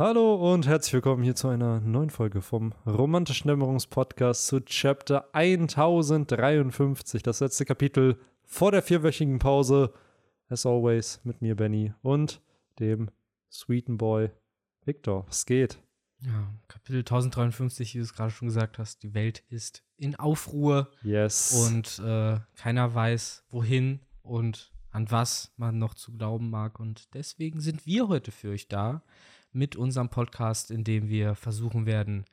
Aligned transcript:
Hallo 0.00 0.54
und 0.54 0.66
herzlich 0.66 0.94
willkommen 0.94 1.22
hier 1.22 1.36
zu 1.36 1.48
einer 1.48 1.78
neuen 1.80 2.08
Folge 2.08 2.40
vom 2.40 2.72
Romantischen 2.86 3.48
Dämmerungspodcast 3.48 4.46
zu 4.46 4.60
Chapter 4.60 5.28
1053, 5.34 7.22
das 7.22 7.40
letzte 7.40 7.66
Kapitel 7.66 8.18
vor 8.42 8.72
der 8.72 8.80
vierwöchigen 8.80 9.38
Pause. 9.38 9.92
As 10.48 10.64
always 10.64 11.20
mit 11.24 11.42
mir, 11.42 11.54
Benny, 11.54 11.92
und 12.00 12.40
dem 12.78 13.10
Sweeten 13.52 13.98
Boy 13.98 14.30
Victor. 14.86 15.26
Was 15.28 15.44
geht? 15.44 15.78
Ja, 16.20 16.50
Kapitel 16.66 17.00
1053, 17.00 17.92
wie 17.92 17.98
du 17.98 18.04
es 18.04 18.14
gerade 18.14 18.30
schon 18.30 18.48
gesagt 18.48 18.78
hast, 18.78 19.02
die 19.02 19.12
Welt 19.12 19.44
ist 19.50 19.84
in 19.98 20.16
Aufruhr 20.16 20.90
Yes. 21.02 21.52
und 21.52 21.98
äh, 21.98 22.40
keiner 22.56 22.94
weiß, 22.94 23.44
wohin 23.50 24.00
und 24.22 24.72
an 24.92 25.10
was 25.10 25.52
man 25.58 25.76
noch 25.76 25.92
zu 25.92 26.10
glauben 26.10 26.48
mag. 26.48 26.80
Und 26.80 27.12
deswegen 27.12 27.60
sind 27.60 27.84
wir 27.84 28.08
heute 28.08 28.30
für 28.30 28.48
euch 28.48 28.66
da 28.66 29.02
mit 29.52 29.76
unserem 29.76 30.08
Podcast, 30.08 30.70
in 30.70 30.84
dem 30.84 31.08
wir 31.08 31.34
versuchen 31.34 31.86
werden, 31.86 32.24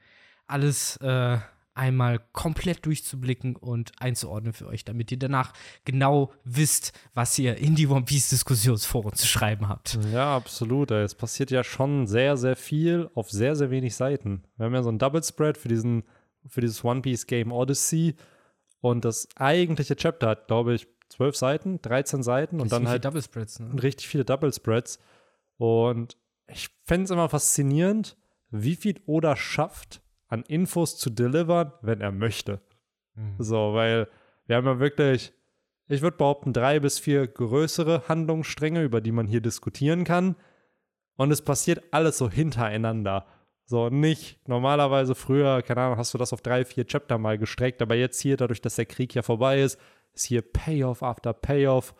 alles 0.47 0.97
äh, 0.97 1.37
einmal 1.77 2.19
komplett 2.31 2.85
durchzublicken 2.85 3.55
und 3.55 3.91
einzuordnen 3.99 4.53
für 4.53 4.67
euch, 4.67 4.83
damit 4.83 5.11
ihr 5.11 5.19
danach 5.19 5.53
genau 5.85 6.33
wisst, 6.43 6.91
was 7.13 7.37
ihr 7.37 7.57
in 7.57 7.75
die 7.75 7.87
One 7.87 8.05
Piece 8.05 8.29
Diskussionsforen 8.29 9.13
zu 9.13 9.27
schreiben 9.27 9.69
habt. 9.69 9.99
Ja, 10.11 10.35
absolut. 10.35 10.91
Es 10.91 11.13
passiert 11.15 11.51
ja 11.51 11.63
schon 11.63 12.07
sehr, 12.07 12.35
sehr 12.35 12.55
viel 12.55 13.09
auf 13.13 13.29
sehr, 13.29 13.55
sehr 13.55 13.69
wenig 13.69 13.95
Seiten. 13.95 14.43
Wir 14.57 14.65
haben 14.65 14.73
ja 14.73 14.83
so 14.83 14.89
ein 14.89 14.99
Double 14.99 15.23
Spread 15.23 15.57
für, 15.57 15.67
diesen, 15.67 16.03
für 16.47 16.61
dieses 16.61 16.83
One 16.83 17.01
Piece 17.01 17.27
Game 17.27 17.51
Odyssey. 17.51 18.15
Und 18.81 19.05
das 19.05 19.27
eigentliche 19.35 19.95
Chapter 19.95 20.29
hat, 20.29 20.47
glaube 20.47 20.73
ich, 20.73 20.87
12 21.09 21.35
Seiten, 21.35 21.81
13 21.81 22.21
Seiten 22.23 22.59
und 22.59 22.71
dann 22.71 22.87
halt 22.87 23.05
Double 23.05 23.21
Spreads, 23.21 23.59
ne? 23.59 23.81
richtig 23.81 24.07
viele 24.07 24.25
Double 24.25 24.51
Spreads. 24.51 24.99
Und 25.57 26.17
ich 26.47 26.69
fände 26.83 27.05
es 27.05 27.11
immer 27.11 27.29
faszinierend, 27.29 28.17
wie 28.49 28.75
viel 28.75 28.99
Oda 29.05 29.35
schafft, 29.35 30.01
an 30.27 30.43
Infos 30.43 30.97
zu 30.97 31.09
delivern, 31.09 31.73
wenn 31.81 32.01
er 32.01 32.11
möchte. 32.11 32.61
Mhm. 33.15 33.35
So, 33.37 33.73
weil 33.73 34.07
wir 34.45 34.55
haben 34.55 34.65
ja 34.65 34.79
wirklich, 34.79 35.33
ich 35.87 36.01
würde 36.01 36.17
behaupten, 36.17 36.53
drei 36.53 36.79
bis 36.79 36.99
vier 36.99 37.27
größere 37.27 38.07
Handlungsstränge, 38.07 38.83
über 38.83 39.01
die 39.01 39.11
man 39.11 39.27
hier 39.27 39.41
diskutieren 39.41 40.03
kann. 40.03 40.35
Und 41.15 41.31
es 41.31 41.41
passiert 41.41 41.83
alles 41.91 42.17
so 42.17 42.29
hintereinander. 42.29 43.25
So, 43.65 43.89
nicht 43.89 44.47
normalerweise 44.47 45.13
früher, 45.15 45.61
keine 45.61 45.81
Ahnung, 45.81 45.97
hast 45.97 46.13
du 46.13 46.17
das 46.17 46.31
auf 46.31 46.41
drei, 46.41 46.63
vier 46.63 46.85
Chapter 46.85 47.17
mal 47.17 47.37
gestreckt, 47.37 47.81
aber 47.81 47.95
jetzt 47.95 48.21
hier, 48.21 48.37
dadurch, 48.37 48.61
dass 48.61 48.75
der 48.75 48.85
Krieg 48.85 49.13
ja 49.13 49.23
vorbei 49.23 49.61
ist, 49.61 49.77
ist 50.13 50.25
hier 50.25 50.41
Payoff 50.41 51.03
after 51.03 51.33
Payoff. 51.33 51.93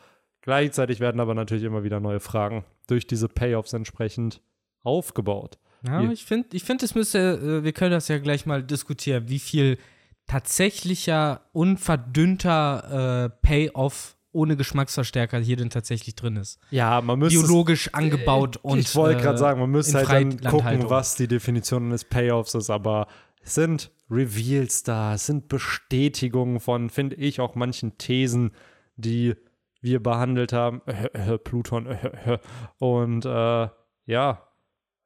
Gleichzeitig 0.48 1.02
werden 1.02 1.20
aber 1.20 1.36
natürlich 1.36 1.66
immer 1.66 1.84
wieder 1.84 2.00
neue 2.00 2.22
Fragen 2.22 2.64
durch 2.88 3.06
diese 3.06 3.28
Payoffs 3.28 3.74
entsprechend 3.74 4.42
aufgebaut. 4.82 5.58
Ja, 5.86 6.00
Hier. 6.00 6.12
ich 6.12 6.24
finde, 6.24 6.48
ich 6.56 6.64
find, 6.64 6.82
es 6.84 6.96
müsste, 6.96 7.60
äh, 7.60 7.64
wir 7.66 7.74
können 7.74 7.92
das 7.92 8.08
ja 8.08 8.18
gleich 8.18 8.46
mal 8.46 8.64
diskutieren, 8.64 9.28
wie 9.28 9.40
viel 9.40 9.78
tatsächlicher, 10.26 11.42
unverdünnter 11.52 13.26
äh, 13.26 13.46
Payoff 13.46 14.16
ohne 14.32 14.56
Geschmacksverstärker 14.56 15.38
hier 15.40 15.58
denn 15.58 15.70
tatsächlich 15.70 16.16
drin 16.16 16.38
ist. 16.38 16.60
Ja, 16.72 17.02
man 17.02 17.20
müsste. 17.20 17.40
es- 17.40 17.46
Biologisch 17.46 17.94
angebaut 17.94 18.56
und. 18.62 18.80
ich 18.80 18.96
wollte 18.96 19.22
gerade 19.22 19.36
äh, 19.36 19.40
sagen, 19.40 19.60
man 19.60 19.70
müsste 19.70 20.08
halt 20.08 20.46
dann 20.46 20.52
gucken, 20.52 20.90
was 20.90 21.16
die 21.16 21.28
Definition 21.28 21.88
eines 21.88 22.06
Payoffs 22.06 22.54
ist, 22.54 22.70
aber 22.70 23.08
es 23.42 23.56
sind 23.56 23.92
Reveals 24.10 24.84
da, 24.84 25.16
es 25.16 25.26
sind 25.26 25.50
Bestätigungen 25.50 26.62
von, 26.62 26.90
finde 26.90 27.18
ich, 27.18 27.42
auch 27.42 27.56
manchen 27.56 27.98
Thesen, 27.98 28.52
die 28.96 29.36
wir 29.82 30.02
behandelt 30.02 30.54
haben. 30.54 30.82
Äh, 30.86 31.34
äh, 31.34 31.38
Pluton. 31.38 31.88
Äh. 31.88 32.40
Und 32.80 33.26
äh, 33.26 33.68
ja, 34.06 34.44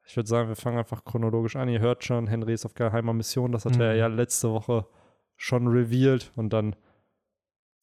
ich 0.04 0.16
würde 0.16 0.28
sagen, 0.28 0.48
wir 0.48 0.56
fangen 0.56 0.78
einfach 0.78 1.04
chronologisch 1.04 1.56
an. 1.56 1.68
Ihr 1.68 1.80
hört 1.80 2.04
schon, 2.04 2.26
Henry 2.26 2.54
ist 2.54 2.66
auf 2.66 2.74
geheimer 2.74 3.12
Mission. 3.12 3.52
Das 3.52 3.64
hat 3.64 3.78
er 3.78 3.92
Mhm. 3.92 3.98
ja 3.98 4.06
letzte 4.08 4.50
Woche 4.50 4.86
schon 5.36 5.68
revealed. 5.68 6.32
Und 6.36 6.52
dann 6.52 6.74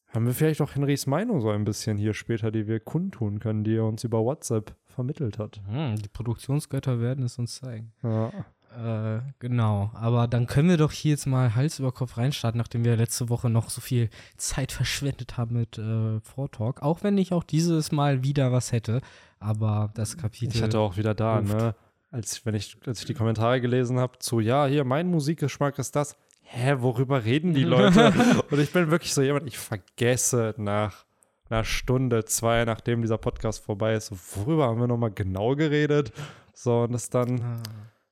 haben 0.09 0.25
wir 0.25 0.33
vielleicht 0.33 0.61
auch 0.61 0.75
Henrys 0.75 1.07
Meinung 1.07 1.39
so 1.39 1.49
ein 1.49 1.63
bisschen 1.65 1.97
hier 1.97 2.13
später, 2.13 2.51
die 2.51 2.67
wir 2.67 2.79
kundtun 2.79 3.39
können, 3.39 3.63
die 3.63 3.75
er 3.75 3.85
uns 3.85 4.03
über 4.03 4.23
WhatsApp 4.23 4.75
vermittelt 4.85 5.37
hat. 5.39 5.61
Hm, 5.69 5.95
die 5.97 6.09
Produktionsgötter 6.09 6.99
werden 6.99 7.23
es 7.25 7.37
uns 7.37 7.55
zeigen. 7.55 7.93
Ja. 8.03 8.31
Äh, 8.77 9.21
genau. 9.39 9.91
Aber 9.93 10.27
dann 10.27 10.47
können 10.47 10.69
wir 10.69 10.77
doch 10.77 10.91
hier 10.91 11.11
jetzt 11.11 11.25
mal 11.25 11.55
Hals 11.55 11.79
über 11.79 11.91
Kopf 11.91 12.17
reinstarten, 12.17 12.57
nachdem 12.57 12.83
wir 12.85 12.95
letzte 12.95 13.29
Woche 13.29 13.49
noch 13.49 13.69
so 13.69 13.81
viel 13.81 14.09
Zeit 14.37 14.71
verschwendet 14.71 15.37
haben 15.37 15.57
mit 15.57 15.77
äh, 15.77 16.19
Vortalk. 16.21 16.81
Auch 16.81 17.03
wenn 17.03 17.17
ich 17.17 17.33
auch 17.33 17.43
dieses 17.43 17.91
Mal 17.91 18.23
wieder 18.23 18.51
was 18.51 18.71
hätte. 18.71 19.01
Aber 19.39 19.91
das 19.95 20.17
Kapitel. 20.17 20.55
Ich 20.55 20.61
hatte 20.63 20.79
auch 20.79 20.97
wieder 20.97 21.13
da, 21.15 21.37
Ruft. 21.39 21.53
ne? 21.53 21.75
Als, 22.11 22.45
wenn 22.45 22.55
ich, 22.55 22.77
als 22.85 22.99
ich 23.01 23.05
die 23.05 23.13
Kommentare 23.13 23.61
gelesen 23.61 23.99
habe, 23.99 24.17
zu, 24.19 24.39
ja, 24.39 24.65
hier, 24.65 24.83
mein 24.83 25.07
Musikgeschmack 25.07 25.77
ist 25.79 25.95
das. 25.95 26.15
Hä, 26.41 26.77
worüber 26.79 27.23
reden 27.25 27.53
die 27.53 27.63
Leute? 27.63 28.11
Und 28.49 28.59
ich 28.59 28.71
bin 28.73 28.89
wirklich 28.89 29.13
so 29.13 29.21
jemand, 29.21 29.45
ich 29.47 29.57
vergesse 29.59 30.55
nach 30.57 31.05
einer 31.49 31.63
Stunde, 31.63 32.25
zwei, 32.25 32.65
nachdem 32.65 33.01
dieser 33.01 33.17
Podcast 33.19 33.63
vorbei 33.63 33.93
ist, 33.93 34.11
worüber 34.35 34.67
haben 34.67 34.79
wir 34.79 34.87
nochmal 34.87 35.11
genau 35.11 35.55
geredet? 35.55 36.11
So, 36.53 36.81
und 36.81 36.91
das 36.91 37.09
dann, 37.09 37.41
Ah. 37.41 37.61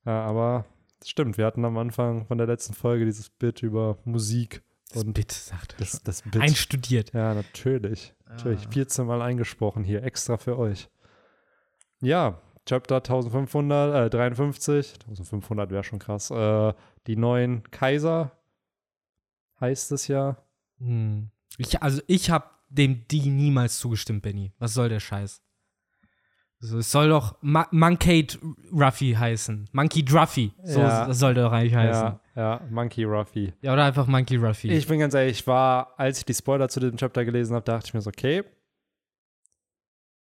Ja, 0.07 0.23
aber 0.25 0.65
das 0.99 1.09
stimmt, 1.09 1.37
wir 1.37 1.45
hatten 1.45 1.63
am 1.65 1.77
Anfang 1.77 2.25
von 2.25 2.37
der 2.39 2.47
letzten 2.47 2.73
Folge 2.73 3.05
dieses 3.05 3.29
Bit 3.29 3.61
über 3.61 3.97
Musik 4.05 4.63
Das 4.91 5.03
und 5.03 5.13
Bit, 5.13 5.31
sagt 5.31 5.73
er. 5.73 5.79
das, 5.79 6.01
das 6.01 6.21
Bit. 6.23 6.41
Einstudiert. 6.41 7.13
Ja, 7.13 7.33
natürlich. 7.35 8.15
Natürlich. 8.27 8.65
Ah. 8.67 8.71
14 8.71 9.05
Mal 9.05 9.21
eingesprochen 9.21 9.83
hier, 9.83 10.03
extra 10.03 10.37
für 10.37 10.57
euch. 10.57 10.89
Ja, 12.01 12.41
Chapter 12.65 12.97
1553. 12.97 14.93
1500 15.07 15.71
wäre 15.71 15.83
schon 15.83 15.99
krass. 15.99 16.31
Äh, 16.31 16.73
die 17.07 17.15
neuen 17.15 17.63
Kaiser 17.71 18.31
heißt 19.59 19.91
es 19.93 20.07
ja. 20.07 20.37
Hm. 20.79 21.29
Ich, 21.57 21.81
also 21.81 22.01
ich 22.07 22.29
habe 22.29 22.45
dem 22.69 23.07
die 23.07 23.29
niemals 23.29 23.79
zugestimmt, 23.79 24.21
Benny. 24.21 24.51
Was 24.59 24.73
soll 24.73 24.89
der 24.89 24.99
Scheiß? 24.99 25.41
Also 26.59 26.79
es 26.79 26.91
soll 26.91 27.09
doch 27.09 27.37
Ma 27.41 27.67
Monkey 27.71 28.25
Ruffy 28.71 29.13
heißen. 29.13 29.69
Monkey 29.73 30.03
Druffy. 30.03 30.53
So 30.63 30.79
Ja. 30.79 31.05
das 31.05 31.19
soll 31.19 31.33
der 31.35 31.45
doch 31.45 31.51
eigentlich 31.51 31.75
heißen. 31.75 32.03
Ja, 32.03 32.21
ja, 32.35 32.61
Monkey 32.71 33.03
Ruffy. 33.03 33.53
Ja, 33.61 33.73
oder 33.73 33.83
einfach 33.85 34.07
Monkey 34.07 34.37
Ruffy. 34.37 34.71
Ich 34.71 34.87
bin 34.87 34.99
ganz 34.99 35.13
ehrlich, 35.13 35.39
ich 35.41 35.47
war, 35.47 35.93
als 35.99 36.19
ich 36.19 36.25
die 36.25 36.33
Spoiler 36.33 36.67
zu 36.69 36.79
dem 36.79 36.97
Chapter 36.97 37.25
gelesen 37.25 37.53
habe, 37.55 37.63
dachte 37.65 37.87
ich 37.87 37.93
mir 37.93 38.01
so, 38.01 38.09
okay, 38.09 38.43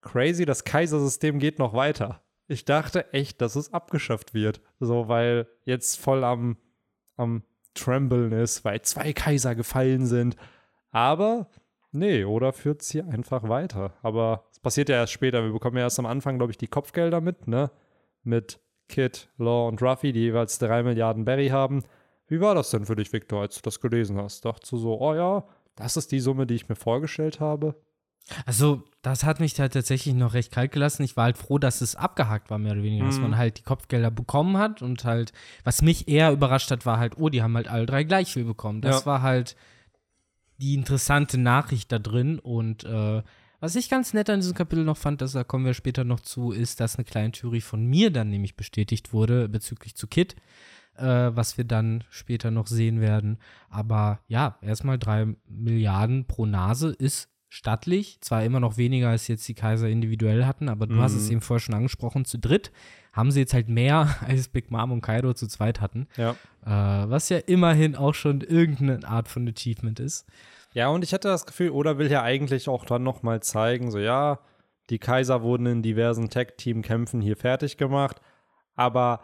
crazy, 0.00 0.44
das 0.44 0.64
Kaisersystem 0.64 1.38
geht 1.38 1.58
noch 1.58 1.74
weiter. 1.74 2.22
Ich 2.48 2.64
dachte 2.64 3.12
echt, 3.12 3.40
dass 3.40 3.54
es 3.56 3.72
abgeschafft 3.72 4.34
wird. 4.34 4.60
So, 4.80 5.08
weil 5.08 5.46
jetzt 5.64 5.98
voll 5.98 6.24
am, 6.24 6.56
am 7.16 7.44
Tremblen 7.74 8.32
ist, 8.32 8.64
weil 8.64 8.82
zwei 8.82 9.12
Kaiser 9.12 9.54
gefallen 9.54 10.06
sind. 10.06 10.36
Aber 10.90 11.48
nee, 11.92 12.24
oder 12.24 12.52
führt 12.52 12.82
es 12.82 12.90
hier 12.90 13.06
einfach 13.06 13.48
weiter. 13.48 13.92
Aber 14.02 14.44
es 14.50 14.58
passiert 14.60 14.88
ja 14.88 14.96
erst 14.96 15.12
später. 15.12 15.42
Wir 15.44 15.52
bekommen 15.52 15.76
ja 15.76 15.84
erst 15.84 15.98
am 15.98 16.06
Anfang, 16.06 16.38
glaube 16.38 16.52
ich, 16.52 16.58
die 16.58 16.66
Kopfgelder 16.68 17.20
mit, 17.20 17.46
ne? 17.46 17.70
Mit 18.24 18.60
Kid, 18.88 19.28
Law 19.38 19.68
und 19.68 19.80
Ruffy, 19.82 20.12
die 20.12 20.20
jeweils 20.20 20.58
drei 20.58 20.82
Milliarden 20.82 21.24
Berry 21.24 21.48
haben. 21.48 21.82
Wie 22.26 22.40
war 22.40 22.54
das 22.54 22.70
denn 22.70 22.84
für 22.86 22.96
dich, 22.96 23.12
Victor, 23.12 23.40
als 23.42 23.56
du 23.56 23.60
das 23.62 23.80
gelesen 23.80 24.18
hast? 24.18 24.44
Dachtest 24.44 24.72
du 24.72 24.76
so, 24.78 25.00
oh 25.00 25.14
ja, 25.14 25.44
das 25.76 25.96
ist 25.96 26.12
die 26.12 26.20
Summe, 26.20 26.46
die 26.46 26.54
ich 26.54 26.68
mir 26.68 26.76
vorgestellt 26.76 27.40
habe? 27.40 27.74
Also, 28.46 28.84
das 29.02 29.24
hat 29.24 29.40
mich 29.40 29.58
halt 29.58 29.72
tatsächlich 29.72 30.14
noch 30.14 30.32
recht 30.34 30.52
kalt 30.52 30.70
gelassen. 30.70 31.02
Ich 31.02 31.16
war 31.16 31.24
halt 31.24 31.36
froh, 31.38 31.58
dass 31.58 31.80
es 31.80 31.96
abgehakt 31.96 32.50
war, 32.50 32.58
mehr 32.58 32.72
oder 32.72 32.82
weniger. 32.84 33.04
Dass 33.06 33.16
Mhm. 33.16 33.22
man 33.22 33.36
halt 33.36 33.58
die 33.58 33.62
Kopfgelder 33.62 34.10
bekommen 34.12 34.58
hat 34.58 34.80
und 34.80 35.04
halt, 35.04 35.32
was 35.64 35.82
mich 35.82 36.06
eher 36.06 36.30
überrascht 36.30 36.70
hat, 36.70 36.86
war 36.86 36.98
halt, 36.98 37.18
oh, 37.18 37.28
die 37.28 37.42
haben 37.42 37.56
halt 37.56 37.66
alle 37.68 37.84
drei 37.86 38.04
gleich 38.04 38.32
viel 38.32 38.44
bekommen. 38.44 38.80
Das 38.80 39.00
Ja. 39.00 39.06
war 39.06 39.22
halt 39.22 39.56
die 40.62 40.74
interessante 40.74 41.38
Nachricht 41.38 41.90
da 41.92 41.98
drin. 41.98 42.38
Und 42.38 42.84
äh, 42.84 43.22
was 43.60 43.76
ich 43.76 43.90
ganz 43.90 44.14
nett 44.14 44.30
an 44.30 44.40
diesem 44.40 44.54
Kapitel 44.54 44.84
noch 44.84 44.96
fand, 44.96 45.20
das, 45.20 45.32
da 45.32 45.44
kommen 45.44 45.64
wir 45.64 45.74
später 45.74 46.04
noch 46.04 46.20
zu, 46.20 46.52
ist, 46.52 46.80
dass 46.80 46.96
eine 46.96 47.04
kleine 47.04 47.32
Theorie 47.32 47.60
von 47.60 47.84
mir 47.84 48.10
dann 48.10 48.30
nämlich 48.30 48.56
bestätigt 48.56 49.12
wurde 49.12 49.48
bezüglich 49.48 49.94
zu 49.96 50.06
Kit. 50.06 50.36
Äh, 50.94 51.04
was 51.34 51.56
wir 51.56 51.64
dann 51.64 52.04
später 52.10 52.50
noch 52.50 52.66
sehen 52.66 53.00
werden. 53.00 53.38
Aber 53.70 54.20
ja, 54.28 54.58
erstmal 54.60 54.98
drei 54.98 55.26
Milliarden 55.48 56.26
pro 56.26 56.44
Nase 56.44 56.90
ist 56.90 57.30
stattlich. 57.48 58.18
Zwar 58.20 58.44
immer 58.44 58.60
noch 58.60 58.76
weniger, 58.76 59.08
als 59.08 59.26
jetzt 59.26 59.48
die 59.48 59.54
Kaiser 59.54 59.88
individuell 59.88 60.44
hatten, 60.44 60.68
aber 60.68 60.86
du 60.86 60.96
hast 61.00 61.14
es 61.14 61.26
Mhm. 61.26 61.32
eben 61.32 61.40
vorher 61.40 61.60
schon 61.60 61.74
angesprochen. 61.74 62.26
Zu 62.26 62.38
dritt 62.38 62.72
haben 63.14 63.30
sie 63.30 63.40
jetzt 63.40 63.54
halt 63.54 63.68
mehr, 63.70 64.16
als 64.26 64.48
Big 64.48 64.70
Mom 64.70 64.92
und 64.92 65.00
Kaido 65.00 65.32
zu 65.32 65.46
zweit 65.46 65.80
hatten. 65.80 66.08
Ja. 66.18 66.32
Äh, 66.64 67.10
was 67.10 67.30
ja 67.30 67.38
immerhin 67.38 67.96
auch 67.96 68.14
schon 68.14 68.42
irgendeine 68.42 69.06
Art 69.08 69.28
von 69.28 69.48
Achievement 69.48 69.98
ist. 69.98 70.26
Ja, 70.74 70.88
und 70.88 71.04
ich 71.04 71.12
hatte 71.12 71.28
das 71.28 71.46
Gefühl, 71.46 71.70
Oda 71.70 71.98
will 71.98 72.10
ja 72.10 72.22
eigentlich 72.22 72.68
auch 72.68 72.84
dann 72.84 73.02
nochmal 73.02 73.42
zeigen, 73.42 73.90
so 73.90 73.98
ja, 73.98 74.40
die 74.90 74.98
Kaiser 74.98 75.42
wurden 75.42 75.66
in 75.66 75.82
diversen 75.82 76.30
Tag-Team-Kämpfen 76.30 77.20
hier 77.20 77.36
fertig 77.36 77.76
gemacht, 77.76 78.20
aber 78.74 79.20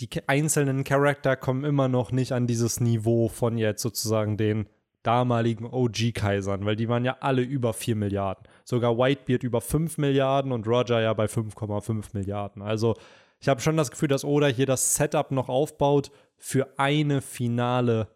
die 0.00 0.08
einzelnen 0.26 0.84
Charakter 0.84 1.36
kommen 1.36 1.64
immer 1.64 1.88
noch 1.88 2.12
nicht 2.12 2.32
an 2.32 2.46
dieses 2.46 2.80
Niveau 2.80 3.28
von 3.28 3.56
jetzt 3.56 3.82
sozusagen 3.82 4.36
den 4.36 4.68
damaligen 5.02 5.66
OG-Kaisern, 5.66 6.64
weil 6.64 6.76
die 6.76 6.88
waren 6.88 7.04
ja 7.04 7.16
alle 7.20 7.42
über 7.42 7.72
4 7.72 7.96
Milliarden. 7.96 8.46
Sogar 8.64 8.96
Whitebeard 8.98 9.42
über 9.42 9.60
5 9.60 9.98
Milliarden 9.98 10.52
und 10.52 10.66
Roger 10.66 11.00
ja 11.00 11.12
bei 11.12 11.26
5,5 11.26 12.10
Milliarden. 12.12 12.62
Also 12.62 12.96
ich 13.40 13.48
habe 13.48 13.60
schon 13.60 13.76
das 13.76 13.90
Gefühl, 13.90 14.08
dass 14.08 14.24
Oda 14.24 14.46
hier 14.46 14.66
das 14.66 14.94
Setup 14.94 15.32
noch 15.32 15.48
aufbaut 15.48 16.12
für 16.36 16.78
eine 16.78 17.20
finale 17.20 18.08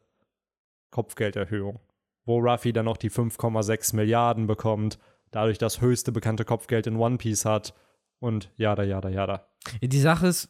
Kopfgelderhöhung, 0.91 1.81
wo 2.26 2.38
Ruffy 2.38 2.73
dann 2.75 2.84
noch 2.84 2.99
die 2.99 3.11
5,6 3.11 3.96
Milliarden 3.96 4.46
bekommt, 4.46 4.99
dadurch 5.31 5.56
das 5.58 5.81
höchste 5.81 6.12
bekannte 6.12 6.44
Kopfgeld 6.44 6.87
in 6.87 6.96
One 6.96 7.17
Piece 7.17 7.44
hat 7.46 7.73
und 8.19 8.50
jada, 8.56 8.82
jada, 8.82 9.08
jada. 9.08 9.46
Die 9.81 10.00
Sache 10.00 10.26
ist, 10.26 10.49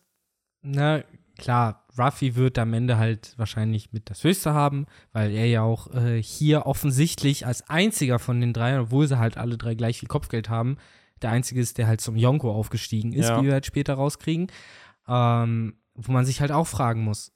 na 0.62 1.02
klar, 1.38 1.86
Ruffy 1.98 2.34
wird 2.34 2.58
am 2.58 2.72
Ende 2.74 2.96
halt 2.98 3.34
wahrscheinlich 3.36 3.92
mit 3.92 4.08
das 4.10 4.24
Höchste 4.24 4.52
haben, 4.54 4.86
weil 5.12 5.30
er 5.32 5.46
ja 5.46 5.62
auch 5.62 5.92
äh, 5.94 6.20
hier 6.22 6.66
offensichtlich 6.66 7.46
als 7.46 7.68
einziger 7.68 8.18
von 8.18 8.40
den 8.40 8.52
drei, 8.52 8.80
obwohl 8.80 9.06
sie 9.06 9.18
halt 9.18 9.36
alle 9.36 9.56
drei 9.58 9.74
gleich 9.74 9.98
viel 10.00 10.08
Kopfgeld 10.08 10.48
haben, 10.48 10.76
der 11.22 11.30
einzige 11.30 11.60
ist, 11.60 11.78
der 11.78 11.86
halt 11.86 12.00
zum 12.00 12.16
Yonko 12.16 12.50
aufgestiegen 12.52 13.12
ist, 13.12 13.28
Ja. 13.28 13.40
wie 13.40 13.46
wir 13.46 13.52
halt 13.52 13.66
später 13.66 13.94
rauskriegen. 13.94 14.48
Ähm, 15.08 15.76
wo 15.94 16.12
man 16.12 16.26
sich 16.26 16.40
halt 16.42 16.52
auch 16.52 16.66
fragen 16.66 17.04
muss, 17.04 17.32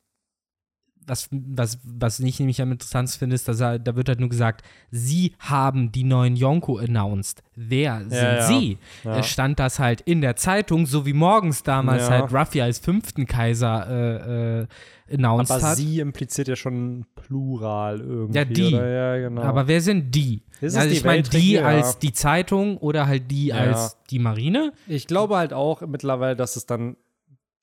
was, 1.10 1.28
was, 1.32 1.78
was 1.84 2.20
ich 2.20 2.38
nämlich 2.38 2.62
am 2.62 2.72
interessantesten 2.72 3.18
finde, 3.18 3.34
ist, 3.34 3.48
dass 3.48 3.60
er, 3.60 3.78
da 3.78 3.96
wird 3.96 4.08
halt 4.08 4.20
nur 4.20 4.28
gesagt, 4.28 4.62
sie 4.90 5.34
haben 5.40 5.90
die 5.92 6.04
neuen 6.04 6.36
Yonko 6.36 6.78
announced. 6.78 7.42
Wer 7.56 8.00
sind 8.00 8.12
ja. 8.12 8.42
sie? 8.46 8.78
Ja. 9.04 9.18
Es 9.18 9.26
stand 9.26 9.58
das 9.58 9.78
halt 9.78 10.00
in 10.02 10.20
der 10.20 10.36
Zeitung, 10.36 10.86
so 10.86 11.04
wie 11.04 11.12
morgens 11.12 11.62
damals 11.62 12.04
Ja. 12.08 12.10
halt 12.10 12.32
Ruffy 12.32 12.62
als 12.62 12.78
fünften 12.78 13.26
Kaiser 13.26 13.86
äh, 13.90 14.60
äh, 14.62 14.66
announced 15.12 15.50
Aber 15.50 15.62
hat. 15.62 15.76
sie 15.76 15.98
impliziert 15.98 16.48
ja 16.48 16.56
schon 16.56 17.04
Plural 17.16 18.00
irgendwie. 18.00 18.38
Ja, 18.38 18.44
die. 18.44 18.74
Oder? 18.74 18.88
Ja, 18.88 19.28
genau. 19.28 19.42
Aber 19.42 19.66
wer 19.68 19.80
sind 19.80 20.14
die? 20.14 20.42
Ist 20.60 20.76
also 20.76 20.88
die 20.88 20.96
ich 20.96 21.04
meine, 21.04 21.22
die 21.22 21.58
als 21.58 21.98
die 21.98 22.12
Zeitung 22.12 22.76
oder 22.78 23.06
halt 23.06 23.30
die 23.30 23.46
Ja. 23.46 23.56
als 23.56 23.96
die 24.10 24.18
Marine? 24.20 24.72
Ich 24.86 25.06
glaube 25.06 25.36
halt 25.36 25.52
auch 25.52 25.80
mittlerweile, 25.82 26.36
dass 26.36 26.56
es 26.56 26.66
dann 26.66 26.96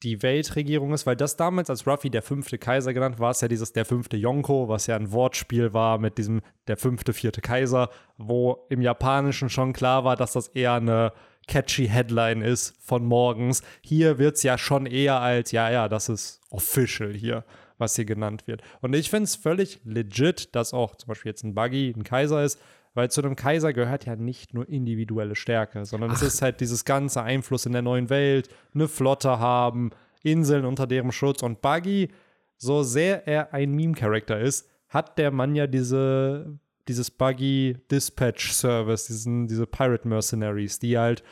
die 0.03 0.21
Weltregierung 0.21 0.93
ist, 0.93 1.05
weil 1.05 1.15
das 1.15 1.37
damals 1.37 1.69
als 1.69 1.87
Ruffy 1.87 2.09
der 2.09 2.21
fünfte 2.21 2.57
Kaiser 2.57 2.93
genannt 2.93 3.19
war, 3.19 3.31
es 3.31 3.41
ja 3.41 3.47
dieses 3.47 3.73
der 3.73 3.85
fünfte 3.85 4.15
Yonko, 4.17 4.67
was 4.67 4.87
ja 4.87 4.95
ein 4.95 5.11
Wortspiel 5.11 5.73
war 5.73 5.97
mit 5.97 6.17
diesem 6.17 6.41
der 6.67 6.77
fünfte, 6.77 7.13
vierte 7.13 7.41
Kaiser, 7.41 7.89
wo 8.17 8.65
im 8.69 8.81
Japanischen 8.81 9.49
schon 9.49 9.73
klar 9.73 10.03
war, 10.03 10.15
dass 10.15 10.33
das 10.33 10.49
eher 10.49 10.73
eine 10.73 11.13
catchy 11.47 11.87
Headline 11.87 12.41
ist 12.41 12.75
von 12.79 13.05
morgens. 13.05 13.63
Hier 13.81 14.19
wird 14.19 14.35
es 14.35 14.43
ja 14.43 14.57
schon 14.57 14.85
eher 14.85 15.19
als, 15.21 15.51
ja, 15.51 15.71
ja, 15.71 15.87
das 15.87 16.09
ist 16.09 16.41
official 16.49 17.13
hier, 17.13 17.43
was 17.77 17.95
hier 17.95 18.05
genannt 18.05 18.47
wird. 18.47 18.61
Und 18.81 18.93
ich 18.93 19.09
finde 19.09 19.23
es 19.23 19.35
völlig 19.35 19.79
legit, 19.83 20.53
dass 20.55 20.73
auch 20.73 20.95
zum 20.95 21.07
Beispiel 21.07 21.31
jetzt 21.31 21.43
ein 21.43 21.55
Buggy 21.55 21.93
ein 21.95 22.03
Kaiser 22.03 22.43
ist, 22.43 22.59
weil 22.97 23.11
zu 23.11 23.21
einem 23.21 23.35
Kaiser 23.35 23.73
gehört 23.73 24.05
ja 24.07 24.15
nicht 24.15 24.55
nur 24.55 24.67
individuelle 24.67 25.35
Stärke, 25.35 25.85
sondern 25.85 26.09
es 26.09 26.23
ist 26.23 26.41
halt 26.41 26.61
dieses 26.61 26.83
ganze 26.83 27.21
Einfluss 27.21 27.67
in 27.67 27.73
der 27.73 27.83
neuen 27.83 28.09
Welt, 28.09 28.49
eine 28.73 28.87
Flotte 28.87 29.37
haben, 29.37 29.91
Inseln 30.23 30.65
unter 30.65 30.87
deren 30.87 31.11
Schutz. 31.11 31.43
Und 31.43 31.61
Buggy, 31.61 32.09
so 32.57 32.81
sehr 32.81 33.27
er 33.27 33.53
ein 33.53 33.73
Meme-Charakter 33.73 34.39
ist, 34.39 34.67
hat 34.89 35.19
der 35.19 35.29
Mann 35.29 35.53
ja 35.53 35.67
diese, 35.67 36.57
dieses 36.87 37.11
Buggy 37.11 37.77
Dispatch 37.91 38.51
Service, 38.51 39.05
diesen, 39.05 39.47
diese 39.47 39.67
Pirate 39.67 40.07
Mercenaries, 40.07 40.79
die 40.79 40.97
halt 40.97 41.23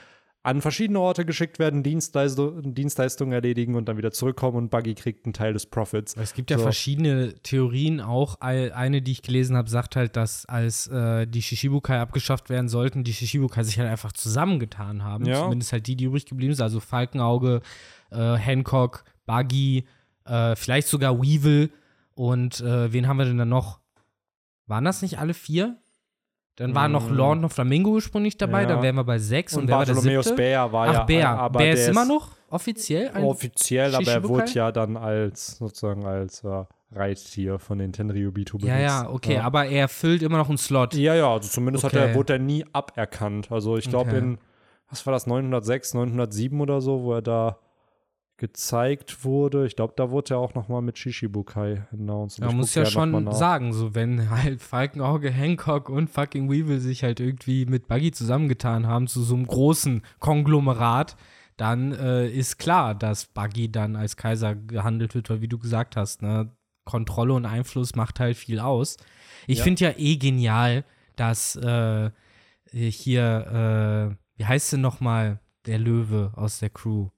an 0.46 0.62
verschiedene 0.62 1.00
Orte 1.00 1.26
geschickt 1.26 1.58
werden, 1.58 1.82
Dienstleistung, 1.82 2.74
Dienstleistungen 2.76 3.34
erledigen 3.34 3.74
und 3.76 3.90
dann 3.90 3.98
wieder 3.98 4.12
zurückkommen 4.12 4.58
und 4.58 4.70
Buggy 4.70 4.94
kriegt 4.94 5.26
einen 5.26 5.34
Teil 5.34 5.54
des 5.54 5.66
Profits. 5.66 6.16
Es 6.16 6.34
gibt 6.36 6.52
ja 6.52 6.58
So. 6.58 6.64
verschiedene 6.64 7.34
Theorien. 7.42 8.00
Auch 8.00 8.38
Ei- 8.42 8.74
eine, 8.74 9.02
die 9.02 9.12
ich 9.14 9.22
gelesen 9.24 9.58
habe, 9.58 9.70
sagt 9.70 9.96
halt, 9.96 10.16
dass 10.16 10.46
als 10.46 10.88
äh, 10.88 11.26
die 11.26 11.42
Shishibukai 11.42 12.00
abgeschafft 12.00 12.50
werden 12.50 12.70
sollten, 12.70 13.04
die 13.04 13.14
Shishibukai 13.14 13.64
sich 13.64 13.80
halt 13.80 13.90
einfach 13.90 14.12
zusammengetan 14.12 15.04
haben. 15.04 15.26
Ja. 15.26 15.42
Zumindest 15.42 15.74
halt 15.74 15.88
die, 15.88 15.96
die 15.96 16.04
übrig 16.06 16.26
geblieben 16.28 16.54
sind. 16.54 16.64
Also 16.64 16.80
Falkenauge, 16.80 17.62
äh, 18.12 18.36
Hancock, 18.36 19.04
Buggy, 19.26 19.86
äh, 20.26 20.56
vielleicht 20.56 20.88
sogar 20.88 21.20
Weevil. 21.22 21.72
Und 22.14 22.62
äh, 22.62 22.94
wen 22.94 23.08
haben 23.08 23.18
wir 23.18 23.26
denn 23.26 23.38
da 23.40 23.46
noch? 23.46 23.80
Waren 24.68 24.86
das 24.86 25.02
nicht 25.02 25.18
alle 25.20 25.34
vier? 25.34 25.78
Dann 26.58 26.74
war 26.74 26.88
noch 26.88 27.10
Mm. 27.10 27.14
Lord 27.14 27.44
of 27.44 27.52
Flamingo 27.54 27.90
ursprünglich 27.92 28.38
dabei, 28.38 28.62
Ja. 28.62 28.68
dann 28.70 28.82
wären 28.82 28.96
wir 28.96 29.04
bei 29.04 29.18
sechs 29.20 29.56
und, 29.58 29.70
Und 29.70 29.86
siebte? 30.02 30.34
Bär 30.36 30.72
war 30.72 30.88
Ach, 30.88 30.94
ja 30.94 31.04
Bär. 31.04 31.30
aber 31.30 31.60
Bär 31.60 31.74
ist 31.74 31.88
immer 31.90 32.06
noch 32.06 32.30
offiziell 32.50 33.10
ein 33.10 33.24
offiziell, 33.26 33.94
aber 33.94 34.10
er 34.10 34.24
wurde 34.24 34.46
ja 34.54 34.72
dann 34.72 34.96
als 34.96 35.58
sozusagen 35.58 36.06
als 36.06 36.44
äh, 36.46 36.64
Reittier 36.94 37.60
von 37.60 37.78
den 37.80 37.92
Tenryubito 37.92 38.58
benutzt. 38.58 38.70
Ja, 38.74 38.80
ja, 38.80 39.10
okay, 39.10 39.34
ja. 39.36 39.42
aber 39.44 39.66
er 39.66 39.90
füllt 39.90 40.22
immer 40.24 40.38
noch 40.38 40.48
einen 40.48 40.58
Slot. 40.58 40.94
Ja, 40.94 41.14
ja, 41.14 41.30
also 41.30 41.50
zumindest 41.50 41.84
hat 41.84 41.94
Okay. 41.94 42.10
er, 42.12 42.16
wurde 42.16 42.34
er 42.34 42.40
nie 42.40 42.64
aberkannt. 42.72 43.52
Also 43.52 43.76
ich 43.76 43.90
glaube 43.90 44.12
Okay. 44.12 44.20
in, 44.20 44.38
was 44.90 45.06
war 45.06 45.12
das, 45.12 45.28
906, 45.28 45.94
907 45.94 46.62
oder 46.62 46.80
so, 46.80 47.04
wo 47.04 47.14
er 47.16 47.22
da 47.22 47.58
gezeigt 48.38 49.24
wurde. 49.24 49.66
Ich 49.66 49.76
glaube, 49.76 49.94
da 49.96 50.12
wurde 50.12 50.34
er 50.36 50.40
auch 50.40 50.54
noch 50.56 50.68
mal 50.68 50.82
mit 50.82 50.98
Shishibukai 50.98 51.88
announced. 51.94 52.42
Man 52.42 52.56
muss 52.58 52.76
ja 52.76 52.84
noch 52.84 53.06
mal 53.06 53.24
schon 53.24 53.32
sagen, 53.34 53.72
so 53.74 53.96
wenn 53.96 54.30
halt 54.30 54.62
Falkenauge, 54.62 55.32
Hancock 55.32 55.90
und 55.90 56.10
fucking 56.10 56.50
Weevil 56.50 56.80
sich 56.80 57.04
halt 57.04 57.20
irgendwie 57.20 57.66
mit 57.66 57.88
Buggy 57.88 58.12
zusammengetan 58.12 58.88
haben 58.88 59.08
zu 59.08 59.22
so 59.24 59.36
einem 59.36 59.48
großen 59.48 60.02
Konglomerat, 60.20 61.16
dann 61.58 61.94
äh, 61.94 62.28
ist 62.28 62.58
klar, 62.58 62.94
dass 62.94 63.26
Buggy 63.28 63.72
dann 63.72 63.96
als 63.96 64.18
Kaiser 64.18 64.56
gehandelt 64.56 65.16
wird, 65.16 65.30
weil 65.30 65.42
wie 65.42 65.48
du 65.48 65.58
gesagt 65.58 65.96
hast, 65.96 66.22
ne, 66.22 66.52
Kontrolle 66.84 67.34
und 67.34 67.46
Einfluss 67.46 67.96
macht 67.96 68.20
halt 68.20 68.36
viel 68.36 68.60
aus. 68.60 68.98
Ich 69.48 69.60
Ja. 69.60 69.64
finde 69.64 69.86
ja 69.86 69.94
eh 69.98 70.18
genial, 70.18 70.84
dass 71.16 71.56
äh, 71.56 72.12
hier, 72.72 74.12
äh, 74.12 74.38
wie 74.38 74.46
heißt 74.46 74.74
denn 74.74 74.82
nochmal 74.82 75.40
der 75.66 75.80
Löwe 75.80 76.34
aus 76.36 76.60
der 76.60 76.70
Crew 76.70 77.10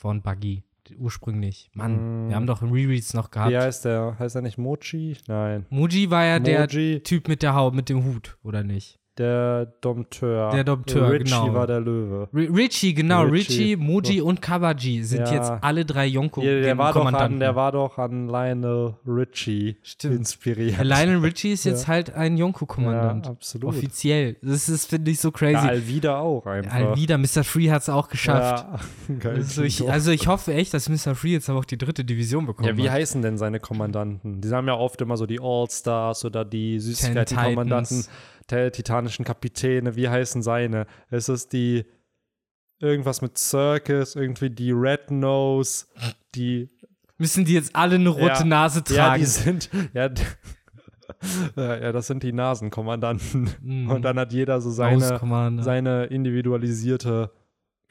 von 0.00 0.22
Buggy? 0.22 0.62
Ursprünglich. 0.98 1.70
Mann, 1.74 2.26
Mm. 2.26 2.28
wir 2.30 2.36
haben 2.36 2.46
doch 2.46 2.62
Rereads 2.62 3.12
noch 3.14 3.30
gehabt. 3.30 3.50
Wie 3.52 3.58
heißt 3.58 3.84
der? 3.84 4.16
Heißt 4.18 4.34
er 4.34 4.42
nicht 4.42 4.56
Mochi? 4.58 5.16
Nein. 5.28 5.66
Muji 5.68 6.10
war 6.10 6.24
ja 6.24 6.38
der 6.40 6.60
Moji, 6.60 7.00
Typ 7.00 7.28
mit 7.28 7.42
der 7.42 7.54
Haut, 7.54 7.74
mit 7.74 7.88
dem 7.88 8.04
Hut, 8.04 8.36
oder 8.42 8.62
nicht? 8.64 8.98
Der 9.20 9.66
Dompteur. 9.80 10.50
Der 10.50 10.64
Dompteur, 10.64 11.10
Richie 11.12 11.24
genau. 11.24 11.54
war 11.54 11.66
der 11.66 11.80
Löwe. 11.80 12.28
R 12.32 12.54
Richie, 12.56 12.94
genau, 12.94 13.22
Richie. 13.22 13.52
Richie, 13.52 13.76
Muji 13.76 14.20
und 14.22 14.40
Kabaji 14.42 15.02
sind 15.04 15.26
Ja. 15.28 15.34
jetzt 15.34 15.52
alle 15.60 15.84
drei 15.84 16.06
Yonko 16.06 16.40
Ja, 16.42 16.60
der, 16.60 16.78
war 16.78 16.92
doch 16.92 17.04
an, 17.12 17.38
der 17.38 17.54
war 17.54 17.70
doch 17.72 17.98
an 17.98 18.28
Lionel 18.28 18.94
Richie 19.06 19.76
Stimmt. 19.82 20.16
inspiriert. 20.16 20.82
Lionel 20.82 21.18
Richie 21.24 21.52
ist 21.52 21.64
jetzt 21.64 21.82
Ja. 21.82 21.88
halt 21.88 22.14
ein 22.14 22.36
Yonko-Kommandant. 22.36 23.26
Ja, 23.26 23.32
absolut. 23.32 23.68
Offiziell. 23.74 24.36
Das 24.42 24.68
ist, 24.68 24.86
finde 24.88 25.10
ich, 25.10 25.20
so 25.20 25.28
Ja, 25.28 25.32
crazy. 25.32 25.56
Alvida 25.68 26.18
auch 26.18 26.46
einfach. 26.46 26.72
Alvida, 26.72 27.18
Mr. 27.18 27.44
Free 27.44 27.70
hat 27.70 27.82
es 27.82 27.88
auch 27.88 28.08
geschafft. 28.08 28.64
Ja. 28.72 28.80
Also 29.30 29.62
ich, 29.62 29.88
also 29.90 30.10
ich 30.12 30.26
hoffe 30.28 30.54
echt, 30.54 30.72
dass 30.72 30.88
Mr. 30.88 31.14
Free 31.14 31.32
jetzt 31.32 31.50
aber 31.50 31.58
auch 31.58 31.64
die 31.64 31.76
dritte 31.78 32.04
Division 32.04 32.46
bekommt. 32.46 32.66
ja, 32.68 32.76
wie 32.76 32.88
heißen 32.88 33.20
denn 33.22 33.36
seine 33.38 33.60
Kommandanten? 33.60 34.40
Die 34.40 34.48
haben 34.50 34.66
ja 34.66 34.74
oft 34.74 35.00
immer 35.00 35.16
so 35.16 35.26
die 35.26 35.40
All-Stars 35.40 36.24
oder 36.24 36.44
die 36.44 36.72
Ten 36.78 36.80
Süßigkeiten-Kommandanten, 36.80 38.04
der 38.04 38.04
titanischen 38.50 39.24
Kapitäne. 39.24 39.96
Wie 39.96 40.08
heißen 40.08 40.42
seine? 40.42 40.86
Ist 41.10 41.28
es 41.28 41.48
die 41.48 41.84
irgendwas 42.80 43.20
mit 43.22 43.36
Circus, 43.38 44.16
irgendwie 44.16 44.50
die 44.50 44.72
Red 44.72 45.10
Nose, 45.10 45.86
die 46.34 46.70
Müssen 47.18 47.44
die 47.44 47.52
jetzt 47.52 47.76
alle 47.76 47.96
eine 47.96 48.08
rote 48.08 48.24
Ja. 48.24 48.44
Nase 48.44 48.82
Ja, 48.88 48.94
tragen? 49.08 49.20
die 49.20 49.26
sind 49.26 49.68
ja, 49.92 50.08
d- 50.08 50.22
ja, 51.54 51.76
ja, 51.82 51.92
das 51.92 52.06
sind 52.06 52.22
die 52.22 52.32
Nasenkommandanten. 52.32 53.50
Mhm. 53.60 53.90
Und 53.90 54.02
dann 54.02 54.18
hat 54.18 54.32
jeder 54.32 54.60
so 54.62 54.70
seine, 54.70 55.20
seine 55.62 56.04
individualisierte 56.06 57.30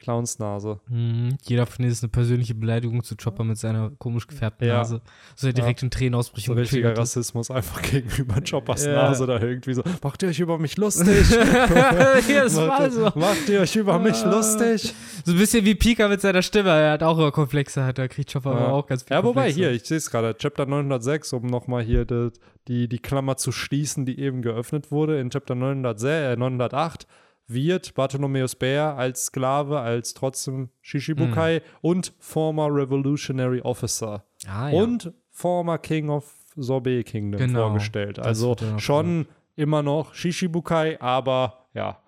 Clownsnase. 0.00 0.80
Mhm. 0.88 1.36
Jeder 1.42 1.66
von 1.66 1.82
denen 1.82 1.92
ist 1.92 2.02
eine 2.02 2.10
persönliche 2.10 2.54
Beleidigung 2.54 3.02
zu 3.04 3.14
Chopper 3.16 3.44
mit 3.44 3.58
seiner 3.58 3.90
komisch 3.98 4.26
gefärbten 4.26 4.66
Ja. 4.66 4.78
Nase. 4.78 5.00
So 5.36 5.46
er 5.46 5.52
direkt 5.52 5.82
in 5.82 5.90
Tränen 5.90 6.20
So 6.22 6.52
richtiger 6.54 6.96
Rassismus 6.96 7.50
einfach 7.50 7.80
gegenüber 7.90 8.40
Choppers 8.48 8.84
Ja. 8.86 8.94
Nase 8.94 9.26
da 9.26 9.40
irgendwie 9.40 9.74
so. 9.74 9.82
Macht 10.02 10.22
ihr 10.22 10.30
euch 10.30 10.40
über 10.40 10.58
mich 10.58 10.76
lustig? 10.76 11.30
ja, 11.30 12.44
das 12.44 12.56
war 12.56 12.90
so. 12.90 13.12
macht 13.14 13.48
ihr 13.48 13.60
euch 13.60 13.76
über 13.76 13.98
mich 13.98 14.24
Ah. 14.24 14.30
lustig? 14.30 14.94
So 15.24 15.32
ein 15.32 15.38
bisschen 15.38 15.64
wie 15.64 15.74
Pika 15.74 16.08
mit 16.08 16.20
seiner 16.20 16.42
Stimme. 16.42 16.70
Er 16.70 16.92
hat 16.92 17.02
auch 17.02 17.16
immer 17.18 17.30
Komplexe, 17.30 17.84
hat, 17.84 17.98
da 17.98 18.08
kriegt 18.08 18.32
Chopper 18.32 18.50
aber 18.52 18.72
auch 18.72 18.86
ganz 18.86 19.02
viel 19.04 19.14
Ja, 19.16 19.22
wobei, 19.22 19.42
Komplexe. 19.48 19.58
hier, 19.60 19.70
ich 19.72 19.84
sehe 19.84 19.98
es 19.98 20.10
gerade, 20.10 20.34
Chapter 20.36 20.66
906, 20.66 21.32
um 21.34 21.46
nochmal 21.46 21.82
hier 21.82 22.04
die, 22.04 22.30
die, 22.68 22.88
die 22.88 22.98
Klammer 22.98 23.36
zu 23.36 23.52
schließen, 23.52 24.06
die 24.06 24.18
eben 24.18 24.42
geöffnet 24.42 24.90
wurde. 24.90 25.20
In 25.20 25.30
Chapter 25.30 25.54
906, 25.54 26.04
äh, 26.34 26.36
908 26.36 27.06
wird 27.52 27.94
Bartholomäus 27.94 28.54
Bär 28.54 28.96
als 28.96 29.26
Sklave, 29.26 29.80
als 29.80 30.14
trotzdem 30.14 30.70
Shishibukai 30.80 31.56
Hm. 31.56 31.62
und 31.82 32.12
former 32.18 32.66
Revolutionary 32.74 33.60
Officer 33.62 34.24
Ah, 34.46 34.68
ja. 34.70 34.80
und 34.82 35.12
former 35.30 35.78
King 35.78 36.08
of 36.10 36.32
Sorbet 36.56 37.06
Kingdom 37.06 37.40
Genau, 37.40 37.68
vorgestellt. 37.68 38.18
Also 38.18 38.56
schon 38.78 39.26
immer 39.56 39.82
noch 39.82 40.14
Shishibukai, 40.14 41.00
aber 41.00 41.66
ja. 41.74 41.98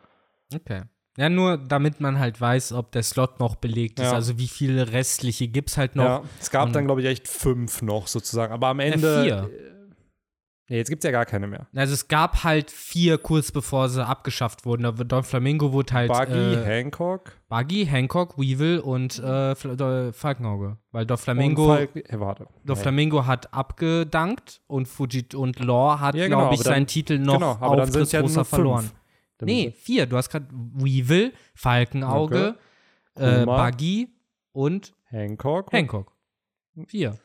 Okay. 0.55 0.83
Ja, 1.19 1.29
nur 1.29 1.59
damit 1.59 2.01
man 2.01 2.19
halt 2.19 2.41
weiß, 2.41 2.73
ob 2.73 2.91
der 2.93 3.03
Slot 3.03 3.39
noch 3.39 3.57
belegt 3.57 4.01
ist. 4.01 4.07
Ja. 4.07 4.13
Also 4.13 4.39
wie 4.39 4.49
viele 4.49 4.93
restliche 4.93 5.47
gibt 5.49 5.69
es 5.71 5.77
halt 5.77 5.95
noch. 5.95 6.05
ja. 6.05 6.23
Es 6.41 6.51
gab 6.51 6.67
Und- 6.69 6.77
dann, 6.77 6.87
glaube 6.87 7.03
ich, 7.03 7.07
echt 7.07 7.29
fünf 7.29 7.83
noch 7.83 8.07
sozusagen. 8.07 8.53
Aber 8.53 8.69
am 8.69 8.81
Ja, 8.81 8.87
Ende. 8.87 9.23
vier. 9.23 9.51
Äh, 10.73 10.75
Nee, 10.75 10.79
jetzt 10.79 10.89
gibt 10.89 11.05
es 11.05 11.07
ja 11.07 11.11
gar 11.13 11.27
keine 11.27 11.47
mehr. 11.47 11.67
Also 11.75 11.93
es 11.93 12.09
gab 12.09 12.45
halt 12.45 12.71
vier 12.71 13.19
kurz 13.19 13.53
bevor 13.53 13.89
sie 13.91 14.05
abgeschafft 14.07 14.65
wurden. 14.65 14.83
Da 14.85 14.93
Don 14.93 15.23
Flamingo 15.23 15.73
wurde 15.73 15.93
halt 15.93 16.11
Buggy, 16.11 16.55
äh, 16.55 16.65
Hancock. 16.65 17.33
Buggy, 17.49 17.85
Hancock, 17.87 18.39
Weevil 18.39 18.79
und 18.79 19.19
äh, 19.19 19.55
Do- 19.55 20.13
Falkenauge. 20.13 20.79
Weil 20.91 21.05
Don 21.07 21.19
Flamingo, 21.19 21.75
äh, 21.77 21.89
warte. 22.13 22.47
Don. 22.65 22.77
Flamingo 22.77 23.27
hat 23.27 23.53
abgedankt 23.53 24.63
und 24.67 24.89
Fuji 24.89 25.27
und 25.35 25.59
Law 25.61 26.01
hat, 26.01 26.15
Ja, 26.15 26.25
genau, 26.27 26.39
glaube 26.41 26.55
ich, 26.55 26.61
dann- 26.63 26.73
seinen 26.73 26.87
Titel 26.87 27.19
noch 27.19 27.35
genau, 27.35 27.57
aber 27.61 27.77
dann 27.77 27.93
sind 27.93 28.03
auf 28.03 28.13
ja 28.13 28.21
nur 28.21 28.31
fünf. 28.31 28.49
verloren. 28.49 28.91
Dann 29.39 29.47
Nee, 29.47 29.73
vier. 29.77 30.07
Du 30.07 30.17
hast 30.17 30.31
gerade 30.31 30.47
Weevil, 30.53 31.33
Falkenauge, 31.55 32.57
äh, 33.17 33.41
Kuma. 33.41 33.71
Buggy 33.71 34.09
und 34.53 34.93
Hancock. 35.11 35.73
Hancock. 35.73 36.13
Vier. 36.87 37.19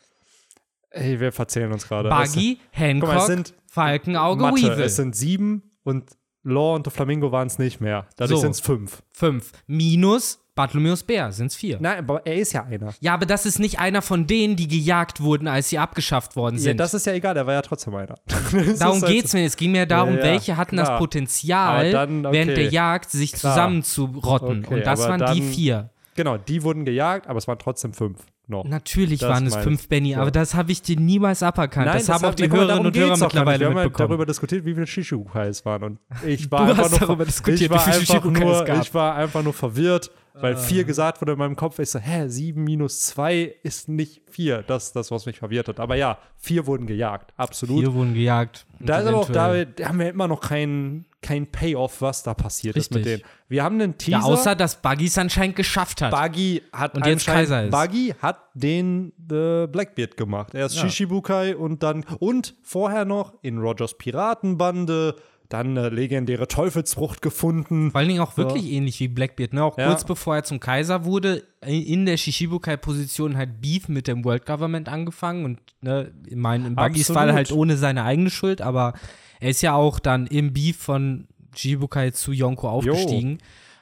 Ey, 0.92 1.20
wir 1.20 1.32
verzählen 1.32 1.72
uns 1.72 1.88
gerade. 1.88 2.10
Es- 2.10 2.34
Buggy, 2.34 2.60
Hancock, 2.72 3.10
Guck 3.10 3.16
mal, 3.16 3.22
es 3.22 3.28
sind 3.28 3.54
Falkenauge, 3.70 4.42
Mathe, 4.42 4.56
Weevil. 4.62 4.84
es 4.84 4.96
sind 4.96 5.16
sieben 5.16 5.64
und 5.84 6.12
Law 6.44 6.76
und 6.76 6.88
Flamingo 6.92 7.32
waren 7.32 7.48
es 7.48 7.60
nicht 7.60 7.82
mehr. 7.82 8.08
Dadurch 8.16 8.38
So. 8.40 8.42
sind 8.44 8.52
es 8.52 8.62
fünf. 8.62 9.04
Fünf. 9.14 9.52
Minus 9.68 10.40
Bartholomäus 10.56 11.04
Bär 11.04 11.32
sind 11.34 11.48
es 11.48 11.56
vier. 11.56 11.78
Nein, 11.80 12.00
aber 12.00 12.26
er 12.26 12.36
ist 12.36 12.54
ja 12.54 12.64
einer. 12.64 12.94
Ja, 13.02 13.14
aber 13.14 13.26
das 13.28 13.46
ist 13.46 13.60
nicht 13.60 13.80
einer 13.80 14.02
von 14.02 14.26
denen, 14.26 14.56
die 14.56 14.68
gejagt 14.68 15.20
wurden, 15.22 15.48
als 15.48 15.70
sie 15.70 15.78
abgeschafft 15.78 16.36
worden 16.36 16.56
Ja, 16.56 16.62
sind. 16.62 16.80
das 16.80 16.94
ist 16.96 17.06
ja 17.06 17.14
egal, 17.14 17.36
er 17.38 17.46
war 17.46 17.54
ja 17.54 17.62
trotzdem 17.62 17.94
einer. 17.96 18.16
Das 18.26 18.80
Darum 18.80 18.98
ist 18.98 19.04
halt 19.04 19.14
geht's 19.14 19.32
so- 19.32 19.38
mir. 19.38 19.46
Es 19.46 19.58
ging 19.58 19.72
mir 19.74 19.86
darum, 19.86 20.14
Ja, 20.16 20.20
ja, 20.20 20.24
welche 20.24 20.58
hatten 20.58 20.78
das 20.78 20.88
klar. 20.88 20.98
Potenzial, 21.00 21.80
Aber 21.82 21.92
dann, 21.92 22.26
okay. 22.26 22.34
während 22.36 22.58
der 22.58 22.70
Jagd 22.70 23.12
sich 23.12 23.36
zusammenzurotten. 23.36 24.66
Okay, 24.66 24.74
Und 24.76 24.86
das 24.86 25.02
waren 25.02 25.20
die 25.34 25.42
dann- 25.42 25.52
vier. 25.52 25.90
Genau, 26.16 26.38
die 26.38 26.64
wurden 26.64 26.86
gejagt, 26.86 27.28
aber 27.28 27.38
es 27.38 27.48
waren 27.48 27.60
trotzdem 27.60 27.94
fünf 27.94 28.20
noch. 28.50 28.66
Natürlich 28.66 29.20
Das 29.20 29.30
waren 29.30 29.46
es 29.48 29.56
fünf. 29.56 29.88
Benny, 29.88 30.12
Ja. 30.12 30.22
aber 30.22 30.32
das 30.32 30.56
habe 30.56 30.72
ich 30.72 30.82
dir 30.82 31.00
niemals 31.00 31.44
aberkannt. 31.44 31.88
das 31.88 32.10
haben 32.10 32.24
auch 32.26 32.34
die 32.36 32.50
Hörerinnen 32.50 32.86
und 32.88 32.96
Hörer 32.98 33.18
mittlerweile 33.18 33.60
Wir 33.60 33.68
haben 33.68 33.74
mitbekommen. 33.76 34.10
darüber 34.10 34.26
diskutiert, 34.26 34.66
wie 34.66 34.74
viele 34.74 34.88
Shishukai 34.88 35.48
es 35.48 35.66
waren. 35.66 35.84
Und 35.84 36.00
ich 36.26 36.50
war 36.52 36.66
Du 36.66 36.72
einfach 36.72 36.84
hast 36.84 36.92
nur, 36.92 37.00
darüber 37.02 37.26
diskutiert, 37.26 37.62
ich 37.62 37.70
war 37.70 37.86
wie 37.88 37.92
einfach 37.92 38.24
nur. 38.24 38.70
Ich 38.82 38.94
war 38.94 39.16
einfach 39.16 39.44
nur 39.44 39.54
verwirrt, 39.54 40.12
weil 40.40 40.56
vier 40.56 40.84
gesagt 40.84 41.20
wurde 41.20 41.32
in 41.32 41.40
meinem 41.40 41.56
Kopf. 41.56 41.80
Ich 41.80 41.90
so, 41.90 41.98
hä, 42.00 42.28
sieben 42.28 42.64
minus 42.64 43.02
zwei 43.02 43.56
ist 43.64 43.90
nicht 43.90 44.22
vier. 44.30 44.62
Das 44.62 44.86
ist 44.88 44.96
das, 44.96 45.10
was 45.10 45.26
mich 45.26 45.40
verwirrt 45.40 45.68
hat. 45.68 45.80
Aber 45.80 45.96
ja, 45.96 46.20
vier 46.38 46.68
wurden 46.68 46.86
gejagt, 46.86 47.34
absolut. 47.38 47.80
Vier 47.80 47.94
wurden 47.94 48.14
gejagt. 48.14 48.66
Da 48.80 49.00
ist 49.00 49.08
aber 49.08 49.18
auch 49.18 49.30
da, 49.32 49.56
haben 49.84 50.00
wir 50.00 50.10
immer 50.10 50.28
noch 50.28 50.42
kein, 50.42 51.06
kein 51.22 51.48
Payoff, 51.52 52.02
was 52.02 52.24
da 52.24 52.34
passiert 52.34 52.76
ist 52.78 52.92
mit 52.94 53.06
Richtig. 53.06 53.24
denen. 53.24 53.32
Wir 53.50 53.64
haben 53.64 53.82
einen 53.82 53.98
Teaser. 53.98 54.18
Ja, 54.20 54.24
außer, 54.24 54.56
dass 54.56 54.82
Buggy 54.82 55.06
es 55.08 55.18
anscheinend 55.18 55.56
geschafft 55.56 56.02
hat. 56.02 56.12
Buggy 56.12 56.62
hat 56.72 56.96
Und 56.96 57.06
jetzt 57.06 57.26
Kaiser 57.26 57.66
ist. 57.66 57.72
Buggy 57.72 58.14
hat 58.22 58.40
den 58.54 59.14
äh, 59.32 59.68
Blackbeard 59.68 60.16
gemacht. 60.16 60.54
Er 60.54 60.68
ist 60.68 60.76
Ja. 60.76 60.82
Shishibukai 60.84 61.56
und 61.56 61.82
dann 61.84 62.06
und 62.20 62.54
vorher 62.64 63.06
noch 63.06 63.34
in 63.42 63.58
Rogers 63.58 63.98
Piratenbande 63.98 65.16
dann 65.50 65.78
eine 65.78 65.88
legendäre 65.90 66.50
Teufelsfrucht 66.50 67.22
gefunden. 67.22 67.92
Vor 67.92 68.00
allen 68.00 68.10
Dingen 68.10 68.20
auch 68.20 68.36
wirklich 68.36 68.66
ähnlich 68.70 69.00
wie 69.00 69.08
Blackbeard, 69.08 69.54
ne? 69.54 69.64
Auch 69.64 69.78
Ja. 69.78 69.88
kurz 69.88 70.04
bevor 70.04 70.36
er 70.36 70.44
zum 70.44 70.60
Kaiser 70.60 71.06
wurde, 71.06 71.44
in 71.66 72.06
der 72.06 72.18
Shishibukai-Position 72.18 73.38
halt 73.38 73.62
Beef 73.62 73.88
mit 73.88 74.08
dem 74.10 74.26
World 74.26 74.46
Government 74.46 74.90
angefangen 74.90 75.46
und 75.46 75.60
ne, 75.80 76.12
in 76.28 76.42
Buggys 76.44 76.76
Absolut. 76.76 77.06
Fall 77.18 77.34
halt 77.34 77.52
ohne 77.54 77.78
seine 77.78 78.04
eigene 78.04 78.30
Schuld, 78.30 78.62
aber 78.62 78.94
er 79.40 79.50
ist 79.50 79.62
ja 79.62 79.74
auch 79.74 80.00
dann 80.00 80.28
im 80.28 80.54
Beef 80.54 80.78
von 80.78 81.28
Shishibukai 81.56 82.12
zu 82.12 82.32
Yonko 82.32 82.70
aufgestiegen. 82.70 83.40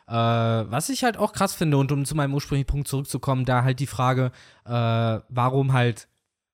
Äh, 0.08 0.14
was 0.14 0.90
ich 0.90 1.04
halt 1.04 1.18
auch 1.18 1.34
krass 1.34 1.56
finde 1.56 1.78
und 1.78 1.92
um 1.92 2.06
zu 2.06 2.14
meinem 2.16 2.34
ursprünglichen 2.36 2.68
Punkt 2.68 2.88
zurückzukommen, 2.88 3.44
da 3.46 3.64
halt 3.64 3.80
die 3.80 3.88
Frage, 3.88 4.32
äh, 4.66 4.70
warum 5.30 5.74
halt 5.74 6.08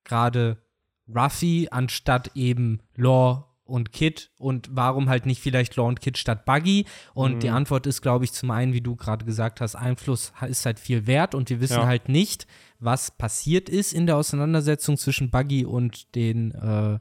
gerade 0.06 0.58
Ruffy 1.14 1.68
anstatt 1.70 2.32
eben 2.36 2.80
Law 2.96 3.48
und 3.66 3.92
Kid 3.92 4.32
und 4.38 4.70
warum 4.72 5.10
halt 5.10 5.26
nicht 5.26 5.42
vielleicht 5.42 5.76
Law 5.76 5.88
und 5.88 6.00
Kid 6.02 6.18
statt 6.18 6.46
Buggy? 6.46 6.86
Und 7.14 7.36
Mhm. 7.36 7.40
die 7.42 7.50
Antwort 7.50 7.88
ist, 7.88 8.02
glaube 8.02 8.24
ich, 8.26 8.32
zum 8.32 8.52
einen, 8.52 8.74
wie 8.74 8.82
du 8.82 8.96
gerade 8.96 9.26
gesagt 9.26 9.60
hast, 9.62 9.76
Einfluss 9.76 10.32
ist 10.48 10.66
halt 10.66 10.80
viel 10.80 11.06
wert 11.08 11.36
und 11.36 11.50
wir 11.50 11.60
wissen 11.62 11.82
Ja. 11.82 11.86
halt 11.88 12.08
nicht, 12.10 12.48
was 12.80 13.12
passiert 13.12 13.68
ist 13.70 13.92
in 13.94 14.06
der 14.08 14.16
Auseinandersetzung 14.18 14.98
zwischen 14.98 15.30
Buggy 15.30 15.66
und 15.66 16.16
den 16.16 16.52
äh, 16.52 17.00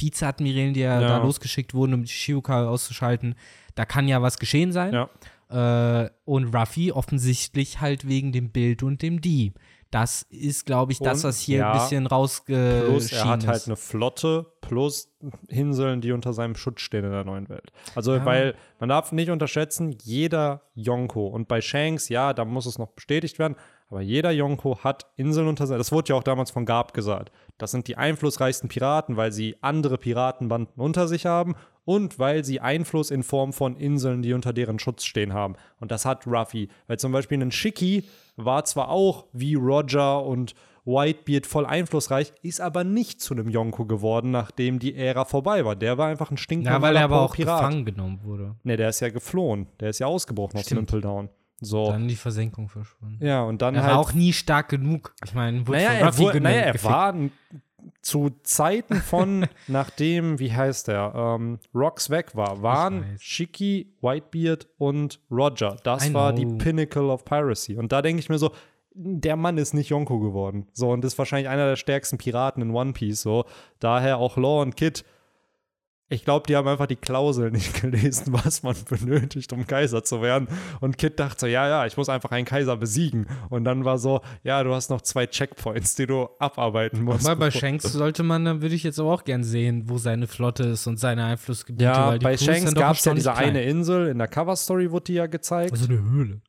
Vizeadmirälen, 0.00 0.74
die 0.74 0.80
ja, 0.80 1.00
Ja. 1.00 1.08
da 1.08 1.18
losgeschickt 1.18 1.74
wurden, 1.74 1.94
um 1.94 2.02
die 2.04 2.08
Shiuka 2.12 2.66
auszuschalten. 2.68 3.34
Da 3.74 3.84
kann 3.84 4.08
ja 4.08 4.22
was 4.22 4.38
geschehen 4.38 4.72
sein. 4.72 4.92
Ja. 4.94 6.04
Äh, 6.04 6.10
und 6.24 6.54
Ruffy 6.54 6.92
offensichtlich 6.92 7.80
halt 7.80 8.06
wegen 8.06 8.32
dem 8.32 8.50
Bild 8.50 8.82
und 8.82 9.02
dem 9.02 9.20
Dieb. 9.20 9.58
Das 9.90 10.22
ist, 10.30 10.66
glaube 10.66 10.92
ich, 10.92 11.00
das, 11.00 11.24
Und, 11.24 11.30
was 11.30 11.40
hier 11.40 11.58
ja, 11.58 11.72
ein 11.72 11.78
bisschen 11.80 12.06
rausgeschieden 12.06 12.84
Plus 12.86 13.10
er 13.10 13.24
hat 13.28 13.40
ist. 13.42 13.48
halt 13.48 13.66
eine 13.66 13.74
Flotte 13.76 14.46
plus 14.60 15.08
Inseln, 15.48 16.00
die 16.00 16.12
unter 16.12 16.32
seinem 16.32 16.54
Schutz 16.54 16.82
stehen 16.82 17.04
in 17.04 17.10
der 17.10 17.24
neuen 17.24 17.48
Welt. 17.48 17.72
Also, 17.96 18.14
Ja. 18.14 18.24
weil 18.24 18.54
man 18.78 18.88
darf 18.88 19.10
nicht 19.10 19.30
unterschätzen, 19.30 19.96
jeder 20.04 20.62
Yonko 20.74 21.26
und 21.26 21.48
bei 21.48 21.60
Shanks, 21.60 22.08
ja, 22.08 22.32
da 22.32 22.44
muss 22.44 22.66
es 22.66 22.78
noch 22.78 22.90
bestätigt 22.92 23.40
werden, 23.40 23.56
aber 23.88 24.00
jeder 24.00 24.30
Yonko 24.30 24.78
hat 24.84 25.06
Inseln 25.16 25.48
unter 25.48 25.66
seinem, 25.66 25.78
das 25.78 25.90
wurde 25.90 26.10
ja 26.10 26.14
auch 26.14 26.22
damals 26.22 26.52
von 26.52 26.64
Garb 26.66 26.94
gesagt. 26.94 27.32
Das 27.60 27.72
sind 27.72 27.88
die 27.88 27.96
einflussreichsten 27.96 28.68
Piraten, 28.68 29.16
weil 29.16 29.32
sie 29.32 29.56
andere 29.60 29.98
Piratenbanden 29.98 30.80
unter 30.80 31.06
sich 31.06 31.26
haben 31.26 31.54
und 31.84 32.18
weil 32.18 32.44
sie 32.44 32.60
Einfluss 32.60 33.10
in 33.10 33.22
Form 33.22 33.52
von 33.52 33.76
Inseln, 33.76 34.22
die 34.22 34.32
unter 34.32 34.52
deren 34.52 34.78
Schutz 34.78 35.04
stehen, 35.04 35.34
haben. 35.34 35.56
Und 35.78 35.90
das 35.90 36.06
hat 36.06 36.26
Ruffy. 36.26 36.68
Weil 36.86 36.98
zum 36.98 37.12
Beispiel 37.12 37.40
ein 37.40 37.52
Shiki 37.52 38.04
war 38.36 38.64
zwar 38.64 38.88
auch 38.88 39.26
wie 39.32 39.56
Roger 39.56 40.24
und 40.24 40.54
Whitebeard 40.86 41.46
voll 41.46 41.66
einflussreich, 41.66 42.32
ist 42.42 42.62
aber 42.62 42.84
nicht 42.84 43.20
zu 43.20 43.34
einem 43.34 43.50
Yonko 43.50 43.84
geworden, 43.84 44.30
nachdem 44.30 44.78
die 44.78 44.94
Ära 44.94 45.26
vorbei 45.26 45.64
war. 45.64 45.76
Der 45.76 45.98
war 45.98 46.08
einfach 46.08 46.30
ein 46.30 46.36
ja, 46.36 46.42
stinknormaler 46.42 46.82
weil 46.82 46.96
er 46.96 47.04
aber 47.04 47.20
auch 47.20 47.34
Pirat. 47.34 47.60
gefangen 47.60 47.84
genommen 47.84 48.20
wurde. 48.24 48.56
Ne, 48.62 48.78
der 48.78 48.88
ist 48.88 49.00
ja 49.00 49.10
geflohen. 49.10 49.66
Der 49.80 49.90
ist 49.90 49.98
ja 49.98 50.06
ausgebrochen 50.06 50.56
aus 50.58 50.64
Stimmt. 50.64 50.92
Nimple 50.92 51.00
Down. 51.02 51.28
So. 51.60 51.90
Dann 51.90 52.08
die 52.08 52.16
Versenkung 52.16 52.68
verschwunden. 52.68 53.24
ja, 53.24 53.42
und 53.42 53.60
dann 53.62 53.74
Er 53.74 53.82
halt. 53.82 53.92
war 53.92 53.98
auch 54.00 54.12
nie 54.14 54.32
stark 54.32 54.68
genug. 54.70 55.14
Ich 55.24 55.34
meine, 55.34 55.66
wurde 55.66 55.78
naja, 55.78 55.92
er, 55.92 56.18
wurde, 56.18 56.40
naja, 56.40 56.60
er 56.62 56.84
war 56.84 57.14
zu 58.02 58.30
Zeiten 58.42 58.96
von, 58.96 59.46
nachdem, 59.68 60.38
wie 60.38 60.52
heißt 60.52 60.88
der, 60.88 61.12
ähm, 61.14 61.58
Rocks 61.74 62.10
weg 62.10 62.34
war, 62.34 62.62
waren. 62.62 63.16
Shiki, 63.18 63.92
Whitebeard 64.00 64.68
und 64.78 65.20
Roger. 65.30 65.76
Das 65.82 66.08
I 66.08 66.14
war 66.14 66.32
die 66.32 66.44
know. 66.44 66.58
Pinnacle 66.58 67.10
of 67.10 67.24
Piracy. 67.24 67.76
Und 67.76 67.92
da 67.92 68.00
denke 68.02 68.20
ich 68.20 68.28
mir 68.28 68.38
so, 68.38 68.52
der 68.92 69.36
Mann 69.36 69.56
ist 69.58 69.72
nicht 69.72 69.90
Yonko 69.90 70.18
geworden. 70.18 70.66
So, 70.72 70.90
und 70.90 71.04
ist 71.04 71.16
wahrscheinlich 71.18 71.48
einer 71.48 71.66
der 71.66 71.76
stärksten 71.76 72.18
Piraten 72.18 72.62
in 72.62 72.70
One 72.70 72.92
Piece. 72.92 73.22
So, 73.22 73.44
daher 73.78 74.18
auch 74.18 74.36
Law 74.36 74.62
und 74.62 74.76
Kid. 74.76 75.04
Ich 76.12 76.24
glaube, 76.24 76.44
die 76.48 76.56
haben 76.56 76.66
einfach 76.66 76.86
die 76.86 76.96
Klausel 76.96 77.52
nicht 77.52 77.80
gelesen, 77.80 78.32
was 78.32 78.64
man 78.64 78.74
benötigt, 78.88 79.52
um 79.52 79.64
Kaiser 79.64 80.02
zu 80.02 80.20
werden. 80.20 80.48
Und 80.80 80.98
Kid 80.98 81.20
dachte 81.20 81.40
so, 81.40 81.46
ja, 81.46 81.68
ja, 81.68 81.86
ich 81.86 81.96
muss 81.96 82.08
einfach 82.08 82.32
einen 82.32 82.44
Kaiser 82.44 82.76
besiegen. 82.76 83.28
Und 83.48 83.62
dann 83.62 83.84
war 83.84 83.96
so, 83.96 84.20
ja, 84.42 84.62
du 84.64 84.74
hast 84.74 84.90
noch 84.90 85.02
zwei 85.02 85.26
Checkpoints, 85.26 85.94
die 85.94 86.06
du 86.06 86.28
abarbeiten 86.40 87.04
musst. 87.04 87.28
Aber 87.28 87.36
bei 87.38 87.50
Shanks 87.52 87.84
sollte 87.84 88.24
man, 88.24 88.44
dann 88.44 88.60
würde 88.60 88.74
ich 88.74 88.82
jetzt 88.82 88.98
aber 88.98 89.14
auch 89.14 89.22
gern 89.22 89.44
sehen, 89.44 89.84
wo 89.86 89.98
seine 89.98 90.26
Flotte 90.26 90.64
ist 90.64 90.88
und 90.88 90.98
seine 90.98 91.24
Einflussgebiete. 91.24 91.84
Ja, 91.84 92.10
bei 92.18 92.34
Crews 92.34 92.44
Shanks 92.44 92.74
gab 92.74 92.96
es 92.96 93.04
ja 93.04 93.14
diese 93.14 93.30
klein. 93.30 93.50
eine 93.50 93.62
Insel, 93.62 94.08
in 94.08 94.18
der 94.18 94.26
Cover-Story 94.26 94.90
wurde 94.90 95.04
die 95.04 95.14
ja 95.14 95.26
gezeigt. 95.26 95.70
Also 95.70 95.86
eine 95.86 96.02
Höhle. 96.02 96.40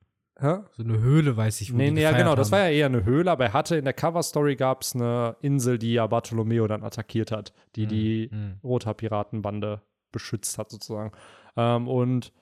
Hä? 0.42 0.58
So 0.72 0.84
eine 0.84 1.00
Höhle, 1.00 1.38
weiß 1.38 1.62
ich, 1.62 1.72
wo 1.72 1.78
Nee, 1.78 1.92
nee, 1.92 2.02
ja, 2.02 2.12
genau, 2.14 2.34
das 2.34 2.52
haben. 2.52 2.60
war 2.60 2.68
ja 2.68 2.76
eher 2.76 2.86
eine 2.88 3.06
Höhle, 3.06 3.30
aber 3.30 3.46
er 3.46 3.54
hatte 3.54 3.76
in 3.76 3.86
der 3.86 3.94
Cover-Story 3.94 4.56
gab 4.56 4.82
es 4.82 4.96
eine 4.96 5.36
Insel, 5.42 5.78
die 5.78 5.94
ja 5.94 6.08
Bartolomeo 6.08 6.66
dann 6.68 6.84
attackiert 6.84 7.32
hat, 7.32 7.54
die 7.76 7.86
die 7.86 8.30
mhm. 8.32 8.56
Roter 8.64 8.96
Piratenbande 8.96 9.82
beschützt 10.12 10.58
hat, 10.58 10.72
sozusagen. 10.72 11.12
Ähm, 11.56 11.88
und 11.88 12.34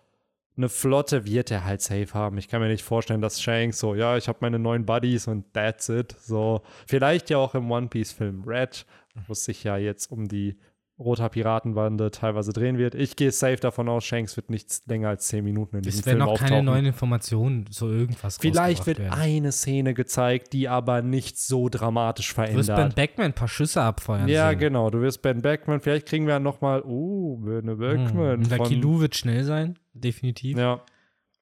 eine 0.56 0.70
Flotte 0.70 1.26
wird 1.26 1.52
er 1.52 1.66
halt 1.66 1.82
safe 1.82 2.14
haben. 2.14 2.38
Ich 2.38 2.48
kann 2.48 2.62
mir 2.62 2.70
nicht 2.70 2.84
vorstellen, 2.84 3.22
dass 3.22 3.42
Shanks 3.42 3.80
so, 3.80 3.96
ja, 3.96 4.16
ich 4.16 4.30
habe 4.30 4.40
meine 4.42 4.60
neuen 4.60 4.86
Buddies 4.86 5.28
und 5.28 5.54
that's 5.54 5.90
it. 5.90 6.16
So, 6.20 6.62
vielleicht 6.88 7.30
ja 7.30 7.38
auch 7.38 7.54
im 7.54 7.70
One 7.70 7.88
Piece-Film 7.88 8.44
Red, 8.46 8.86
wo 9.28 9.34
es 9.34 9.44
sich 9.44 9.64
ja 9.64 9.78
jetzt 9.78 10.10
um 10.10 10.28
die 10.28 10.58
Roter 11.00 11.30
Piratenbande 11.30 12.12
teilweise 12.12 12.52
drehen 12.52 12.78
wird. 12.78 12.94
Ich 12.94 13.16
gehe 13.16 13.32
safe 13.32 13.56
davon 13.56 13.88
aus, 13.88 14.04
Shanks 14.04 14.36
wird 14.36 14.50
nichts 14.50 14.84
länger 14.86 15.08
als 15.10 15.28
10 15.30 15.46
Minuten 15.46 15.78
in 15.78 15.82
diesem 15.82 16.00
Es 16.02 16.06
werden 16.06 16.18
Film 16.18 16.26
noch 16.28 16.34
keine 16.38 16.44
auftauchen. 16.58 16.66
neuen 16.66 16.86
Informationen, 16.86 17.66
so 17.70 17.90
irgendwas 17.90 18.38
Vielleicht 18.38 18.86
wird 18.86 19.00
werden. 19.00 19.14
eine 19.14 19.52
Szene 19.54 19.94
gezeigt, 19.94 20.52
die 20.52 20.68
aber 20.68 21.02
nicht 21.02 21.40
so 21.40 21.70
dramatisch 21.70 22.34
Du 22.36 22.42
wirst 22.42 22.68
Ben 22.68 22.76
verändert. 22.76 22.96
Backman 22.96 23.26
ein 23.28 23.34
paar 23.34 23.48
Schüsse 23.48 23.82
abfeuern 23.82 24.28
Ja, 24.28 24.50
sehen. 24.50 24.60
genau. 24.60 24.90
Du 24.90 25.00
wirst 25.02 25.22
Ben 25.22 25.42
Beckman. 25.42 25.80
Vielleicht 25.80 26.06
kriegen 26.06 26.28
wir 26.28 26.38
noch 26.40 26.60
mal, 26.60 26.84
uh, 26.84 27.38
Ben 27.38 27.78
Beckman. 27.78 28.44
Hm. 28.44 28.50
Lucky 28.58 28.76
Lou 28.76 29.00
wird 29.00 29.16
schnell 29.16 29.46
sein, 29.46 29.80
definitiv. 29.94 30.58
Ja, 30.58 30.82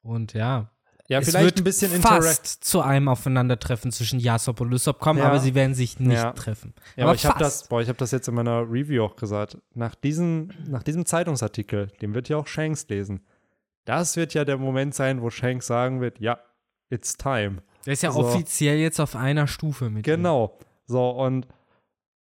Und 0.03 0.33
ja, 0.33 0.69
ja 1.07 1.19
es 1.19 1.29
vielleicht 1.29 1.45
wird 1.45 1.57
ein 1.59 1.63
bisschen 1.63 1.91
Interact. 1.93 2.23
fast 2.23 2.63
zu 2.63 2.81
einem 2.81 3.07
Aufeinandertreffen 3.07 3.91
zwischen 3.91 4.19
Yasop 4.19 4.61
und 4.61 4.69
Lysop 4.71 4.99
kommen, 4.99 5.19
Ja. 5.19 5.25
aber 5.25 5.39
sie 5.39 5.55
werden 5.55 5.73
sich 5.73 5.99
nicht 5.99 6.13
Ja. 6.17 6.31
treffen. 6.33 6.73
Ja, 6.95 7.05
aber 7.05 7.15
ich 7.15 7.25
habe 7.25 7.39
das, 7.39 7.67
boah, 7.67 7.81
ich 7.81 7.87
habe 7.89 7.97
das 7.97 8.11
jetzt 8.11 8.27
in 8.27 8.35
meiner 8.35 8.61
Review 8.61 9.03
auch 9.03 9.15
gesagt. 9.15 9.57
Nach 9.73 9.95
diesem, 9.95 10.51
nach 10.67 10.83
diesem 10.83 11.05
Zeitungsartikel, 11.05 11.87
den 12.01 12.13
wird 12.13 12.29
ja 12.29 12.37
auch 12.37 12.47
Shanks 12.47 12.87
lesen. 12.89 13.25
Das 13.85 14.15
wird 14.17 14.33
ja 14.33 14.43
der 14.45 14.57
Moment 14.57 14.93
sein, 14.95 15.21
wo 15.21 15.29
Shanks 15.29 15.67
sagen 15.67 16.01
wird, 16.01 16.19
ja, 16.19 16.39
it's 16.89 17.15
time. 17.15 17.63
Der 17.85 17.93
ist 17.93 18.03
ja 18.03 18.11
so. 18.11 18.19
offiziell 18.19 18.77
jetzt 18.77 18.99
auf 18.99 19.15
einer 19.15 19.47
Stufe 19.47 19.89
mit 19.89 20.05
ihm. 20.05 20.11
Genau. 20.17 20.57
So, 20.85 21.09
und 21.09 21.47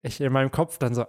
ich 0.03 0.21
in 0.21 0.33
meinem 0.33 0.51
Kopf 0.51 0.79
dann 0.79 0.95
so, 0.95 1.03
ey, 1.03 1.09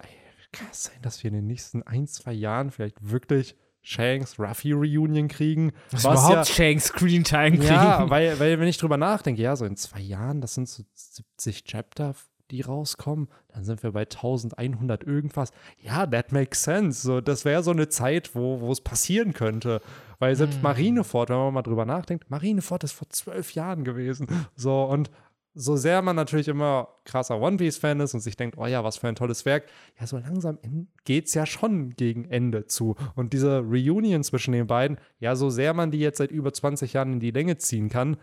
kann 0.52 0.68
es 0.72 0.84
sein, 0.84 1.02
dass 1.02 1.24
wir 1.24 1.30
in 1.30 1.36
den 1.36 1.48
nächsten 1.48 1.84
ein, 1.84 2.08
zwei 2.08 2.32
Jahren 2.32 2.70
vielleicht 2.72 3.10
wirklich 3.10 3.56
Shanks 3.86 4.40
Ruffy 4.40 4.72
Reunion 4.72 5.28
kriegen. 5.28 5.72
Was, 5.92 6.04
was 6.04 6.20
überhaupt 6.20 6.50
ja, 6.50 6.56
Shanks 6.56 6.86
Screentime 6.86 7.58
kriegen. 7.58 7.70
ja, 7.70 8.10
weil, 8.10 8.40
weil 8.40 8.60
wenn 8.60 8.68
ich 8.68 8.80
drüber 8.80 8.98
nachdenke, 8.98 9.42
ja, 9.42 9.56
so 9.56 9.64
in 9.66 9.78
zwei 9.78 10.00
Jahren, 10.00 10.42
das 10.42 10.56
sind 10.56 10.68
so 10.68 10.84
70 10.96 11.66
Chapter, 11.66 12.16
die 12.50 12.62
rauskommen, 12.62 13.28
dann 13.50 13.64
sind 13.64 13.84
wir 13.84 13.92
bei 13.92 14.02
1100 14.02 15.04
irgendwas. 15.04 15.52
Ja, 15.82 16.06
that 16.08 16.32
makes 16.32 16.64
sense. 16.64 17.02
So, 17.02 17.22
das 17.22 17.46
wäre 17.46 17.62
so 17.62 17.72
eine 17.72 17.88
Zeit, 17.88 18.34
wo, 18.34 18.60
wo 18.60 18.72
es 18.72 18.82
passieren 18.82 19.34
könnte. 19.34 19.82
Weil 20.18 20.36
selbst 20.36 20.56
Hm. 20.56 20.62
Marineford, 20.64 21.30
wenn 21.30 21.38
man 21.38 21.54
mal 21.54 21.62
drüber 21.62 21.86
nachdenkt, 21.86 22.30
Marineford 22.32 22.84
ist 22.84 22.94
vor 22.94 23.10
zwölf 23.10 23.54
Jahren 23.54 23.84
gewesen. 23.84 24.28
So, 24.56 24.84
und 24.84 25.12
so 25.56 25.78
sehr 25.78 26.02
man 26.02 26.18
natürlich 26.18 26.50
immer 26.50 26.90
krasser 27.06 27.40
One 27.40 27.58
Piece-Fan 27.58 28.02
ist 28.02 28.14
und 28.14 28.20
sich 28.20 28.36
denkt, 28.36 28.58
oh 28.58 28.68
ja, 28.68 28.84
was 28.84 28.98
für 28.98 29.08
ein 29.08 29.16
tolles 29.16 29.46
Werk, 29.46 29.68
ja, 30.00 30.06
so 30.06 30.18
langsam 30.18 30.60
geht 31.06 31.28
es 31.28 31.34
ja 31.34 31.46
schon 31.46 31.92
gegen 31.92 32.26
Ende 32.26 32.68
zu. 32.68 32.96
Und 33.16 33.32
diese 33.34 33.60
Reunion 33.60 34.24
zwischen 34.24 34.52
den 34.52 34.68
beiden, 34.68 34.98
ja, 35.20 35.36
so 35.36 35.50
sehr 35.50 35.74
man 35.74 35.92
die 35.92 36.00
jetzt 36.00 36.18
seit 36.18 36.32
über 36.32 36.54
20 36.54 36.94
Jahren 36.94 37.14
in 37.14 37.20
die 37.22 37.32
Länge 37.32 37.58
ziehen 37.58 37.90
kann, 37.90 38.18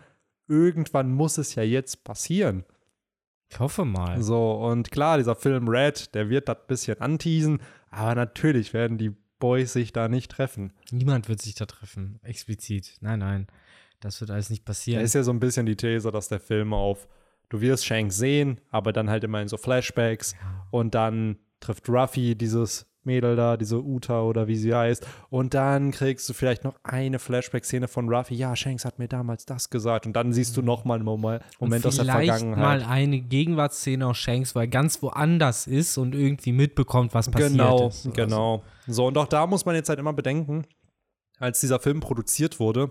irgendwann 0.47 1.11
muss 1.11 1.39
es 1.39 1.55
ja 1.55 1.63
jetzt 1.63 2.03
passieren. 2.03 2.65
Ich 3.49 3.59
hoffe 3.59 3.83
mal. 3.83 4.21
So, 4.21 4.53
und 4.53 4.91
klar, 4.91 5.17
dieser 5.17 5.35
Film 5.35 5.67
Red, 5.67 6.13
der 6.15 6.29
wird 6.29 6.47
das 6.47 6.57
bisschen 6.67 7.01
anteasen, 7.01 7.61
aber 7.89 8.15
natürlich 8.15 8.73
werden 8.73 8.97
die 8.97 9.15
Boys 9.39 9.73
sich 9.73 9.91
da 9.91 10.07
nicht 10.07 10.31
treffen. 10.31 10.71
Niemand 10.91 11.29
wird 11.29 11.41
sich 11.41 11.55
da 11.55 11.65
treffen, 11.65 12.19
explizit. 12.23 12.97
Nein, 13.01 13.19
nein. 13.19 13.47
Das 13.99 14.19
wird 14.21 14.31
alles 14.31 14.49
nicht 14.49 14.63
Da 14.63 14.71
passieren. 14.71 15.03
ist 15.03 15.15
ja 15.15 15.23
so 15.23 15.31
ein 15.31 15.39
bisschen 15.39 15.65
die 15.65 15.75
These, 15.75 16.11
dass 16.11 16.27
der 16.27 16.39
Film 16.39 16.73
auf, 16.73 17.07
du 17.49 17.61
wirst 17.61 17.85
Shank 17.85 18.11
sehen, 18.11 18.59
aber 18.71 18.93
dann 18.93 19.09
halt 19.09 19.23
immer 19.23 19.41
in 19.41 19.47
so 19.47 19.57
Flashbacks 19.57 20.35
und 20.71 20.95
dann 20.95 21.37
trifft 21.59 21.87
Ruffy 21.89 22.35
dieses 22.35 22.85
Mädel 23.05 23.35
da, 23.35 23.57
diese 23.57 23.81
Uta 23.83 24.21
oder 24.21 24.47
wie 24.47 24.55
sie 24.55 24.73
heißt 24.73 25.05
und 25.29 25.53
dann 25.53 25.91
kriegst 25.91 26.29
du 26.29 26.33
vielleicht 26.33 26.63
noch 26.63 26.75
eine 26.83 27.19
Flashback-Szene 27.19 27.89
von 27.89 28.07
Ruffy, 28.07 28.33
ja, 28.33 28.55
Shanks 28.55 28.85
hat 28.85 28.97
mir 28.97 29.09
damals 29.09 29.45
das 29.45 29.69
gesagt 29.69 30.05
und 30.05 30.13
dann 30.13 30.31
siehst 30.31 30.55
du 30.55 30.61
noch 30.61 30.85
mal 30.85 30.95
einen 30.95 31.03
Moment, 31.03 31.43
Und 31.59 31.85
aus 31.85 31.97
der 31.97 32.05
Vergangenheit. 32.05 32.57
mal 32.57 32.81
eine 32.83 33.19
Gegenwartsszene 33.19 34.07
aus 34.07 34.17
Shanks, 34.17 34.55
weil 34.55 34.63
er 34.63 34.67
ganz 34.69 35.01
woanders 35.01 35.67
ist 35.67 35.97
und 35.97 36.15
irgendwie 36.15 36.53
mitbekommt, 36.53 37.13
was 37.13 37.29
passiert 37.29 37.51
Genau, 37.51 37.89
ist. 37.89 38.05
Also, 38.05 38.11
genau. 38.11 38.63
So, 38.87 39.07
und 39.07 39.17
auch 39.17 39.27
da 39.27 39.47
muss 39.47 39.65
man 39.65 39.75
jetzt 39.75 39.89
halt 39.89 39.99
immer 39.99 40.13
bedenken, 40.13 40.63
als 41.39 41.59
dieser 41.59 41.79
Film 41.79 41.99
produziert 41.99 42.61
wurde, 42.61 42.89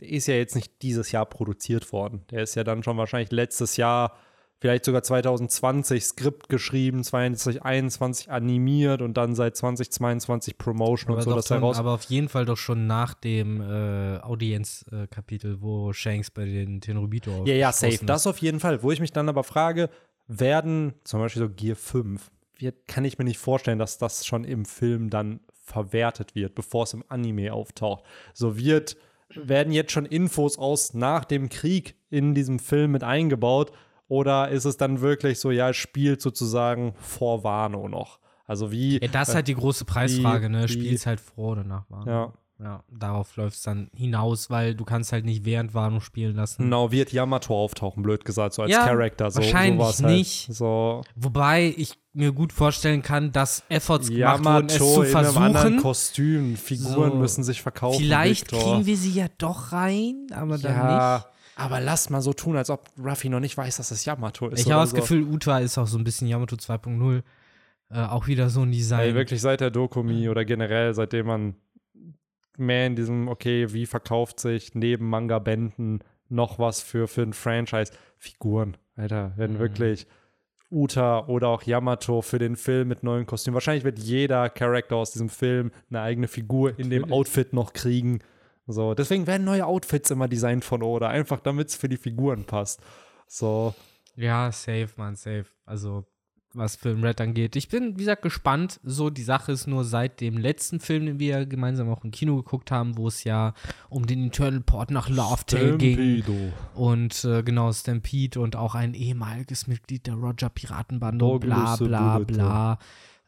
der 0.00 0.08
ist 0.08 0.26
ja 0.26 0.34
jetzt 0.34 0.54
nicht 0.54 0.82
dieses 0.82 1.12
Jahr 1.12 1.26
produziert 1.26 1.92
worden. 1.92 2.22
Der 2.30 2.42
ist 2.42 2.54
ja 2.54 2.64
dann 2.64 2.82
schon 2.82 2.96
wahrscheinlich 2.96 3.30
letztes 3.30 3.76
Jahr, 3.76 4.16
vielleicht 4.58 4.84
sogar 4.84 5.02
2020 5.02 6.04
Skript 6.04 6.48
geschrieben, 6.48 7.04
2021 7.04 8.30
animiert 8.30 9.02
und 9.02 9.14
dann 9.14 9.34
seit 9.34 9.56
2022 9.56 10.58
Promotion 10.58 11.12
aber, 11.12 11.18
und 11.18 11.24
so, 11.24 11.36
er 11.36 11.42
schon, 11.42 11.58
raus. 11.62 11.78
aber 11.78 11.92
auf 11.92 12.04
jeden 12.04 12.28
Fall 12.28 12.44
doch 12.44 12.56
schon 12.56 12.86
nach 12.86 13.14
dem 13.14 13.60
äh, 13.60 14.18
Audience-Kapitel, 14.20 15.60
wo 15.60 15.92
Shanks 15.92 16.30
bei 16.30 16.44
den 16.44 16.80
Tenrubito 16.80 17.44
Ja, 17.44 17.54
ja, 17.54 17.72
safe. 17.72 18.04
Das 18.04 18.26
auf 18.26 18.38
jeden 18.38 18.60
Fall. 18.60 18.82
Wo 18.82 18.90
ich 18.90 19.00
mich 19.00 19.12
dann 19.12 19.28
aber 19.28 19.44
frage, 19.44 19.90
werden 20.26 20.94
zum 21.04 21.20
Beispiel 21.20 21.42
so 21.42 21.48
Gear 21.50 21.76
5, 21.76 22.30
wird, 22.58 22.88
kann 22.88 23.04
ich 23.04 23.18
mir 23.18 23.24
nicht 23.24 23.38
vorstellen, 23.38 23.78
dass 23.78 23.98
das 23.98 24.26
schon 24.26 24.44
im 24.44 24.64
Film 24.64 25.10
dann 25.10 25.40
verwertet 25.52 26.34
wird, 26.34 26.54
bevor 26.54 26.84
es 26.84 26.94
im 26.94 27.04
Anime 27.08 27.52
auftaucht. 27.52 28.04
So 28.32 28.56
wird, 28.56 28.96
werden 29.30 29.72
jetzt 29.72 29.92
schon 29.92 30.06
Infos 30.06 30.58
aus 30.58 30.94
nach 30.94 31.24
dem 31.24 31.48
Krieg 31.48 31.96
in 32.10 32.34
diesem 32.34 32.58
Film 32.58 32.92
mit 32.92 33.02
eingebaut 33.04 33.72
oder 34.08 34.48
ist 34.50 34.64
es 34.64 34.76
dann 34.76 35.00
wirklich 35.00 35.40
so, 35.40 35.50
ja, 35.50 35.70
es 35.70 35.76
spielt 35.76 36.20
sozusagen 36.20 36.94
vor 36.96 37.42
Wano 37.44 37.88
noch? 37.88 38.18
Also 38.46 38.70
wie. 38.70 39.00
Ja, 39.00 39.08
das 39.08 39.30
ist 39.30 39.34
halt 39.34 39.48
die 39.48 39.54
große 39.54 39.84
Preisfrage, 39.86 40.50
ne? 40.50 40.64
wie- 40.64 40.72
Spielst 40.72 41.06
halt 41.06 41.20
vor 41.20 41.52
oder 41.52 41.64
nach 41.64 41.88
Wano. 41.90 42.10
Ja. 42.10 42.32
Ja, 42.62 42.84
darauf 42.88 43.34
läuft 43.36 43.56
es 43.56 43.62
dann 43.62 43.90
hinaus, 43.96 44.48
weil 44.48 44.76
du 44.76 44.84
kannst 44.84 45.12
halt 45.12 45.24
nicht 45.24 45.44
während 45.44 45.74
Wano 45.74 45.98
spielen 45.98 46.36
lassen. 46.36 46.62
Genau, 46.62 46.92
wird 46.92 47.12
Yamato 47.12 47.52
auftauchen, 47.52 48.02
blöd 48.04 48.24
gesagt, 48.24 48.54
so 48.54 48.62
als 48.62 48.70
Ja, 48.70 48.86
Charakter. 48.86 49.28
So, 49.32 49.40
wahrscheinlich 49.40 49.80
sowas 49.80 50.02
halt. 50.02 50.14
nicht. 50.16 50.48
So, 50.54 51.02
Wobei 51.16 51.74
ich 51.76 51.98
mir 52.12 52.30
gut 52.30 52.52
vorstellen 52.52 53.02
kann, 53.02 53.32
dass 53.32 53.64
Efforts 53.68 54.08
gemacht 54.08 54.44
wurden, 54.44 54.66
es 54.66 54.74
Yamato 54.78 54.94
zu 54.94 55.02
in 55.02 55.16
einem 55.16 55.36
anderen 55.36 55.52
versuchen. 55.52 55.82
Kostüm. 55.82 56.56
Figuren 56.56 57.10
So. 57.10 57.16
müssen 57.18 57.42
sich 57.42 57.60
verkaufen. 57.60 57.98
Vielleicht 57.98 58.52
Victor. 58.52 58.60
kriegen 58.72 58.86
wir 58.86 58.96
sie 58.96 59.10
ja 59.10 59.26
doch 59.38 59.72
rein, 59.72 60.28
aber 60.32 60.56
dann 60.56 60.72
ja, 60.76 61.14
nicht. 61.16 61.58
aber 61.64 61.80
lass 61.80 62.08
mal 62.08 62.22
so 62.22 62.32
tun, 62.34 62.56
als 62.56 62.70
ob 62.70 62.88
Ruffy 63.04 63.30
noch 63.30 63.40
nicht 63.40 63.56
weiß, 63.56 63.78
dass 63.78 63.90
es 63.90 64.04
Yamato 64.04 64.46
ist. 64.50 64.60
Ich 64.60 64.70
habe 64.70 64.80
das 64.82 64.90
so. 64.90 64.96
Gefühl, 64.96 65.24
Uta 65.24 65.58
ist 65.58 65.76
auch 65.76 65.88
so 65.88 65.98
ein 65.98 66.04
bisschen 66.04 66.28
Yamato 66.28 66.54
2.0. 66.54 67.22
Äh, 67.90 67.98
auch 68.04 68.28
wieder 68.28 68.48
so 68.48 68.62
ein 68.62 68.70
Design. 68.70 69.00
Ey, 69.08 69.14
wirklich 69.16 69.40
seit 69.40 69.60
der 69.60 69.72
Dokumi 69.72 70.28
oder 70.28 70.44
generell, 70.44 70.94
seitdem 70.94 71.26
man 71.26 71.54
mehr 72.58 72.86
in 72.86 72.96
diesem, 72.96 73.28
okay, 73.28 73.72
wie 73.72 73.86
verkauft 73.86 74.40
sich 74.40 74.74
neben 74.74 75.08
Manga-Bänden 75.08 76.00
noch 76.28 76.58
was 76.58 76.80
für, 76.80 77.08
für 77.08 77.22
ein 77.22 77.32
Franchise? 77.32 77.92
Figuren, 78.16 78.76
Alter, 78.96 79.32
wenn 79.36 79.54
Mhm. 79.54 79.58
wirklich 79.58 80.06
Uta 80.70 81.26
oder 81.26 81.48
auch 81.48 81.62
Yamato 81.62 82.22
für 82.22 82.38
den 82.38 82.56
Film 82.56 82.88
mit 82.88 83.02
neuen 83.02 83.26
Kostümen. 83.26 83.54
Wahrscheinlich 83.54 83.84
wird 83.84 83.98
jeder 83.98 84.48
Charakter 84.48 84.96
aus 84.96 85.12
diesem 85.12 85.28
Film 85.28 85.70
eine 85.90 86.00
eigene 86.00 86.26
Figur 86.26 86.70
in 86.78 86.90
dem 86.90 87.02
Natürlich. 87.02 87.12
Outfit 87.12 87.52
noch 87.52 87.72
kriegen. 87.74 88.20
So, 88.66 88.94
deswegen 88.94 89.26
werden 89.26 89.44
neue 89.44 89.66
Outfits 89.66 90.10
immer 90.10 90.26
designt 90.26 90.64
von 90.64 90.82
Oda, 90.82 91.08
einfach 91.08 91.38
damit 91.40 91.68
es 91.68 91.76
für 91.76 91.88
die 91.88 91.98
Figuren 91.98 92.44
passt. 92.44 92.80
So, 93.26 93.74
Ja, 94.16 94.50
safe, 94.50 94.88
man, 94.96 95.16
safe. 95.16 95.46
Also, 95.66 96.06
was 96.54 96.76
Film 96.76 97.02
Red 97.02 97.20
angeht. 97.20 97.56
Ich 97.56 97.68
bin, 97.68 97.94
wie 97.94 98.00
gesagt, 98.00 98.22
gespannt. 98.22 98.80
So, 98.82 99.10
die 99.10 99.22
Sache 99.22 99.52
ist 99.52 99.66
nur 99.66 99.84
seit 99.84 100.20
dem 100.20 100.38
letzten 100.38 100.80
Film, 100.80 101.06
den 101.06 101.18
wir 101.18 101.46
gemeinsam 101.46 101.88
auch 101.90 102.04
im 102.04 102.10
Kino 102.10 102.36
geguckt 102.36 102.70
haben, 102.70 102.96
wo 102.96 103.08
es 103.08 103.24
ja 103.24 103.54
um 103.88 104.06
den 104.06 104.22
Internal 104.22 104.60
Port 104.60 104.90
nach 104.90 105.08
Laughtail 105.08 105.76
ging. 105.78 106.22
Und 106.74 107.24
äh, 107.24 107.42
genau, 107.42 107.72
Stampede 107.72 108.40
und 108.40 108.56
auch 108.56 108.74
ein 108.74 108.94
ehemaliges 108.94 109.66
Mitglied 109.66 110.06
der 110.06 110.14
Roger 110.14 110.48
Piratenbande, 110.48 111.18
Douglas 111.18 111.78
bla 111.78 112.18
bla 112.18 112.78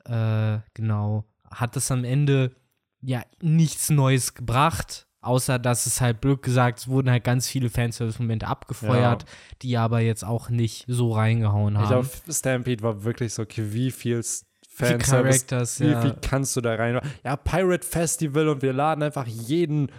bla. 0.05 0.57
Äh, 0.57 0.61
genau. 0.75 1.25
Hat 1.51 1.77
es 1.77 1.91
am 1.91 2.05
Ende 2.05 2.53
ja 3.01 3.23
nichts 3.41 3.91
Neues 3.91 4.35
gebracht, 4.35 5.06
außer 5.27 5.59
dass 5.59 5.87
es 5.87 6.01
halt 6.01 6.21
blöd 6.21 6.43
gesagt, 6.43 6.79
es 6.81 6.89
wurden 6.89 7.11
halt 7.11 7.25
ganz 7.25 7.49
viele 7.49 7.69
Fanservice-Momente 7.71 8.47
abgefeuert, 8.47 9.25
die 9.63 9.77
aber 9.77 10.01
jetzt 10.01 10.25
auch 10.25 10.49
nicht 10.49 10.85
so 10.89 11.13
reingehauen 11.13 11.75
Ich 11.75 11.81
haben. 11.81 11.89
glaube, 11.89 12.09
Stampede 12.33 12.83
war 12.83 13.05
wirklich 13.05 13.35
so, 13.35 13.43
okay, 13.43 13.73
wie 13.73 13.91
viel 13.91 14.23
Fanservice, 14.69 15.47
Characters, 15.47 15.81
wie 15.81 15.89
ja. 15.89 16.01
viel 16.01 16.17
kannst 16.21 16.55
du 16.57 16.61
da 16.61 16.75
rein? 16.75 17.01
Ja, 17.25 17.37
Pirate 17.37 17.87
Festival 17.87 18.49
und 18.49 18.63
wir 18.63 18.73
laden 18.73 19.03
einfach 19.03 19.27
jeden 19.27 19.91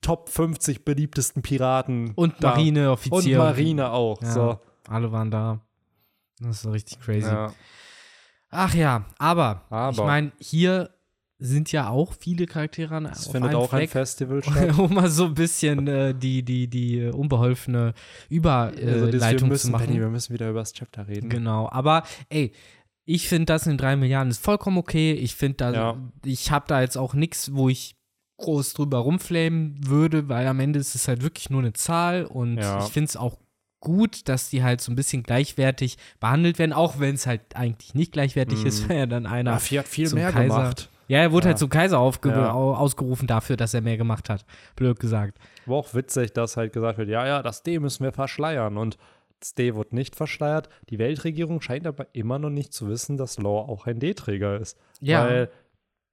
Top 0.00 0.28
50 0.28 0.84
beliebtesten 0.84 1.42
Piraten 1.42 2.12
Und 2.14 2.34
da. 2.40 2.50
Marineoffizier. 2.50 3.40
Und 3.40 3.46
Marine 3.46 3.90
auch. 3.90 4.20
Ja, 4.20 4.30
So. 4.32 4.60
Alle 4.88 5.10
waren 5.12 5.30
da. 5.30 5.60
Das 6.40 6.56
ist 6.56 6.62
so 6.62 6.70
richtig 6.70 7.00
crazy. 7.00 7.26
Ja. 7.26 7.52
Ach 8.50 8.74
ja, 8.74 9.04
aber, 9.18 9.62
Aber. 9.70 9.90
ich 9.92 9.98
meine, 10.06 10.32
hier 10.38 10.90
sind 11.38 11.72
ja 11.72 11.88
auch 11.88 12.14
viele 12.18 12.46
Charaktere 12.46 12.94
an 12.96 13.06
Es 13.06 13.26
findet 13.26 13.50
einem 13.50 13.58
auch 13.60 13.72
ein 13.72 13.80
Fleck. 13.80 13.90
Festival 13.90 14.42
statt. 14.44 14.78
um 14.78 14.94
mal 14.94 15.10
so 15.10 15.24
ein 15.26 15.34
bisschen 15.34 15.86
äh, 15.88 16.14
die, 16.14 16.42
die, 16.42 16.68
die 16.68 16.98
äh, 17.00 17.10
unbeholfene 17.10 17.92
also, 18.30 18.40
das, 18.40 18.80
wir, 18.80 19.08
Überleitung 19.08 19.54
zu 19.56 19.70
machen. 19.70 19.86
Benny, 19.86 20.00
wir 20.00 20.08
müssen 20.08 20.32
wieder 20.32 20.48
über 20.50 20.60
das 20.60 20.72
Chapter 20.72 21.08
reden. 21.08 21.28
Genau, 21.28 21.68
aber 21.70 22.04
ey, 22.28 22.52
ich 23.04 23.28
finde 23.28 23.46
das 23.46 23.66
in 23.66 23.76
drei 23.76 23.96
Milliarden 23.96 24.30
ist 24.30 24.42
vollkommen 24.42 24.78
okay. 24.78 25.12
Ich 25.12 25.34
finde 25.34 25.56
da, 25.56 25.72
Ja. 25.72 25.96
ich 26.24 26.50
habe 26.50 26.66
da 26.68 26.80
jetzt 26.80 26.96
auch 26.96 27.14
nichts, 27.14 27.52
wo 27.54 27.68
ich 27.68 27.96
groß 28.40 28.72
drüber 28.74 28.98
rumflamen 28.98 29.76
würde, 29.86 30.28
weil 30.28 30.46
am 30.46 30.60
Ende 30.60 30.78
ist 30.78 30.94
es 30.94 31.06
halt 31.08 31.22
wirklich 31.22 31.50
nur 31.50 31.60
eine 31.60 31.72
Zahl 31.72 32.24
und 32.24 32.56
Ja. 32.58 32.78
ich 32.84 32.92
finde 32.92 33.08
es 33.08 33.16
auch 33.16 33.38
gut, 33.80 34.28
dass 34.28 34.48
die 34.48 34.62
halt 34.62 34.80
so 34.80 34.90
ein 34.90 34.96
bisschen 34.96 35.22
gleichwertig 35.22 35.98
behandelt 36.18 36.58
werden, 36.58 36.72
auch 36.72 36.98
wenn 36.98 37.14
es 37.16 37.26
halt 37.26 37.42
eigentlich 37.54 37.94
nicht 37.94 38.12
gleichwertig 38.12 38.64
ist, 38.64 38.88
weil 38.88 38.96
ja 38.98 39.06
dann 39.06 39.26
einer 39.26 39.52
Raffi 39.52 39.74
hat 39.76 39.86
viel 39.88 40.08
mehr 40.14 40.32
Kaiser- 40.32 40.56
gemacht. 40.56 40.90
Ja, 41.08 41.18
er 41.20 41.32
wurde 41.32 41.44
Ja. 41.46 41.48
halt 41.50 41.58
zum 41.58 41.68
Kaiser 41.68 41.96
Ja. 42.24 42.52
au- 42.52 42.74
ausgerufen 42.74 43.26
dafür, 43.26 43.56
dass 43.56 43.74
er 43.74 43.80
mehr 43.82 43.96
gemacht 43.96 44.28
hat. 44.30 44.44
Blöd 44.76 44.98
gesagt. 44.98 45.38
War 45.66 45.76
auch 45.76 45.94
witzig, 45.94 46.32
dass 46.32 46.56
halt 46.56 46.72
gesagt 46.72 46.98
wird, 46.98 47.08
ja, 47.08 47.26
ja, 47.26 47.42
das 47.42 47.62
D 47.62 47.78
müssen 47.78 48.04
wir 48.04 48.12
verschleiern. 48.12 48.76
Und 48.76 48.96
das 49.40 49.54
D 49.54 49.74
wird 49.74 49.92
nicht 49.92 50.16
verschleiert. 50.16 50.68
Die 50.88 50.98
Weltregierung 50.98 51.60
scheint 51.60 51.86
aber 51.86 52.06
immer 52.12 52.38
noch 52.38 52.50
nicht 52.50 52.72
zu 52.72 52.88
wissen, 52.88 53.16
dass 53.16 53.38
Law 53.38 53.68
auch 53.68 53.86
ein 53.86 53.98
D-Träger 53.98 54.58
ist. 54.58 54.78
Ja. 55.00 55.26
Weil 55.26 55.50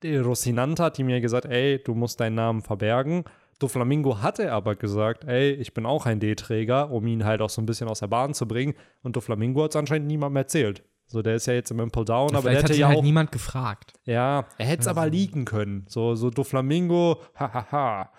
die 0.03 0.17
Rocinante 0.17 0.83
hat 0.83 0.99
ihm 0.99 1.09
ja 1.09 1.19
gesagt, 1.19 1.45
ey, 1.45 1.81
du 1.81 1.93
musst 1.93 2.19
deinen 2.19 2.35
Namen 2.35 2.61
verbergen. 2.61 3.23
Doflamingo 3.59 4.21
hatte 4.21 4.51
aber 4.51 4.75
gesagt, 4.75 5.23
ey, 5.25 5.51
ich 5.51 5.73
bin 5.75 5.85
auch 5.85 6.07
ein 6.07 6.19
D-Träger, 6.19 6.89
um 6.91 7.05
ihn 7.05 7.23
halt 7.23 7.41
auch 7.41 7.49
so 7.51 7.61
ein 7.61 7.67
bisschen 7.67 7.87
aus 7.87 7.99
der 7.99 8.07
Bahn 8.07 8.33
zu 8.33 8.47
bringen. 8.47 8.73
Und 9.03 9.15
Doflamingo 9.15 9.63
hat 9.63 9.69
es 9.69 9.75
anscheinend 9.75 10.07
niemandem 10.07 10.37
erzählt. 10.37 10.83
So, 11.11 11.21
der 11.21 11.35
ist 11.35 11.45
ja 11.45 11.53
jetzt 11.53 11.71
im 11.71 11.79
Impel 11.81 12.05
Down, 12.05 12.35
aber 12.35 12.49
der 12.49 12.59
hat 12.59 12.69
hätte 12.69 12.79
ja 12.79 12.87
halt 12.87 12.97
auch 12.97 13.03
niemand 13.03 13.33
gefragt. 13.33 13.93
ja, 14.05 14.45
er 14.57 14.65
hätte 14.65 14.81
es 14.81 14.87
aber 14.87 15.09
liegen 15.09 15.43
können. 15.43 15.85
So, 15.89 16.15
so 16.15 16.29
Doflamingo, 16.29 17.19
hahaha, 17.35 18.09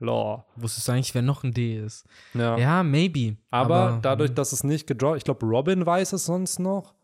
Law. 0.00 0.44
Wusstest 0.56 0.88
du 0.88 0.92
eigentlich, 0.92 1.14
wer 1.14 1.22
noch 1.22 1.44
ein 1.44 1.52
D 1.52 1.78
ist? 1.78 2.06
Ja. 2.34 2.58
Ja, 2.58 2.82
maybe. 2.82 3.36
Aber, 3.50 4.00
dadurch, 4.02 4.34
dass 4.34 4.52
es 4.52 4.64
nicht 4.64 4.86
gedroppt, 4.86 5.18
ich 5.18 5.24
glaube, 5.24 5.46
Robin 5.46 5.86
weiß 5.86 6.12
es 6.14 6.24
sonst 6.24 6.58
noch, 6.58 6.94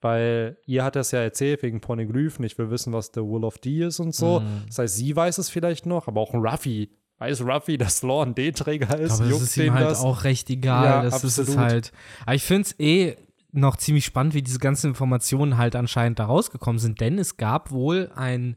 weil 0.00 0.56
ihr 0.64 0.84
hat 0.84 0.96
das 0.96 1.10
ja 1.10 1.20
erzählt 1.20 1.62
wegen 1.62 1.80
Pornoglyphen. 1.80 2.44
Ich 2.44 2.56
will 2.56 2.70
wissen, 2.70 2.92
was 2.92 3.10
der 3.10 3.24
Will 3.24 3.44
of 3.44 3.58
D 3.58 3.84
ist 3.84 4.00
und 4.00 4.14
so. 4.14 4.40
Mhm. 4.40 4.62
Das 4.68 4.78
heißt, 4.78 4.96
sie 4.96 5.14
weiß 5.14 5.38
es 5.38 5.50
vielleicht 5.50 5.84
noch, 5.84 6.08
aber 6.08 6.20
auch 6.20 6.32
ein 6.32 6.46
Ruffy. 6.46 6.90
Weiß 7.18 7.42
Ruffy, 7.42 7.78
dass 7.78 8.02
Law 8.02 8.22
ein 8.22 8.34
D-Träger 8.34 8.98
ist? 8.98 9.12
Aber 9.12 9.22
das 9.22 9.30
Juckt 9.30 9.42
ist 9.42 9.56
ihm 9.56 9.74
halt 9.74 9.90
das? 9.90 10.00
auch 10.00 10.24
recht 10.24 10.50
egal. 10.50 10.84
Ja, 10.84 11.02
das 11.02 11.24
ist 11.24 11.38
es 11.38 11.48
absolut. 11.48 11.70
halt. 11.70 11.92
Aber 12.22 12.34
ich 12.34 12.42
finde 12.42 12.62
es 12.62 12.80
eh 12.80 13.16
noch 13.54 13.76
ziemlich 13.76 14.04
spannend, 14.04 14.34
wie 14.34 14.42
diese 14.42 14.58
ganzen 14.58 14.88
Informationen 14.88 15.56
halt 15.56 15.76
anscheinend 15.76 16.18
da 16.18 16.26
rausgekommen 16.26 16.78
sind, 16.78 17.00
denn 17.00 17.18
es 17.18 17.36
gab 17.36 17.70
wohl 17.70 18.10
einen 18.14 18.56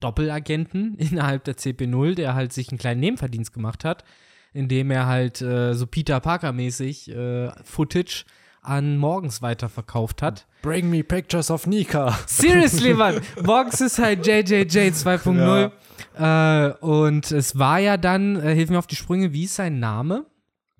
Doppelagenten 0.00 0.94
innerhalb 0.98 1.44
der 1.44 1.56
CP0, 1.56 2.14
der 2.14 2.34
halt 2.34 2.52
sich 2.52 2.70
einen 2.70 2.78
kleinen 2.78 3.00
Nebenverdienst 3.00 3.52
gemacht 3.52 3.84
hat, 3.84 4.04
indem 4.52 4.90
er 4.90 5.06
halt 5.06 5.40
äh, 5.40 5.74
so 5.74 5.86
Peter 5.86 6.20
Parker-mäßig 6.20 7.10
äh, 7.10 7.50
Footage 7.64 8.24
an 8.60 8.96
Morgens 8.96 9.42
weiterverkauft 9.42 10.22
hat. 10.22 10.46
Bring 10.62 10.88
me 10.90 11.04
pictures 11.04 11.50
of 11.50 11.66
Nika. 11.66 12.18
Seriously, 12.26 12.94
Mann. 12.94 13.20
Morgens 13.42 13.80
ist 13.80 13.98
halt 13.98 14.26
JJJ 14.26 14.78
2.0. 14.90 15.70
Äh, 16.16 16.72
und 16.78 17.30
es 17.30 17.58
war 17.58 17.78
ja 17.78 17.96
dann, 17.96 18.36
äh, 18.36 18.54
hilf 18.54 18.70
mir 18.70 18.78
auf 18.78 18.86
die 18.86 18.96
Sprünge, 18.96 19.32
wie 19.32 19.44
ist 19.44 19.56
sein 19.56 19.80
Name? 19.80 20.24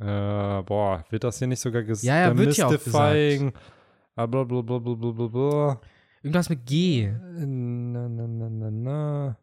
Äh, 0.00 0.62
boah, 0.62 1.04
wird 1.10 1.24
das 1.24 1.38
hier 1.38 1.46
nicht 1.48 1.60
sogar 1.60 1.82
gesagt? 1.82 2.04
Ja, 2.04 2.28
ja, 2.28 2.36
wird 2.36 2.56
ja 2.56 2.66
auch. 2.66 3.52
Ah, 4.16 4.26
Blablabla. 4.26 4.78
Bla, 4.78 4.94
bla, 4.94 5.26
bla. 5.26 5.80
Irgendwas 6.22 6.48
mit 6.48 6.64
G. 6.66 7.10
Na, 7.36 8.08
na, 8.08 8.26
na, 8.26 8.48
na, 8.48 8.70
na. 8.70 9.36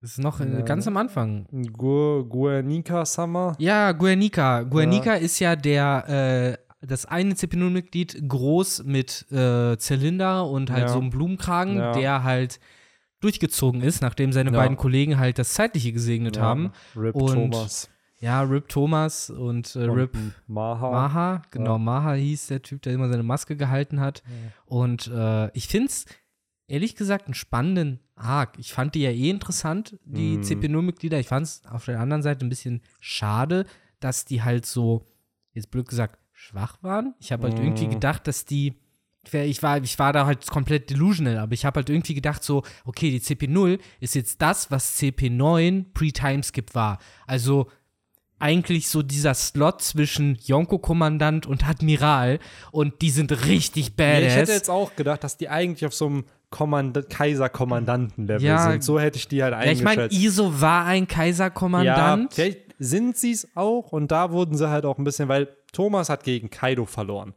Das 0.00 0.10
ist 0.12 0.18
noch 0.18 0.40
äh, 0.40 0.52
Ja, 0.52 0.60
ganz 0.62 0.86
am 0.88 0.96
Anfang. 0.96 1.46
Gu 1.72 2.24
Guernica 2.24 3.04
Summer. 3.04 3.54
Ja, 3.58 3.92
Guernica. 3.92 4.62
Guernica 4.62 5.14
ist 5.14 5.38
ja 5.38 5.54
der, 5.54 6.58
äh, 6.80 6.86
das 6.86 7.06
eine 7.06 7.34
CP0-Mitglied 7.34 8.28
groß 8.28 8.82
mit 8.84 9.30
äh, 9.30 9.76
Zylinder 9.78 10.48
und 10.48 10.70
halt 10.72 10.82
Ja. 10.82 10.88
so 10.88 10.98
einem 10.98 11.10
Blumenkragen, 11.10 11.76
Ja. 11.76 11.92
der 11.92 12.24
halt 12.24 12.58
durchgezogen 13.20 13.80
ist, 13.82 14.02
nachdem 14.02 14.32
seine 14.32 14.50
Ja. 14.50 14.56
beiden 14.58 14.76
Kollegen 14.76 15.18
halt 15.20 15.38
das 15.38 15.54
Zeitliche 15.54 15.92
gesegnet 15.92 16.40
haben. 16.40 16.72
Rip 16.96 17.14
Und 17.14 17.34
Thomas. 17.52 17.88
Ja, 18.22 18.42
Rip 18.42 18.68
Thomas 18.68 19.30
und 19.30 19.74
äh, 19.74 19.80
Und 19.80 19.90
Rip 19.98 20.16
Maha. 20.46 20.90
Maha, 20.90 21.42
genau, 21.50 21.72
Ja. 21.72 21.78
Maha 21.78 22.12
hieß 22.14 22.46
der 22.46 22.62
Typ, 22.62 22.80
der 22.82 22.94
immer 22.94 23.08
seine 23.08 23.24
Maske 23.24 23.56
gehalten 23.56 24.00
hat. 24.00 24.22
Und 24.64 25.08
äh, 25.08 25.50
ich 25.56 25.66
finde 25.68 25.88
es 25.88 26.06
ehrlich 26.68 26.94
gesagt 26.94 27.26
einen 27.26 27.34
spannenden 27.34 27.98
Arc. 28.14 28.58
Ich 28.58 28.72
fand 28.72 28.94
die 28.94 29.00
ja 29.02 29.10
eh 29.10 29.28
interessant, 29.28 29.98
die 30.04 30.36
Mhm. 30.38 30.42
CP0-Mitglieder. 30.42 31.18
Ich 31.18 31.26
fand 31.26 31.46
es 31.46 31.62
auf 31.68 31.84
der 31.86 31.98
anderen 31.98 32.22
Seite 32.22 32.46
ein 32.46 32.48
bisschen 32.48 32.80
schade, 33.00 33.66
dass 33.98 34.24
die 34.24 34.42
halt 34.42 34.66
so, 34.66 35.04
jetzt 35.52 35.70
blöd 35.72 35.88
gesagt, 35.88 36.18
schwach 36.32 36.78
waren. 36.82 37.14
Ich 37.18 37.32
habe 37.32 37.42
halt 37.48 37.58
Mhm. 37.58 37.64
irgendwie 37.64 37.88
gedacht, 37.88 38.26
dass 38.28 38.44
die 38.44 38.74
ich 39.32 39.62
war, 39.62 39.80
ich 39.80 40.00
war 40.00 40.12
da 40.12 40.26
halt 40.26 40.48
komplett 40.48 40.90
delusional, 40.90 41.38
aber 41.38 41.52
ich 41.52 41.64
habe 41.64 41.76
halt 41.76 41.88
irgendwie 41.88 42.14
gedacht, 42.14 42.42
so, 42.42 42.64
okay, 42.84 43.08
die 43.10 43.20
CP0 43.20 43.78
ist 44.00 44.16
jetzt 44.16 44.42
das, 44.42 44.72
was 44.72 44.98
CP9 45.00 45.92
Pre-Timeskip 45.94 46.74
war. 46.74 46.98
Also 47.24 47.68
eigentlich 48.42 48.88
so 48.88 49.02
dieser 49.02 49.34
Slot 49.34 49.80
zwischen 49.82 50.36
Yonko-Kommandant 50.44 51.46
und 51.46 51.66
Admiral 51.68 52.38
und 52.72 53.00
die 53.00 53.10
sind 53.10 53.46
richtig 53.46 53.86
Ja, 53.88 53.92
badass. 53.96 54.22
ich 54.32 54.36
hätte 54.36 54.52
jetzt 54.52 54.68
auch 54.70 54.96
gedacht, 54.96 55.22
dass 55.24 55.36
die 55.36 55.48
eigentlich 55.48 55.86
auf 55.86 55.94
so 55.94 56.06
einem 56.06 56.24
Kommand 56.50 57.08
Kaiser-Kommandanten-Level 57.08 58.42
Ja. 58.46 58.70
sind. 58.70 58.84
So 58.84 58.98
hätte 59.00 59.18
ich 59.18 59.28
die 59.28 59.42
halt 59.42 59.52
ja, 59.54 59.64
ich 59.72 59.82
meine, 59.82 60.02
eingeschätzt. 60.02 60.24
Iso 60.24 60.60
war 60.60 60.84
ein 60.86 61.04
ja, 61.04 61.06
Kaiserkommandant. 61.06 62.34
vielleicht 62.34 62.58
sind 62.78 63.16
sie 63.16 63.32
es 63.32 63.48
auch 63.54 63.92
und 63.92 64.10
da 64.10 64.32
wurden 64.32 64.56
sie 64.56 64.68
halt 64.68 64.84
auch 64.84 64.98
ein 64.98 65.04
bisschen, 65.04 65.28
weil 65.28 65.48
Thomas 65.72 66.08
hat 66.08 66.24
gegen 66.24 66.50
Kaido 66.50 66.84
verloren. 66.84 67.34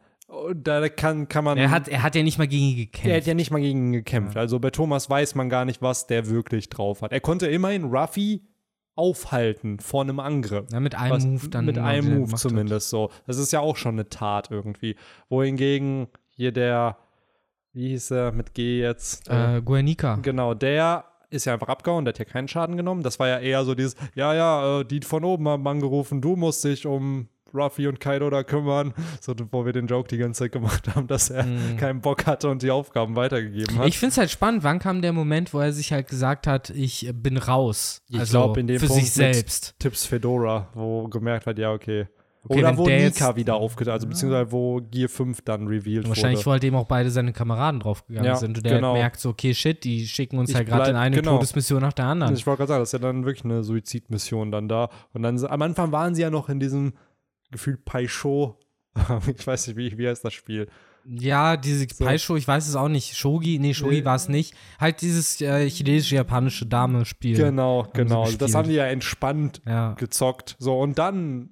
Da 0.56 0.90
kann, 0.90 1.30
kann 1.30 1.44
man. 1.46 1.58
er, 1.58 1.70
hat, 1.70 1.88
er 1.88 2.02
hat 2.04 2.16
ja 2.16 2.24
nicht 2.24 2.38
mal 2.40 2.48
gegen 2.48 2.66
ihn 2.72 2.78
gekämpft. 2.78 3.08
Er 3.08 3.18
hat 3.18 3.28
ja 3.28 3.34
nicht 3.36 3.52
mal 3.52 3.62
gegen 3.62 3.88
ihn 3.88 3.94
gekämpft. 3.94 4.36
Also 4.36 4.60
bei 4.60 4.72
Thomas 4.72 5.10
weiß 5.10 5.36
man 5.36 5.50
gar 5.50 5.66
nicht, 5.66 5.82
was 5.82 6.08
der 6.08 6.28
wirklich 6.28 6.70
drauf 6.70 7.04
hat. 7.04 7.12
Er 7.14 7.22
konnte 7.22 7.48
immerhin 7.48 7.86
Ruffy 7.86 8.42
aufhalten 8.96 9.80
vor 9.80 10.02
einem 10.04 10.20
Angriff. 10.20 10.66
Ja, 10.72 10.80
mit 10.80 10.96
einem 10.96 11.12
Was- 11.12 11.26
Move 11.26 11.50
dann. 11.50 11.66
Mit 11.66 11.76
genau, 11.76 11.88
einem 11.88 12.20
Move 12.20 12.32
hat. 12.32 12.40
zumindest 12.40 12.90
so. 12.90 13.10
Das 13.28 13.38
ist 13.38 13.52
ja 13.52 13.60
auch 13.60 13.76
schon 13.78 13.96
eine 13.96 14.10
Tat 14.10 14.50
irgendwie. 14.52 14.96
Wohingegen 15.30 16.08
hier 16.30 16.52
der, 16.52 16.98
wie 17.74 17.90
hieß 17.90 18.12
er 18.12 18.32
mit 18.32 18.54
G 18.54 18.80
jetzt? 18.80 19.30
Äh, 19.30 19.62
Guernica. 19.62 20.16
Genau, 20.22 20.54
der 20.54 21.06
ist 21.30 21.46
ja 21.46 21.54
einfach 21.54 21.68
abgehauen, 21.68 22.06
der 22.06 22.14
hat 22.14 22.20
ja 22.20 22.26
keinen 22.26 22.48
Schaden 22.48 22.78
genommen. 22.78 23.04
Das 23.04 23.20
war 23.20 23.28
ja 23.28 23.40
eher 23.40 23.66
so 23.66 23.76
dieses, 23.76 23.96
ja, 24.14 24.34
ja, 24.34 24.80
äh, 24.80 24.86
die 24.86 25.02
von 25.02 25.24
oben 25.26 25.48
haben 25.50 25.68
angerufen, 25.68 26.22
du 26.22 26.36
musst 26.36 26.64
dich 26.64 26.86
um 26.86 27.28
Ruffy 27.56 27.88
und 27.88 28.00
Kaido 28.00 28.30
da 28.30 28.44
kümmern. 28.44 28.94
So, 29.22 29.34
wo 29.52 29.66
wir 29.66 29.74
den 29.74 29.88
Joke 29.88 30.08
die 30.08 30.18
ganze 30.18 30.44
Zeit 30.44 30.52
gemacht 30.52 30.96
haben, 30.96 31.08
dass 31.08 31.30
er 31.30 31.46
keinen 31.78 32.02
Bock 32.02 32.26
hatte 32.26 32.50
und 32.50 32.62
die 32.62 32.72
Aufgaben 32.72 33.16
weitergegeben 33.16 33.80
hat. 33.80 33.88
Ich 33.88 33.98
finde 33.98 34.12
es 34.12 34.18
halt 34.18 34.32
spannend, 34.32 34.64
wann 34.64 34.80
kam 34.80 35.02
der 35.02 35.14
Moment, 35.14 35.54
wo 35.54 35.60
er 35.60 35.72
sich 35.72 35.92
halt 35.92 36.08
gesagt 36.08 36.48
hat, 36.48 36.70
ich 36.70 37.12
bin 37.14 37.38
raus. 37.38 38.02
Ich 38.10 38.20
also 38.20 38.40
glaub, 38.40 38.58
in 38.58 38.68
dem 38.68 38.80
für 38.80 38.88
Punkt 38.88 39.04
sich 39.04 39.12
selbst. 39.14 39.76
Tipps 39.80 40.06
Fedora, 40.06 40.70
wo 40.74 41.08
gemerkt 41.08 41.48
hat, 41.48 41.58
ja, 41.58 41.72
okay. 41.72 42.08
Okay, 42.48 42.60
Oder 42.60 42.78
wo 42.78 42.86
Nika 42.86 43.36
wieder 43.36 43.56
aufgetaucht, 43.56 43.94
also 43.94 44.08
beziehungsweise 44.08 44.52
wo 44.52 44.80
Gear 44.80 45.10
5 45.10 45.42
dann 45.42 45.66
revealed 45.68 46.08
Wahrscheinlich, 46.08 46.40
wurde. 46.40 46.46
wo 46.46 46.52
halt 46.52 46.64
eben 46.64 46.76
auch 46.76 46.86
beide 46.86 47.10
seine 47.10 47.34
Kameraden 47.34 47.80
draufgegangen 47.80 48.28
Ja, 48.28 48.36
sind. 48.36 48.58
Und 48.58 48.66
der 48.66 48.76
genau. 48.76 48.90
halt 48.90 49.02
merkt 49.02 49.20
so, 49.20 49.30
okay, 49.30 49.56
shit, 49.56 49.84
die 49.84 50.06
schicken 50.06 50.38
uns 50.38 50.52
Ich 50.52 50.56
halt 50.56 50.68
gerade 50.68 50.92
in 50.92 50.96
eine 50.96 51.16
genau. 51.16 51.38
Todesmission 51.38 51.82
nach 51.82 51.94
der 51.94 52.06
anderen. 52.06 52.36
Ich 52.36 52.46
wollte 52.46 52.60
gerade 52.60 52.68
sagen, 52.68 52.82
das 52.84 52.90
ist 52.90 52.94
ja 52.94 53.00
dann 53.00 53.26
wirklich 53.26 53.46
eine 53.46 53.64
Suizidmission 53.64 54.52
dann 54.52 54.68
da. 54.68 54.90
Und 55.14 55.24
dann, 55.24 55.44
am 55.44 55.62
Anfang 55.64 55.92
waren 55.92 56.14
sie 56.14 56.22
ja 56.22 56.30
noch 56.30 56.48
in 56.50 56.60
diesem 56.60 56.94
Gefühl 57.52 57.78
Paisho. 57.78 58.60
ich 59.38 59.46
weiß 59.46 59.68
nicht, 59.68 59.78
wie, 59.78 59.98
wie 59.98 60.08
heißt 60.08 60.24
das 60.24 60.34
Spiel? 60.34 60.68
Ja, 61.08 61.56
diese 61.56 61.86
Pai-Show, 61.86 62.36
ich 62.36 62.48
weiß 62.48 62.68
es 62.68 62.76
auch 62.76 62.88
nicht. 62.88 63.16
Shogi, 63.16 63.60
nee, 63.60 63.76
Shogi 63.76 63.98
Nee. 63.98 64.06
war 64.06 64.16
es 64.16 64.28
nicht. 64.28 64.56
Halt 64.80 65.02
dieses 65.02 65.40
äh, 65.40 65.70
chinesische-japanische 65.70 66.66
Dame-Spiel. 66.66 67.38
Genau, 67.38 67.88
genau. 67.94 68.28
Das 68.32 68.56
haben 68.56 68.68
die 68.70 68.76
ja 68.76 68.86
entspannt 68.88 69.62
Ja. 69.68 69.94
gezockt. 69.94 70.56
So, 70.58 70.80
und 70.80 70.98
dann 70.98 71.50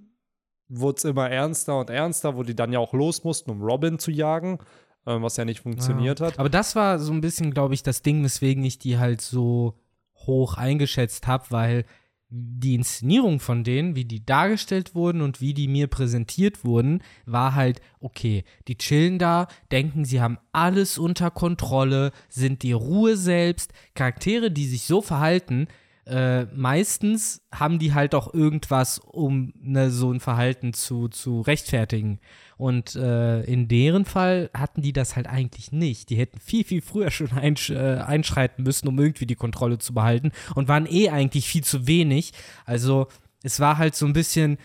wurde 0.70 0.98
es 0.98 1.04
immer 1.04 1.30
ernster 1.30 1.78
und 1.80 1.92
ernster, 1.92 2.36
wo 2.36 2.42
die 2.42 2.56
dann 2.56 2.74
ja 2.74 2.80
auch 2.80 2.94
los 2.94 3.24
mussten, 3.24 3.52
um 3.52 3.62
Robin 3.62 4.00
zu 4.00 4.10
jagen, 4.10 4.58
ähm, 5.06 5.22
was 5.22 5.38
ja 5.38 5.46
nicht 5.46 5.60
funktioniert 5.62 6.20
ja. 6.20 6.28
hat. 6.28 6.40
Aber 6.40 6.50
das 6.50 6.76
war 6.76 6.98
so 6.98 7.14
ein 7.14 7.22
bisschen, 7.22 7.54
glaube 7.54 7.76
ich, 7.76 7.84
das 7.84 8.02
Ding, 8.02 8.24
weswegen 8.24 8.64
ich 8.64 8.80
die 8.80 8.98
halt 8.98 9.22
so 9.22 9.78
hoch 10.16 10.56
eingeschätzt 10.56 11.28
habe, 11.28 11.46
weil 11.50 11.86
die 12.36 12.74
Inszenierung 12.74 13.40
von 13.40 13.64
denen, 13.64 13.96
wie 13.96 14.06
die 14.06 14.26
dargestellt 14.26 14.96
wurden 14.96 15.22
und 15.22 15.40
wie 15.40 15.54
die 15.54 15.68
mir 15.68 15.86
präsentiert 15.86 16.66
wurden, 16.66 17.04
war 17.28 17.54
halt, 17.54 17.80
okay, 18.00 18.44
die 18.68 18.76
chillen 18.76 19.20
da, 19.20 19.48
denken, 19.72 20.04
sie 20.04 20.20
haben 20.20 20.40
alles 20.52 20.98
unter 20.98 21.30
Kontrolle, 21.30 22.12
sind 22.30 22.64
die 22.64 22.72
Ruhe 22.72 23.18
selbst, 23.18 23.72
Charaktere, 23.94 24.50
die 24.50 24.66
sich 24.66 24.84
so 24.84 25.04
verhalten, 25.04 25.68
äh, 26.06 26.46
meistens 26.54 27.42
haben 27.54 27.80
die 27.80 27.94
halt 27.94 28.14
auch 28.14 28.34
irgendwas, 28.34 29.00
um 29.00 29.54
ne, 29.62 29.90
so 29.90 30.12
ein 30.12 30.20
Verhalten 30.20 30.74
zu, 30.74 31.08
zu 31.08 31.42
rechtfertigen. 31.42 32.20
Und 32.58 32.96
äh, 32.96 33.44
in 33.44 33.68
deren 33.68 34.06
Fall 34.06 34.50
hatten 34.54 34.82
die 34.82 34.94
das 34.94 35.16
halt 35.16 35.28
eigentlich 35.28 35.72
nicht. 35.72 36.10
Die 36.10 36.18
hätten 36.18 36.40
viel, 36.40 36.64
viel 36.64 36.82
früher 36.82 37.10
schon 37.10 37.32
einsch 37.32 37.70
äh, 37.70 37.98
einschreiten 37.98 38.64
müssen, 38.64 38.88
um 38.88 39.00
irgendwie 39.00 39.26
die 39.26 39.36
Kontrolle 39.36 39.78
zu 39.78 39.94
behalten 39.94 40.32
und 40.56 40.68
waren 40.68 40.86
eh 40.86 41.10
eigentlich 41.10 41.48
viel 41.48 41.64
zu 41.64 41.88
wenig. 41.88 42.34
Also 42.66 43.08
es 43.44 43.60
war 43.60 43.78
halt 43.78 43.96
so 43.96 44.06
ein 44.06 44.14
bisschen 44.14 44.58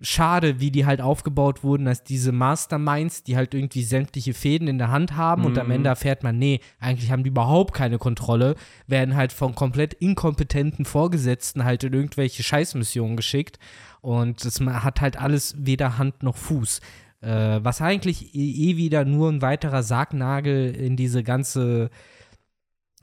schade, 0.00 0.60
wie 0.60 0.70
die 0.70 0.86
halt 0.86 1.00
aufgebaut 1.00 1.64
wurden, 1.64 1.88
als 1.88 2.04
diese 2.04 2.32
Masterminds, 2.32 3.24
die 3.24 3.36
halt 3.36 3.54
irgendwie 3.54 3.82
sämtliche 3.82 4.34
Fäden 4.34 4.68
in 4.68 4.78
der 4.78 4.90
Hand 4.90 5.16
haben 5.16 5.44
und 5.44 5.58
am 5.58 5.70
Ende 5.70 5.88
erfährt 5.88 6.22
man, 6.22 6.38
nee, 6.38 6.60
eigentlich 6.78 7.10
haben 7.10 7.24
die 7.24 7.30
überhaupt 7.30 7.74
keine 7.74 7.98
Kontrolle, 7.98 8.54
werden 8.86 9.16
halt 9.16 9.32
von 9.32 9.54
komplett 9.54 9.94
inkompetenten 9.94 10.84
Vorgesetzten 10.84 11.64
halt 11.64 11.84
in 11.84 11.92
irgendwelche 11.92 12.42
Scheißmissionen 12.42 13.16
geschickt 13.16 13.58
und 14.00 14.44
das 14.44 14.60
ma- 14.60 14.84
hat 14.84 15.00
halt 15.00 15.20
alles 15.20 15.54
weder 15.58 15.98
Hand 15.98 16.22
noch 16.22 16.36
Fuß. 16.36 16.80
Äh, 17.20 17.58
was 17.62 17.80
eigentlich 17.82 18.34
eh 18.34 18.70
eh 18.70 18.76
wieder 18.76 19.04
nur 19.04 19.28
ein 19.30 19.42
weiterer 19.42 19.82
Sargnagel 19.82 20.74
in 20.74 20.96
diese 20.96 21.24
ganze 21.24 21.90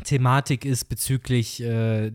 Thematik 0.04 0.66
ist 0.66 0.86
bezüglich 0.86 1.62
äh, 1.62 2.12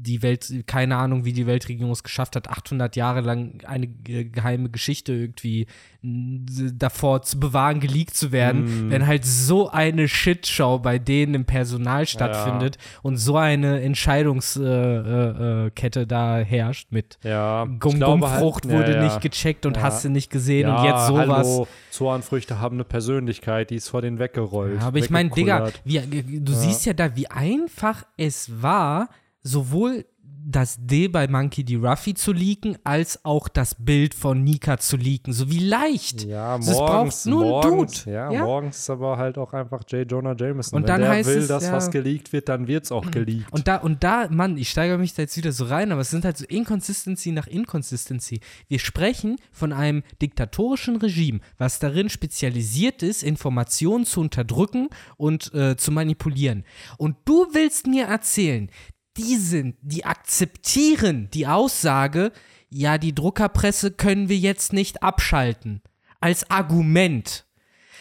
die 0.00 0.22
Welt, 0.22 0.52
keine 0.66 0.96
Ahnung, 0.96 1.24
wie 1.24 1.32
die 1.32 1.46
Weltregierung 1.46 1.90
es 1.92 2.02
geschafft 2.02 2.36
hat, 2.36 2.48
800 2.48 2.94
Jahre 2.96 3.20
lang 3.20 3.60
eine 3.66 3.86
ge- 3.88 4.24
geheime 4.24 4.68
Geschichte 4.70 5.12
irgendwie 5.12 5.66
davor 6.02 7.22
zu 7.22 7.40
bewahren, 7.40 7.80
geleakt 7.80 8.14
zu 8.14 8.30
werden, 8.30 8.88
Mm. 8.88 8.90
wenn 8.90 9.06
halt 9.06 9.24
so 9.24 9.68
eine 9.68 10.06
Shitshow 10.06 10.78
bei 10.78 10.98
denen 10.98 11.34
im 11.34 11.44
Personal 11.44 12.06
stattfindet 12.06 12.78
und 13.02 13.16
so 13.16 13.36
eine 13.36 13.80
Entscheidungskette 13.82 15.64
äh, 15.64 15.66
äh, 15.66 15.70
Kette 15.70 16.06
da 16.06 16.38
herrscht 16.38 16.92
mit 16.92 17.18
Ja, 17.24 17.64
ich 17.64 17.80
Gum 17.80 17.96
glaube 17.96 18.20
Gum 18.20 18.30
halt- 18.30 18.64
ja, 18.64 18.70
wurde 18.70 18.94
ja. 18.94 19.04
nicht 19.04 19.20
gecheckt 19.20 19.66
und 19.66 19.76
Ja. 19.76 19.82
hast 19.82 20.04
du 20.04 20.08
nicht 20.10 20.30
gesehen 20.30 20.68
ja, 20.68 20.78
und 20.78 20.84
jetzt 20.84 21.06
sowas. 21.08 21.46
Hallo, 21.46 21.68
Zoanfrüchte 21.90 22.60
haben 22.60 22.76
eine 22.76 22.84
Persönlichkeit, 22.84 23.70
die 23.70 23.74
ist 23.76 23.88
vor 23.88 24.02
denen 24.02 24.18
weggerollt. 24.20 24.80
Ja, 24.80 24.86
aber 24.86 24.98
ich 24.98 25.10
meine, 25.10 25.30
Digga, 25.30 25.70
wie, 25.84 26.00
du 26.40 26.52
siehst 26.52 26.86
ja 26.86 26.92
da, 26.92 27.16
wie 27.16 27.26
einfach 27.28 28.04
es 28.16 28.62
war, 28.62 29.08
sowohl 29.42 30.04
das 30.50 30.78
D 30.80 31.08
bei 31.08 31.28
Monkey 31.28 31.62
D. 31.62 31.76
Ruffy 31.76 32.14
zu 32.14 32.32
leaken, 32.32 32.78
als 32.82 33.22
auch 33.22 33.48
das 33.48 33.74
Bild 33.74 34.14
von 34.14 34.44
Nika 34.44 34.78
zu 34.78 34.96
leaken. 34.96 35.34
So 35.34 35.50
wie 35.50 35.58
leicht. 35.58 36.24
Ja, 36.24 36.54
Also 36.54 36.70
es 36.70 36.78
morgens, 36.78 37.24
braucht 37.24 37.26
nur 37.26 37.44
morgens, 37.44 38.04
Dude. 38.04 38.16
ja, 38.16 38.32
Ja. 38.32 38.44
morgens 38.44 38.78
ist 38.78 38.88
aber 38.88 39.18
halt 39.18 39.36
auch 39.36 39.52
einfach 39.52 39.82
J. 39.88 40.10
Jonah 40.10 40.34
Jameson. 40.38 40.76
Und 40.78 40.82
Wenn 40.84 40.86
dann 40.86 41.00
der 41.02 41.10
heißt 41.10 41.28
will, 41.28 41.38
es, 41.38 41.48
dass 41.48 41.64
ja. 41.64 41.72
was 41.72 41.90
geleakt 41.90 42.32
wird, 42.32 42.48
dann 42.48 42.66
wird 42.66 42.84
es 42.84 42.92
auch 42.92 43.10
geleakt. 43.10 43.52
Und 43.52 43.68
da, 43.68 43.76
und 43.76 44.02
da, 44.02 44.28
Mann, 44.30 44.56
ich 44.56 44.70
steigere 44.70 44.96
mich 44.96 45.12
da 45.12 45.20
jetzt 45.22 45.36
wieder 45.36 45.52
so 45.52 45.64
rein, 45.66 45.92
aber 45.92 46.00
es 46.00 46.10
sind 46.10 46.24
halt 46.24 46.38
so 46.38 46.46
Inconsistency 46.46 47.32
nach 47.32 47.46
Inconsistency. 47.46 48.40
Wir 48.68 48.78
sprechen 48.78 49.36
von 49.52 49.74
einem 49.74 50.02
diktatorischen 50.22 50.96
Regime, 50.96 51.40
was 51.58 51.78
darin 51.78 52.08
spezialisiert 52.08 53.02
ist, 53.02 53.22
Informationen 53.22 54.06
zu 54.06 54.20
unterdrücken 54.20 54.88
und 55.18 55.52
äh, 55.52 55.76
zu 55.76 55.92
manipulieren. 55.92 56.64
Und 56.96 57.16
du 57.26 57.48
willst 57.52 57.86
mir 57.86 58.06
erzählen, 58.06 58.70
die 59.18 59.36
sind, 59.36 59.76
die 59.82 60.04
akzeptieren 60.04 61.28
die 61.34 61.46
Aussage, 61.46 62.32
ja, 62.70 62.98
die 62.98 63.14
Druckerpresse 63.14 63.90
können 63.90 64.28
wir 64.28 64.36
jetzt 64.36 64.72
nicht 64.72 65.02
abschalten. 65.02 65.82
Als 66.20 66.50
Argument. 66.50 67.46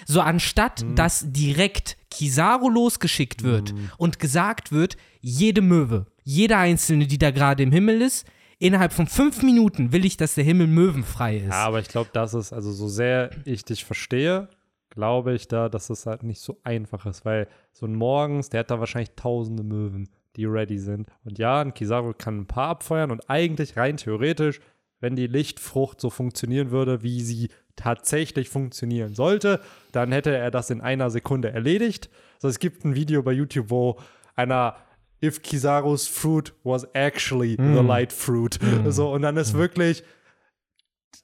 So 0.05 0.21
anstatt, 0.21 0.85
dass 0.95 1.31
direkt 1.31 1.97
Kizaru 2.11 2.69
losgeschickt 2.69 3.43
wird 3.43 3.73
und 3.97 4.19
gesagt 4.19 4.71
wird, 4.71 4.97
jede 5.21 5.61
Möwe, 5.61 6.05
jede 6.23 6.57
einzelne, 6.57 7.07
die 7.07 7.17
da 7.17 7.31
gerade 7.31 7.63
im 7.63 7.71
Himmel 7.71 8.01
ist, 8.01 8.27
innerhalb 8.59 8.93
von 8.93 9.07
fünf 9.07 9.43
Minuten 9.43 9.91
will 9.91 10.05
ich, 10.05 10.17
dass 10.17 10.35
der 10.35 10.43
Himmel 10.43 10.67
möwenfrei 10.67 11.37
ist. 11.37 11.51
Ja, 11.51 11.65
aber 11.65 11.79
ich 11.79 11.87
glaube, 11.87 12.09
das 12.13 12.33
ist, 12.33 12.53
also 12.53 12.71
so 12.71 12.87
sehr 12.87 13.31
ich 13.45 13.63
dich 13.63 13.85
verstehe, 13.85 14.49
glaube 14.89 15.33
ich 15.33 15.47
da, 15.47 15.69
dass 15.69 15.89
es 15.89 16.05
halt 16.05 16.23
nicht 16.23 16.41
so 16.41 16.59
einfach 16.63 17.05
ist, 17.05 17.25
weil 17.25 17.47
so 17.71 17.85
ein 17.85 17.95
Morgens, 17.95 18.49
der 18.49 18.61
hat 18.61 18.71
da 18.71 18.79
wahrscheinlich 18.79 19.11
tausende 19.15 19.63
Möwen, 19.63 20.09
die 20.37 20.45
ready 20.45 20.77
sind. 20.77 21.09
Und 21.25 21.37
ja, 21.37 21.61
ein 21.61 21.73
Kizaru 21.73 22.13
kann 22.17 22.41
ein 22.41 22.47
paar 22.47 22.69
abfeuern 22.69 23.11
und 23.11 23.29
eigentlich 23.29 23.75
rein 23.75 23.97
theoretisch, 23.97 24.61
wenn 24.99 25.15
die 25.15 25.27
Lichtfrucht 25.27 25.99
so 25.99 26.09
funktionieren 26.09 26.71
würde, 26.71 27.03
wie 27.03 27.21
sie 27.21 27.49
tatsächlich 27.75 28.49
funktionieren 28.49 29.13
sollte, 29.13 29.59
dann 29.91 30.11
hätte 30.11 30.35
er 30.35 30.49
das 30.49 30.69
in 30.69 30.81
einer 30.81 31.09
Sekunde 31.09 31.51
erledigt. 31.51 32.09
Also 32.35 32.47
es 32.47 32.59
gibt 32.59 32.85
ein 32.85 32.95
Video 32.95 33.21
bei 33.21 33.33
YouTube, 33.33 33.69
wo 33.69 33.99
einer 34.35 34.75
If 35.23 35.41
Kizaru's 35.41 36.07
fruit 36.07 36.53
was 36.63 36.83
actually 36.93 37.55
the 37.57 37.81
light 37.81 38.13
fruit. 38.13 38.59
So, 38.87 39.11
und 39.11 39.23
dann 39.23 39.37
ist 39.37 39.53
wirklich 39.53 40.03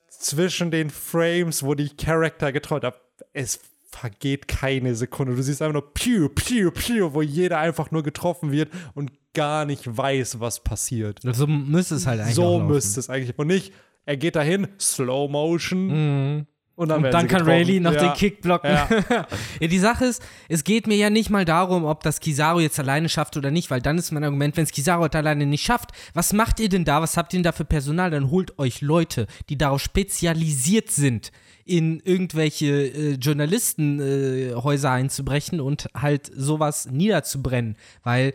zwischen 0.09 0.71
den 0.71 0.89
Frames, 0.89 1.63
wo 1.63 1.75
die 1.75 1.89
Charakter 1.89 2.51
geträumt 2.51 2.83
haben, 2.85 2.95
es 3.33 3.59
vergeht 3.93 4.47
keine 4.47 4.95
Sekunde. 4.95 5.35
Du 5.35 5.41
siehst 5.41 5.61
einfach 5.61 5.73
nur 5.73 5.93
piu, 5.93 6.29
piu, 6.29 6.71
piu, 6.71 7.13
wo 7.13 7.21
jeder 7.21 7.59
einfach 7.59 7.91
nur 7.91 8.03
getroffen 8.03 8.51
wird 8.51 8.69
und 8.93 9.11
gar 9.33 9.65
nicht 9.65 9.85
weiß, 9.85 10.39
was 10.39 10.63
passiert. 10.63 11.19
so 11.23 11.47
müsste 11.47 11.95
es 11.95 12.07
halt 12.07 12.21
eigentlich 12.21 12.35
so 12.35 12.59
müsste 12.59 12.99
es 12.99 13.09
eigentlich. 13.09 13.37
Und 13.37 13.47
nicht, 13.47 13.73
er 14.05 14.17
geht 14.17 14.35
dahin, 14.35 14.67
Slow 14.79 15.29
Motion 15.29 16.47
und 16.75 16.89
dann, 16.89 17.05
Und 17.05 17.11
dann 17.11 17.27
kann. 17.27 17.43
Rayleigh 17.43 17.79
noch 17.79 17.93
ja. 17.93 17.99
den 17.99 18.13
Kick 18.13 18.41
blocken. 18.41 18.71
Ja. 18.71 18.87
Ja. 19.59 19.67
die 19.67 19.79
Sache 19.79 20.05
ist, 20.05 20.23
es 20.49 20.63
geht 20.63 20.87
mir 20.87 20.95
ja 20.95 21.09
nicht 21.09 21.29
mal 21.29 21.45
darum, 21.45 21.85
ob 21.85 22.01
das 22.01 22.19
Kizaru 22.19 22.59
jetzt 22.61 22.79
alleine 22.79 23.09
schafft 23.09 23.37
oder 23.37 23.51
nicht, 23.51 23.69
weil 23.69 23.81
dann 23.81 23.97
ist 23.97 24.11
mein 24.11 24.23
Argument, 24.23 24.57
wenn 24.57 24.63
es 24.63 24.71
Kizaru 24.71 25.03
halt 25.03 25.15
alleine 25.15 25.45
nicht 25.45 25.63
schafft, 25.63 25.91
was 26.13 26.33
macht 26.33 26.59
ihr 26.59 26.69
denn 26.69 26.83
da? 26.83 27.01
Was 27.01 27.15
habt 27.15 27.33
ihr 27.33 27.37
denn 27.37 27.43
da 27.43 27.51
für 27.51 27.65
Personal? 27.65 28.09
Dann 28.09 28.31
holt 28.31 28.57
euch 28.57 28.81
Leute, 28.81 29.27
die 29.49 29.57
darauf 29.57 29.81
spezialisiert 29.81 30.89
sind, 30.89 31.31
in 31.65 31.99
irgendwelche 32.01 32.67
äh, 32.67 33.13
Journalistenhäuser 33.13 34.89
äh, 34.89 34.91
einzubrechen 34.91 35.61
und 35.61 35.87
halt 35.95 36.31
sowas 36.35 36.89
niederzubrennen. 36.89 37.77
Weil, 38.03 38.33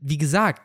wie 0.00 0.18
gesagt, 0.18 0.62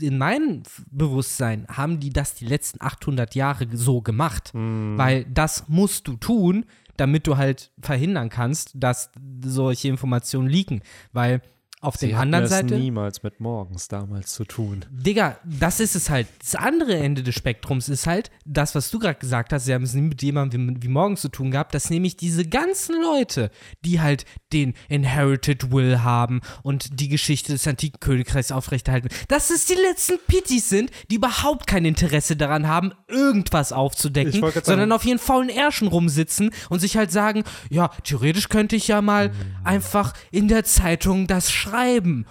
in 0.00 0.18
meinem 0.18 0.62
Bewusstsein 0.90 1.66
haben 1.68 2.00
die 2.00 2.10
das 2.10 2.34
die 2.34 2.46
letzten 2.46 2.80
800 2.80 3.34
Jahre 3.34 3.66
so 3.72 4.02
gemacht. 4.02 4.50
Weil 4.98 5.24
das 5.24 5.68
musst 5.68 6.08
du 6.08 6.16
tun, 6.16 6.66
damit 6.96 7.26
du 7.26 7.36
halt 7.36 7.70
verhindern 7.80 8.28
kannst, 8.28 8.72
dass 8.74 9.10
solche 9.44 9.88
Informationen 9.88 10.48
leaken. 10.48 10.82
Weil 11.12 11.42
auf 11.84 11.96
Sie 11.96 12.08
der 12.08 12.20
anderen 12.20 12.44
es 12.44 12.50
Seite. 12.50 12.76
niemals 12.76 13.22
mit 13.22 13.40
morgens 13.40 13.88
damals 13.88 14.32
zu 14.32 14.44
tun. 14.44 14.84
Digga, 14.90 15.38
das 15.44 15.80
ist 15.80 15.94
es 15.94 16.08
halt. 16.08 16.26
Das 16.40 16.54
andere 16.54 16.96
Ende 16.96 17.22
des 17.22 17.34
Spektrums 17.34 17.88
ist 17.88 18.06
halt 18.06 18.30
das, 18.44 18.74
was 18.74 18.90
du 18.90 18.98
gerade 18.98 19.18
gesagt 19.18 19.52
hast. 19.52 19.66
Sie 19.66 19.74
haben 19.74 19.84
es 19.84 19.94
nie 19.94 20.02
mit 20.02 20.22
jemandem 20.22 20.76
wie, 20.76 20.82
wie 20.84 20.88
morgen 20.88 21.16
zu 21.16 21.28
tun 21.28 21.50
gehabt, 21.50 21.74
dass 21.74 21.90
nämlich 21.90 22.16
diese 22.16 22.46
ganzen 22.46 23.00
Leute, 23.00 23.50
die 23.84 24.00
halt 24.00 24.24
den 24.52 24.74
Inherited 24.88 25.70
Will 25.72 26.00
haben 26.00 26.40
und 26.62 27.00
die 27.00 27.08
Geschichte 27.08 27.52
des 27.52 27.66
antiken 27.66 28.00
Königreichs 28.00 28.50
aufrechterhalten, 28.50 29.08
dass 29.28 29.50
es 29.50 29.66
die 29.66 29.74
letzten 29.74 30.18
Pittis 30.26 30.68
sind, 30.68 30.90
die 31.10 31.16
überhaupt 31.16 31.66
kein 31.66 31.84
Interesse 31.84 32.36
daran 32.36 32.66
haben, 32.66 32.92
irgendwas 33.08 33.72
aufzudecken, 33.72 34.42
sondern 34.62 34.92
auf 34.92 35.04
ihren 35.04 35.18
faulen 35.18 35.50
Ärschen 35.50 35.88
rumsitzen 35.88 36.50
und 36.70 36.80
sich 36.80 36.96
halt 36.96 37.12
sagen, 37.12 37.44
ja, 37.68 37.88
theoretisch 38.04 38.48
könnte 38.48 38.76
ich 38.76 38.88
ja 38.88 39.02
mal 39.02 39.32
einfach 39.64 40.14
in 40.30 40.48
der 40.48 40.64
Zeitung 40.64 41.26
das 41.26 41.52
schreiben 41.52 41.73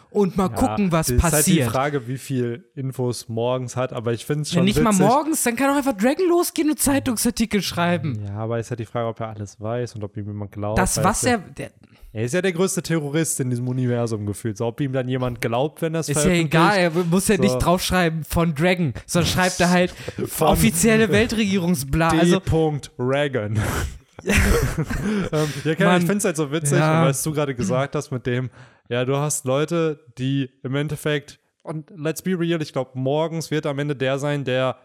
und 0.10 0.38
mal 0.38 0.49
gucken, 0.49 0.91
was 0.91 1.10
ist 1.10 1.21
halt 1.23 1.34
die 1.34 1.38
passiert. 1.38 1.71
Frage, 1.71 2.08
wie 2.08 2.17
viel 2.17 2.65
Infos 2.75 3.27
morgens 3.29 3.75
hat, 3.75 3.93
aber 3.93 4.13
ich 4.13 4.25
finde 4.25 4.43
es 4.43 4.51
Wenn 4.51 4.58
schon 4.60 4.65
nicht 4.65 4.79
witzig. 4.79 4.99
mal 4.99 5.08
morgens, 5.08 5.43
dann 5.43 5.56
kann 5.56 5.69
auch 5.71 5.75
einfach 5.77 5.93
Dragon 5.93 6.27
losgehen 6.27 6.69
und 6.69 6.79
Zeitungsartikel 6.79 7.62
schreiben. 7.62 8.19
Ja, 8.25 8.36
aber 8.38 8.60
ist 8.60 8.69
halt 8.71 8.79
die 8.79 8.86
Frage, 8.86 9.08
ob 9.08 9.19
er 9.19 9.29
alles 9.29 9.60
weiß 9.60 9.95
und 9.95 10.03
ob 10.03 10.15
ihm 10.17 10.27
jemand 10.27 10.51
glaubt. 10.51 10.77
Das, 10.79 10.97
weil 10.97 11.03
was 11.06 11.23
er, 11.23 11.43
er. 11.58 11.71
Ist 12.23 12.36
ja 12.36 12.43
der 12.43 12.51
größte 12.53 12.84
Terrorist 12.84 13.39
in 13.39 13.49
diesem 13.49 13.67
Universum 13.67 14.27
gefühlt. 14.27 14.56
So, 14.58 14.67
ob 14.67 14.79
ihm 14.82 14.93
dann 14.93 15.08
jemand 15.08 15.41
glaubt, 15.41 15.82
wenn 15.82 15.93
das 15.93 16.10
ist 16.10 16.23
ja 16.23 16.32
egal, 16.32 16.77
er 16.77 16.91
muss 16.91 17.27
ja 17.27 17.38
So. 17.38 17.41
nicht 17.41 17.58
draufschreiben 17.58 18.23
von 18.23 18.53
Dragon, 18.53 18.93
sondern 19.08 19.32
schreibt 19.32 19.60
er 19.60 19.71
halt 19.71 19.91
Von 20.27 20.49
offizielle 20.49 21.10
Weltregierungsbla. 21.10 22.10
D. 22.10 22.19
Also, 22.19 22.79
Reagan. 22.99 23.60
ähm, 24.25 25.47
ja, 25.65 25.97
ich 25.97 26.03
finde 26.06 26.17
es 26.17 26.25
halt 26.25 26.38
so 26.38 26.51
witzig, 26.51 26.77
Ja. 26.77 27.06
was 27.06 27.23
du 27.23 27.34
gerade 27.34 27.56
gesagt 27.56 27.95
hast 27.95 28.12
mit 28.12 28.25
dem, 28.25 28.49
ja, 28.89 29.06
du 29.06 29.17
hast 29.17 29.46
Leute, 29.46 30.06
die 30.17 30.50
im 30.63 30.76
Endeffekt, 30.76 31.39
und 31.63 31.91
let's 31.96 32.22
be 32.22 32.38
real, 32.38 32.62
ich 32.62 32.74
glaube, 32.74 32.91
morgens 32.96 33.52
wird 33.52 33.65
am 33.65 33.80
Ende 33.80 33.96
der 33.96 34.19
sein, 34.19 34.43
der 34.43 34.78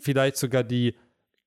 vielleicht 0.00 0.36
sogar 0.36 0.64
die 0.64 0.94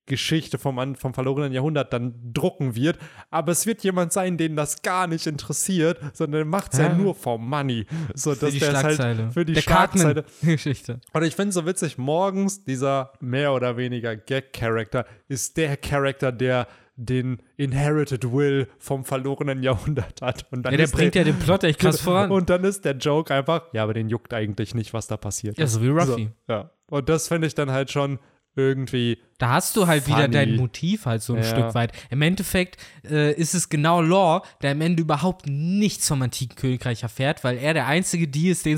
Geschichte 0.07 0.57
vom, 0.57 0.95
vom 0.95 1.13
verlorenen 1.13 1.53
Jahrhundert 1.53 1.93
dann 1.93 2.33
drucken 2.33 2.75
wird, 2.75 2.97
aber 3.29 3.51
es 3.51 3.65
wird 3.65 3.83
jemand 3.83 4.11
sein, 4.11 4.37
den 4.37 4.55
das 4.55 4.81
gar 4.81 5.07
nicht 5.07 5.27
interessiert, 5.27 5.99
sondern 6.13 6.47
macht 6.47 6.73
es 6.73 6.79
ja. 6.79 6.87
Ja. 6.87 6.95
nur 6.95 7.15
for 7.15 7.37
money. 7.37 7.85
So, 8.13 8.33
für 8.33 8.45
dass 8.45 8.53
die 8.53 8.59
der 8.59 8.73
es 8.73 8.79
Schlagzeile. 8.79 9.23
Halt 9.23 9.33
für 9.33 9.45
die 9.45 9.53
der 9.53 9.61
Schlagzeile. 9.61 10.23
Cartman-Geschichte. 10.23 10.99
Und 11.13 11.23
ich 11.23 11.35
finde 11.35 11.49
es 11.49 11.55
so 11.55 11.65
witzig, 11.65 11.97
morgens 11.97 12.63
dieser 12.63 13.13
mehr 13.19 13.53
oder 13.53 13.77
weniger 13.77 14.15
Gag-Charakter 14.15 15.05
ist 15.27 15.55
der 15.55 15.77
Charakter, 15.77 16.31
der 16.31 16.67
den 16.95 17.41
Inherited 17.57 18.31
Will 18.31 18.67
vom 18.77 19.05
verlorenen 19.05 19.63
Jahrhundert 19.63 20.21
hat. 20.21 20.45
Und 20.51 20.63
dann 20.63 20.73
Ja, 20.73 20.77
der 20.77 20.87
bringt 20.87 21.15
ja 21.15 21.23
den 21.23 21.39
Plot 21.39 21.63
echt 21.63 21.79
krass 21.79 21.99
voran. 22.01 22.31
Und 22.31 22.49
dann 22.49 22.63
ist 22.63 22.85
der 22.85 22.95
Joke 22.97 23.33
einfach, 23.33 23.63
ja, 23.73 23.83
aber 23.83 23.93
den 23.93 24.09
juckt 24.09 24.33
eigentlich 24.33 24.75
nicht, 24.75 24.93
was 24.93 25.07
da 25.07 25.17
passiert 25.17 25.57
Ja, 25.57 25.67
so 25.67 25.81
wie 25.81 25.89
Ruffy. 25.89 26.29
So, 26.47 26.53
ja. 26.53 26.71
Und 26.89 27.07
das 27.09 27.27
finde 27.27 27.47
ich 27.47 27.55
dann 27.55 27.71
halt 27.71 27.91
schon 27.91 28.19
irgendwie 28.55 29.17
Da 29.37 29.49
hast 29.53 29.75
du 29.77 29.87
halt 29.87 30.05
wieder 30.07 30.23
Funny. 30.23 30.33
dein 30.33 30.55
Motiv 30.57 31.05
halt 31.05 31.21
so 31.21 31.33
ein 31.33 31.41
Ja. 31.41 31.49
Stück 31.49 31.73
weit. 31.73 31.93
Im 32.09 32.21
Endeffekt 32.21 32.77
äh, 33.09 33.33
ist 33.33 33.55
es 33.55 33.69
genau 33.69 34.01
Law, 34.01 34.43
der 34.61 34.71
am 34.71 34.81
Ende 34.81 35.01
überhaupt 35.01 35.47
nichts 35.47 36.07
vom 36.09 36.21
antiken 36.21 36.55
Königreich 36.55 37.01
erfährt, 37.03 37.43
weil 37.43 37.57
er 37.57 37.73
der 37.73 37.87
einzige 37.87 38.27
die 38.27 38.49
ist, 38.49 38.65
den 38.65 38.75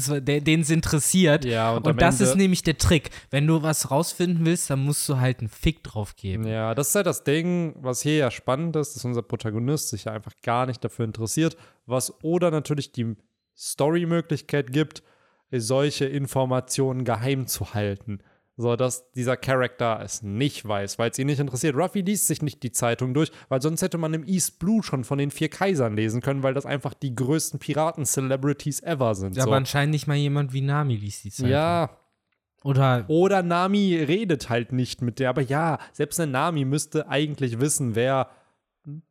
es 0.61 0.69
interessiert. 0.69 1.43
Ja, 1.43 1.73
und 1.75 1.87
am 1.87 1.97
das 1.97 2.19
Ende- 2.19 2.29
ist 2.31 2.37
nämlich 2.37 2.61
der 2.63 2.77
Trick. 2.77 3.09
Wenn 3.31 3.47
du 3.47 3.61
was 3.63 3.89
rausfinden 3.91 4.45
willst, 4.45 4.69
dann 4.69 4.79
musst 4.85 5.09
du 5.09 5.17
halt 5.19 5.39
einen 5.39 5.49
Fick 5.49 5.83
drauf 5.83 6.15
geben. 6.15 6.47
Ja, 6.47 6.75
das 6.75 6.89
ist 6.89 6.95
halt 6.95 7.07
das 7.07 7.23
Ding, 7.23 7.75
was 7.79 8.01
hier 8.01 8.15
ja 8.17 8.31
spannend 8.31 8.75
ist, 8.75 8.95
dass 8.95 9.03
unser 9.05 9.23
Protagonist 9.23 9.89
sich 9.89 10.05
ja 10.05 10.13
einfach 10.13 10.33
gar 10.43 10.65
nicht 10.67 10.83
dafür 10.83 11.05
interessiert, 11.05 11.57
was 11.87 12.23
oder 12.23 12.51
natürlich 12.51 12.91
die 12.91 13.15
Story-Möglichkeit 13.57 14.71
gibt, 14.71 15.03
solche 15.51 16.05
Informationen 16.05 17.03
geheim 17.05 17.47
zu 17.47 17.73
halten. 17.73 18.19
So, 18.55 18.75
dass 18.75 19.09
dieser 19.13 19.35
Charakter 19.35 19.99
es 20.03 20.21
nicht 20.21 20.63
weiß, 20.67 20.99
weil 20.99 21.09
es 21.09 21.17
ihn 21.17 21.25
nicht 21.25 21.39
interessiert. 21.39 21.75
Ruffy 21.75 22.01
liest 22.01 22.27
sich 22.27 22.43
nicht 22.43 22.61
die 22.61 22.71
Zeitung 22.71 23.15
durch, 23.15 23.31
weil 23.49 23.61
sonst 23.63 23.81
hätte 23.81 23.97
man 23.97 24.13
im 24.13 24.23
East 24.23 24.59
Blue 24.59 24.83
schon 24.83 25.03
von 25.03 25.17
den 25.17 25.31
vier 25.31 25.49
Kaisern 25.49 25.95
lesen 25.95 26.21
können, 26.21 26.43
weil 26.43 26.53
das 26.53 26.67
einfach 26.67 26.93
die 26.93 27.15
größten 27.15 27.59
Piraten-Celebrities 27.59 28.83
ever 28.83 29.15
sind. 29.15 29.35
Ja, 29.35 29.43
so. 29.43 29.49
Aber 29.49 29.57
anscheinend 29.57 29.93
nicht 29.93 30.05
mal 30.05 30.17
jemand 30.17 30.53
wie 30.53 30.61
Nami 30.61 30.95
liest 30.95 31.23
die 31.23 31.31
Zeit. 31.31 31.49
ja, 31.49 31.97
Oder 32.63 33.05
oder 33.07 33.41
Nami 33.41 33.95
redet 33.95 34.49
halt 34.49 34.71
nicht 34.71 35.01
mit 35.01 35.17
der. 35.17 35.29
Aber 35.29 35.41
ja, 35.41 35.79
selbst 35.91 36.19
eine 36.19 36.31
Nami 36.31 36.63
müsste 36.63 37.07
eigentlich 37.09 37.59
wissen, 37.59 37.95
wer. 37.95 38.29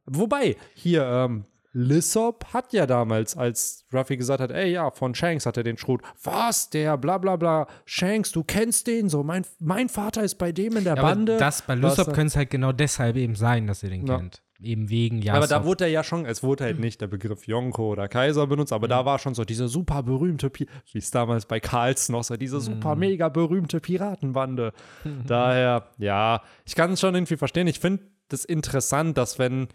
Wobei, 0.04 0.56
hier, 0.74 1.04
ähm, 1.04 1.44
Lissop 1.72 2.44
hat 2.52 2.72
ja 2.72 2.86
damals, 2.86 3.36
als 3.36 3.86
Ruffy 3.92 4.16
gesagt 4.16 4.40
hat, 4.40 4.50
ey, 4.50 4.72
ja, 4.72 4.90
von 4.90 5.14
Shanks 5.14 5.46
hat 5.46 5.56
er 5.56 5.62
den 5.62 5.78
Schrot. 5.78 6.02
Was? 6.22 6.68
Der 6.70 6.98
bla 6.98 7.18
bla 7.18 7.36
bla. 7.36 7.66
Shanks, 7.86 8.30
du 8.32 8.44
kennst 8.44 8.86
den 8.86 9.08
so. 9.08 9.22
Mein, 9.22 9.44
mein 9.58 9.88
Vater 9.88 10.22
ist 10.22 10.36
bei 10.36 10.52
dem 10.52 10.76
in 10.76 10.84
der 10.84 10.96
Ja, 10.96 11.02
aber 11.02 11.08
Bande. 11.14 11.36
das 11.38 11.62
bei 11.62 11.74
er- 11.74 12.04
könnte 12.04 12.26
es 12.26 12.36
halt 12.36 12.50
genau 12.50 12.72
deshalb 12.72 13.16
eben 13.16 13.34
sein, 13.34 13.66
dass 13.66 13.82
er 13.82 13.90
den 13.90 14.06
Ja. 14.06 14.18
kennt. 14.18 14.42
eben 14.64 14.90
wegen, 14.90 15.18
ja. 15.20 15.34
aber 15.34 15.48
da 15.48 15.64
wurde 15.64 15.86
er 15.86 15.90
ja 15.90 16.04
schon, 16.04 16.24
es 16.24 16.44
wurde 16.44 16.62
halt 16.62 16.78
nicht 16.78 17.00
der 17.00 17.08
Begriff 17.08 17.48
Yonko 17.48 17.90
oder 17.90 18.06
Kaiser 18.06 18.46
benutzt, 18.46 18.72
aber 18.72 18.86
da 18.86 19.04
war 19.04 19.18
schon 19.18 19.34
so 19.34 19.44
diese 19.44 19.66
super 19.66 20.04
berühmte, 20.04 20.50
Pi 20.50 20.68
wie 20.92 20.98
es 20.98 21.10
damals 21.10 21.46
bei 21.46 21.58
Carlson 21.58 22.12
noch 22.12 22.22
so, 22.22 22.36
diese 22.36 22.60
super 22.60 22.94
mega 22.94 23.28
berühmte 23.28 23.80
Piratenbande. 23.80 24.72
Daher, 25.26 25.88
ja, 25.98 26.42
ich 26.64 26.76
kann 26.76 26.92
es 26.92 27.00
schon 27.00 27.12
irgendwie 27.16 27.36
verstehen. 27.36 27.66
Ich 27.66 27.80
finde 27.80 28.04
das 28.28 28.44
interessant, 28.44 29.18
dass 29.18 29.40
wenn 29.40 29.66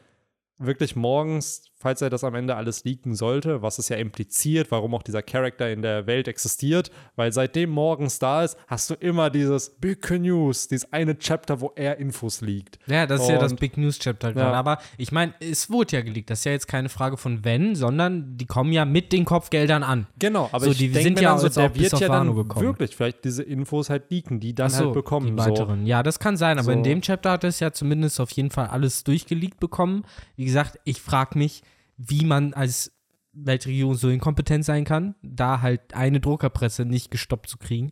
wirklich 0.60 0.96
morgens, 0.96 1.64
falls 1.76 2.02
er 2.02 2.10
das 2.10 2.24
am 2.24 2.34
Ende 2.34 2.56
alles 2.56 2.84
leaken 2.84 3.16
sollte, 3.16 3.62
was 3.62 3.78
es 3.78 3.90
ja 3.90 3.98
impliziert, 3.98 4.72
warum 4.72 4.96
auch 4.96 5.04
dieser 5.04 5.22
Charakter 5.22 5.70
in 5.72 5.82
der 5.84 6.08
Welt 6.08 6.28
existiert, 6.28 6.90
weil 7.16 7.32
seitdem 7.32 7.70
morgens 7.70 8.18
da 8.18 8.44
ist, 8.44 8.58
hast 8.68 8.90
du 8.90 8.96
immer 8.96 9.30
dieses 9.30 9.70
Big 9.80 10.10
News, 10.10 10.68
dieses 10.68 10.92
eine 10.92 11.18
Chapter, 11.20 11.62
wo 11.62 11.72
er 11.76 11.98
Infos 12.00 12.42
liegt. 12.42 12.80
Ja, 12.88 13.06
das 13.06 13.22
ist 13.22 13.30
ja 13.30 13.38
das 13.38 13.52
Und- 13.52 13.60
Big 13.60 13.78
News 13.78 14.00
Chapter. 14.00 14.36
Ja. 14.36 14.52
Aber 14.54 14.80
ich 14.98 15.12
meine, 15.12 15.34
es 15.40 15.70
wurde 15.70 15.98
ja 15.98 16.02
geleakt. 16.02 16.30
Das 16.32 16.40
ist 16.40 16.46
ja 16.46 16.52
jetzt 16.54 16.68
keine 16.68 16.90
Frage 16.90 17.18
von 17.18 17.46
wenn, 17.46 17.76
sondern 17.76 18.38
die 18.38 18.46
kommen 18.48 18.72
ja 18.72 18.86
mit 18.86 19.12
den 19.14 19.26
Kopfgeldern 19.26 19.84
an. 19.84 20.08
Genau, 20.18 20.50
aber 20.52 20.66
So, 20.66 20.74
die 20.74 20.90
sind 20.90 21.20
ja 21.22 21.38
so, 21.38 21.50
der 21.50 21.70
bis 21.70 21.92
wird 21.92 22.02
ja 22.02 22.08
dann 22.08 22.34
gekommen. 22.36 22.66
wirklich 22.66 22.96
vielleicht 22.96 23.24
diese 23.24 23.44
Infos 23.44 23.90
halt 23.92 24.10
leaken, 24.10 24.40
die 24.40 24.56
dann 24.56 24.68
Ach 24.68 24.72
so, 24.72 24.86
halt 24.86 24.94
bekommen. 24.96 25.38
Die 25.38 25.44
so. 25.44 25.50
weiteren. 25.50 25.86
Ja, 25.86 26.02
das 26.02 26.18
kann 26.20 26.36
sein, 26.38 26.58
aber 26.58 26.74
in 26.74 26.80
So. 26.80 26.84
dem 26.86 27.02
Chapter 27.02 27.32
hat 27.32 27.44
es 27.44 27.60
ja 27.60 27.72
zumindest 27.72 28.20
auf 28.20 28.32
jeden 28.32 28.50
Fall 28.50 28.68
alles 28.68 29.04
durchgeleakt 29.04 29.60
bekommen. 29.60 30.04
Wie 30.36 30.47
gesagt, 30.48 30.80
ich 30.84 31.02
frage 31.02 31.38
mich, 31.38 31.62
wie 31.98 32.26
man 32.26 32.54
als 32.54 32.92
Weltregierung 33.34 33.96
so 33.96 34.10
inkompetent 34.10 34.66
sein 34.66 34.84
kann, 34.84 35.16
da 35.22 35.62
halt 35.62 35.94
eine 35.94 36.20
Druckerpresse 36.20 36.86
nicht 36.86 37.12
gestoppt 37.12 37.50
zu 37.50 37.58
kriegen. 37.58 37.92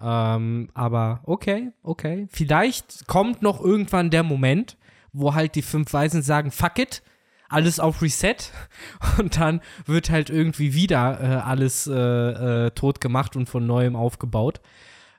Ähm, 0.00 0.70
aber 0.74 1.20
okay, 1.24 1.72
okay. 1.82 2.26
Vielleicht 2.30 3.06
kommt 3.06 3.42
noch 3.42 3.60
irgendwann 3.60 4.10
der 4.10 4.22
Moment, 4.22 4.76
wo 5.12 5.34
halt 5.34 5.54
die 5.54 5.62
fünf 5.62 5.92
Weisen 5.92 6.22
sagen, 6.22 6.50
fuck 6.50 6.78
it, 6.78 7.02
alles 7.48 7.78
auf 7.78 8.02
Reset 8.02 8.36
und 9.18 9.36
dann 9.36 9.60
wird 9.84 10.10
halt 10.10 10.30
irgendwie 10.30 10.74
wieder 10.74 11.20
äh, 11.20 11.26
alles 11.36 11.86
äh, 11.86 12.66
äh, 12.66 12.70
tot 12.70 13.00
gemacht 13.00 13.36
und 13.36 13.48
von 13.48 13.66
neuem 13.66 13.96
aufgebaut. 13.96 14.60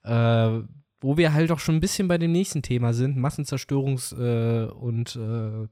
Äh, 0.04 0.62
wo 1.00 1.16
wir 1.16 1.34
halt 1.34 1.52
auch 1.52 1.60
schon 1.60 1.76
ein 1.76 1.82
bisschen 1.82 2.08
bei 2.08 2.18
dem 2.18 2.32
nächsten 2.32 2.64
Thema 2.64 2.94
sind, 2.94 3.18
Massenzerstörungs- 3.18 4.18
äh, 4.18 4.68
und 4.68 5.16
äh, 5.16 5.68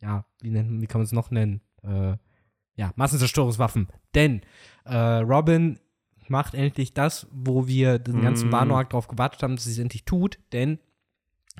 ja, 0.00 0.24
wie, 0.40 0.50
nennt, 0.50 0.80
wie 0.80 0.86
kann 0.86 1.00
man 1.00 1.06
es 1.06 1.12
noch 1.12 1.30
nennen? 1.30 1.60
Äh, 1.82 2.16
ja, 2.74 2.92
Massenzerstörungswaffen. 2.96 3.88
Denn 4.14 4.42
äh, 4.84 4.96
Robin 4.96 5.78
macht 6.28 6.54
endlich 6.54 6.92
das, 6.92 7.26
wo 7.30 7.66
wir 7.66 7.98
den 7.98 8.20
ganzen 8.22 8.48
Mm. 8.48 8.88
Drauf 8.88 9.08
gewartet 9.08 9.42
haben, 9.42 9.56
dass 9.56 9.64
sie 9.64 9.72
es 9.72 9.78
endlich 9.78 10.04
tut, 10.04 10.38
denn 10.52 10.78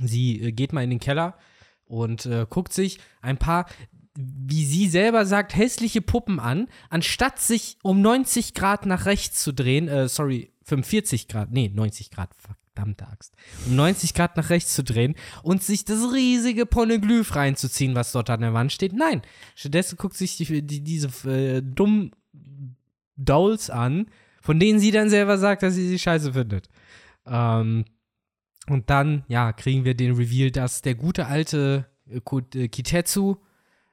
sie 0.01 0.41
äh, 0.41 0.53
geht 0.53 0.73
mal 0.73 0.85
in 0.85 0.91
den 0.91 1.01
Keller 1.01 1.37
und 1.85 2.27
äh, 2.27 2.47
guckt 2.49 2.73
sich 2.73 2.99
ein 3.23 3.39
paar, 3.39 3.67
wie 4.15 4.65
sie 4.65 4.89
selber 4.89 5.27
sagt, 5.27 5.57
hässliche 5.57 6.01
Puppen 6.01 6.41
an, 6.41 6.69
anstatt 6.91 7.39
sich 7.39 7.79
um 7.83 8.01
90 8.01 8.55
Grad 8.55 8.87
nach 8.87 9.07
rechts 9.07 9.43
zu 9.43 9.53
drehen, 9.53 9.89
äh, 9.89 10.09
sorry, 10.09 10.53
45 10.63 11.29
Grad, 11.29 11.51
nee, 11.53 11.71
90 11.73 12.11
Grad, 12.11 12.31
verdammte 12.77 13.09
Axt, 13.09 13.35
um 13.67 13.77
90 13.77 14.15
Grad 14.15 14.37
nach 14.37 14.51
rechts 14.51 14.75
zu 14.75 14.85
drehen 14.85 15.15
und 15.43 15.63
sich 15.63 15.85
das 15.85 16.13
riesige 16.13 16.67
Poneglyph 16.67 17.35
reinzuziehen, 17.35 17.95
was 17.95 18.13
dort 18.13 18.31
an 18.31 18.41
der 18.41 18.55
Wand 18.55 18.73
steht. 18.73 18.93
Nein, 18.93 19.23
stattdessen 19.55 19.97
guckt 19.97 20.17
sich 20.17 20.37
die, 20.37 20.63
die, 20.63 20.83
diese 20.83 21.09
äh, 21.29 21.63
dummen 21.63 22.13
Dolls 23.17 23.71
an, 23.71 24.07
von 24.43 24.61
denen 24.61 24.79
sie 24.79 24.91
dann 24.91 25.09
selber 25.09 25.39
sagt, 25.39 25.63
dass 25.63 25.75
sie 25.75 25.89
sie 25.89 25.99
scheiße 25.99 26.35
findet. 26.35 26.69
Ähm, 27.27 27.85
und 28.69 28.91
dann, 28.91 29.25
ja, 29.29 29.53
kriegen 29.53 29.85
wir 29.85 29.95
den 29.95 30.15
Reveal, 30.15 30.51
dass 30.51 30.83
der 30.83 30.95
gute 30.95 31.27
alte 31.27 31.87
äh, 32.09 32.19
äh, 32.19 32.69
Kitetsu 32.69 33.37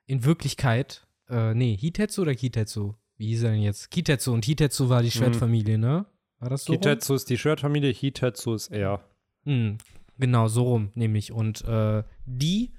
in 0.05 0.25
Wirklichkeit, 0.25 1.07
äh, 1.29 1.53
nee, 1.53 1.77
Hitetsu 1.77 2.23
oder 2.23 2.35
Kitetsu? 2.35 2.93
Wie 3.17 3.27
hieß 3.27 3.43
er 3.43 3.51
denn 3.51 3.61
jetzt? 3.61 3.91
Kitetsu 3.91 4.33
und 4.33 4.43
Hitetsu 4.43 4.89
war 4.89 5.01
die 5.01 5.11
Schwertfamilie, 5.11 5.77
ne? 5.77 6.05
War 6.43 6.49
das 6.49 6.65
so? 6.65 6.73
Hitetsu 6.73 7.13
ist 7.15 7.29
die 7.29 7.37
Schwertfamilie, 7.37 7.89
Hitetsu 7.93 8.53
ist 8.53 8.69
er. 8.69 8.99
Hm, 9.45 9.77
genau, 10.17 10.49
so 10.49 10.63
rum, 10.63 10.91
nämlich. 10.93 11.31
Und 11.31 11.63
äh, 11.63 12.03
die, 12.25 12.73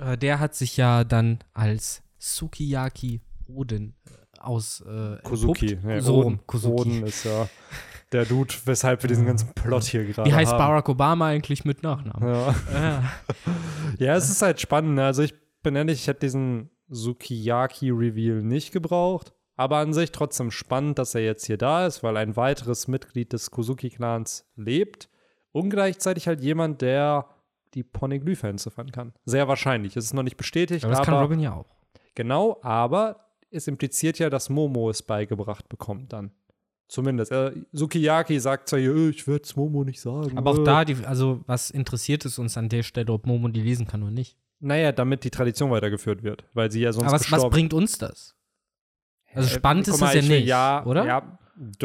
äh, 0.00 0.18
der 0.18 0.40
hat 0.40 0.56
sich 0.56 0.76
ja 0.76 1.04
dann 1.04 1.38
als 1.54 2.02
Sukiyaki 2.18 3.20
Odin 3.46 3.94
äh, 4.06 4.40
aus 4.40 4.80
äh, 4.80 5.18
Kozuki. 5.22 5.74
entpuppt. 5.74 5.92
Ja, 5.92 6.00
so 6.00 6.14
Oden, 6.16 6.22
rum, 6.24 6.40
Kozuki. 6.48 6.80
Oden 6.80 7.06
ist 7.06 7.24
ja 7.24 7.48
der 8.10 8.24
Dude, 8.24 8.52
weshalb 8.64 9.04
wir 9.04 9.08
diesen 9.08 9.24
ganzen 9.24 9.54
Plot 9.54 9.84
hier 9.84 10.04
gerade 10.04 10.28
Wie 10.28 10.34
heißt 10.34 10.50
haben. 10.50 10.58
Barack 10.58 10.88
Obama 10.88 11.28
eigentlich 11.28 11.64
mit 11.64 11.84
Nachnamen? 11.84 12.28
Ja. 12.28 12.54
Ja. 12.72 13.12
ja, 13.98 14.16
es 14.16 14.28
ist 14.28 14.42
halt 14.42 14.60
spannend. 14.60 14.96
ne? 14.96 15.04
Also 15.04 15.22
ich 15.22 15.34
bin 15.62 15.76
ehrlich, 15.76 16.00
ich 16.00 16.08
hätte 16.08 16.20
diesen 16.26 16.70
Sukiyaki-Reveal 16.88 18.42
nicht 18.42 18.72
gebraucht. 18.72 19.32
Aber 19.56 19.78
an 19.78 19.92
sich 19.92 20.12
trotzdem 20.12 20.50
spannend, 20.50 20.98
dass 20.98 21.14
er 21.14 21.22
jetzt 21.22 21.46
hier 21.46 21.58
da 21.58 21.86
ist, 21.86 22.02
weil 22.02 22.16
ein 22.16 22.36
weiteres 22.36 22.88
Mitglied 22.88 23.32
des 23.32 23.50
Kozuki-Clans 23.50 24.50
lebt. 24.56 25.08
Und 25.52 25.70
gleichzeitig 25.70 26.26
halt 26.26 26.40
jemand, 26.40 26.80
der 26.80 27.26
die 27.74 27.82
Poneglyphe 27.82 28.48
entziffern 28.48 28.90
kann. 28.90 29.12
Sehr 29.24 29.48
wahrscheinlich. 29.48 29.96
Es 29.96 30.06
ist 30.06 30.14
noch 30.14 30.22
nicht 30.22 30.36
bestätigt, 30.36 30.84
Aber 30.84 30.94
das 30.94 31.04
kann 31.04 31.14
aber 31.14 31.24
Robin 31.24 31.40
ja 31.40 31.54
auch. 31.54 31.66
Genau, 32.14 32.58
aber 32.62 33.28
es 33.50 33.68
impliziert 33.68 34.18
ja, 34.18 34.30
dass 34.30 34.50
Momo 34.50 34.90
es 34.90 35.02
beigebracht 35.02 35.68
bekommt 35.68 36.12
dann. 36.12 36.32
Zumindest. 36.88 37.32
Äh, 37.32 37.52
Sukiyaki 37.72 38.38
sagt 38.38 38.68
zwar, 38.68 38.78
hier, 38.78 38.94
"Äh, 38.94 39.08
ich 39.10 39.26
werde 39.26 39.44
es 39.44 39.56
Momo 39.56 39.82
nicht 39.82 40.00
sagen. 40.00 40.36
Aber 40.36 40.50
auch 40.50 40.58
äh." 40.58 40.64
da, 40.64 40.84
die, 40.84 40.96
also 41.06 41.40
was 41.46 41.70
interessiert 41.70 42.26
es 42.26 42.38
uns 42.38 42.58
an 42.58 42.68
der 42.68 42.82
Stelle, 42.82 43.12
ob 43.12 43.26
Momo 43.26 43.48
die 43.48 43.62
lesen 43.62 43.86
kann 43.86 44.02
oder 44.02 44.12
nicht? 44.12 44.36
Naja, 44.60 44.92
damit 44.92 45.24
die 45.24 45.30
Tradition 45.30 45.70
weitergeführt 45.70 46.22
wird, 46.22 46.44
weil 46.52 46.70
sie 46.70 46.82
ja 46.82 46.92
sonst 46.92 47.06
Aber 47.06 47.14
was, 47.14 47.32
was 47.32 47.48
bringt 47.48 47.72
uns 47.72 47.96
das? 47.96 48.36
Also 49.34 49.48
Äh, 49.48 49.52
spannend 49.52 49.86
guck 49.86 49.94
ist 49.94 50.02
es 50.02 50.14
ja 50.14 50.22
nicht, 50.22 50.46
ja, 50.46 50.84
oder? 50.84 51.06
Ja, 51.06 51.38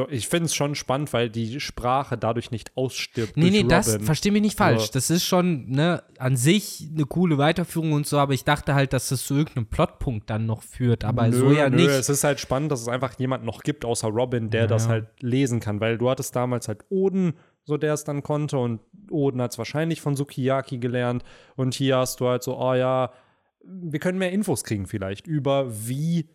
ich 0.10 0.28
finde 0.28 0.46
es 0.46 0.56
schon 0.56 0.76
spannend, 0.76 1.12
weil 1.12 1.30
die 1.30 1.60
Sprache 1.60 2.18
dadurch 2.18 2.52
nicht 2.52 2.76
ausstirbt. 2.76 3.36
Nee, 3.36 3.50
nee, 3.50 3.62
durch 3.62 3.68
das, 3.68 3.94
Robin. 3.94 4.06
versteh 4.06 4.32
mich 4.32 4.42
nicht 4.42 4.58
falsch. 4.58 4.86
Ja. 4.86 4.90
Das 4.94 5.10
ist 5.10 5.26
schon, 5.26 5.70
ne, 5.70 6.04
an 6.18 6.38
sich 6.38 6.90
eine 6.94 7.06
coole 7.06 7.38
Weiterführung 7.38 7.92
und 7.92 8.08
so, 8.08 8.18
aber 8.18 8.34
ich 8.34 8.46
dachte 8.46 8.76
halt, 8.76 8.94
dass 8.94 9.10
das 9.10 9.26
zu 9.26 9.36
irgendeinem 9.36 9.68
Plotpunkt 9.68 10.30
dann 10.30 10.46
noch 10.46 10.64
führt, 10.64 11.04
aber 11.04 11.28
nö, 11.28 11.38
so 11.38 11.52
ja 11.52 11.70
nö, 11.70 11.76
nicht. 11.76 11.90
Es 11.90 12.10
ist 12.10 12.24
halt 12.24 12.40
spannend, 12.40 12.72
dass 12.72 12.82
es 12.82 12.88
einfach 12.88 13.20
jemand 13.20 13.44
noch 13.44 13.62
gibt, 13.62 13.84
außer 13.84 14.08
Robin, 14.08 14.50
der 14.50 14.62
Ja, 14.62 14.68
das 14.68 14.88
halt 14.88 15.08
lesen 15.22 15.60
kann, 15.60 15.82
weil 15.82 15.98
du 15.98 16.10
hattest 16.10 16.36
damals 16.36 16.70
halt 16.70 16.86
Oden, 16.90 17.34
so 17.66 17.78
der 17.78 17.94
es 17.94 18.06
dann 18.06 18.24
konnte, 18.24 18.58
und 18.58 18.80
Oden 19.12 19.42
hat 19.42 19.52
es 19.52 19.58
wahrscheinlich 19.58 20.00
von 20.00 20.16
Sukiyaki 20.16 20.78
gelernt. 20.78 21.24
Und 21.58 21.74
hier 21.74 21.98
hast 21.98 22.22
du 22.22 22.28
halt 22.30 22.42
so, 22.42 22.58
oh 22.58 22.74
ja, 22.74 23.12
wir 23.66 24.00
können 24.00 24.18
mehr 24.18 24.32
Infos 24.32 24.64
kriegen 24.64 24.88
vielleicht 24.88 25.28
über 25.28 25.68
wie 25.70 26.30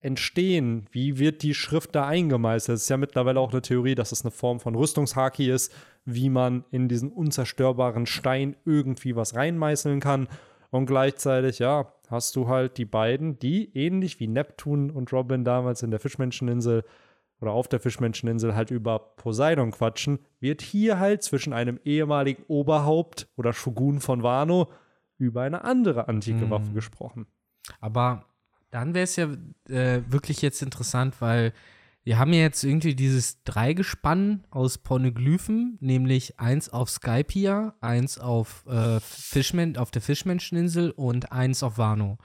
entstehen, 0.00 0.86
wie 0.92 1.18
wird 1.18 1.42
die 1.42 1.54
Schrift 1.54 1.94
da 1.94 2.06
eingemeißelt. 2.06 2.76
Es 2.76 2.82
ist 2.82 2.88
ja 2.88 2.96
mittlerweile 2.96 3.40
auch 3.40 3.50
eine 3.52 3.62
Theorie, 3.62 3.94
dass 3.94 4.12
es 4.12 4.22
eine 4.22 4.30
Form 4.30 4.60
von 4.60 4.74
Rüstungshaki 4.74 5.50
ist, 5.50 5.72
wie 6.04 6.30
man 6.30 6.64
in 6.70 6.88
diesen 6.88 7.10
unzerstörbaren 7.10 8.06
Stein 8.06 8.56
irgendwie 8.64 9.16
was 9.16 9.34
reinmeißeln 9.34 10.00
kann. 10.00 10.28
Und 10.70 10.86
gleichzeitig, 10.86 11.58
ja, 11.58 11.92
hast 12.08 12.36
du 12.36 12.48
halt 12.48 12.78
die 12.78 12.84
beiden, 12.84 13.38
die 13.38 13.76
ähnlich 13.76 14.20
wie 14.20 14.28
Neptun 14.28 14.90
und 14.90 15.12
Robin 15.12 15.44
damals 15.44 15.82
in 15.82 15.90
der 15.90 16.00
Fischmenscheninsel 16.00 16.84
oder 17.40 17.52
auf 17.52 17.68
der 17.68 17.80
Fischmenscheninsel 17.80 18.54
halt 18.54 18.70
über 18.70 18.98
Poseidon 18.98 19.70
quatschen, 19.70 20.18
wird 20.40 20.60
hier 20.60 20.98
halt 20.98 21.22
zwischen 21.22 21.52
einem 21.52 21.78
ehemaligen 21.84 22.42
Oberhaupt 22.48 23.28
oder 23.36 23.52
Shogun 23.52 24.00
von 24.00 24.22
Wano 24.22 24.68
über 25.18 25.42
eine 25.42 25.64
andere 25.64 26.08
antike 26.08 26.46
Mhm. 26.46 26.50
Waffe 26.50 26.72
gesprochen. 26.72 27.26
Aber 27.80 28.24
dann 28.70 28.94
wäre 28.94 29.04
es 29.04 29.16
ja 29.16 29.28
äh, 29.68 30.02
wirklich 30.08 30.42
jetzt 30.42 30.62
interessant, 30.62 31.20
weil 31.20 31.52
wir 32.04 32.18
haben 32.18 32.32
ja 32.32 32.40
jetzt 32.40 32.64
irgendwie 32.64 32.94
dieses 32.94 33.42
Dreigespann 33.44 34.46
aus 34.50 34.78
Pornoglyphen, 34.78 35.76
nämlich 35.80 36.40
eins 36.40 36.70
auf 36.70 36.88
Skypia, 36.88 37.74
eins 37.80 38.18
auf, 38.18 38.64
äh, 38.66 38.98
Fischmen 39.00 39.76
auf 39.76 39.90
der 39.90 40.00
Fischmenscheninsel 40.00 40.90
und 40.90 41.32
eins 41.32 41.62
auf 41.62 41.76
Wano. 41.76 42.16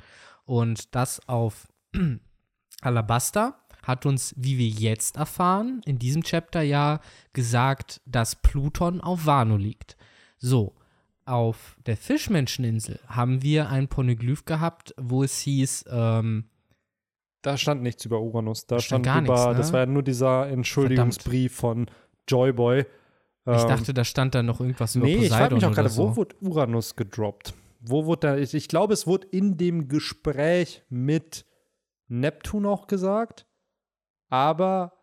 Und 0.45 0.95
das 0.95 1.27
auf 1.27 1.67
Alabasta 2.81 3.59
hat 3.81 4.05
uns, 4.05 4.33
wie 4.37 4.57
wir 4.57 4.69
jetzt 4.69 5.17
erfahren, 5.17 5.81
in 5.85 5.99
diesem 5.99 6.23
Chapter 6.23 6.61
ja 6.61 7.01
gesagt, 7.33 7.99
dass 8.05 8.37
Pluton 8.37 9.01
auf 9.01 9.25
Wano 9.25 9.57
liegt. 9.57 9.97
So, 10.37 10.75
auf 11.25 11.77
der 11.85 11.97
Fischmenscheninsel 11.97 12.99
haben 13.07 13.41
wir 13.41 13.69
ein 13.69 13.87
Poneglyph 13.87 14.45
gehabt, 14.45 14.93
wo 14.97 15.23
es 15.23 15.39
hieß, 15.39 15.85
ähm, 15.89 16.49
Da 17.41 17.57
stand 17.57 17.81
nichts 17.81 18.05
über 18.05 18.21
Uranus. 18.21 18.65
Da 18.67 18.79
stand 18.79 19.05
stand, 19.05 19.05
gar 19.05 19.21
über, 19.21 19.33
nichts, 19.33 19.45
ne? 19.47 19.55
das 19.55 19.73
war 19.73 19.79
ja 19.81 19.85
nur 19.85 20.03
dieser 20.03 20.47
Entschuldigungsbrief 20.47 21.55
von 21.55 21.89
Joyboy. 22.27 22.79
ich 22.79 22.85
Ähm, 23.45 23.67
dachte, 23.67 23.93
da 23.93 24.03
stand 24.03 24.35
da 24.35 24.43
noch 24.43 24.59
irgendwas 24.59 24.95
über 24.95 25.05
nee, 25.05 25.15
ich 25.15 25.29
frage 25.29 25.55
Poseidon 25.55 25.57
mich 25.57 25.65
auch 25.65 25.73
gerade, 25.73 25.89
so. 25.89 26.09
wo 26.09 26.15
wurde 26.15 26.35
Uranus 26.41 26.95
gedroppt? 26.95 27.53
Wo 27.81 28.05
wurde 28.05 28.19
da, 28.27 28.37
ich, 28.37 28.53
ich 28.53 28.67
glaube, 28.69 28.93
es 28.93 29.05
wurde 29.07 29.27
in 29.27 29.57
dem 29.57 29.89
Gespräch 29.89 30.83
mit 30.89 31.45
Neptun 32.07 32.65
auch 32.65 32.87
gesagt, 32.87 33.45
aber 34.29 34.93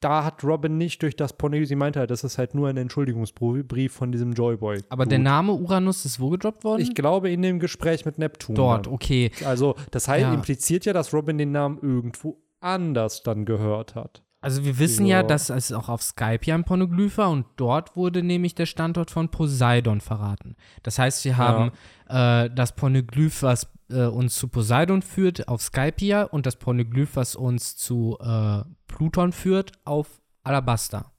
da 0.00 0.24
hat 0.24 0.44
Robin 0.44 0.76
nicht 0.76 1.02
durch 1.02 1.16
das 1.16 1.32
Poneglyph, 1.36 1.68
sie 1.68 1.76
meinte 1.76 1.98
halt, 2.00 2.10
das 2.10 2.22
ist 2.24 2.38
halt 2.38 2.54
nur 2.54 2.68
ein 2.68 2.76
Entschuldigungsbrief 2.76 3.92
von 3.92 4.12
diesem 4.12 4.32
Joyboy. 4.32 4.82
Aber 4.88 5.06
der 5.06 5.18
Name 5.18 5.52
Uranus 5.52 6.04
ist 6.04 6.20
wo 6.20 6.30
gedroppt 6.30 6.64
worden? 6.64 6.82
Ich 6.82 6.94
glaube 6.94 7.30
in 7.30 7.42
dem 7.42 7.58
Gespräch 7.60 8.04
mit 8.04 8.18
Neptun. 8.18 8.54
Dort, 8.54 8.86
dann. 8.86 8.92
okay. 8.94 9.30
Also, 9.44 9.74
das 9.90 10.08
heißt, 10.08 10.22
Ja. 10.22 10.34
impliziert 10.34 10.84
ja, 10.84 10.92
dass 10.92 11.12
Robin 11.14 11.38
den 11.38 11.52
Namen 11.52 11.78
irgendwo 11.80 12.38
anders 12.60 13.22
dann 13.22 13.44
gehört 13.44 13.94
hat. 13.94 14.22
Also 14.46 14.64
wir 14.64 14.78
wissen 14.78 15.06
ja, 15.06 15.16
Ja. 15.18 15.22
dass 15.24 15.50
es 15.50 15.72
auch 15.72 15.88
auf 15.88 16.04
Skype 16.04 16.38
ja 16.44 16.54
ein 16.54 16.62
Poneglyph 16.62 17.18
war 17.18 17.30
und 17.30 17.46
dort 17.56 17.96
wurde 17.96 18.22
nämlich 18.22 18.54
der 18.54 18.66
Standort 18.66 19.10
von 19.10 19.28
Poseidon 19.28 20.00
verraten. 20.00 20.54
Das 20.84 21.00
heißt, 21.00 21.24
wir 21.24 21.36
haben 21.36 21.72
äh, 22.08 22.48
das 22.54 22.76
Poneglyph, 22.76 23.42
was 23.42 23.66
äh, 23.90 24.04
uns 24.04 24.36
zu 24.36 24.46
Poseidon 24.46 25.02
führt, 25.02 25.48
auf 25.48 25.62
Skypia 25.62 26.22
und 26.22 26.46
das 26.46 26.54
Poneglyph, 26.54 27.16
was 27.16 27.34
uns 27.34 27.76
zu 27.76 28.18
äh, 28.20 28.62
Pluton 28.86 29.32
führt, 29.32 29.72
auf 29.84 30.20
Alabasta. 30.44 31.10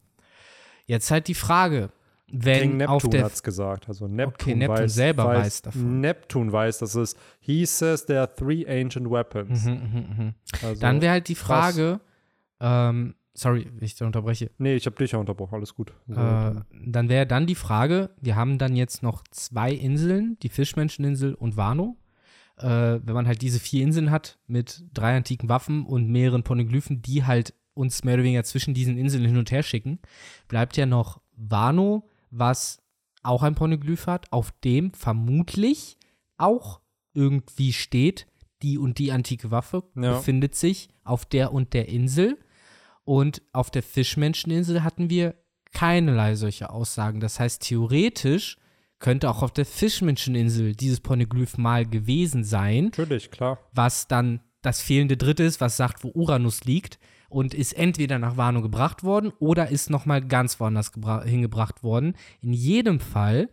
Jetzt 0.85 1.11
halt 1.11 1.27
die 1.27 1.33
Frage, 1.33 1.89
wenn 2.31 2.77
King 2.77 2.85
auf 2.87 3.03
Neptun 3.03 3.23
hat 3.23 3.33
es 3.33 3.43
gesagt. 3.43 3.89
Also 3.89 4.07
Neptun, 4.07 4.57
Neptun 4.57 4.77
weiß, 4.77 4.93
selber 4.93 5.25
weiß, 5.25 5.37
weiß 5.45 5.61
davon. 5.63 5.99
Neptun 5.99 6.51
weiß, 6.53 6.77
dass 6.79 6.95
es, 6.95 7.17
he 7.41 7.65
says 7.65 8.05
there 8.05 8.21
are 8.21 8.33
three 8.33 8.65
ancient 8.65 9.11
weapons. 9.11 9.65
Mhm, 9.65 9.73
mhm, 9.73 10.15
mhm. 10.17 10.33
Also, 10.63 10.79
Dann 10.79 11.01
wäre 11.01 11.11
halt 11.11 11.27
die 11.27 11.35
Frage, 11.35 11.99
ähm, 12.61 13.15
sorry, 13.39 13.67
wenn 13.73 13.83
ich 13.85 13.95
da 13.95 14.05
unterbreche, 14.05 14.49
nee, 14.57 14.75
ich 14.75 14.85
habe 14.87 14.95
dich 14.95 15.11
ja 15.11 15.19
unterbrochen, 15.19 15.55
alles 15.55 15.75
gut. 15.75 15.91
Äh, 16.09 16.13
dann- 16.15 16.65
dann 16.85 17.09
wäre 17.09 17.27
dann 17.27 17.45
die 17.45 17.55
Frage, 17.55 18.09
wir 18.19 18.35
haben 18.35 18.57
dann 18.57 18.75
jetzt 18.75 19.03
noch 19.03 19.23
zwei 19.31 19.71
Inseln, 19.71 20.37
die 20.41 20.49
Fischmenscheninsel 20.49 21.33
und 21.35 21.55
Wano. 21.55 21.97
Äh, 22.57 22.99
wenn 23.03 23.13
man 23.13 23.27
halt 23.27 23.43
diese 23.43 23.59
vier 23.59 23.83
Inseln 23.83 24.09
hat 24.09 24.39
mit 24.47 24.83
drei 24.93 25.15
antiken 25.15 25.47
Waffen 25.49 25.85
und 25.85 26.09
mehreren 26.09 26.41
Poneglyphen, 26.43 27.03
die 27.03 27.23
halt 27.23 27.53
uns 27.75 28.03
mehr 28.03 28.15
oder 28.15 28.23
weniger 28.23 28.43
zwischen 28.43 28.73
diesen 28.73 28.97
Inseln 28.97 29.23
hin 29.25 29.37
und 29.37 29.51
her 29.51 29.61
schicken, 29.61 29.99
bleibt 30.47 30.75
ja 30.75 30.87
noch 30.87 31.21
Wano, 31.35 32.09
was 32.31 32.81
auch 33.21 33.43
ein 33.43 33.53
Poneglyph 33.53 34.07
hat, 34.07 34.31
auf 34.31 34.51
dem 34.63 34.91
vermutlich 34.93 35.97
auch 36.37 36.81
irgendwie 37.13 37.73
steht, 37.73 38.25
die 38.63 38.79
und 38.79 38.97
die 38.97 39.11
antike 39.11 39.51
Waffe 39.51 39.83
Ja. 39.95 40.13
befindet 40.13 40.55
sich 40.55 40.89
auf 41.03 41.25
der 41.25 41.53
und 41.53 41.73
der 41.73 41.89
Insel. 41.89 42.39
Und 43.07 43.41
auf 43.53 43.71
der 43.71 43.83
Fischmenscheninsel 43.83 44.83
hatten 44.83 45.09
wir 45.09 45.35
keinerlei 45.71 46.35
solche 46.35 46.69
Aussagen. 46.69 47.21
Das 47.21 47.39
heißt, 47.39 47.61
theoretisch 47.61 48.57
könnte 48.99 49.29
auch 49.29 49.43
auf 49.43 49.53
der 49.53 49.65
Fischmenscheninsel 49.65 50.75
dieses 50.75 50.99
Poneglyph 50.99 51.57
mal 51.57 51.85
gewesen 51.85 52.43
sein, 52.43 52.85
Natürlich, 52.87 53.31
klar. 53.31 53.59
was 53.71 54.09
dann 54.09 54.41
das 54.61 54.81
fehlende 54.81 55.15
Dritte 55.15 55.43
ist, 55.43 55.61
was 55.61 55.77
sagt, 55.77 56.03
wo 56.03 56.09
Uranus 56.09 56.65
liegt 56.65 56.99
und 57.29 57.53
ist 57.53 57.77
entweder 57.77 58.19
nach 58.19 58.35
Wano 58.35 58.61
gebracht 58.61 59.05
worden 59.05 59.31
oder 59.39 59.69
ist 59.69 59.89
noch 59.89 60.05
mal 60.05 60.21
ganz 60.21 60.59
woanders 60.59 60.91
gebra- 60.93 61.23
hingebracht 61.23 61.83
worden. 61.83 62.13
In 62.41 62.51
jedem 62.51 62.99
Fall 62.99 63.47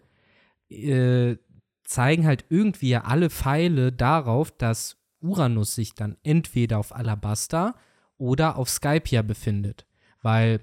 äh, 0.68 1.36
zeigen 1.84 2.26
halt 2.26 2.44
irgendwie 2.48 2.96
alle 2.96 3.30
Pfeile 3.30 3.92
darauf, 3.92 4.50
dass 4.50 4.96
Uranus 5.20 5.76
sich 5.76 5.94
dann 5.94 6.16
entweder 6.24 6.80
auf 6.80 6.92
Alabasta 6.92 7.76
oder 8.18 8.56
auf 8.56 8.68
Skypia 8.68 9.22
befindet. 9.22 9.86
Weil 10.22 10.60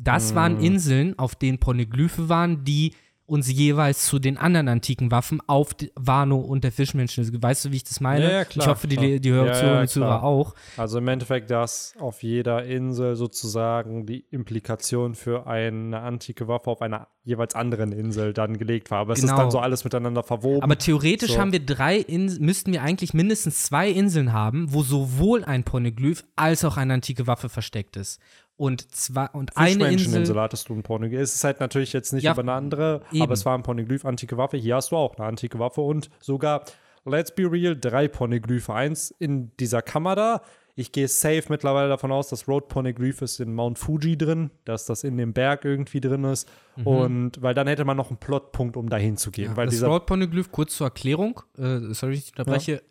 das 0.00 0.34
waren 0.34 0.58
Mm. 0.58 0.64
Inseln, 0.64 1.18
auf 1.18 1.34
denen 1.34 1.58
Poneglyphe 1.58 2.28
waren, 2.28 2.64
die 2.64 2.94
uns 3.30 3.50
jeweils 3.50 4.06
zu 4.06 4.18
den 4.18 4.36
anderen 4.36 4.68
antiken 4.68 5.10
Waffen 5.10 5.40
auf 5.46 5.72
die- 5.74 5.90
Wano 5.94 6.36
und 6.38 6.64
der 6.64 6.72
Fischmenscheninsel. 6.72 7.42
Weißt 7.42 7.64
du, 7.64 7.72
wie 7.72 7.76
ich 7.76 7.84
das 7.84 8.00
meine? 8.00 8.24
Ja, 8.24 8.30
ja, 8.30 8.44
klar, 8.44 8.64
ich 8.66 8.70
hoffe, 8.70 8.86
die, 8.88 8.96
klar. 8.96 9.18
die 9.20 9.30
Hörer 9.30 9.62
Ja, 9.74 9.80
und 9.80 9.88
Zuhörer 9.88 10.22
auch. 10.24 10.54
Also 10.76 10.98
im 10.98 11.08
Endeffekt, 11.08 11.50
dass 11.50 11.94
auf 11.98 12.22
jeder 12.22 12.64
Insel 12.64 13.16
sozusagen 13.16 14.04
die 14.06 14.24
Implikation 14.30 15.14
für 15.14 15.46
eine 15.46 16.00
antike 16.00 16.48
Waffe 16.48 16.70
auf 16.70 16.82
einer 16.82 17.08
jeweils 17.22 17.54
anderen 17.54 17.92
Insel 17.92 18.32
dann 18.32 18.56
gelegt 18.58 18.90
war. 18.90 19.00
Aber 19.00 19.12
es 19.12 19.20
ist 19.20 19.26
Genau. 19.26 19.36
dann 19.42 19.50
so 19.50 19.58
alles 19.58 19.84
miteinander 19.84 20.22
verwoben. 20.22 20.62
Aber 20.62 20.76
theoretisch 20.78 21.32
So. 21.34 21.38
haben 21.38 21.52
wir 21.52 21.60
drei 21.64 21.96
Inseln, 21.98 22.44
müssten 22.44 22.72
wir 22.72 22.82
eigentlich 22.82 23.14
mindestens 23.14 23.62
zwei 23.64 23.90
Inseln 23.90 24.32
haben, 24.32 24.72
wo 24.72 24.82
sowohl 24.82 25.44
ein 25.44 25.62
Poneglyph 25.64 26.24
als 26.36 26.64
auch 26.64 26.76
eine 26.76 26.94
antike 26.94 27.26
Waffe 27.26 27.48
versteckt 27.48 27.96
ist. 27.96 28.20
Und 28.60 28.94
zwei 28.94 29.26
und 29.32 29.56
eine 29.56 29.90
Insel. 29.90 30.38
hattest 30.38 30.68
du 30.68 30.74
ein 30.74 30.82
Poneglyph. 30.82 31.18
Es 31.22 31.34
ist 31.34 31.44
halt 31.44 31.60
natürlich 31.60 31.94
jetzt 31.94 32.12
nicht 32.12 32.24
Ja, 32.24 32.32
über 32.32 32.42
eine 32.42 32.52
andere, 32.52 33.00
eben. 33.10 33.22
aber 33.22 33.32
es 33.32 33.46
war 33.46 33.56
ein 33.56 33.62
Poneglyph, 33.62 34.04
antike 34.04 34.36
Waffe. 34.36 34.58
Hier 34.58 34.74
hast 34.76 34.92
du 34.92 34.96
auch 34.96 35.16
eine 35.16 35.26
antike 35.26 35.58
Waffe 35.58 35.80
und 35.80 36.10
sogar, 36.20 36.64
let's 37.06 37.34
be 37.34 37.50
real, 37.50 37.74
drei 37.74 38.06
Poneglyphe. 38.06 38.74
Eins 38.74 39.12
in 39.18 39.50
dieser 39.58 39.80
Kammer 39.80 40.14
da. 40.14 40.42
Ich 40.74 40.92
gehe 40.92 41.08
safe 41.08 41.44
mittlerweile 41.48 41.88
davon 41.88 42.12
aus, 42.12 42.28
dass 42.28 42.48
Road 42.48 42.68
Poneglyph 42.68 43.22
ist 43.22 43.40
in 43.40 43.54
Mount 43.54 43.78
Fuji 43.78 44.18
drin, 44.18 44.50
dass 44.66 44.84
das 44.84 45.04
in 45.04 45.16
dem 45.16 45.32
Berg 45.32 45.64
irgendwie 45.64 46.02
drin 46.02 46.24
ist. 46.24 46.46
Und 46.84 47.40
weil 47.40 47.54
dann 47.54 47.66
hätte 47.66 47.86
man 47.86 47.96
noch 47.96 48.08
einen 48.10 48.18
Plotpunkt, 48.18 48.76
um 48.76 48.90
dahin 48.90 49.16
zu 49.16 49.30
gehen. 49.30 49.56
weil 49.56 49.68
das 49.68 49.82
Road 49.82 50.04
Poneglyph, 50.04 50.52
kurz 50.52 50.76
zur 50.76 50.88
Erklärung, 50.88 51.40
äh, 51.56 51.78
sorry, 51.94 52.14
ich 52.16 52.28
unterbreche, 52.36 52.82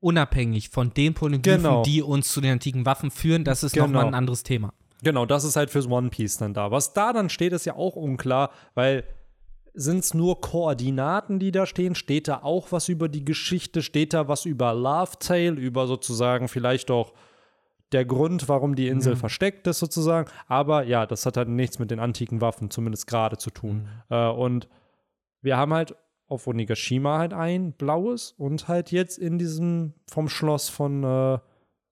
unabhängig 0.00 0.70
von 0.70 0.94
den 0.94 1.12
Poneglyphen, 1.12 1.62
Genau. 1.62 1.82
die 1.82 2.02
uns 2.02 2.32
zu 2.32 2.40
den 2.40 2.52
antiken 2.52 2.86
Waffen 2.86 3.10
führen, 3.10 3.44
das 3.44 3.62
ist 3.62 3.72
Genau. 3.72 3.86
nochmal 3.88 4.06
ein 4.06 4.14
anderes 4.14 4.42
Thema. 4.42 4.72
Genau, 5.02 5.26
das 5.26 5.44
ist 5.44 5.56
halt 5.56 5.70
fürs 5.70 5.86
One 5.86 6.10
Piece 6.10 6.38
dann 6.38 6.54
da. 6.54 6.70
Was 6.70 6.92
da 6.92 7.12
dann 7.12 7.28
steht, 7.28 7.52
ist 7.52 7.66
ja 7.66 7.76
auch 7.76 7.96
unklar, 7.96 8.50
weil 8.74 9.04
sind 9.74 10.00
es 10.00 10.12
nur 10.12 10.40
Koordinaten, 10.40 11.38
die 11.38 11.52
da 11.52 11.66
stehen? 11.66 11.94
Steht 11.94 12.26
da 12.26 12.42
auch 12.42 12.72
was 12.72 12.88
über 12.88 13.08
die 13.08 13.24
Geschichte? 13.24 13.80
Steht 13.80 14.12
da 14.12 14.26
was 14.26 14.44
über 14.44 14.74
Love 14.74 15.12
Tale, 15.20 15.52
über 15.52 15.86
sozusagen 15.86 16.48
vielleicht 16.48 16.90
auch 16.90 17.12
der 17.92 18.04
Grund, 18.04 18.48
warum 18.48 18.74
die 18.74 18.88
Insel 18.88 19.14
versteckt 19.16 19.66
ist, 19.66 19.78
sozusagen? 19.78 20.28
Aber 20.48 20.82
ja, 20.84 21.06
das 21.06 21.24
hat 21.26 21.36
halt 21.36 21.48
nichts 21.48 21.78
mit 21.78 21.90
den 21.90 22.00
antiken 22.00 22.40
Waffen, 22.40 22.70
zumindest 22.70 23.06
gerade 23.06 23.38
zu 23.38 23.50
tun. 23.50 23.88
Äh, 24.10 24.26
und 24.28 24.68
wir 25.42 25.56
haben 25.56 25.72
halt 25.72 25.94
auf 26.26 26.46
Onigashima 26.46 27.18
halt 27.18 27.32
ein 27.32 27.72
blaues 27.72 28.32
und 28.32 28.68
halt 28.68 28.90
jetzt 28.90 29.16
in 29.16 29.38
diesem 29.38 29.94
vom 30.10 30.28
Schloss 30.28 30.68
von 30.68 31.04
äh, 31.04 31.38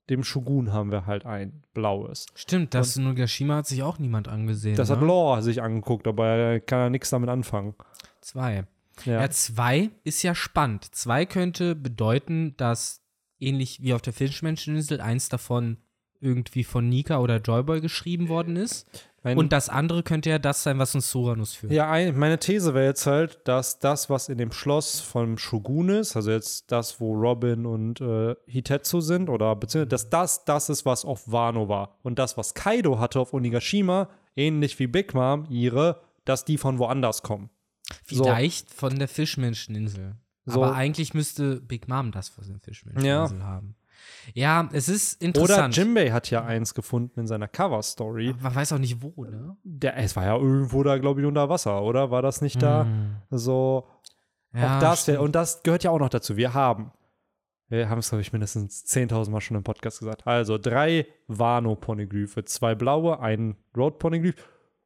dem 0.09 0.23
Shogun 0.25 0.73
haben 0.73 0.91
wir 0.91 1.07
halt 1.07 1.27
ein 1.27 1.63
blaues. 1.75 2.27
Stimmt, 2.35 2.75
das 2.75 2.97
Nogashima 2.97 3.57
hat 3.57 3.67
sich 3.67 3.83
auch 3.83 3.99
niemand 3.99 4.29
angesehen. 4.29 4.77
Das 4.77 4.89
ne? 4.89 4.97
hat 4.97 5.03
Law 5.03 5.41
sich 5.41 5.63
angeguckt, 5.63 6.07
aber 6.07 6.27
er 6.27 6.61
kann 6.61 6.79
ja 6.79 6.91
nichts 6.91 7.11
damit 7.11 7.29
anfangen. 7.29 7.75
Zwei. 8.21 8.65
Ja. 9.05 9.21
Ja, 9.21 9.31
zwei 9.31 9.91
ist 10.05 10.23
ja 10.23 10.35
spannend. 10.35 10.95
Zwei 10.95 11.27
könnte 11.27 11.75
bedeuten, 11.75 12.57
dass 12.57 13.03
ähnlich 13.39 13.83
wie 13.83 13.93
auf 13.93 14.03
der 14.03 14.13
Fischmenscheninsel 14.13 15.01
eins 15.01 15.29
davon 15.29 15.79
irgendwie 16.21 16.65
von 16.65 16.89
Nika 16.89 17.19
oder 17.19 17.41
Joyboy 17.41 17.81
geschrieben 17.81 18.29
worden 18.29 18.57
ist. 18.57 18.87
Mein- 19.27 19.39
Und 19.39 19.53
das 19.53 19.69
andere 19.69 20.03
könnte 20.03 20.31
ja 20.31 20.39
das 20.39 20.63
sein, 20.63 20.79
was 20.79 20.95
uns 20.95 21.11
zu 21.11 21.21
Uranus 21.21 21.53
führt. 21.55 21.73
ja, 21.73 21.91
ein, 21.91 22.17
meine 22.17 22.39
These 22.39 22.75
wäre 22.75 22.87
jetzt 22.87 23.07
halt, 23.07 23.41
dass 23.45 23.79
das, 23.79 24.09
was 24.09 24.29
in 24.29 24.39
dem 24.39 24.53
Schloss 24.53 25.01
vom 25.01 25.37
Shogun 25.37 25.89
ist, 25.89 26.15
also 26.17 26.31
jetzt 26.31 26.71
das, 26.71 27.01
wo 27.01 27.13
Robin 27.13 27.67
und 27.67 28.01
äh, 28.01 28.35
Hitetsu 28.47 29.01
sind, 29.01 29.29
oder 29.29 29.55
beziehungsweise, 29.57 29.89
dass 29.89 30.11
das 30.11 30.45
das 30.45 30.69
ist, 30.69 30.87
was 30.87 31.05
auf 31.05 31.31
Wano 31.31 31.69
war. 31.69 31.99
Und 32.03 32.19
das, 32.19 32.37
was 32.37 32.55
Kaido 32.55 32.99
hatte 33.01 33.19
auf 33.21 33.33
Onigashima, 33.35 34.09
ähnlich 34.37 34.79
wie 34.79 34.87
Big 34.87 35.13
Mom, 35.13 35.45
ihre, 35.51 36.01
dass 36.25 36.45
die 36.45 36.57
von 36.59 36.79
woanders 36.79 37.23
kommen. 37.23 37.51
So. 38.09 38.25
Vielleicht 38.25 38.73
von 38.73 38.99
der 38.99 39.09
Fischmenscheninsel. 39.09 40.15
So. 40.45 40.63
Aber 40.63 40.75
eigentlich 40.75 41.15
müsste 41.15 41.61
Big 41.61 41.89
Mom 41.89 42.13
das 42.13 42.29
von 42.29 42.45
der 42.47 42.61
Fischmenscheninsel 42.61 43.43
haben. 43.43 43.75
Ja, 44.35 44.69
es 44.73 44.89
ist 44.89 45.17
Oder 45.21 45.27
interessant. 45.27 45.77
Jimbei 45.77 46.11
hat 46.11 46.31
ja 46.31 46.45
eins 46.45 46.75
gefunden 46.75 47.21
in 47.21 47.27
seiner 47.27 47.49
Cover-Story. 47.49 48.35
Man 48.41 48.55
weiß 48.55 48.73
auch 48.73 48.79
nicht 48.79 49.03
wo, 49.03 49.25
ne? 49.25 49.57
Der, 49.65 49.97
es 49.99 50.17
war 50.17 50.25
ja 50.25 50.37
irgendwo 50.37 50.83
da, 50.83 50.99
glaube 50.99 51.21
ich, 51.21 51.27
unter 51.27 51.49
Wasser, 51.49 51.83
oder? 51.83 52.11
War 52.11 52.23
das 52.23 52.41
nicht 52.41 52.61
da? 52.63 52.87
So, 53.31 53.87
Ja, 54.55 54.77
auch 54.77 54.81
das 54.81 55.09
und 55.09 55.35
das 55.35 55.63
gehört 55.63 55.85
ja 55.85 55.91
auch 55.91 55.99
noch 55.99 56.09
dazu. 56.09 56.37
Wir 56.37 56.55
haben, 56.55 56.93
wir 57.69 57.89
haben 57.89 57.99
es, 57.99 58.09
glaube 58.09 58.23
ich, 58.23 58.33
mindestens 58.33 58.85
10.000 58.87 59.31
Mal 59.31 59.41
schon 59.41 59.57
im 59.57 59.65
Podcast 59.65 59.99
gesagt. 59.99 60.27
Also 60.27 60.59
drei 60.59 61.07
Wano-Poneglyphe, 61.29 62.45
zwei 62.45 62.75
blaue, 62.75 63.21
ein 63.21 63.57
Road-Poneglyph 63.77 64.37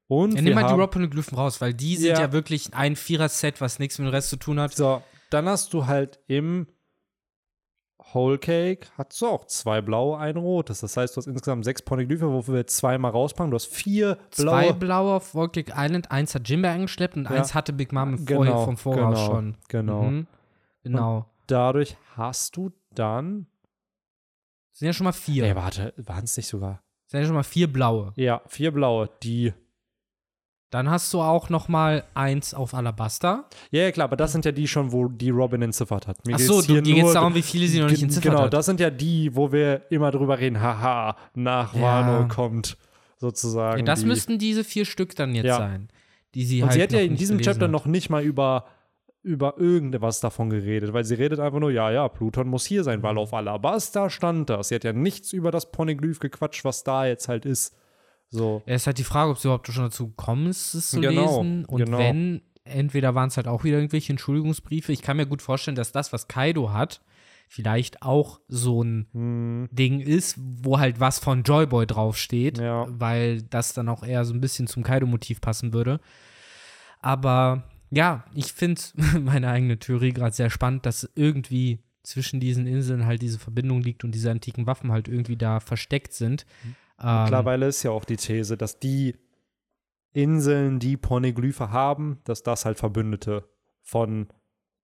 und 0.08 0.30
Ja, 0.30 0.36
wir 0.36 0.42
nimm 0.42 0.54
mal 0.54 0.62
die 0.62 0.66
haben, 0.68 0.80
Rob 0.80 0.90
Poneglyphen 0.90 1.36
raus, 1.38 1.60
weil 1.60 1.72
die 1.74 1.96
sind 1.96 2.08
Ja. 2.10 2.20
ja, 2.20 2.32
wirklich 2.32 2.74
ein 2.74 2.96
Vierer-Set, 2.96 3.60
was 3.60 3.78
nichts 3.78 3.98
mit 3.98 4.08
dem 4.08 4.10
Rest 4.10 4.28
zu 4.30 4.36
tun 4.36 4.58
hat. 4.58 4.74
So, 4.74 5.02
dann 5.30 5.46
hast 5.48 5.72
du 5.72 5.86
halt 5.86 6.18
im 6.26 6.66
Whole 8.12 8.38
Cake 8.38 8.86
hast 8.98 9.20
du 9.20 9.26
auch 9.26 9.44
zwei 9.46 9.80
blaue, 9.80 10.18
ein 10.18 10.36
rotes. 10.36 10.80
Das 10.80 10.96
heißt, 10.96 11.14
du 11.16 11.18
hast 11.18 11.26
insgesamt 11.26 11.64
sechs 11.64 11.82
Poneglyphe, 11.82 12.30
wofür 12.32 12.54
wir 12.54 12.66
zweimal 12.66 13.10
rauspacken. 13.10 13.50
Du 13.50 13.54
hast 13.54 13.66
vier 13.66 14.16
blaue. 14.36 14.60
Zwei 14.68 14.72
blaue 14.72 15.14
auf 15.14 15.34
Volcanic 15.34 15.72
Island, 15.76 16.10
eins 16.10 16.34
hat 16.34 16.48
Jimbe 16.48 16.68
eingeschleppt 16.68 17.16
und 17.16 17.24
Ja. 17.24 17.30
eins 17.30 17.54
hatte 17.54 17.72
Big 17.72 17.92
Mom 17.92 18.14
im 18.14 18.24
Genau, 18.26 18.38
Vorher, 18.44 18.64
vom 18.64 18.76
Voraus 18.76 19.14
genau, 19.18 19.26
schon. 19.26 19.56
genau. 19.68 20.02
Mhm. 20.02 20.26
Genau. 20.82 21.26
Dadurch 21.46 21.96
hast 22.16 22.56
du 22.56 22.70
dann. 22.94 23.46
Sind 24.72 24.86
ja 24.86 24.92
schon 24.92 25.04
mal 25.04 25.12
vier. 25.12 25.44
Nee, 25.44 25.54
warte, 25.54 25.92
waren 25.96 26.24
es 26.24 26.36
nicht 26.36 26.46
sogar? 26.48 26.82
Sind 27.06 27.20
ja 27.20 27.26
schon 27.26 27.34
mal 27.34 27.42
vier 27.42 27.70
blaue. 27.72 28.12
Ja, 28.16 28.40
vier 28.46 28.70
blaue, 28.72 29.10
die 29.22 29.52
Dann 30.70 30.88
hast 30.88 31.12
du 31.12 31.20
auch 31.20 31.48
noch 31.50 31.66
mal 31.66 32.04
eins 32.14 32.54
auf 32.54 32.74
Alabaster. 32.74 33.44
Ja, 33.72 33.82
ja, 33.82 33.90
klar, 33.90 34.04
aber 34.04 34.16
das 34.16 34.30
sind 34.30 34.44
ja 34.44 34.52
die 34.52 34.68
schon, 34.68 34.92
wo 34.92 35.08
die 35.08 35.30
Robin 35.30 35.62
entziffert 35.62 36.06
hat. 36.06 36.24
Mir 36.26 36.36
Ach 36.36 36.38
so, 36.40 36.62
dir 36.62 36.80
geht's 36.80 37.00
nur- 37.02 37.12
darum, 37.14 37.34
wie 37.34 37.42
viele 37.42 37.66
sie 37.66 37.80
noch 37.80 37.90
nicht 37.90 38.02
entziffert 38.04 38.30
Genau, 38.30 38.44
hat. 38.44 38.52
das 38.54 38.66
sind 38.66 38.78
ja 38.78 38.88
die, 38.90 39.34
wo 39.34 39.50
wir 39.50 39.82
immer 39.90 40.12
drüber 40.12 40.38
reden, 40.38 40.60
haha, 40.60 41.16
nach 41.34 41.74
Ja. 41.74 41.80
Wano 41.82 42.28
kommt 42.28 42.76
sozusagen. 43.18 43.78
Ja, 43.80 43.84
das 43.84 44.00
die, 44.00 44.06
müssten 44.06 44.38
diese 44.38 44.62
vier 44.62 44.84
Stück 44.84 45.16
dann 45.16 45.34
jetzt 45.34 45.46
Ja. 45.46 45.58
sein, 45.58 45.88
die 46.36 46.44
sie 46.44 46.62
Und 46.62 46.68
halt 46.68 46.74
sie 46.76 46.82
hat 46.84 46.92
ja 46.92 47.00
in 47.00 47.16
diesem 47.16 47.40
Chapter 47.40 47.64
hat. 47.64 47.70
noch 47.72 47.86
nicht 47.86 48.08
mal 48.08 48.22
über, 48.22 48.66
über 49.22 49.58
irgendwas 49.58 50.20
davon 50.20 50.50
geredet, 50.50 50.92
weil 50.92 51.04
sie 51.04 51.14
redet 51.16 51.40
einfach 51.40 51.58
nur, 51.58 51.72
ja, 51.72 51.90
ja, 51.90 52.08
Pluton 52.08 52.46
muss 52.48 52.64
hier 52.64 52.84
sein, 52.84 53.00
Mhm. 53.00 53.02
weil 53.02 53.18
auf 53.18 53.34
Alabasta 53.34 54.08
stand 54.08 54.48
das. 54.48 54.68
Sie 54.68 54.76
hat 54.76 54.84
ja 54.84 54.92
nichts 54.92 55.32
über 55.32 55.50
das 55.50 55.72
Poneglyph 55.72 56.20
gequatscht, 56.20 56.64
was 56.64 56.84
da 56.84 57.06
jetzt 57.06 57.28
halt 57.28 57.44
ist. 57.44 57.74
So. 58.30 58.62
Ja, 58.66 58.74
ist 58.76 58.86
halt 58.86 58.98
die 58.98 59.04
Frage, 59.04 59.30
ob 59.30 59.38
sie 59.38 59.48
überhaupt 59.48 59.66
schon 59.66 59.84
dazu 59.84 60.08
gekommen 60.08 60.46
ist, 60.46 60.74
es 60.74 60.90
zu 60.90 61.00
Genau, 61.00 61.40
lesen. 61.42 61.64
Und 61.64 61.84
genau. 61.84 61.98
wenn, 61.98 62.42
entweder 62.64 63.14
waren 63.14 63.28
es 63.28 63.36
halt 63.36 63.48
auch 63.48 63.64
wieder 63.64 63.76
irgendwelche 63.78 64.12
Entschuldigungsbriefe. 64.12 64.92
Ich 64.92 65.02
kann 65.02 65.16
mir 65.16 65.26
gut 65.26 65.42
vorstellen, 65.42 65.74
dass 65.74 65.92
das, 65.92 66.12
was 66.12 66.28
Kaido 66.28 66.72
hat, 66.72 67.00
vielleicht 67.48 68.02
auch 68.02 68.38
so 68.46 68.82
ein 68.84 69.08
Hm, 69.12 69.68
Ding 69.72 69.98
ist, 70.00 70.36
wo 70.38 70.78
halt 70.78 71.00
was 71.00 71.18
von 71.18 71.42
Joyboy 71.42 71.86
draufsteht, 71.86 72.58
Ja. 72.58 72.86
weil 72.88 73.42
das 73.42 73.72
dann 73.72 73.88
auch 73.88 74.04
eher 74.04 74.24
so 74.24 74.32
ein 74.32 74.40
bisschen 74.40 74.68
zum 74.68 74.84
Kaido-Motiv 74.84 75.40
passen 75.40 75.72
würde. 75.72 75.98
Aber 77.00 77.64
ja, 77.90 78.24
ich 78.34 78.52
finde 78.52 78.80
meine 79.20 79.48
eigene 79.48 79.78
Theorie 79.78 80.12
gerade 80.12 80.34
sehr 80.34 80.50
spannend, 80.50 80.86
dass 80.86 81.10
irgendwie 81.14 81.80
zwischen 82.02 82.40
diesen 82.40 82.66
Inseln 82.66 83.04
halt 83.04 83.20
diese 83.22 83.38
Verbindung 83.38 83.82
liegt 83.82 84.04
und 84.04 84.12
diese 84.12 84.30
antiken 84.30 84.66
Waffen 84.66 84.90
halt 84.92 85.08
irgendwie 85.08 85.36
da 85.36 85.60
versteckt 85.60 86.12
sind. 86.12 86.46
Ähm, 86.64 86.74
Mittlerweile 87.02 87.66
ist 87.66 87.82
ja 87.82 87.90
auch 87.90 88.04
die 88.04 88.16
These, 88.16 88.56
dass 88.56 88.78
die 88.78 89.16
Inseln, 90.12 90.78
die 90.78 90.96
Poneglyphe 90.96 91.70
haben, 91.70 92.18
dass 92.24 92.42
das 92.42 92.64
halt 92.64 92.78
Verbündete 92.78 93.48
von 93.82 94.28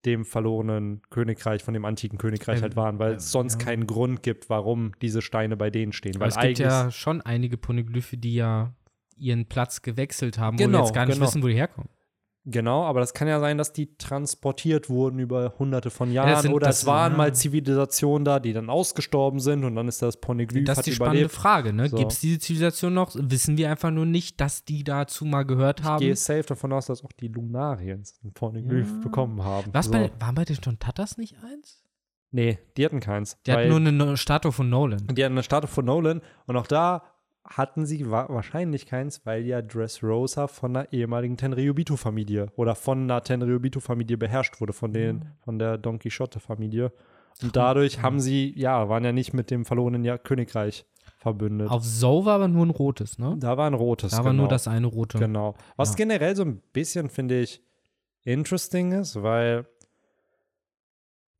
dem 0.05 0.25
verlorenen 0.25 1.03
Königreich, 1.11 1.65
von 1.65 1.75
dem 1.75 1.85
antiken 1.85 2.17
Königreich 2.17 2.59
Ähm, 2.59 2.63
halt 2.63 2.77
waren, 2.77 2.99
weil 3.01 3.13
äh, 3.13 3.17
es 3.17 3.33
sonst 3.33 3.61
ja. 3.61 3.67
keinen 3.67 3.87
Grund 3.87 4.23
gibt, 4.23 4.49
warum 4.49 4.93
diese 5.03 5.21
Steine 5.21 5.57
bei 5.57 5.69
denen 5.71 5.93
stehen. 5.93 6.19
weil 6.21 6.29
es 6.29 6.39
gibt 6.39 6.59
ja 6.61 6.91
schon 6.93 7.23
einige 7.23 7.57
Poneglyphe, 7.57 8.17
die 8.17 8.35
ja 8.35 8.73
ihren 9.17 9.47
Platz 9.47 9.83
gewechselt 9.83 10.39
haben, 10.39 10.59
wo 10.59 10.61
wir 10.61 10.67
Genau, 10.67 10.85
jetzt 10.85 10.95
gar 10.95 11.07
nicht 11.07 11.15
genau. 11.17 11.27
wissen, 11.27 11.43
wo 11.43 11.49
die 11.49 11.55
herkommen. 11.55 11.89
Genau, 12.49 12.85
aber 12.85 13.01
das 13.01 13.13
kann 13.13 13.27
ja 13.27 13.41
sein, 13.41 13.59
dass 13.59 13.73
die 13.73 13.97
transportiert 13.99 14.89
wurden 14.89 15.19
über 15.19 15.55
hunderte 15.59 15.91
von 15.91 16.11
Ja, 16.13 16.23
Jahren 16.23 16.31
das 16.31 16.43
sind- 16.43 16.55
oder 16.55 16.69
es 16.69 16.87
waren 16.87 17.13
ja. 17.13 17.19
mal 17.19 17.35
Zivilisationen 17.35 18.25
da, 18.25 18.39
die 18.39 18.53
dann 18.53 18.71
ausgestorben 18.71 19.41
sind 19.41 19.65
und 19.65 19.75
dann 19.75 19.89
ist 19.89 20.01
das 20.01 20.21
Poneglyph 20.21 20.65
Das 20.65 20.79
ist 20.79 20.87
die 20.87 20.93
spannende 20.93 21.19
überlebt. 21.23 21.35
Frage, 21.35 21.73
ne? 21.73 21.89
So. 21.89 21.97
Gibt 21.97 22.13
es 22.13 22.21
diese 22.21 22.39
Zivilisation 22.39 22.95
noch? 22.95 23.11
Wissen 23.19 23.57
wir 23.57 23.69
einfach 23.69 23.91
nur 23.91 24.07
nicht, 24.07 24.41
dass 24.41 24.65
die 24.65 24.85
dazu 24.85 25.25
mal 25.25 25.43
gehört 25.43 25.81
Ich 25.81 25.87
haben? 25.87 26.01
gehe 26.01 26.15
safe 26.15 26.45
davon 26.45 26.73
aus, 26.73 26.87
dass 26.87 27.05
auch 27.05 27.11
die 27.19 27.29
Lunariens 27.29 28.21
ein 28.23 28.33
Poneglyph 28.33 28.91
Ja. 28.93 29.01
bekommen 29.03 29.43
haben. 29.43 29.71
Was 29.75 29.87
so. 29.87 29.93
bei, 29.93 30.13
waren 30.21 30.37
bei 30.37 30.45
den 30.45 30.57
Tontatas 30.61 31.19
nicht 31.19 31.35
eins? 31.43 31.83
Nee, 32.31 32.59
die 32.77 32.85
hatten 32.85 33.01
keins. 33.01 33.39
Die 33.47 33.51
hatten 33.53 33.69
nur 33.69 33.79
eine 33.79 34.17
Statue 34.17 34.53
von 34.53 34.69
Nolan. 34.71 35.05
die 35.09 35.25
hatten 35.25 35.35
eine 35.35 35.43
Statue 35.43 35.69
von 35.69 35.85
Nolan 35.85 36.21
und 36.47 36.57
auch 36.57 36.67
da 36.69 37.03
hatten 37.49 37.87
sie 37.87 38.11
wa 38.11 38.27
wahrscheinlich 38.29 38.87
keins, 38.87 39.25
weil 39.25 39.45
ja 39.47 39.63
Dressrosa 39.63 40.47
von 40.49 40.77
einer 40.77 40.93
ehemaligen 40.93 41.37
Tenryubito-Familie 41.37 42.49
oder 42.57 42.75
von 42.75 43.03
einer 43.03 43.23
Tenryubito-Familie 43.23 44.17
beherrscht 44.19 44.61
wurde, 44.61 44.73
von, 44.73 44.93
den, 44.93 45.23
Ah. 45.23 45.37
von 45.45 45.59
der 45.59 45.79
Don 45.79 45.99
Quixote-Familie. 45.99 46.93
Und 47.43 47.55
dadurch 47.55 48.03
haben 48.03 48.19
sie, 48.21 48.53
ja, 48.59 48.89
waren 48.89 49.05
ja 49.05 49.13
nicht 49.13 49.35
mit 49.35 49.51
dem 49.51 49.65
verlorenen 49.65 50.05
ja 50.05 50.17
Königreich 50.19 50.87
verbündet. 51.19 51.71
Auf 51.71 51.85
Zou 51.85 52.25
war 52.25 52.37
aber 52.37 52.49
nur 52.49 52.65
ein 52.67 52.71
rotes, 52.71 53.19
ne? 53.19 53.37
da 53.39 53.57
war 53.57 53.67
ein 53.67 53.75
rotes. 53.75 54.13
Da 54.13 54.19
war 54.19 54.31
genau. 54.33 54.43
nur 54.45 54.49
das 54.49 54.69
eine 54.69 54.87
rote. 54.87 55.19
Genau. 55.19 55.55
Was 55.77 55.91
Ja. 55.91 55.95
generell 55.97 56.35
so 56.37 56.45
ein 56.45 56.63
bisschen, 56.73 57.09
finde 57.11 57.41
ich, 57.41 57.63
interesting 58.25 58.93
ist, 58.93 59.23
weil 59.23 59.67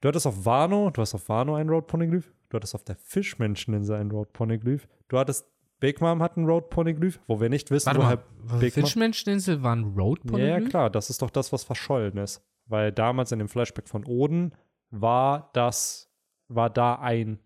du 0.01 0.09
hattest 0.09 0.27
auf 0.27 0.45
Wano, 0.45 0.91
du 0.91 1.01
hast 1.01 1.15
auf 1.15 1.29
Wano 1.29 1.55
einen 1.55 1.71
Road 1.71 1.87
Poneglyph, 1.87 2.33
du 2.49 2.57
hattest 2.57 2.75
auf 2.75 2.85
der 2.85 2.97
Fischmenscheninsel 2.97 3.97
einen 3.97 4.11
Road 4.11 4.33
Poneglyph, 4.33 4.87
du 5.09 5.19
hattest 5.19 5.47
Big 5.81 6.01
Mom 6.01 6.23
hat 6.23 6.37
einen 6.37 6.47
Road 6.47 6.71
Poneglyph, 6.71 7.21
wo 7.27 7.41
wir 7.41 7.49
nicht 7.49 7.71
wissen, 7.71 7.87
Warte 7.87 8.01
woher 8.01 8.17
mal, 8.47 8.59
Big 8.61 8.77
Mom. 8.77 8.85
Fischmenscheninsel 8.85 9.63
war 9.63 9.75
ein 9.77 9.85
road 9.97 10.21
Ja, 10.25 10.31
Poneglyph? 10.31 10.63
ja, 10.65 10.69
klar, 10.69 10.91
das 10.91 11.11
ist 11.11 11.21
doch 11.23 11.31
das, 11.31 11.53
was 11.53 11.65
verschollen 11.65 12.17
ist. 12.17 12.43
Weil 12.67 12.93
damals 12.93 13.31
in 13.33 13.39
dem 13.39 13.49
Flashback 13.49 13.89
von 13.89 14.05
Oden 14.05 14.55
war 14.91 15.51
das, 15.53 16.11
war 16.49 16.71
da 16.71 16.97
ein 16.97 17.39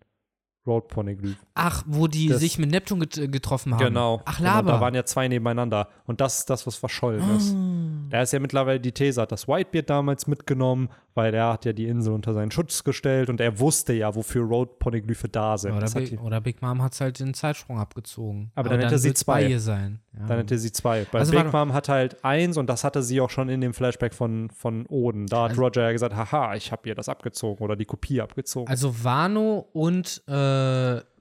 Road 0.67 0.87
Poneglyph. 0.89 1.37
Ach, 1.55 1.83
wo 1.87 2.07
die 2.07 2.27
Das- 2.27 2.39
sich 2.39 2.59
mit 2.59 2.69
Neptun 2.69 2.99
get 2.99 3.31
getroffen 3.31 3.73
haben. 3.73 3.83
Genau. 3.83 4.21
Ach, 4.25 4.37
Genau, 4.37 4.49
Laber. 4.49 4.71
Da 4.73 4.81
waren 4.81 4.93
ja 4.93 5.03
zwei 5.05 5.27
nebeneinander. 5.27 5.87
Und 6.05 6.21
das 6.21 6.39
ist 6.39 6.49
das, 6.49 6.67
was 6.67 6.75
verschollen 6.75 7.35
ist. 7.35 7.53
Ah. 7.55 8.09
Da 8.09 8.21
ist 8.21 8.33
ja 8.33 8.39
mittlerweile 8.39 8.79
die 8.79 8.91
These, 8.91 9.21
hat 9.21 9.31
das 9.31 9.47
Whitebeard 9.47 9.89
damals 9.89 10.27
mitgenommen, 10.27 10.89
weil 11.13 11.33
er 11.33 11.53
hat 11.53 11.65
ja 11.65 11.73
die 11.73 11.87
Insel 11.87 12.13
unter 12.13 12.33
seinen 12.33 12.51
Schutz 12.51 12.83
gestellt 12.83 13.29
und 13.29 13.41
er 13.41 13.59
wusste 13.59 13.93
ja, 13.93 14.13
wofür 14.15 14.43
Road 14.43 14.79
Poneglyphe 14.79 15.27
da 15.29 15.57
sind. 15.57 15.73
Oder, 15.73 15.89
Big, 15.89 16.21
oder 16.21 16.41
Big 16.41 16.61
Mom 16.61 16.81
hat 16.81 16.99
halt 17.01 17.19
den 17.19 17.33
Zeitsprung 17.33 17.79
abgezogen. 17.79 18.51
Aber 18.55 18.69
dann 18.69 18.79
hätte 18.81 18.97
sie 18.99 19.13
zwei. 19.13 19.45
bei 19.49 19.57
sein. 19.57 19.99
Ja. 20.13 20.25
dann 20.27 20.37
hätte 20.39 20.57
sie 20.59 20.71
zwei. 20.73 21.05
Bei 21.11 21.19
Also 21.19 21.31
Big 21.31 21.51
Mom 21.53 21.73
hat 21.73 21.87
halt 21.89 22.23
eins 22.23 22.57
und 22.57 22.69
das 22.69 22.83
hatte 22.83 23.01
sie 23.01 23.19
auch 23.21 23.29
schon 23.29 23.47
in 23.49 23.61
dem 23.61 23.73
Flashback 23.73 24.13
von, 24.13 24.49
von 24.51 24.85
Oden. 24.87 25.25
Da 25.27 25.43
hat 25.43 25.49
Also- 25.51 25.61
Roger 25.63 25.83
ja 25.83 25.91
gesagt, 25.91 26.15
haha, 26.15 26.55
ich 26.55 26.71
habe 26.71 26.87
ihr 26.89 26.95
das 26.95 27.07
abgezogen 27.09 27.63
oder 27.63 27.75
die 27.75 27.85
Kopie 27.85 28.19
abgezogen. 28.21 28.67
Also 28.69 29.03
Wano 29.03 29.67
und 29.73 30.21
äh, 30.27 30.33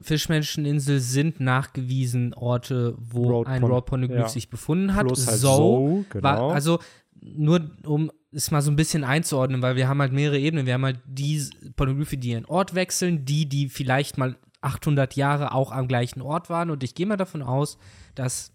Fischmenscheninsel 0.01 1.01
sind 1.01 1.41
nachgewiesen 1.41 2.35
Orte, 2.35 2.95
wo 2.99 3.29
Road 3.29 3.47
ein 3.47 3.63
Road 3.63 3.87
Poneglyph 3.87 4.19
ja. 4.19 4.29
sich 4.29 4.51
befunden 4.51 4.95
hat. 4.95 5.07
Plus 5.07 5.27
halt 5.27 5.39
so 5.39 5.57
so, 5.57 6.05
genau. 6.11 6.25
war, 6.25 6.53
also 6.53 6.79
nur 7.21 7.71
um 7.85 8.11
es 8.33 8.51
mal 8.51 8.63
so 8.63 8.71
ein 8.71 8.77
bisschen 8.77 9.05
einzuordnen, 9.05 9.63
weil 9.63 9.77
wir 9.77 9.89
haben 9.89 10.01
halt 10.01 10.13
mehrere 10.13 10.39
Ebenen. 10.39 10.67
Wir 10.67 10.75
haben 10.75 10.85
halt 10.85 11.01
die 11.05 11.43
Poneglyphe, 11.77 12.17
die 12.17 12.31
ihren 12.31 12.45
Ort 12.45 12.75
wechseln, 12.75 13.25
die, 13.25 13.47
die 13.47 13.69
vielleicht 13.69 14.19
mal 14.19 14.37
800 14.61 15.17
Jahre 15.17 15.53
auch 15.53 15.73
am 15.73 15.89
gleichen 15.89 16.23
Ort 16.23 16.49
waren. 16.49 16.71
Und 16.71 16.85
ich 16.85 16.95
gehe 16.95 17.07
mal 17.07 17.17
davon 17.17 17.43
aus, 17.43 17.79
dass 18.15 18.53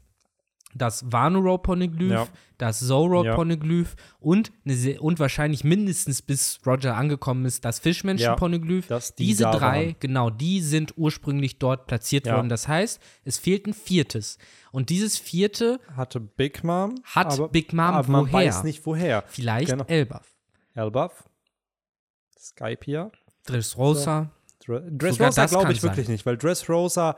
das 0.78 1.10
Wano 1.12 1.40
Road 1.40 1.64
Poneglyph, 1.64 2.12
Ja. 2.12 2.28
das 2.58 2.80
Zou 2.82 3.06
Road 3.06 3.26
Ja. 3.26 3.36
Poneglyph 3.36 3.96
und, 4.20 4.52
eine, 4.66 5.02
und 5.02 5.20
wahrscheinlich 5.20 5.64
mindestens 5.64 6.22
bis 6.22 6.60
Roger 6.66 6.96
angekommen 6.98 7.46
ist, 7.46 7.64
das 7.66 7.80
Fischmenschen 7.80 8.26
Ja, 8.26 8.36
Poneglyph. 8.36 8.88
dass 8.88 9.16
die 9.16 9.26
Diese 9.28 9.46
drei, 9.46 9.86
waren. 9.88 9.96
genau, 10.02 10.30
die 10.30 10.60
sind 10.62 10.94
ursprünglich 10.98 11.60
dort 11.60 11.88
platziert 11.88 12.28
Ja. 12.28 12.36
worden. 12.36 12.50
Das 12.50 12.68
heißt, 12.68 13.00
es 13.24 13.40
fehlt 13.40 13.66
ein 13.68 13.74
viertes. 13.74 14.38
Und 14.72 14.90
dieses 14.90 15.18
vierte 15.18 15.80
hatte 15.96 16.20
Big 16.20 16.64
Mom. 16.64 16.96
hat 17.06 17.32
aber, 17.34 17.48
Big 17.48 17.72
Mom 17.74 17.86
aber 17.86 18.12
man 18.12 18.22
woher? 18.26 18.34
weiß 18.34 18.64
nicht 18.66 18.86
woher. 18.86 19.24
Vielleicht 19.28 19.70
Genau. 19.72 19.86
Elbaf. 19.88 20.36
Elbaf, 20.74 21.24
Skypia. 22.38 23.12
Dressrosa. 23.46 24.32
Dressrosa 24.68 25.46
glaube 25.46 25.72
ich 25.72 25.84
wirklich 25.84 26.08
nicht, 26.08 26.26
weil 26.26 26.38
Dressrosa 26.38 27.18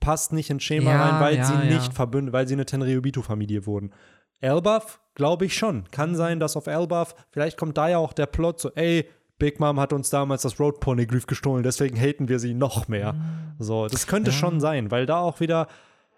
passt 0.00 0.32
nicht 0.32 0.50
ins 0.50 0.62
Schema 0.62 0.90
Ja, 0.90 1.08
rein, 1.08 1.20
weil 1.20 1.36
ja, 1.36 1.44
sie 1.44 1.52
ja. 1.52 1.64
nicht 1.64 1.92
verbündet, 1.92 2.32
weil 2.32 2.48
sie 2.48 2.54
eine 2.54 2.66
Tenryubito-Familie 2.66 3.66
wurden. 3.66 3.92
Elbaf 4.40 5.00
glaube 5.14 5.44
ich 5.44 5.54
schon. 5.54 5.84
Kann 5.90 6.14
sein, 6.16 6.40
dass 6.40 6.56
auf 6.56 6.66
Elbaf, 6.66 7.14
vielleicht 7.30 7.58
kommt 7.58 7.76
da 7.76 7.88
ja 7.88 7.98
auch 7.98 8.12
der 8.12 8.26
Plot 8.26 8.60
so, 8.60 8.70
ey, 8.74 9.06
Big 9.38 9.58
Mom 9.58 9.80
hat 9.80 9.92
uns 9.92 10.10
damals 10.10 10.42
das 10.42 10.60
Road 10.60 10.80
Poneglyph 10.80 11.26
gestohlen, 11.26 11.62
deswegen 11.62 11.98
haten 11.98 12.28
wir 12.28 12.38
sie 12.38 12.54
noch 12.54 12.88
mehr. 12.88 13.14
So, 13.58 13.88
das 13.88 14.06
könnte 14.06 14.32
schon 14.32 14.60
sein, 14.60 14.90
weil 14.90 15.06
da 15.06 15.20
auch 15.20 15.40
wieder, 15.40 15.66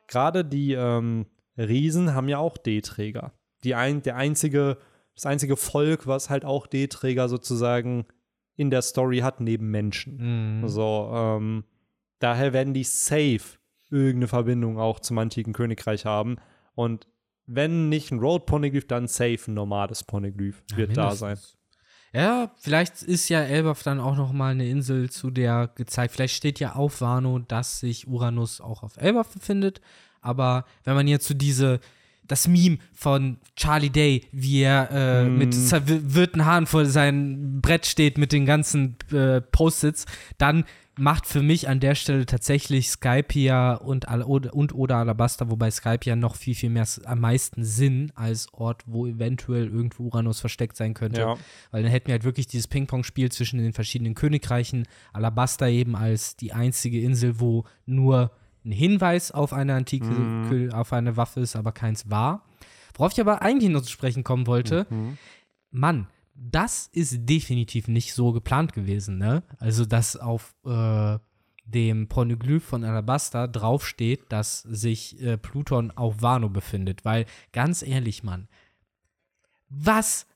gerade 0.09 0.45
die 0.45 0.73
ähm, 0.73 1.27
Riesen 1.57 2.15
haben 2.15 2.29
ja 2.29 2.39
auch 2.39 2.59
D-Träger. 2.59 3.33
Die 3.65 3.75
ein, 3.75 4.03
der 4.03 4.17
einzige, 4.17 4.77
das 5.15 5.27
einzige 5.27 5.57
Volk, 5.57 6.07
was 6.07 6.31
halt 6.31 6.45
auch 6.45 6.67
D-Träger 6.67 7.29
sozusagen 7.29 8.07
in 8.57 8.71
der 8.71 8.83
Story 8.83 9.19
hat, 9.19 9.41
neben 9.41 9.71
Menschen. 9.71 10.61
Mhm. 10.61 10.69
So, 10.69 11.11
ähm, 11.15 11.65
daher 12.19 12.53
werden 12.53 12.75
die 12.75 12.85
safe 12.85 13.59
irgendeine 13.91 14.29
Verbindung 14.29 14.79
auch 14.79 15.01
zum 15.01 15.19
antiken 15.19 15.53
Königreich 15.53 16.07
haben. 16.07 16.37
Und 16.75 17.07
wenn 17.47 17.89
nicht 17.89 18.11
ein 18.11 18.21
Road 18.21 18.47
Poneglyph, 18.47 18.87
dann 18.87 19.09
safe 19.09 19.41
ein 19.49 19.55
normales 19.55 20.05
Poneglyph 20.05 20.63
Ja, 20.71 20.77
wird 20.77 20.97
da 20.97 21.15
sein. 21.15 21.39
Ja, 22.15 22.53
vielleicht 22.59 23.03
ist 23.03 23.29
ja 23.31 23.41
Elbaf 23.41 23.83
dann 23.83 23.99
auch 23.99 24.17
noch 24.17 24.33
mal 24.33 24.53
eine 24.53 24.69
Insel, 24.69 25.11
zu 25.11 25.31
der 25.31 25.71
gezeigt. 25.75 26.13
Vielleicht 26.13 26.35
steht 26.35 26.61
ja 26.61 26.75
auf 26.75 27.01
Wano, 27.01 27.39
dass 27.39 27.81
sich 27.81 28.07
Uranus 28.07 28.61
auch 28.61 28.83
auf 28.83 28.99
Elbaf 28.99 29.33
befindet. 29.33 29.81
Aber 30.21 30.67
wenn 30.85 30.95
man 30.95 31.09
jetzt 31.09 31.27
so 31.27 31.35
diese 31.35 31.81
das 32.27 32.49
Meme 32.49 32.79
von 32.95 33.39
Charlie 33.57 33.91
Day, 33.91 34.23
wie 34.33 34.63
er 34.63 34.91
äh, 34.91 35.25
Mm. 35.25 35.39
mit 35.39 35.55
zerwirrten 35.55 36.45
Haaren 36.45 36.67
vor 36.67 36.85
seinem 36.87 37.61
Brett 37.61 37.87
steht 37.87 38.19
mit 38.19 38.33
den 38.33 38.47
ganzen 38.47 38.97
äh, 39.13 39.41
Post-its, 39.41 40.07
dann 40.39 40.65
macht 40.99 41.27
für 41.27 41.43
mich 41.43 41.69
an 41.69 41.81
der 41.81 41.95
Stelle 41.95 42.27
tatsächlich 42.27 42.91
Skypia 42.91 43.75
und, 43.75 44.05
und 44.07 44.75
oder 44.75 44.97
Alabasta, 44.97 45.51
wobei 45.51 45.71
Skypia 45.71 46.17
noch 46.17 46.37
viel, 46.37 46.55
viel 46.55 46.69
mehr 46.69 46.87
am 47.07 47.21
meisten 47.21 47.65
Sinn 47.65 48.13
als 48.15 48.53
Ort, 48.53 48.83
wo 48.87 49.07
eventuell 49.07 49.69
irgendwo 49.69 50.05
Uranus 50.05 50.41
versteckt 50.41 50.77
sein 50.77 50.93
könnte. 50.93 51.21
Ja. 51.23 51.39
Weil 51.71 51.83
dann 51.83 51.91
hätten 51.91 52.09
wir 52.09 52.13
halt 52.13 52.25
wirklich 52.25 52.47
dieses 52.47 52.69
Ping-Pong-Spiel 52.69 53.33
zwischen 53.33 53.59
den 53.59 53.73
verschiedenen 53.73 54.15
Königreichen. 54.15 54.87
Alabasta 55.15 55.67
eben 55.67 55.97
als 55.97 56.37
die 56.37 56.53
einzige 56.53 57.01
Insel, 57.01 57.41
wo 57.41 57.65
nur 57.87 58.31
ein 58.65 58.73
Hinweis 58.73 59.33
auf 59.33 59.53
eine 59.53 59.75
antike, 59.75 60.07
Mhm. 60.07 60.71
Auf 60.73 60.93
eine 60.93 61.17
Waffe 61.17 61.41
ist, 61.41 61.57
aber 61.57 61.73
keins 61.73 62.11
war. 62.11 62.45
Worauf 62.95 63.13
ich 63.13 63.21
aber 63.21 63.43
eigentlich 63.43 63.71
noch 63.71 63.83
zu 63.83 63.91
sprechen 63.91 64.23
kommen 64.25 64.47
wollte, 64.47 64.87
Mhm. 64.91 65.19
Mann, 65.71 66.07
das 66.35 66.89
ist 66.93 67.29
definitiv 67.29 67.89
nicht 67.89 68.15
so 68.15 68.33
geplant 68.33 68.73
gewesen, 68.73 69.19
ne? 69.19 69.43
Also, 69.59 69.85
dass 69.85 70.17
auf, 70.17 70.55
äh, 70.65 71.19
dem 71.65 72.09
Pornoglyph 72.09 72.65
von 72.65 72.85
Alabasta 72.85 73.47
draufsteht, 73.47 74.25
dass 74.31 74.63
sich 74.63 75.21
äh, 75.23 75.39
Pluton 75.39 75.91
auf 75.93 76.21
Wano 76.21 76.49
befindet. 76.49 77.05
Weil, 77.05 77.25
ganz 77.53 77.83
ehrlich, 77.83 78.23
Mann, 78.25 78.49
was 79.69 80.27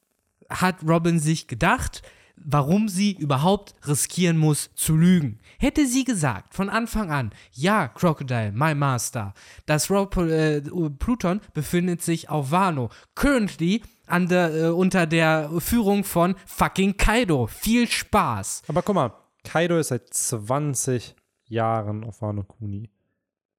hat 0.48 0.82
Robin 0.86 1.18
sich 1.18 1.48
gedacht, 1.48 2.02
warum 2.36 2.88
sie 2.88 3.12
überhaupt 3.12 3.74
riskieren 3.86 4.38
muss 4.38 4.70
zu 4.74 4.96
lügen? 4.96 5.40
Hätte 5.58 5.86
sie 5.86 6.04
gesagt 6.04 6.54
von 6.54 6.68
Anfang 6.68 7.10
an, 7.10 7.30
ja, 7.52 7.88
Crocodile, 7.88 8.52
my 8.52 8.74
master, 8.74 9.34
das 9.66 9.90
Rob, 9.90 10.16
äh, 10.16 10.60
Pluton 10.98 11.40
befindet 11.54 12.02
sich 12.02 12.28
auf 12.28 12.50
Wano. 12.50 12.90
Currently 13.14 13.82
der, 14.08 14.54
äh, 14.54 14.68
unter 14.68 15.06
der 15.06 15.50
Führung 15.58 16.04
von 16.04 16.36
fucking 16.46 16.96
Kaido. 16.96 17.46
Viel 17.46 17.88
Spaß. 17.88 18.62
Aber 18.68 18.82
guck 18.82 18.94
mal, 18.94 19.12
Kaido 19.44 19.78
ist 19.78 19.88
seit 19.88 20.12
20 20.12 21.14
Jahren 21.46 22.04
auf 22.04 22.22
Wano 22.22 22.44
Kuni. 22.44 22.90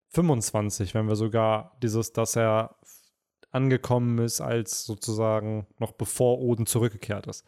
25, 0.09 0.93
wenn 0.93 1.07
wir 1.07 1.15
sogar 1.15 1.77
dieses, 1.81 2.13
dass 2.13 2.35
er 2.35 2.75
angekommen 3.51 4.19
ist, 4.19 4.41
als 4.41 4.85
sozusagen 4.85 5.67
noch 5.79 5.93
bevor 5.93 6.39
Oden 6.39 6.65
zurückgekehrt 6.65 7.27
ist. 7.27 7.45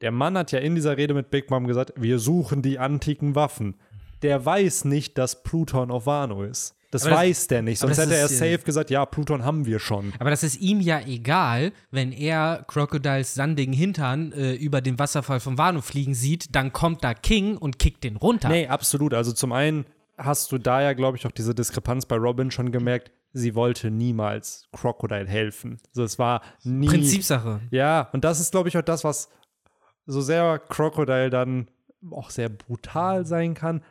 Der 0.00 0.10
Mann 0.12 0.36
hat 0.36 0.52
ja 0.52 0.58
in 0.58 0.74
dieser 0.74 0.96
Rede 0.96 1.14
mit 1.14 1.30
Big 1.30 1.50
Mom 1.50 1.66
gesagt, 1.66 1.92
wir 1.96 2.18
suchen 2.18 2.62
die 2.62 2.78
antiken 2.78 3.34
Waffen. 3.34 3.76
Der 4.22 4.44
weiß 4.44 4.84
nicht, 4.86 5.18
dass 5.18 5.42
Pluton 5.42 5.90
auf 5.90 6.06
Wano 6.06 6.42
ist. 6.42 6.74
Das, 6.90 7.02
das- 7.02 7.12
weiß 7.12 7.48
der 7.48 7.62
nicht, 7.62 7.80
sonst 7.80 7.98
hätte 7.98 8.14
er 8.14 8.28
safe 8.28 8.58
gesagt, 8.58 8.90
ja, 8.90 9.04
Pluton 9.04 9.44
haben 9.44 9.66
wir 9.66 9.80
schon. 9.80 10.12
Aber 10.18 10.30
das 10.30 10.42
ist 10.42 10.60
ihm 10.60 10.80
ja 10.80 11.00
egal, 11.00 11.72
wenn 11.90 12.12
er 12.12 12.64
Crocodiles 12.68 13.34
sandigen 13.34 13.74
Hintern 13.74 14.32
äh, 14.32 14.54
über 14.54 14.80
den 14.80 14.98
Wasserfall 14.98 15.40
von 15.40 15.58
Wano 15.58 15.80
fliegen 15.82 16.14
sieht, 16.14 16.54
dann 16.54 16.72
kommt 16.72 17.02
da 17.02 17.12
King 17.12 17.56
und 17.56 17.78
kickt 17.78 18.04
den 18.04 18.16
runter. 18.16 18.48
Nee, 18.48 18.68
absolut. 18.68 19.14
Also 19.14 19.32
zum 19.32 19.52
einen 19.52 19.84
hast 20.16 20.52
du 20.52 20.58
da 20.58 20.80
ja, 20.80 20.92
glaube 20.92 21.16
ich, 21.18 21.26
auch 21.26 21.32
diese 21.32 21.54
Diskrepanz 21.54 22.06
bei 22.06 22.16
Robin 22.16 22.50
schon 22.50 22.70
gemerkt, 22.72 23.10
sie 23.32 23.54
wollte 23.54 23.90
niemals 23.90 24.68
Crocodile 24.72 25.26
helfen. 25.26 25.78
Also 25.88 26.04
es 26.04 26.18
war 26.18 26.40
nie. 26.62 26.86
Prinzipsache. 26.86 27.60
Ja, 27.70 28.08
und 28.12 28.24
das 28.24 28.40
ist, 28.40 28.52
glaube 28.52 28.68
ich, 28.70 28.78
auch 28.78 28.82
das, 28.82 29.04
was 29.04 29.28
so 30.06 30.20
sehr 30.20 30.58
Crocodile 30.58 31.30
dann 31.30 31.68
auch 32.10 32.30
sehr 32.30 32.48
brutal 32.48 33.26
sein 33.26 33.54
kann. 33.54 33.82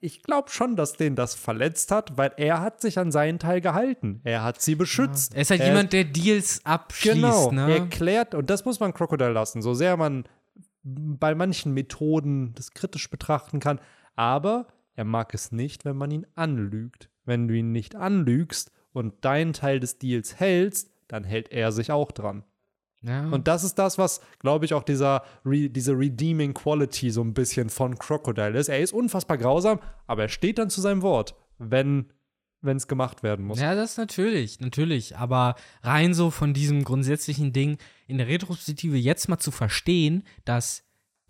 Ich 0.00 0.22
glaube 0.22 0.50
schon, 0.50 0.76
dass 0.76 0.92
den 0.94 1.16
das 1.16 1.34
verletzt 1.34 1.90
hat, 1.90 2.16
weil 2.16 2.32
er 2.36 2.60
hat 2.60 2.80
sich 2.80 2.98
an 2.98 3.10
seinen 3.10 3.38
Teil 3.38 3.60
gehalten. 3.60 4.20
Er 4.22 4.44
hat 4.44 4.60
sie 4.60 4.76
beschützt. 4.76 5.34
Er 5.34 5.42
ist 5.42 5.50
halt 5.50 5.64
jemand, 5.64 5.92
der 5.92 6.04
Deals 6.04 6.60
abschließt, 6.64 7.16
Genau, 7.16 7.50
ne? 7.50 7.72
er 7.72 7.86
klärt, 7.88 8.34
und 8.34 8.50
das 8.50 8.64
muss 8.64 8.78
man 8.78 8.94
Crocodile 8.94 9.32
lassen, 9.32 9.62
so 9.62 9.74
sehr 9.74 9.96
man 9.96 10.24
bei 10.84 11.34
manchen 11.34 11.72
Methoden 11.72 12.54
das 12.54 12.72
kritisch 12.72 13.10
betrachten 13.10 13.58
kann, 13.58 13.80
aber 14.14 14.66
er 14.94 15.04
mag 15.04 15.34
es 15.34 15.50
nicht, 15.50 15.84
wenn 15.84 15.96
man 15.96 16.10
ihn 16.10 16.26
anlügt. 16.34 17.08
Wenn 17.24 17.48
du 17.48 17.54
ihn 17.54 17.72
nicht 17.72 17.96
anlügst 17.96 18.70
und 18.92 19.24
deinen 19.24 19.54
Teil 19.54 19.80
des 19.80 19.98
Deals 19.98 20.38
hältst, 20.38 20.90
dann 21.08 21.24
hält 21.24 21.50
er 21.50 21.72
sich 21.72 21.90
auch 21.90 22.12
dran. 22.12 22.44
Ja. 23.06 23.28
Und 23.28 23.46
das 23.48 23.64
ist 23.64 23.74
das, 23.78 23.98
was, 23.98 24.20
glaube 24.38 24.64
ich, 24.64 24.74
auch 24.74 24.82
dieser 24.82 25.22
Re 25.44 25.68
diese 25.68 25.92
Redeeming 25.92 26.54
Quality 26.54 27.10
so 27.10 27.22
ein 27.22 27.34
bisschen 27.34 27.68
von 27.68 27.98
Crocodile 27.98 28.58
ist. 28.58 28.68
Er 28.68 28.80
ist 28.80 28.92
unfassbar 28.92 29.38
grausam, 29.38 29.78
aber 30.06 30.22
er 30.22 30.28
steht 30.28 30.58
dann 30.58 30.70
zu 30.70 30.80
seinem 30.80 31.02
Wort, 31.02 31.34
wenn 31.58 32.06
es 32.62 32.88
gemacht 32.88 33.22
werden 33.22 33.44
muss. 33.44 33.60
Ja, 33.60 33.74
das 33.74 33.98
natürlich, 33.98 34.60
natürlich. 34.60 35.16
Aber 35.18 35.54
rein 35.82 36.14
so 36.14 36.30
von 36.30 36.54
diesem 36.54 36.82
grundsätzlichen 36.82 37.52
Ding 37.52 37.76
in 38.06 38.16
der 38.16 38.26
Retrospektive 38.26 38.96
jetzt 38.96 39.28
mal 39.28 39.38
zu 39.38 39.50
verstehen, 39.50 40.22
dass 40.46 40.82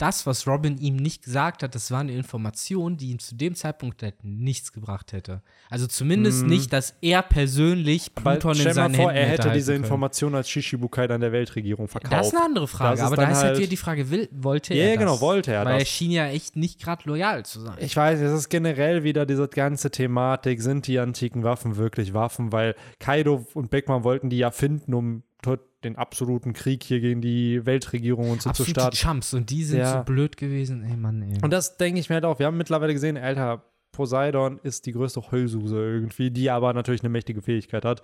das, 0.04 0.26
was 0.26 0.46
Robin 0.46 0.76
ihm 0.76 0.96
nicht 0.96 1.24
gesagt 1.24 1.62
hat, 1.62 1.74
das 1.74 1.90
war 1.90 2.00
eine 2.00 2.12
Information, 2.12 2.96
die 2.98 3.10
ihm 3.10 3.18
zu 3.18 3.34
dem 3.36 3.54
Zeitpunkt 3.54 4.02
halt 4.02 4.22
nichts 4.22 4.72
gebracht 4.72 5.12
hätte. 5.12 5.42
Also 5.70 5.86
zumindest 5.86 6.44
nicht, 6.46 6.72
dass 6.74 6.94
er 7.00 7.22
persönlich 7.22 8.14
Pluton 8.14 8.54
stell 8.54 8.66
in 8.66 8.68
mal 8.68 8.74
seinen 8.74 8.94
vor, 8.96 9.10
Händen 9.12 9.16
er 9.16 9.28
hätte 9.28 9.50
diese 9.52 9.72
können. 9.72 9.84
Information 9.84 10.34
als 10.34 10.50
Shishibukai 10.50 11.06
dann 11.06 11.22
der 11.22 11.32
Weltregierung 11.32 11.88
verkauft. 11.88 12.12
Das 12.12 12.26
ist 12.28 12.34
eine 12.34 12.44
andere 12.44 12.68
Frage, 12.68 13.02
aber 13.02 13.16
da 13.16 13.22
ist 13.30 13.38
halt 13.38 13.44
halt- 13.46 13.58
wieder 13.58 13.68
die 13.68 13.76
Frage, 13.78 14.10
will, 14.10 14.28
wollte 14.32 14.74
Ja, 14.74 14.84
er 14.84 14.90
ja, 14.90 14.96
genau, 14.96 15.20
wollte 15.22 15.52
er 15.52 15.64
Weil 15.64 15.72
er 15.74 15.78
das. 15.78 15.88
schien 15.88 16.10
ja 16.10 16.26
echt 16.26 16.54
nicht 16.56 16.82
gerade 16.82 17.08
loyal 17.08 17.44
zu 17.46 17.60
sein. 17.60 17.76
Ich 17.78 17.96
weiß, 17.96 18.20
es 18.20 18.32
ist 18.32 18.48
generell 18.50 19.04
wieder 19.04 19.24
diese 19.24 19.48
ganze 19.48 19.90
Thematik, 19.90 20.60
sind 20.60 20.86
die 20.86 20.98
antiken 20.98 21.44
Waffen 21.44 21.76
wirklich 21.76 22.12
Waffen? 22.12 22.52
Weil 22.52 22.74
Kaido 22.98 23.46
und 23.54 23.70
Beckmann 23.70 24.04
wollten 24.04 24.28
die 24.28 24.38
ja 24.38 24.50
finden, 24.50 24.92
um 24.92 25.22
den 25.84 25.96
absoluten 25.96 26.52
Krieg 26.52 26.82
hier 26.82 27.00
gegen 27.00 27.20
die 27.20 27.64
Weltregierung 27.66 28.30
und 28.30 28.42
so 28.42 28.50
zu 28.50 28.62
Absolute 28.62 28.80
starten. 28.80 28.96
Chumps 28.96 29.34
und 29.34 29.50
die 29.50 29.64
sind 29.64 29.78
Ja. 29.78 29.98
so 29.98 30.04
blöd 30.04 30.36
gewesen. 30.36 30.82
Ey, 30.84 30.96
Mann, 30.96 31.22
ey. 31.22 31.38
Und 31.42 31.52
das 31.52 31.76
denke 31.76 32.00
ich 32.00 32.08
mir 32.08 32.14
halt 32.14 32.24
auch. 32.24 32.38
Wir 32.38 32.46
haben 32.46 32.56
mittlerweile 32.56 32.92
gesehen, 32.92 33.16
Alter, 33.16 33.62
Poseidon 33.92 34.58
ist 34.62 34.86
die 34.86 34.92
größte 34.92 35.30
Heulsuse 35.30 35.76
irgendwie, 35.76 36.30
die 36.30 36.50
aber 36.50 36.72
natürlich 36.72 37.02
eine 37.02 37.10
mächtige 37.10 37.42
Fähigkeit 37.42 37.84
hat. 37.84 38.02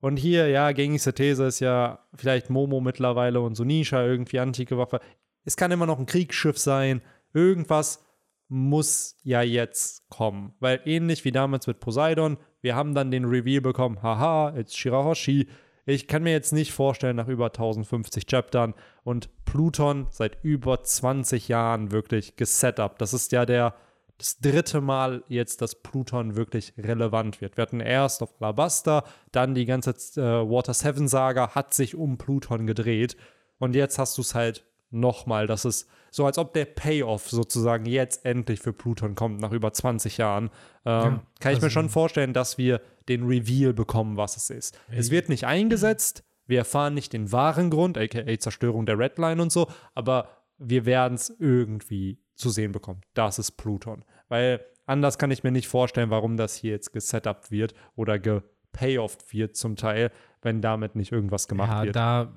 Und 0.00 0.16
hier, 0.16 0.48
ja, 0.48 0.72
gängigste 0.72 1.14
These 1.14 1.46
ist 1.46 1.60
ja 1.60 2.00
vielleicht 2.14 2.50
Momo 2.50 2.80
mittlerweile 2.80 3.40
und 3.40 3.54
Sonisha 3.54 4.04
irgendwie 4.04 4.38
antike 4.40 4.76
Waffe. 4.76 5.00
Es 5.44 5.56
kann 5.56 5.70
immer 5.70 5.86
noch 5.86 5.98
ein 5.98 6.06
Kriegsschiff 6.06 6.58
sein. 6.58 7.00
Irgendwas 7.32 8.04
muss 8.48 9.16
ja 9.22 9.40
jetzt 9.42 10.08
kommen. 10.10 10.52
Weil 10.60 10.80
ähnlich 10.84 11.24
wie 11.24 11.32
damals 11.32 11.66
mit 11.66 11.80
Poseidon, 11.80 12.36
wir 12.60 12.74
haben 12.76 12.94
dann 12.94 13.10
den 13.10 13.24
Reveal 13.24 13.60
bekommen, 13.62 14.02
haha, 14.02 14.54
it's 14.58 14.76
Shirahoshi. 14.76 15.48
Ich 15.86 16.08
kann 16.08 16.22
mir 16.22 16.32
jetzt 16.32 16.52
nicht 16.52 16.72
vorstellen, 16.72 17.16
nach 17.16 17.28
über 17.28 17.46
1050 17.46 18.26
Chaptern 18.26 18.74
und 19.02 19.28
Pluton 19.44 20.06
seit 20.10 20.42
über 20.42 20.82
20 20.82 21.48
Jahren 21.48 21.90
wirklich 21.90 22.36
gesetupt. 22.36 23.00
Das 23.00 23.12
ist 23.12 23.32
ja 23.32 23.44
der 23.44 23.74
das 24.18 24.38
dritte 24.38 24.80
Mal 24.80 25.24
jetzt, 25.28 25.60
dass 25.60 25.74
Pluton 25.74 26.36
wirklich 26.36 26.72
relevant 26.78 27.40
wird. 27.40 27.56
Wir 27.56 27.62
hatten 27.62 27.80
erst 27.80 28.22
auf 28.22 28.32
Alabasta, 28.40 29.04
dann 29.32 29.54
die 29.54 29.64
ganze 29.64 29.90
äh, 29.90 30.48
Water 30.48 30.72
7 30.72 31.08
Saga 31.08 31.54
hat 31.54 31.74
sich 31.74 31.96
um 31.96 32.16
Pluton 32.16 32.66
gedreht 32.66 33.16
und 33.58 33.74
jetzt 33.74 33.98
hast 33.98 34.16
du 34.16 34.22
es 34.22 34.34
halt 34.34 34.64
nochmal, 34.94 35.46
dass 35.46 35.64
es 35.64 35.86
so, 36.10 36.24
als 36.26 36.38
ob 36.38 36.54
der 36.54 36.64
Payoff 36.64 37.28
sozusagen 37.28 37.86
jetzt 37.86 38.24
endlich 38.24 38.60
für 38.60 38.72
Pluton 38.72 39.16
kommt, 39.16 39.40
nach 39.40 39.50
über 39.50 39.72
20 39.72 40.16
Jahren. 40.18 40.50
Ähm, 40.84 41.20
kann 41.40 41.54
ich 41.54 41.60
mir 41.60 41.70
schon 41.70 41.88
vorstellen, 41.88 42.32
dass 42.32 42.56
wir 42.56 42.80
den 43.08 43.24
Reveal 43.24 43.72
bekommen, 43.72 44.16
was 44.16 44.36
es 44.36 44.50
ist. 44.50 44.78
Es 44.90 45.10
wird 45.10 45.28
nicht 45.28 45.44
eingesetzt, 45.44 46.22
wir 46.46 46.58
erfahren 46.58 46.94
nicht 46.94 47.12
den 47.12 47.32
wahren 47.32 47.70
Grund, 47.70 47.98
aka 47.98 48.38
Zerstörung 48.38 48.86
der 48.86 48.98
Redline 48.98 49.42
und 49.42 49.50
so, 49.50 49.68
aber 49.94 50.28
wir 50.58 50.86
werden 50.86 51.14
es 51.14 51.34
irgendwie 51.38 52.20
zu 52.34 52.50
sehen 52.50 52.72
bekommen. 52.72 53.00
Das 53.14 53.38
ist 53.38 53.52
Pluton. 53.52 54.04
Weil 54.28 54.64
anders 54.86 55.18
kann 55.18 55.30
ich 55.30 55.42
mir 55.42 55.50
nicht 55.50 55.68
vorstellen, 55.68 56.10
warum 56.10 56.36
das 56.36 56.54
hier 56.54 56.72
jetzt 56.72 56.92
gesetupt 56.92 57.50
wird 57.50 57.74
oder 57.96 58.18
gepayofft 58.18 59.32
wird 59.32 59.56
zum 59.56 59.76
Teil, 59.76 60.10
wenn 60.44 60.60
damit 60.60 60.94
nicht 60.96 61.12
irgendwas 61.12 61.48
gemacht 61.48 61.70
ja, 61.70 61.82
wird. 61.84 61.96
da 61.96 62.32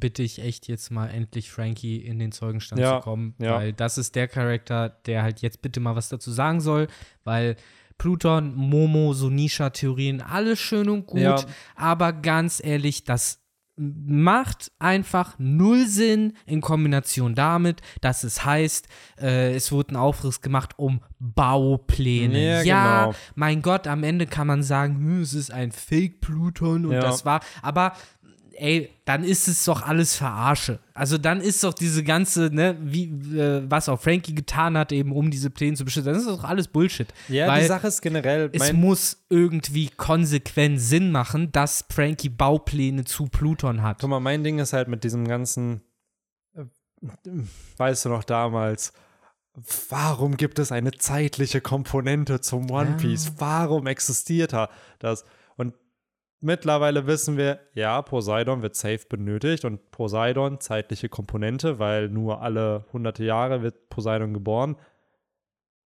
bitte 0.00 0.22
ich 0.22 0.40
echt 0.40 0.68
jetzt 0.68 0.90
mal 0.90 1.06
endlich 1.06 1.50
Frankie 1.50 1.96
in 1.98 2.18
den 2.18 2.30
Zeugenstand 2.32 2.80
Ja, 2.80 2.98
zu 2.98 3.04
kommen, 3.04 3.34
ja. 3.38 3.54
weil 3.56 3.72
das 3.72 3.96
ist 3.96 4.14
der 4.16 4.28
Charakter, 4.28 4.90
der 5.06 5.22
halt 5.22 5.40
jetzt 5.40 5.62
bitte 5.62 5.80
mal 5.80 5.96
was 5.96 6.08
dazu 6.10 6.30
sagen 6.30 6.60
soll, 6.60 6.88
weil 7.22 7.56
Pluton, 7.96 8.54
Momo, 8.54 9.12
Sonisha-Theorien, 9.14 10.20
alles 10.20 10.58
schön 10.58 10.88
und 10.88 11.06
gut, 11.06 11.20
Ja. 11.20 11.36
aber 11.76 12.12
ganz 12.12 12.60
ehrlich, 12.62 13.04
das 13.04 13.40
macht 13.76 14.70
einfach 14.78 15.34
null 15.38 15.86
Sinn 15.86 16.34
in 16.46 16.60
Kombination 16.60 17.34
damit, 17.34 17.80
dass 18.00 18.22
es 18.22 18.44
heißt, 18.44 18.86
äh, 19.20 19.54
es 19.54 19.72
wurde 19.72 19.94
ein 19.94 19.96
Aufriss 19.96 20.40
gemacht 20.40 20.74
um 20.78 21.00
Baupläne. 21.18 22.64
Ja, 22.64 23.04
genau. 23.06 23.14
mein 23.34 23.62
Gott, 23.62 23.86
am 23.86 24.04
Ende 24.04 24.26
kann 24.26 24.46
man 24.46 24.62
sagen, 24.62 24.96
hm, 24.96 25.22
es 25.22 25.34
ist 25.34 25.50
ein 25.50 25.72
Fake-Pluton 25.72 26.86
und 26.86 26.92
Ja. 26.92 27.00
das 27.00 27.24
war, 27.24 27.40
aber 27.62 27.94
ey, 28.56 28.90
dann 29.04 29.24
ist 29.24 29.48
es 29.48 29.64
doch 29.64 29.82
alles 29.82 30.16
Verarsche. 30.16 30.78
Also 30.94 31.18
dann 31.18 31.40
ist 31.40 31.62
doch 31.64 31.74
diese 31.74 32.02
ganze, 32.04 32.50
ne, 32.54 32.76
wie, 32.80 33.04
äh, 33.36 33.62
was 33.68 33.88
auch 33.88 34.00
Frankie 34.00 34.34
getan 34.34 34.76
hat, 34.78 34.92
eben 34.92 35.12
um 35.12 35.30
diese 35.30 35.50
Pläne 35.50 35.76
zu 35.76 35.84
beschützen, 35.84 36.12
das 36.12 36.22
ist 36.22 36.28
doch 36.28 36.44
alles 36.44 36.68
Bullshit. 36.68 37.08
ja, 37.28 37.46
weil 37.48 37.62
die 37.62 37.68
Sache 37.68 37.86
ist 37.88 38.00
generell, 38.00 38.50
es 38.52 38.72
muss 38.72 39.24
irgendwie 39.28 39.88
konsequent 39.88 40.80
Sinn 40.80 41.10
machen, 41.12 41.52
dass 41.52 41.84
Frankie 41.90 42.28
Baupläne 42.28 43.04
zu 43.04 43.26
Pluton 43.26 43.82
hat. 43.82 43.98
guck 44.00 44.10
mal, 44.10 44.20
mein 44.20 44.44
Ding 44.44 44.58
ist 44.58 44.72
halt 44.72 44.88
mit 44.88 45.04
diesem 45.04 45.26
ganzen, 45.26 45.82
äh, 46.56 46.64
weißt 47.76 48.04
du 48.06 48.08
noch 48.10 48.24
damals, 48.24 48.92
warum 49.90 50.36
gibt 50.36 50.58
es 50.58 50.72
eine 50.72 50.92
zeitliche 50.92 51.60
Komponente 51.60 52.40
zum 52.40 52.70
One 52.70 52.90
Ja. 52.90 52.96
Piece? 52.96 53.32
Warum 53.38 53.86
existiert 53.86 54.52
da 54.52 54.68
das? 54.98 55.24
Mittlerweile 56.44 57.06
wissen 57.06 57.38
wir, 57.38 57.60
ja, 57.72 58.02
Poseidon 58.02 58.60
wird 58.60 58.76
safe 58.76 59.00
benötigt 59.08 59.64
und 59.64 59.90
Poseidon, 59.90 60.60
zeitliche 60.60 61.08
Komponente, 61.08 61.78
weil 61.78 62.10
nur 62.10 62.42
alle 62.42 62.84
hunderte 62.92 63.24
Jahre 63.24 63.62
wird 63.62 63.88
Poseidon 63.88 64.34
geboren. 64.34 64.76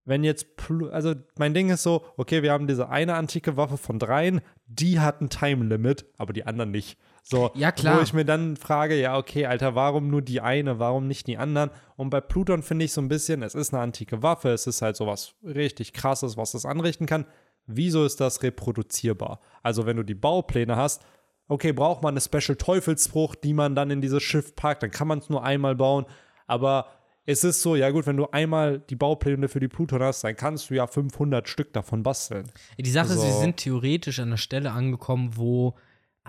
Wenn 0.03 0.25
jetzt, 0.25 0.47
also 0.91 1.15
mein 1.37 1.53
Ding 1.53 1.69
ist 1.69 1.83
so, 1.83 2.03
okay, 2.17 2.43
wir 2.43 2.51
haben 2.51 2.67
diese 2.67 2.89
eine 2.89 3.13
antike 3.13 3.55
Waffe 3.55 3.77
von 3.77 3.99
dreien, 3.99 4.41
die 4.65 4.99
hat 4.99 5.21
ein 5.21 5.29
Time 5.29 5.63
Limit, 5.63 6.05
aber 6.17 6.33
die 6.33 6.45
anderen 6.45 6.71
nicht. 6.71 6.99
So, 7.23 7.51
Ja, 7.55 7.71
klar. 7.71 7.97
Wo 7.97 8.01
ich 8.01 8.11
mir 8.11 8.25
dann 8.25 8.57
frage, 8.57 8.99
ja, 8.99 9.17
okay, 9.17 9.45
Alter, 9.45 9.75
warum 9.75 10.09
nur 10.09 10.21
die 10.21 10.41
eine, 10.41 10.77
warum 10.77 11.07
nicht 11.07 11.27
die 11.27 11.37
anderen? 11.37 11.69
Und 11.95 12.09
bei 12.09 12.19
Pluton 12.19 12.63
finde 12.63 12.83
ich 12.83 12.91
so 12.91 12.99
ein 12.99 13.07
bisschen, 13.07 13.43
es 13.43 13.55
ist 13.55 13.73
eine 13.73 13.81
antike 13.81 14.23
Waffe, 14.23 14.49
es 14.49 14.67
ist 14.67 14.81
halt 14.81 14.97
sowas 14.97 15.35
richtig 15.41 15.93
krasses, 15.93 16.35
was 16.35 16.53
es 16.53 16.65
anrichten 16.65 17.05
kann. 17.05 17.25
Wieso 17.71 18.03
ist 18.05 18.19
das 18.19 18.41
reproduzierbar? 18.43 19.39
Also, 19.63 19.85
wenn 19.85 19.97
du 19.97 20.03
die 20.03 20.15
Baupläne 20.15 20.75
hast, 20.75 21.03
okay, 21.47 21.71
braucht 21.71 22.01
man 22.03 22.13
eine 22.13 22.21
Special 22.21 22.55
Teufelsfrucht, 22.55 23.43
die 23.43 23.53
man 23.53 23.75
dann 23.75 23.91
in 23.91 24.01
dieses 24.01 24.23
Schiff 24.23 24.55
packt, 24.55 24.83
dann 24.83 24.91
kann 24.91 25.07
man 25.07 25.19
es 25.19 25.29
nur 25.29 25.43
einmal 25.43 25.75
bauen. 25.75 26.05
Aber 26.47 26.87
es 27.25 27.43
ist 27.43 27.61
so, 27.61 27.75
ja 27.75 27.91
gut, 27.91 28.07
wenn 28.07 28.17
du 28.17 28.27
einmal 28.31 28.79
die 28.79 28.95
Baupläne 28.95 29.47
für 29.49 29.59
die 29.59 29.67
Pluton 29.67 30.01
hast, 30.01 30.23
dann 30.23 30.35
kannst 30.35 30.69
du 30.69 30.73
ja 30.75 30.87
500 30.87 31.47
Stück 31.47 31.73
davon 31.73 32.01
basteln. 32.01 32.51
Die 32.79 32.89
Sache 32.89 33.13
ist, 33.13 33.23
wir 33.23 33.31
So. 33.31 33.39
sind 33.39 33.57
theoretisch 33.57 34.19
an 34.19 34.31
der 34.31 34.37
Stelle 34.37 34.71
angekommen, 34.71 35.31
wo 35.35 35.75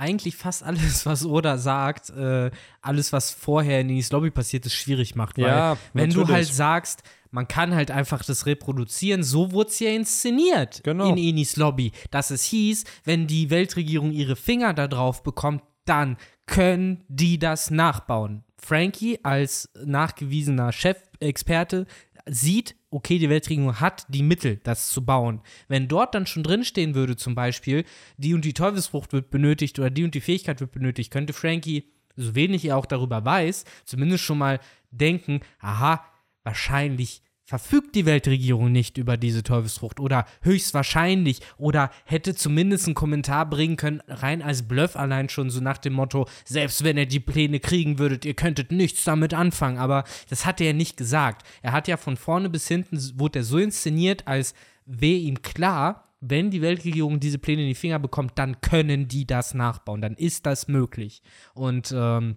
eigentlich 0.01 0.35
fast 0.37 0.63
alles, 0.63 1.05
was 1.07 1.25
Oda 1.25 1.59
sagt, 1.59 2.11
äh, 2.11 2.51
alles, 2.81 3.13
was 3.13 3.31
vorher 3.31 3.81
in 3.81 3.91
Enis 3.91 4.11
Lobby 4.11 4.31
passiert 4.31 4.67
ist, 4.67 4.75
schwierig 4.75 5.15
macht. 5.15 5.37
Weil 5.39 5.47
Ja, 5.47 5.77
wenn 5.93 6.11
du 6.11 6.27
halt 6.27 6.53
sagst, 6.53 7.03
man 7.31 7.47
kann 7.47 7.75
halt 7.75 7.91
einfach 7.91 8.25
das 8.25 8.47
reproduzieren, 8.47 9.23
so 9.23 9.53
wurde 9.53 9.71
es 9.71 9.79
ja 9.79 9.91
inszeniert 9.91 10.81
Genau. 10.83 11.11
in 11.11 11.19
Enis 11.19 11.57
Lobby. 11.57 11.93
Dass 12.11 12.31
es 12.31 12.43
hieß, 12.45 12.85
wenn 13.05 13.27
die 13.27 13.51
Weltregierung 13.51 14.11
ihre 14.11 14.35
Finger 14.37 14.75
da 14.75 14.89
drauf 14.89 15.23
bekommt, 15.23 15.63
dann 15.85 16.17
können 16.47 17.05
die 17.09 17.39
das 17.39 17.71
nachbauen. 17.71 18.43
Frankie 18.59 19.19
als 19.23 19.71
nachgewiesener 19.85 20.73
Chefexperte 20.73 21.87
sieht, 22.31 22.77
okay, 22.91 23.19
die 23.19 23.29
Weltregierung 23.29 23.81
hat 23.81 24.07
die 24.09 24.23
Mittel, 24.23 24.61
das 24.63 24.89
zu 24.89 25.05
bauen. 25.05 25.41
Wenn 25.69 25.89
dort 25.89 26.15
dann 26.15 26.27
schon 26.27 26.43
drinstehen 26.43 26.95
würde, 26.95 27.17
zum 27.17 27.35
Beispiel, 27.35 27.85
die 28.17 28.35
und 28.35 28.45
die 28.45 28.55
Teufelsfrucht 28.55 29.13
wird 29.13 29.31
benötigt 29.31 29.79
oder 29.79 29.91
die 29.91 30.05
und 30.05 30.15
die 30.15 30.21
Fähigkeit 30.21 30.61
wird 30.61 30.73
benötigt, 30.73 31.11
könnte 31.11 31.33
Frankie, 31.33 31.93
so 32.17 32.35
wenig 32.35 32.65
er 32.65 32.77
auch 32.77 32.87
darüber 32.87 33.25
weiß, 33.25 33.65
zumindest 33.85 34.25
schon 34.25 34.39
mal 34.39 34.61
denken, 34.91 35.41
aha, 35.59 36.05
wahrscheinlich 36.45 37.23
verfügt 37.51 37.97
die 37.97 38.07
Weltregierung 38.07 38.71
nicht 38.71 38.97
über 38.97 39.17
diese 39.17 39.43
Teufelsfrucht 39.43 39.99
oder 39.99 40.25
höchstwahrscheinlich 40.43 41.41
oder 41.59 41.91
hätte 42.05 42.37
zumindest 42.37 42.87
einen 42.87 42.95
Kommentar 42.95 43.51
bringen 43.51 43.77
können, 43.77 44.01
rein 44.07 44.41
als 44.41 44.69
Bluff 44.69 44.95
allein 44.95 45.29
schon 45.29 45.51
so 45.51 45.61
nach 45.61 45.79
dem 45.79 45.95
Motto, 45.95 46.29
selbst 46.45 46.85
wenn 46.85 46.97
ihr 46.97 47.07
die 47.07 47.19
Pläne 47.19 47.59
kriegen 47.59 47.99
würdet, 47.99 48.25
ihr 48.25 48.35
könntet 48.35 48.71
nichts 48.71 49.03
damit 49.03 49.35
anfangen, 49.35 49.79
aber 49.79 50.05
das 50.29 50.47
hat 50.47 50.61
er 50.61 50.75
nicht 50.75 50.97
gesagt. 50.97 51.45
Er 51.61 51.73
hat 51.73 51.89
ja 51.89 51.97
von 51.97 52.17
vorne 52.17 52.51
bis 52.51 52.69
hinten, 52.69 53.19
wurde 53.19 53.41
er 53.41 53.45
so 53.45 53.59
inszeniert, 53.59 54.29
als 54.29 54.55
wäre 54.87 55.19
ihm 55.19 55.43
klar, 55.43 56.15
wenn 56.21 56.53
die 56.53 56.63
Weltregierung 56.63 57.19
diese 57.19 57.41
Pläne 57.41 57.63
in 57.63 57.69
die 57.69 57.75
Finger 57.75 57.99
bekommt, 57.99 58.39
dann 58.39 58.61
können 58.61 59.09
die 59.09 59.27
das 59.27 59.55
nachbauen, 59.55 60.01
dann 60.01 60.15
ist 60.15 60.47
das 60.47 60.69
möglich. 60.69 61.21
Und 61.55 61.93
ähm, 61.97 62.37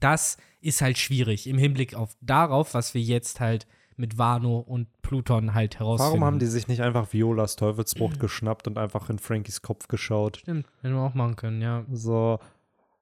das 0.00 0.36
ist 0.60 0.82
halt 0.82 0.98
schwierig 0.98 1.46
im 1.46 1.56
Hinblick 1.56 1.94
auf 1.94 2.14
darauf, 2.20 2.74
was 2.74 2.92
wir 2.92 3.00
jetzt 3.00 3.40
halt 3.40 3.66
mit 3.96 4.18
Wano 4.18 4.58
und 4.58 4.88
Pluton 5.02 5.54
halt 5.54 5.78
herausfinden. 5.78 6.10
Warum 6.12 6.24
haben 6.24 6.38
die 6.38 6.46
sich 6.46 6.68
nicht 6.68 6.82
einfach 6.82 7.12
Violas 7.12 7.56
Teufelsfrucht 7.56 8.18
geschnappt 8.20 8.66
und 8.66 8.78
einfach 8.78 9.10
in 9.10 9.18
Frankies 9.18 9.62
Kopf 9.62 9.88
geschaut? 9.88 10.38
Stimmt, 10.38 10.66
hätten 10.82 10.94
wir 10.94 11.02
auch 11.02 11.14
machen 11.14 11.36
können, 11.36 11.62
ja. 11.62 11.84
So, 11.90 12.38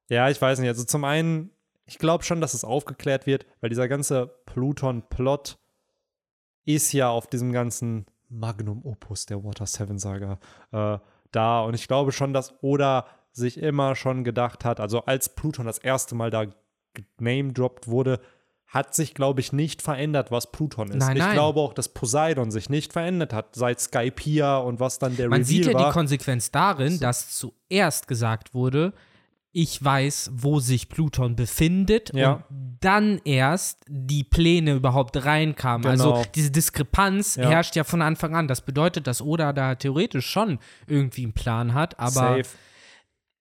ja, 0.09 0.29
ich 0.29 0.41
weiß 0.41 0.59
nicht. 0.59 0.69
Also 0.69 0.83
zum 0.83 1.03
einen, 1.03 1.49
ich 1.85 1.97
glaube 1.97 2.23
schon, 2.23 2.41
dass 2.41 2.53
es 2.53 2.63
aufgeklärt 2.63 3.25
wird, 3.25 3.45
weil 3.61 3.69
dieser 3.69 3.87
ganze 3.87 4.27
Pluton-Plot 4.45 5.57
ist 6.65 6.93
ja 6.93 7.09
auf 7.09 7.27
diesem 7.27 7.51
ganzen 7.51 8.05
Magnum 8.29 8.85
Opus 8.85 9.25
der 9.25 9.43
Water 9.43 9.65
Seven 9.65 9.99
Saga 9.99 10.39
äh, 10.71 10.97
da. 11.31 11.61
Und 11.61 11.73
ich 11.73 11.87
glaube 11.87 12.11
schon, 12.11 12.33
dass 12.33 12.53
Oda 12.61 13.05
sich 13.31 13.57
immer 13.57 13.95
schon 13.95 14.23
gedacht 14.23 14.63
hat, 14.63 14.79
also 14.79 15.05
als 15.05 15.29
Pluton 15.29 15.65
das 15.65 15.79
erste 15.79 16.15
Mal 16.15 16.29
da 16.29 16.45
name-dropped 17.19 17.87
wurde, 17.87 18.19
hat 18.73 18.95
sich, 18.95 19.13
glaube 19.13 19.39
ich, 19.39 19.53
nicht 19.53 19.83
verändert, 19.83 20.31
was 20.31 20.51
Pluton 20.51 20.89
ist. 20.89 20.95
Nein, 20.97 21.15
ich 21.15 21.21
nein. 21.21 21.33
glaube 21.33 21.59
auch, 21.59 21.73
dass 21.73 21.89
Poseidon 21.89 22.49
sich 22.49 22.69
nicht 22.71 22.91
verändert 22.91 23.31
hat, 23.31 23.53
seit 23.55 23.79
Skypiea 23.79 24.57
und 24.57 24.79
was 24.79 24.97
dann 24.97 25.15
der 25.15 25.29
Man 25.29 25.41
Reveal 25.43 25.45
sieht 25.45 25.65
ja 25.67 25.73
war. 25.75 25.85
die 25.87 25.93
Konsequenz 25.93 26.49
darin, 26.49 26.99
dass 26.99 27.37
zuerst 27.37 28.07
gesagt 28.07 28.55
wurde, 28.55 28.93
ich 29.51 29.83
weiß, 29.83 30.31
wo 30.33 30.59
sich 30.59 30.89
Pluton 30.89 31.35
befindet 31.35 32.11
Ja. 32.15 32.43
und 32.49 32.77
dann 32.79 33.21
erst 33.23 33.83
die 33.87 34.23
Pläne 34.23 34.73
überhaupt 34.73 35.23
reinkamen. 35.23 35.83
Genau. 35.91 36.13
Also 36.15 36.25
diese 36.33 36.49
Diskrepanz 36.49 37.35
Ja. 37.35 37.49
herrscht 37.49 37.75
ja 37.75 37.83
von 37.83 38.01
Anfang 38.01 38.35
an. 38.35 38.47
Das 38.47 38.61
bedeutet, 38.61 39.05
dass 39.05 39.21
Oda 39.21 39.53
da 39.53 39.75
theoretisch 39.75 40.25
schon 40.25 40.57
irgendwie 40.87 41.23
einen 41.25 41.33
Plan 41.33 41.75
hat, 41.75 41.99
aber 41.99 42.09
Safe. 42.11 42.43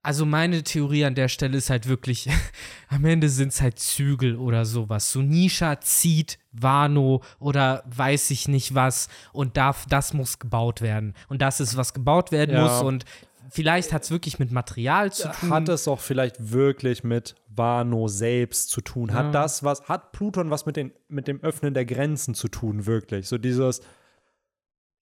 Also 0.05 0.27
meine 0.27 0.65
Theorie 0.65 1.05
an 1.05 1.15
der 1.15 1.29
Stelle 1.29 1.57
ist 1.57 1.71
halt 1.71 1.87
wirklich, 1.89 2.29
am 2.89 3.05
Ende 3.05 3.29
sind 3.29 3.49
es 3.53 3.61
halt 3.61 3.79
Zügel 3.79 4.37
oder 4.37 4.65
sowas. 4.65 5.13
So 5.13 5.23
Nisha 5.23 5.81
zieht 5.81 6.39
Wano 6.51 7.23
oder 7.39 7.85
weiß 7.87 8.31
ich 8.31 8.49
nicht 8.49 8.75
was 8.75 9.09
und 9.33 9.57
darf, 9.57 9.87
das 9.89 10.13
muss 10.13 10.39
gebaut 10.41 10.81
werden. 10.81 11.15
Und 11.29 11.41
das 11.41 11.61
ist, 11.61 11.77
was 11.77 11.95
gebaut 11.95 12.33
werden 12.33 12.57
Ja. 12.57 12.63
muss 12.65 12.83
und 12.83 13.05
vielleicht 13.51 13.93
hat 13.93 14.03
es 14.03 14.11
wirklich 14.11 14.41
mit 14.41 14.51
Material 14.51 15.13
zu 15.13 15.31
tun. 15.31 15.51
Hat 15.51 15.69
es 15.69 15.87
auch 15.87 16.01
vielleicht 16.01 16.51
wirklich 16.51 17.05
mit 17.05 17.37
Wano 17.55 18.09
selbst 18.09 18.71
zu 18.71 18.81
tun? 18.81 19.13
Hat 19.15 19.27
Ja. 19.27 19.31
das 19.31 19.63
was, 19.63 19.83
hat 19.89 20.11
Pluton 20.11 20.51
was 20.51 20.67
mit, 20.67 20.77
den, 20.77 20.93
mit 21.09 21.29
dem 21.29 21.41
Öffnen 21.43 21.75
der 21.75 21.85
Grenzen 21.85 22.35
zu 22.35 22.49
tun, 22.49 22.87
wirklich? 22.87 23.29
So 23.29 23.39
dieses, 23.39 23.83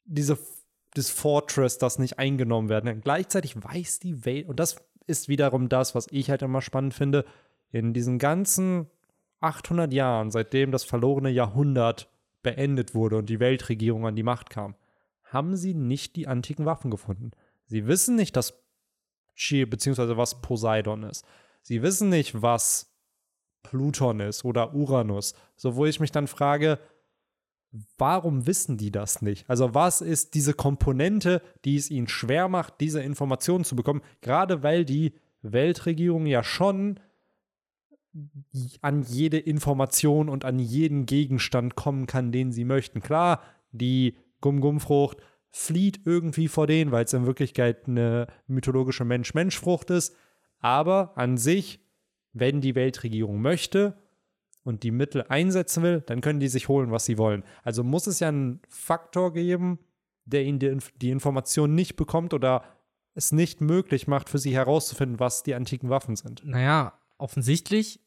diese, 0.04 0.36
das 0.94 1.08
Fortress, 1.08 1.78
das 1.78 1.98
nicht 1.98 2.18
eingenommen 2.18 2.68
werden. 2.68 2.86
kann. 2.90 3.00
Gleichzeitig 3.00 3.54
weiß 3.56 4.00
die 4.00 4.24
Welt, 4.26 4.46
und 4.48 4.58
das 4.60 4.76
ist 5.10 5.28
wiederum 5.28 5.68
das, 5.68 5.94
was 5.94 6.06
ich 6.10 6.30
halt 6.30 6.42
immer 6.42 6.62
spannend 6.62 6.94
finde, 6.94 7.24
in 7.70 7.92
diesen 7.92 8.18
ganzen 8.18 8.86
800 9.40 9.92
Jahren, 9.92 10.30
seitdem 10.30 10.70
das 10.70 10.84
verlorene 10.84 11.30
Jahrhundert 11.30 12.10
beendet 12.42 12.94
wurde 12.94 13.16
und 13.16 13.28
die 13.28 13.40
Weltregierung 13.40 14.06
an 14.06 14.16
die 14.16 14.22
Macht 14.22 14.50
kam, 14.50 14.74
haben 15.24 15.56
sie 15.56 15.74
nicht 15.74 16.16
die 16.16 16.26
antiken 16.26 16.66
Waffen 16.66 16.90
gefunden. 16.90 17.30
Sie 17.66 17.86
wissen 17.86 18.16
nicht, 18.16 18.36
dass 18.36 18.54
Chi, 19.36 19.64
beziehungsweise 19.64 20.16
was 20.16 20.42
Poseidon 20.42 21.04
ist. 21.04 21.24
Sie 21.62 21.82
wissen 21.82 22.08
nicht, 22.08 22.42
was 22.42 22.92
Pluton 23.62 24.20
ist 24.20 24.44
oder 24.44 24.74
Uranus. 24.74 25.34
So, 25.56 25.76
wo 25.76 25.86
ich 25.86 26.00
mich 26.00 26.12
dann 26.12 26.26
frage, 26.26 26.78
warum 27.98 28.46
wissen 28.46 28.76
die 28.76 28.90
das 28.90 29.22
nicht? 29.22 29.48
Also, 29.48 29.74
was 29.74 30.00
ist 30.00 30.34
diese 30.34 30.54
Komponente, 30.54 31.42
die 31.64 31.76
es 31.76 31.90
ihnen 31.90 32.08
schwer 32.08 32.48
macht, 32.48 32.74
diese 32.80 33.02
Informationen 33.02 33.64
zu 33.64 33.76
bekommen? 33.76 34.02
Gerade 34.20 34.62
weil 34.62 34.84
die 34.84 35.14
Weltregierung 35.42 36.26
ja 36.26 36.42
schon 36.42 37.00
an 38.80 39.02
jede 39.02 39.38
Information 39.38 40.28
und 40.28 40.44
an 40.44 40.58
jeden 40.58 41.06
Gegenstand 41.06 41.76
kommen 41.76 42.06
kann, 42.06 42.32
den 42.32 42.50
sie 42.50 42.64
möchten. 42.64 43.00
Klar, 43.00 43.40
die 43.70 44.16
Gum-Gum-Frucht 44.40 45.18
flieht 45.50 46.00
irgendwie 46.04 46.48
vor 46.48 46.66
denen, 46.66 46.90
weil 46.90 47.04
es 47.04 47.12
in 47.12 47.26
Wirklichkeit 47.26 47.86
eine 47.86 48.26
mythologische 48.48 49.04
Mensch-Mensch-Frucht 49.04 49.90
ist. 49.90 50.16
Aber 50.58 51.16
an 51.16 51.36
sich, 51.36 51.80
wenn 52.32 52.60
die 52.60 52.74
Weltregierung 52.74 53.40
möchte 53.40 53.99
und 54.62 54.82
die 54.82 54.90
Mittel 54.90 55.24
einsetzen 55.28 55.82
will, 55.82 56.02
dann 56.06 56.20
können 56.20 56.40
die 56.40 56.48
sich 56.48 56.68
holen, 56.68 56.90
was 56.90 57.04
sie 57.04 57.18
wollen. 57.18 57.44
Also 57.62 57.82
muss 57.82 58.06
es 58.06 58.20
ja 58.20 58.28
einen 58.28 58.60
Faktor 58.68 59.32
geben, 59.32 59.78
der 60.24 60.44
ihnen 60.44 60.58
die, 60.58 60.76
die 61.00 61.10
Information 61.10 61.74
nicht 61.74 61.96
bekommt 61.96 62.34
oder 62.34 62.62
es 63.14 63.32
nicht 63.32 63.60
möglich 63.60 64.06
macht, 64.06 64.28
für 64.28 64.38
sie 64.38 64.54
herauszufinden, 64.54 65.18
was 65.18 65.42
die 65.42 65.54
antiken 65.54 65.90
Waffen 65.90 66.16
sind. 66.16 66.44
Naja, 66.44 66.92
offensichtlich, 67.18 68.00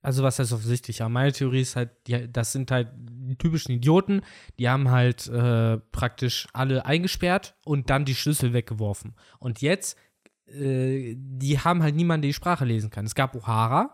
also 0.00 0.22
was 0.22 0.38
heißt 0.38 0.52
offensichtlich? 0.52 0.98
Ja, 0.98 1.08
meine 1.08 1.32
Theorie 1.32 1.62
ist 1.62 1.74
halt, 1.74 1.90
die, 2.06 2.30
das 2.30 2.52
sind 2.52 2.70
halt 2.70 2.88
die 2.96 3.36
typischen 3.36 3.72
Idioten, 3.72 4.22
die 4.58 4.68
haben 4.68 4.90
halt 4.90 5.26
äh, 5.26 5.78
praktisch 5.78 6.46
alle 6.52 6.86
eingesperrt 6.86 7.56
und 7.64 7.90
dann 7.90 8.04
die 8.04 8.14
Schlüssel 8.14 8.52
weggeworfen. 8.52 9.14
Und 9.40 9.60
jetzt, 9.60 9.98
äh, 10.46 11.14
die 11.16 11.58
haben 11.58 11.82
halt 11.82 11.96
niemanden, 11.96 12.22
der 12.22 12.28
die 12.28 12.34
Sprache 12.34 12.64
lesen 12.64 12.90
kann. 12.90 13.06
Es 13.06 13.14
gab 13.14 13.34
O'Hara 13.34 13.90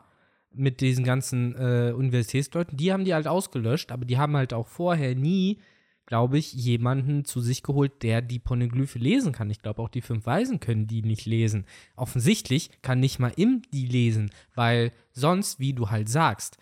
mit 0.56 0.80
diesen 0.80 1.04
ganzen 1.04 1.54
äh, 1.54 1.92
Universitätsleuten, 1.92 2.76
die 2.76 2.92
haben 2.92 3.04
die 3.04 3.14
halt 3.14 3.26
ausgelöscht, 3.26 3.92
aber 3.92 4.04
die 4.04 4.18
haben 4.18 4.36
halt 4.36 4.52
auch 4.52 4.68
vorher 4.68 5.14
nie 5.14 5.58
glaube 6.06 6.38
ich, 6.38 6.52
jemanden 6.52 7.24
zu 7.24 7.40
sich 7.40 7.62
geholt, 7.62 8.02
der 8.02 8.20
die 8.20 8.38
Poneglyphe 8.38 8.98
lesen 8.98 9.32
kann. 9.32 9.50
Ich 9.50 9.60
glaube, 9.60 9.82
auch 9.82 9.88
die 9.88 10.02
fünf 10.02 10.26
Weisen 10.26 10.60
können 10.60 10.86
die 10.86 11.02
nicht 11.02 11.26
lesen. 11.26 11.64
Offensichtlich 11.96 12.70
kann 12.82 13.00
nicht 13.00 13.18
mal 13.18 13.32
Im 13.36 13.62
die 13.72 13.86
lesen, 13.86 14.30
weil 14.54 14.92
sonst, 15.12 15.60
wie 15.60 15.72
du 15.72 15.90
halt 15.90 16.08
sagst, 16.08 16.58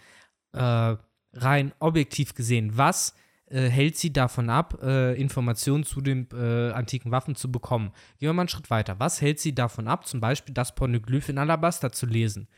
äh, 0.52 0.96
rein 1.34 1.72
objektiv 1.78 2.34
gesehen, 2.34 2.76
was 2.76 3.14
äh, 3.46 3.68
hält 3.68 3.96
sie 3.96 4.12
davon 4.12 4.48
ab, 4.48 4.78
äh, 4.82 5.20
Informationen 5.20 5.84
zu 5.84 6.00
den 6.00 6.28
äh, 6.32 6.70
antiken 6.70 7.10
Waffen 7.10 7.34
zu 7.34 7.50
bekommen? 7.50 7.92
Gehen 8.18 8.28
wir 8.28 8.32
mal 8.34 8.42
einen 8.42 8.48
Schritt 8.48 8.70
weiter. 8.70 9.00
Was 9.00 9.20
hält 9.20 9.40
sie 9.40 9.54
davon 9.54 9.88
ab, 9.88 10.06
zum 10.06 10.20
Beispiel 10.20 10.54
das 10.54 10.74
Poneglyph 10.74 11.28
in 11.28 11.38
Alabaster 11.38 11.90
zu 11.90 12.06
lesen? 12.06 12.48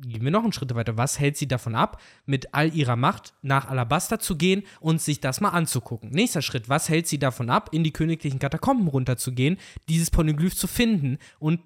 Gehen 0.00 0.24
wir 0.24 0.30
noch 0.30 0.42
einen 0.42 0.52
Schritt 0.52 0.74
weiter. 0.74 0.96
Was 0.96 1.18
hält 1.18 1.36
sie 1.36 1.48
davon 1.48 1.74
ab, 1.74 2.00
mit 2.26 2.54
all 2.54 2.74
ihrer 2.74 2.96
Macht 2.96 3.34
nach 3.42 3.68
Alabaster 3.68 4.18
zu 4.18 4.36
gehen 4.36 4.64
und 4.80 5.00
sich 5.00 5.20
das 5.20 5.40
mal 5.40 5.50
anzugucken? 5.50 6.10
Nächster 6.10 6.42
Schritt. 6.42 6.68
Was 6.68 6.88
hält 6.88 7.06
sie 7.06 7.18
davon 7.18 7.50
ab, 7.50 7.70
in 7.72 7.84
die 7.84 7.92
königlichen 7.92 8.38
Katakomben 8.38 8.88
runterzugehen, 8.88 9.58
dieses 9.88 10.10
Poneglyph 10.10 10.56
zu 10.56 10.66
finden 10.66 11.18
und 11.38 11.60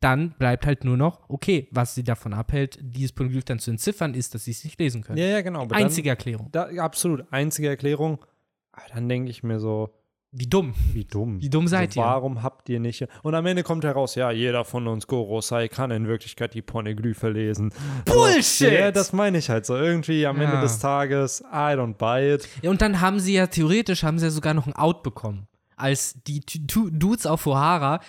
dann 0.00 0.30
bleibt 0.30 0.66
halt 0.66 0.84
nur 0.84 0.96
noch, 0.96 1.28
okay, 1.28 1.68
was 1.70 1.94
sie 1.94 2.02
davon 2.02 2.32
abhält, 2.32 2.78
dieses 2.80 3.12
Polyglyph 3.12 3.44
dann 3.44 3.58
zu 3.58 3.70
entziffern, 3.70 4.14
ist, 4.14 4.34
dass 4.34 4.44
sie 4.44 4.50
es 4.52 4.64
nicht 4.64 4.80
lesen 4.80 5.02
können. 5.02 5.18
Ja, 5.18 5.26
ja, 5.26 5.42
genau. 5.42 5.68
Einzige 5.68 6.08
Erklärung. 6.08 6.48
Dann, 6.50 6.74
da, 6.74 6.82
absolut, 6.82 7.30
einzige 7.30 7.68
Erklärung. 7.68 8.24
Aber 8.72 8.86
dann 8.94 9.08
denke 9.08 9.30
ich 9.30 9.42
mir 9.42 9.60
so, 9.60 9.94
Wie 10.32 10.46
dumm. 10.46 10.74
wie 10.92 11.04
dumm. 11.04 11.42
Wie 11.42 11.50
dumm 11.50 11.66
seid 11.66 11.94
so, 11.94 12.00
ihr? 12.00 12.06
Warum 12.06 12.42
habt 12.44 12.68
ihr 12.68 12.78
nicht. 12.78 13.04
Und 13.22 13.34
am 13.34 13.44
Ende 13.46 13.64
kommt 13.64 13.82
heraus, 13.84 14.14
ja, 14.14 14.30
jeder 14.30 14.64
von 14.64 14.86
uns 14.86 15.08
Gorosei 15.08 15.66
kann 15.66 15.90
in 15.90 16.06
Wirklichkeit 16.06 16.54
die 16.54 16.62
Poneglyphe 16.62 17.28
lesen. 17.30 17.72
Bullshit! 18.04 18.72
Ja, 18.72 18.92
das 18.92 19.12
meine 19.12 19.38
ich 19.38 19.50
halt 19.50 19.66
so. 19.66 19.74
Irgendwie 19.76 20.26
am 20.26 20.40
Ende 20.40 20.54
Ja. 20.54 20.60
des 20.60 20.78
Tages, 20.78 21.40
I 21.50 21.74
don't 21.74 21.94
buy 21.94 22.34
it. 22.34 22.48
Ja, 22.62 22.70
und 22.70 22.80
dann 22.80 23.00
haben 23.00 23.18
sie 23.18 23.34
ja 23.34 23.48
theoretisch, 23.48 24.04
haben 24.04 24.18
sie 24.20 24.26
ja 24.26 24.30
sogar 24.30 24.54
noch 24.54 24.66
ein 24.68 24.76
Out 24.76 25.02
bekommen. 25.02 25.48
Als 25.76 26.14
die 26.26 26.40
Dudes 26.40 27.26
auf 27.26 27.46
O'Hara 27.46 28.00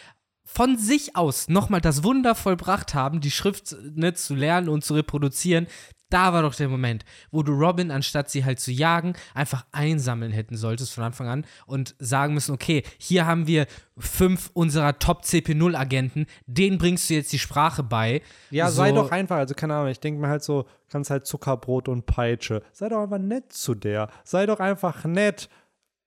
von 0.44 0.78
sich 0.78 1.16
aus 1.16 1.48
nochmal 1.48 1.82
das 1.82 2.04
Wunder 2.04 2.36
vollbracht 2.36 2.94
haben, 2.94 3.22
die 3.22 3.32
Schrift 3.32 3.76
ne, 3.96 4.14
zu 4.14 4.36
lernen 4.36 4.70
und 4.70 4.84
zu 4.84 4.94
reproduzieren. 4.94 5.66
Da 6.12 6.32
war 6.34 6.44
doch 6.44 6.54
der 6.54 6.70
Moment, 6.70 7.04
wo 7.32 7.42
du 7.42 7.54
Robin, 7.54 7.90
anstatt 7.90 8.30
sie 8.30 8.46
halt 8.46 8.60
zu 8.60 8.72
jagen, 8.72 9.14
einfach 9.34 9.66
einsammeln 9.72 10.32
hätten 10.32 10.56
solltest 10.58 10.94
von 10.94 11.04
Anfang 11.04 11.28
an 11.28 11.46
und 11.66 11.96
sagen 11.98 12.36
müssen, 12.36 12.54
okay, 12.54 12.84
hier 13.00 13.26
haben 13.26 13.48
wir 13.48 13.66
fünf 13.98 14.52
unserer 14.54 15.00
Top-CP0-Agenten, 15.00 16.26
denen 16.46 16.78
bringst 16.78 17.10
du 17.10 17.14
jetzt 17.16 17.32
die 17.34 17.40
Sprache 17.40 17.84
bei. 17.84 18.22
Ja, 18.50 18.68
So- 18.70 18.76
sei 18.78 18.92
doch 18.92 19.12
einfach, 19.12 19.38
also 19.38 19.54
keine 19.56 19.76
Ahnung, 19.76 19.90
ich 19.90 20.00
denke 20.00 20.20
mir 20.22 20.28
halt 20.28 20.44
so, 20.44 20.66
kannst 20.90 21.10
halt 21.10 21.26
Zuckerbrot 21.26 21.88
und 21.88 22.06
Peitsche. 22.06 22.62
Sei 22.74 22.90
doch 22.90 23.02
einfach 23.04 23.18
nett 23.20 23.52
zu 23.54 23.74
der. 23.76 24.10
Sei 24.24 24.46
doch 24.46 24.60
einfach 24.60 25.06
nett. 25.06 25.50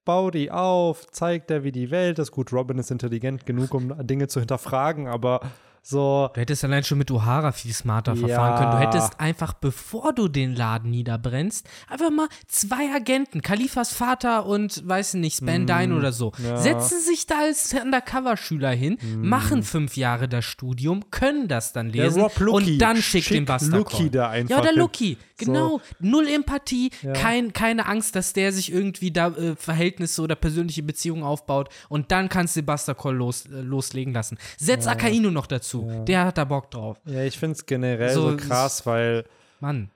Bau 0.05 0.30
die 0.30 0.50
auf, 0.50 1.07
zeig 1.12 1.46
der, 1.46 1.64
wie 1.64 1.72
die 1.72 1.90
Welt 1.90 2.18
ist. 2.18 2.30
Gut, 2.30 2.52
Robin 2.52 2.76
ist 2.78 2.90
intelligent 2.90 3.46
genug, 3.46 3.72
um 3.72 4.07
Dinge 4.07 4.28
zu 4.28 4.38
hinterfragen, 4.40 5.09
aber 5.09 5.40
so, 5.87 6.30
Du 6.32 6.41
hättest 6.41 6.64
allein 6.64 6.82
schon 6.82 6.97
mit 6.97 7.11
O'Hara 7.11 7.53
viel 7.53 7.74
smarter 7.74 8.14
Ja. 8.14 8.26
verfahren 8.26 8.59
können. 8.59 8.70
Du 8.72 8.78
hättest 8.78 9.20
einfach, 9.20 9.53
bevor 9.53 10.14
du 10.14 10.28
den 10.28 10.57
Laden 10.57 10.91
niederbrennst, 10.91 11.66
einfach 11.91 12.11
mal 12.11 12.26
zwei 12.49 12.91
Agenten, 12.95 13.43
Kalifas 13.43 13.93
Vater 13.93 14.47
und, 14.47 14.82
weiß 14.89 15.14
nicht, 15.14 15.37
Spandine 15.37 15.95
oder 15.95 16.11
so, 16.12 16.32
ja. 16.43 16.57
setzen 16.57 17.01
sich 17.01 17.26
da 17.26 17.41
als 17.41 17.74
Undercover-Schüler 17.74 18.70
hin, 18.70 18.97
machen 19.20 19.62
fünf 19.62 19.97
Jahre 19.99 20.26
das 20.26 20.47
Studium, 20.47 21.11
können 21.11 21.49
das 21.49 21.74
dann 21.74 21.91
lesen 21.91 22.22
und 22.22 22.78
dann 22.78 22.97
schickt 22.97 23.26
Schick 23.26 23.37
den 23.37 23.45
Buster 23.45 23.76
Lucky 23.76 24.11
da 24.11 24.30
einfach 24.30 24.51
Ja, 24.57 24.62
oder. 24.62 24.72
Lucky, 24.72 25.18
genau. 25.37 25.80
Null 26.01 26.28
Empathie, 26.28 26.91
kein, 27.14 27.53
keine 27.53 27.87
Angst, 27.87 28.16
dass 28.16 28.32
der 28.32 28.53
sich 28.53 28.72
irgendwie 28.72 29.11
da 29.11 29.28
äh, 29.28 29.57
Verhältnisse 29.57 30.22
oder 30.22 30.35
persönliche 30.35 30.82
Beziehungen 30.82 31.22
aufbaut 31.22 31.68
und 31.89 32.11
dann 32.12 32.28
kannst 32.28 32.57
du 32.57 32.62
Call 32.62 33.14
los, 33.14 33.47
äh, 33.47 33.61
loslegen 33.61 34.12
lassen. 34.12 34.39
Setz 34.59 34.87
Akainu 34.87 35.30
noch 35.30 35.47
dazu, 35.47 36.05
der 36.07 36.26
hat 36.26 36.39
da 36.39 36.45
Bock 36.45 36.70
drauf. 36.70 36.99
ja, 37.05 37.22
ich 37.24 37.39
finde 37.39 37.55
es 37.55 37.66
generell 37.66 38.12
so, 38.12 38.30
So, 38.30 38.37
krass, 38.37 38.87
weil 38.87 39.24
Mann. 39.61 39.91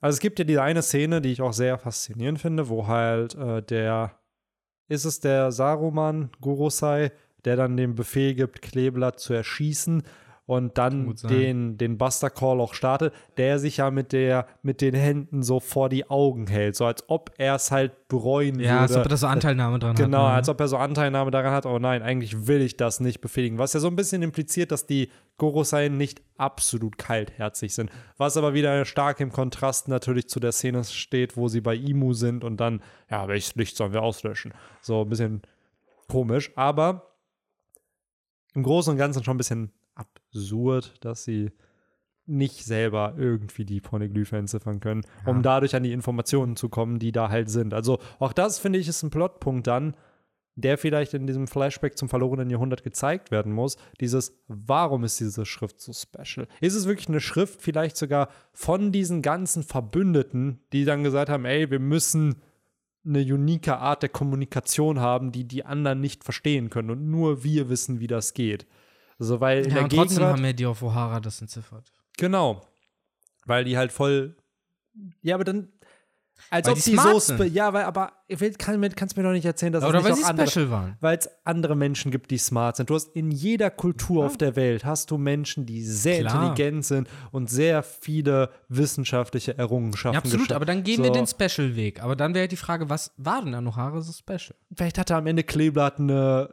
Also 0.00 0.16
es 0.16 0.20
gibt 0.20 0.38
ja 0.38 0.44
diese 0.44 0.62
eine 0.62 0.82
Szene, 0.82 1.20
die 1.20 1.30
ich 1.30 1.42
auch 1.42 1.52
sehr 1.52 1.78
faszinierend 1.78 2.40
finde, 2.40 2.68
wo 2.68 2.86
halt 2.86 3.34
äh, 3.34 3.62
der, 3.62 4.14
ist 4.88 5.04
es 5.04 5.20
der 5.20 5.52
Saruman 5.52 6.30
Gorosei, 6.40 7.12
der 7.44 7.56
dann 7.56 7.76
den 7.76 7.94
Befehl 7.94 8.34
gibt, 8.34 8.62
Kleeblatt 8.62 9.20
zu 9.20 9.34
erschießen 9.34 10.02
und 10.50 10.78
dann 10.78 11.14
den, 11.28 11.78
den 11.78 11.96
Buster 11.96 12.28
Call 12.28 12.60
auch 12.60 12.74
startet, 12.74 13.14
der 13.36 13.60
sich 13.60 13.76
ja 13.76 13.92
mit 13.92 14.10
der, 14.12 14.46
mit 14.62 14.80
den 14.80 14.94
Händen 14.96 15.44
so 15.44 15.60
vor 15.60 15.88
die 15.88 16.10
Augen 16.10 16.48
hält, 16.48 16.74
so 16.74 16.86
als 16.86 17.08
ob 17.08 17.30
er 17.38 17.54
es 17.54 17.70
halt 17.70 18.08
bereuen 18.08 18.58
Ja, 18.58 18.80
als 18.80 18.90
würde. 18.90 19.02
ob 19.04 19.10
er 19.12 19.16
so 19.16 19.26
Anteilnahme 19.28 19.78
dran 19.78 19.94
Genau, 19.94 20.18
hat. 20.24 20.28
ne? 20.28 20.34
als 20.34 20.48
ob 20.48 20.58
er 20.60 20.66
so 20.66 20.76
Anteilnahme 20.76 21.30
daran 21.30 21.52
hat, 21.52 21.66
oh 21.66 21.78
nein, 21.78 22.02
eigentlich 22.02 22.48
will 22.48 22.62
ich 22.62 22.76
das 22.76 22.98
nicht 22.98 23.20
befehligen. 23.20 23.58
Was 23.58 23.74
ja 23.74 23.78
so 23.80 23.86
ein 23.86 23.94
bisschen 23.94 24.22
impliziert, 24.22 24.72
dass 24.72 24.86
die 24.86 25.10
Gorosei 25.38 25.86
nicht 25.88 26.20
absolut 26.36 26.98
kaltherzig 26.98 27.72
sind. 27.72 27.88
Was 28.16 28.36
aber 28.36 28.52
wieder 28.52 28.84
stark 28.84 29.20
im 29.20 29.30
Kontrast 29.30 29.86
natürlich 29.86 30.28
zu 30.28 30.40
der 30.40 30.50
Szene 30.50 30.82
steht, 30.82 31.36
wo 31.36 31.46
sie 31.46 31.60
bei 31.60 31.76
Imu 31.76 32.12
sind 32.12 32.42
und 32.42 32.56
dann, 32.58 32.82
ja, 33.08 33.28
welches 33.28 33.54
Licht 33.54 33.76
sollen 33.76 33.92
wir 33.92 34.02
auslöschen? 34.02 34.52
So 34.82 35.02
ein 35.02 35.08
bisschen 35.08 35.42
komisch, 36.08 36.50
aber 36.56 37.06
im 38.54 38.64
Großen 38.64 38.90
und 38.90 38.98
Ganzen 38.98 39.22
schon 39.22 39.34
ein 39.36 39.38
bisschen 39.38 39.70
absurd, 40.32 40.94
dass 41.00 41.24
sie 41.24 41.50
nicht 42.26 42.64
selber 42.64 43.14
irgendwie 43.18 43.64
die 43.64 43.80
Poneglyphe 43.80 44.36
entziffern 44.36 44.80
können, 44.80 45.02
um 45.26 45.42
dadurch 45.42 45.74
an 45.74 45.82
die 45.82 45.92
Informationen 45.92 46.54
zu 46.54 46.68
kommen, 46.68 46.98
die 46.98 47.12
da 47.12 47.28
halt 47.28 47.50
sind. 47.50 47.74
Also 47.74 47.98
auch 48.18 48.32
das, 48.32 48.58
finde 48.58 48.78
ich, 48.78 48.86
ist 48.86 49.02
ein 49.02 49.10
Plotpunkt 49.10 49.66
dann, 49.66 49.96
der 50.54 50.78
vielleicht 50.78 51.14
in 51.14 51.26
diesem 51.26 51.46
Flashback 51.46 51.96
zum 51.96 52.08
verlorenen 52.08 52.50
Jahrhundert 52.50 52.82
gezeigt 52.82 53.30
werden 53.30 53.52
muss. 53.52 53.76
Dieses, 54.00 54.38
warum 54.46 55.04
ist 55.04 55.18
diese 55.18 55.46
Schrift 55.46 55.80
so 55.80 55.92
special? 55.92 56.46
Ist 56.60 56.74
es 56.74 56.86
wirklich 56.86 57.08
eine 57.08 57.20
Schrift 57.20 57.62
vielleicht 57.62 57.96
sogar 57.96 58.28
von 58.52 58.92
diesen 58.92 59.22
ganzen 59.22 59.62
Verbündeten, 59.62 60.60
die 60.72 60.84
dann 60.84 61.02
gesagt 61.02 61.30
haben, 61.30 61.44
ey, 61.44 61.70
wir 61.70 61.80
müssen 61.80 62.36
eine 63.04 63.20
unique 63.20 63.68
Art 63.68 64.02
der 64.02 64.10
Kommunikation 64.10 65.00
haben, 65.00 65.32
die 65.32 65.44
die 65.44 65.64
anderen 65.64 66.00
nicht 66.00 66.22
verstehen 66.22 66.68
können 66.68 66.90
und 66.90 67.10
nur 67.10 67.42
wir 67.42 67.70
wissen, 67.70 67.98
wie 67.98 68.06
das 68.06 68.34
geht. 68.34 68.66
Also, 69.20 69.40
weil 69.40 69.58
in 69.64 69.68
Ja, 69.68 69.74
der 69.74 69.82
und 69.84 69.90
trotzdem 69.92 70.16
Gegenwart, 70.16 70.36
haben 70.38 70.44
ja 70.44 70.52
die 70.52 70.66
auf 70.66 70.82
O'Hara 70.82 71.20
das 71.20 71.40
entziffert. 71.40 71.92
Genau. 72.16 72.62
Weil 73.46 73.64
die 73.64 73.76
halt 73.78 73.92
voll. 73.92 74.34
Ja, 75.22 75.34
aber 75.36 75.44
dann. 75.44 75.68
Als 76.48 76.66
Weil 76.66 76.72
ob 76.72 76.82
die 76.82 76.90
die, 76.92 76.96
so. 76.96 77.18
sind. 77.18 77.52
Ja, 77.54 77.72
weil, 77.74 77.84
aber 77.84 78.12
ich 78.26 78.40
will, 78.40 78.52
kann, 78.54 78.80
mir- 78.80 78.88
kannst 78.88 79.14
mir 79.16 79.22
doch 79.22 79.30
nicht 79.30 79.44
erzählen, 79.44 79.72
dass 79.74 79.84
Oder 79.84 79.98
es 79.98 80.04
weil 80.04 80.10
nicht 80.12 80.18
sie 80.20 80.24
auch 80.24 80.30
andere, 80.30 80.46
special 80.50 80.70
waren. 80.70 80.96
Weil 81.00 81.18
es 81.18 81.28
andere 81.44 81.76
Menschen 81.76 82.10
gibt, 82.10 82.30
die 82.30 82.38
smart 82.38 82.76
sind. 82.76 82.88
Du 82.90 82.94
hast 82.94 83.14
in 83.14 83.30
jeder 83.30 83.70
Kultur 83.70 84.24
auf 84.24 84.36
der 84.38 84.56
Welt 84.56 84.84
hast 84.84 85.10
du 85.10 85.18
Menschen, 85.18 85.66
die 85.66 85.82
sehr 85.84 86.20
Klar. 86.20 86.48
intelligent 86.50 86.86
sind 86.86 87.08
und 87.30 87.50
sehr 87.50 87.82
viele 87.82 88.50
wissenschaftliche 88.68 89.56
Errungenschaften. 89.58 90.14
Ja, 90.14 90.20
absolut, 90.20 90.50
aber 90.52 90.64
dann 90.64 90.82
gehen 90.82 91.02
wir 91.04 91.08
So. 91.08 91.12
den 91.12 91.26
Special-Weg. 91.26 92.02
Aber 92.02 92.16
dann 92.16 92.34
wäre 92.34 92.48
die 92.48 92.56
Frage, 92.56 92.88
was 92.88 93.12
war 93.18 93.44
denn 93.44 93.54
an 93.54 93.68
O'Hara 93.68 94.00
so 94.00 94.10
special? 94.12 94.56
Vielleicht 94.74 94.96
hatte 94.98 95.14
am 95.16 95.26
Ende 95.26 95.44
Kleeblatt 95.44 96.00
eine 96.00 96.52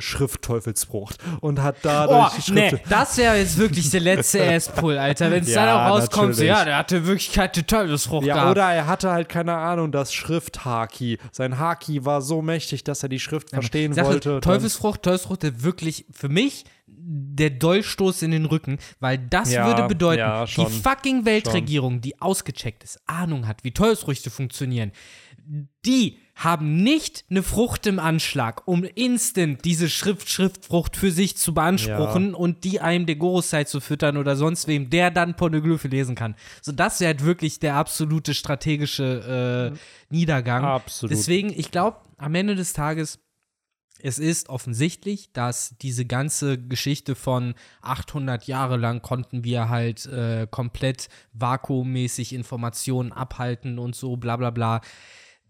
Schriftteufelsfrucht 0.00 1.18
und 1.40 1.62
hat 1.62 1.76
dadurch 1.82 2.32
Oh, 2.32 2.40
die 2.46 2.52
nee, 2.52 2.68
Schrift. 2.70 2.84
das 2.90 3.16
wäre 3.16 3.36
jetzt 3.38 3.58
wirklich 3.58 3.90
der 3.90 4.00
letzte 4.00 4.42
Ass-Pull, 4.52 4.98
Alter. 4.98 5.30
Wenn 5.30 5.42
es 5.44 5.50
Ja, 5.50 5.66
dann 5.66 5.76
auch 5.80 5.96
rauskommt, 6.00 6.34
so, 6.34 6.42
natürlich. 6.42 6.48
ja, 6.48 6.64
der 6.64 6.76
hatte 6.78 7.06
wirklich 7.06 7.32
keine 7.32 7.52
Teufelsfrucht 7.52 8.26
Ja, 8.26 8.34
gehabt. 8.34 8.50
oder 8.52 8.72
er 8.72 8.86
hatte 8.86 9.10
halt 9.10 9.28
keine 9.28 9.54
Ahnung, 9.56 9.92
das 9.92 10.12
Schrifthaki. 10.12 11.18
Sein 11.32 11.58
Haki 11.58 12.04
war 12.04 12.22
so 12.22 12.42
mächtig, 12.42 12.84
dass 12.84 13.02
er 13.02 13.08
die 13.08 13.20
Schrift 13.20 13.50
verstehen 13.50 13.92
Sache, 13.92 14.06
wollte. 14.08 14.40
Teufelsfrucht, 14.40 15.02
Teufelsfrucht, 15.02 15.42
der 15.42 15.62
wirklich 15.62 16.06
für 16.10 16.28
mich 16.28 16.64
der 16.86 17.50
Dolchstoß 17.50 18.22
in 18.22 18.30
den 18.30 18.44
Rücken, 18.46 18.78
weil 19.00 19.18
das 19.18 19.52
Ja, 19.52 19.66
würde 19.66 19.88
bedeuten, 19.88 20.20
ja, 20.20 20.44
die 20.46 20.52
schon, 20.52 20.70
fucking 20.70 21.24
Weltregierung, 21.24 22.00
die 22.00 22.20
ausgecheckt 22.20 22.82
ist, 22.84 22.98
Ahnung 23.06 23.46
hat, 23.46 23.62
wie 23.64 23.72
Teufelsfrüchte 23.72 24.30
funktionieren, 24.30 24.92
die 25.84 26.18
haben 26.34 26.82
nicht 26.82 27.24
eine 27.30 27.42
Frucht 27.42 27.86
im 27.86 27.98
Anschlag, 27.98 28.66
um 28.66 28.84
instant 28.84 29.64
diese 29.64 29.88
Schrift, 29.88 30.28
Schriftfrucht 30.28 30.96
für 30.96 31.10
sich 31.10 31.36
zu 31.36 31.54
beanspruchen 31.54 32.34
und 32.34 32.64
die 32.64 32.80
einem 32.80 33.06
der 33.06 33.16
Gorosei 33.16 33.64
zu 33.64 33.80
füttern 33.80 34.16
oder 34.16 34.34
sonst 34.34 34.66
wem, 34.66 34.90
der 34.90 35.10
dann 35.10 35.36
Pornoglyphe 35.36 35.88
lesen 35.88 36.16
kann. 36.16 36.34
So, 36.60 36.72
das 36.72 37.00
wäre 37.00 37.08
halt 37.08 37.24
wirklich 37.24 37.60
der 37.60 37.76
absolute 37.76 38.34
strategische 38.34 39.72
äh, 39.72 39.78
Niedergang. 40.12 40.64
Absolut. 40.64 41.12
Deswegen, 41.12 41.52
ich 41.56 41.70
glaube, 41.70 41.98
am 42.18 42.34
Ende 42.34 42.56
des 42.56 42.72
Tages 42.72 43.20
es 44.02 44.18
ist 44.18 44.50
offensichtlich, 44.50 45.32
dass 45.32 45.76
diese 45.80 46.04
ganze 46.04 46.58
Geschichte 46.58 47.14
von 47.14 47.54
800 47.80 48.46
Jahre 48.46 48.76
lang 48.76 49.00
konnten 49.00 49.44
wir 49.44 49.70
halt 49.70 50.04
äh, 50.04 50.46
komplett 50.50 51.08
vakuummäßig 51.32 52.34
Informationen 52.34 53.12
abhalten 53.12 53.78
und 53.78 53.96
so, 53.96 54.16
bla 54.16 54.36
bla 54.36 54.50
bla. 54.50 54.82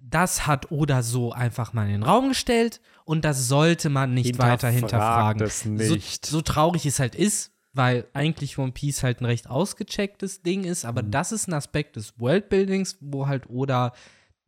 Das 0.06 0.46
hat 0.46 0.70
Oda 0.70 1.02
so 1.02 1.32
einfach 1.32 1.72
mal 1.72 1.86
in 1.86 1.92
den 1.92 2.02
Raum 2.02 2.28
gestellt 2.28 2.80
und 3.04 3.24
das 3.24 3.48
sollte 3.48 3.88
man 3.88 4.12
nicht 4.14 4.38
weiter 4.38 4.68
hinterfragen. 4.68 5.42
es 5.42 5.64
nicht. 5.64 6.26
So, 6.26 6.36
so 6.38 6.42
traurig 6.42 6.84
es 6.86 6.98
halt 7.00 7.14
ist, 7.14 7.52
weil 7.72 8.06
eigentlich 8.12 8.58
One 8.58 8.72
Piece 8.72 9.02
halt 9.02 9.20
ein 9.20 9.24
recht 9.24 9.48
ausgechecktes 9.48 10.42
Ding 10.42 10.64
ist, 10.64 10.84
Mhm. 10.84 10.88
aber 10.90 11.02
das 11.02 11.32
ist 11.32 11.48
ein 11.48 11.54
Aspekt 11.54 11.96
des 11.96 12.18
Worldbuildings, 12.20 12.98
wo 13.00 13.26
halt 13.26 13.48
Oda 13.48 13.92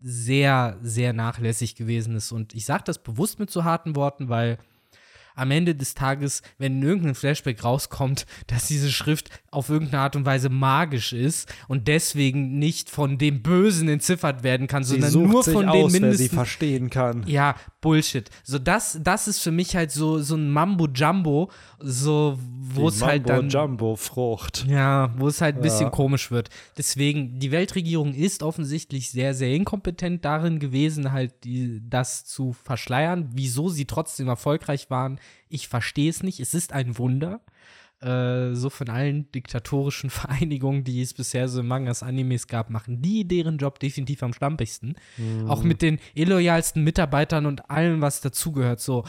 sehr, 0.00 0.78
sehr 0.82 1.12
nachlässig 1.12 1.74
gewesen 1.74 2.14
ist. 2.16 2.32
Und 2.32 2.54
ich 2.54 2.64
sage 2.66 2.84
das 2.84 2.98
bewusst 3.02 3.38
mit 3.38 3.50
so 3.50 3.64
harten 3.64 3.96
Worten, 3.96 4.28
weil 4.28 4.59
am 5.37 5.51
Ende 5.53 5.74
des 5.74 5.95
Tages, 5.95 6.43
wenn 6.59 6.78
in 6.78 6.82
irgendein 6.82 7.14
Flashback 7.14 7.62
rauskommt, 7.62 8.26
dass 8.49 8.66
diese 8.66 8.91
Schrift 8.91 9.30
auf 9.51 9.68
irgendeine 9.70 10.03
Art 10.03 10.16
und 10.16 10.26
Weise 10.26 10.49
magisch 10.49 11.12
ist 11.12 11.53
und 11.68 11.87
deswegen 11.89 12.59
nicht 12.59 12.91
von 12.91 13.16
dem 13.18 13.43
Bösen 13.43 13.89
entziffert 13.89 14.43
werden 14.43 14.66
kann, 14.66 14.82
sondern 14.84 15.12
nur 15.12 15.45
von 15.45 15.70
sie 15.70 16.01
mindestens 16.01 16.34
verstehen 16.34 16.91
kann. 16.91 17.22
ja, 17.26 17.55
Bullshit. 17.80 18.28
So, 18.43 18.59
das, 18.59 18.99
das 19.01 19.28
ist 19.28 19.39
für 19.39 19.53
mich 19.53 19.76
halt 19.76 19.93
so, 19.93 20.18
so 20.20 20.34
ein 20.34 20.51
Mambo-Jumbo, 20.51 21.51
so, 21.78 22.37
wo 22.59 22.89
es 22.89 23.01
halt 23.01 23.28
dann. 23.28 23.49
Jumbo-Frucht. 23.49 24.66
Ja, 24.68 25.14
wo 25.18 25.28
es 25.28 25.41
halt 25.41 25.57
ein 25.57 25.62
bisschen 25.62 25.82
Ja. 25.87 25.91
komisch 25.91 26.30
wird. 26.32 26.49
Deswegen, 26.76 27.39
die 27.39 27.53
Weltregierung 27.53 28.12
ist 28.12 28.43
offensichtlich 28.43 29.11
sehr, 29.11 29.34
sehr 29.34 29.55
inkompetent 29.55 30.24
darin 30.24 30.59
gewesen, 30.59 31.12
halt 31.12 31.45
die, 31.45 31.80
das 31.89 32.24
zu 32.24 32.53
verschleiern. 32.53 33.28
Wieso 33.32 33.68
sie 33.68 33.84
trotzdem 33.84 34.26
erfolgreich 34.28 34.91
waren, 34.91 35.20
ich 35.49 35.68
verstehe 35.68 36.11
es 36.11 36.22
nicht. 36.22 36.41
Es 36.41 36.55
ist 36.55 36.72
ein 36.72 36.99
Wunder. 36.99 37.41
äh, 38.01 38.55
so 38.55 38.68
von 38.68 38.91
allen 38.91 39.31
diktatorischen 39.33 40.11
Vereinigungen, 40.20 40.85
die 40.85 41.01
es 41.01 41.14
bisher 41.14 41.49
so 41.49 41.61
in 41.61 41.66
Mangas, 41.66 42.03
Animes 42.03 42.47
gab, 42.47 42.68
machen 42.70 43.01
die 43.01 43.27
deren 43.27 43.57
Job 43.59 43.79
definitiv 43.81 44.22
am 44.22 44.33
schlampigsten. 44.35 44.97
Mhm. 45.16 45.49
Auch 45.49 45.62
mit 45.62 45.81
den 45.83 45.99
illoyalsten 46.14 46.85
Mitarbeitern 46.85 47.47
und 47.47 47.70
allem, 47.70 48.03
was 48.03 48.20
dazugehört. 48.20 48.81
So, 48.81 49.05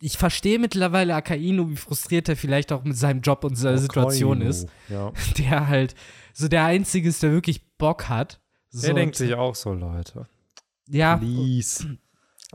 ich 0.00 0.18
verstehe 0.18 0.58
mittlerweile 0.58 1.14
Akainu, 1.14 1.70
wie 1.70 1.76
frustriert 1.76 2.28
er 2.28 2.36
vielleicht 2.36 2.72
auch 2.72 2.82
mit 2.82 2.96
seinem 2.96 3.20
Job 3.20 3.44
und 3.44 3.54
seiner 3.54 3.78
Situation 3.78 4.40
ist. 4.40 4.68
Ja. 4.88 5.12
Der 5.38 5.68
halt 5.68 5.94
so 6.32 6.48
der 6.48 6.64
Einzige 6.64 7.08
ist, 7.08 7.22
der 7.22 7.30
wirklich 7.30 7.64
Bock 7.78 8.08
hat. 8.08 8.40
So, 8.70 8.86
Der 8.86 8.94
denkt 8.94 9.14
sich 9.14 9.34
auch 9.34 9.54
so, 9.54 9.72
Leute. 9.72 10.26
ja, 10.88 11.16
Please. 11.16 11.96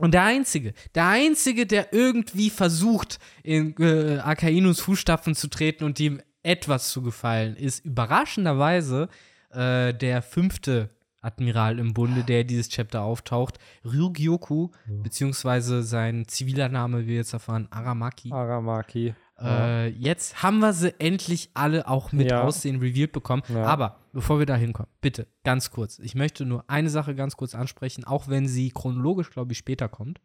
Und 0.00 0.12
der 0.12 0.24
Einzige, 0.24 0.72
der 0.94 1.08
Einzige, 1.08 1.66
der 1.66 1.92
irgendwie 1.92 2.50
versucht, 2.50 3.18
in 3.42 3.74
äh, 3.78 4.18
Akainus 4.18 4.80
Fußstapfen 4.80 5.34
zu 5.34 5.48
treten 5.48 5.84
und 5.84 6.00
ihm 6.00 6.20
etwas 6.42 6.90
zu 6.90 7.02
gefallen, 7.02 7.56
ist 7.56 7.84
überraschenderweise 7.84 9.08
äh, 9.50 9.92
der 9.94 10.22
fünfte 10.22 10.90
Admiral 11.22 11.78
im 11.78 11.92
Bunde, 11.92 12.24
der 12.24 12.44
dieses 12.44 12.70
Chapter 12.70 13.02
auftaucht, 13.02 13.58
Ryugyoku, 13.84 14.70
beziehungsweise 14.86 15.82
sein 15.82 16.26
ziviler 16.26 16.70
Name, 16.70 17.02
wie 17.02 17.08
wir 17.08 17.16
jetzt 17.16 17.34
erfahren, 17.34 17.68
Aramaki. 17.70 18.32
Aramaki. 18.32 19.14
Äh, 19.40 19.88
jetzt 19.88 20.42
haben 20.42 20.58
wir 20.58 20.72
sie 20.72 20.98
endlich 21.00 21.50
alle 21.54 21.88
auch 21.88 22.12
mit 22.12 22.30
Ja. 22.30 22.42
Aussehen 22.42 22.80
revealed 22.80 23.12
bekommen. 23.12 23.42
Ja. 23.48 23.64
Aber 23.64 23.98
bevor 24.12 24.38
wir 24.38 24.46
da 24.46 24.56
hinkommen, 24.56 24.90
bitte, 25.00 25.26
ganz 25.44 25.70
kurz. 25.70 25.98
Ich 25.98 26.14
möchte 26.14 26.44
nur 26.44 26.64
eine 26.68 26.90
Sache 26.90 27.14
ganz 27.14 27.36
kurz 27.36 27.54
ansprechen, 27.54 28.04
auch 28.04 28.28
wenn 28.28 28.46
sie 28.46 28.70
chronologisch, 28.70 29.30
glaube 29.30 29.52
ich, 29.52 29.58
später 29.58 29.88
kommt. 29.88 30.20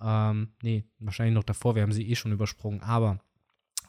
Ähm, 0.00 0.52
nee, 0.62 0.84
wahrscheinlich 0.98 1.34
noch 1.34 1.44
davor, 1.44 1.74
wir 1.74 1.82
haben 1.82 1.92
sie 1.92 2.08
eh 2.08 2.14
schon 2.14 2.32
übersprungen. 2.32 2.82
Aber 2.82 3.20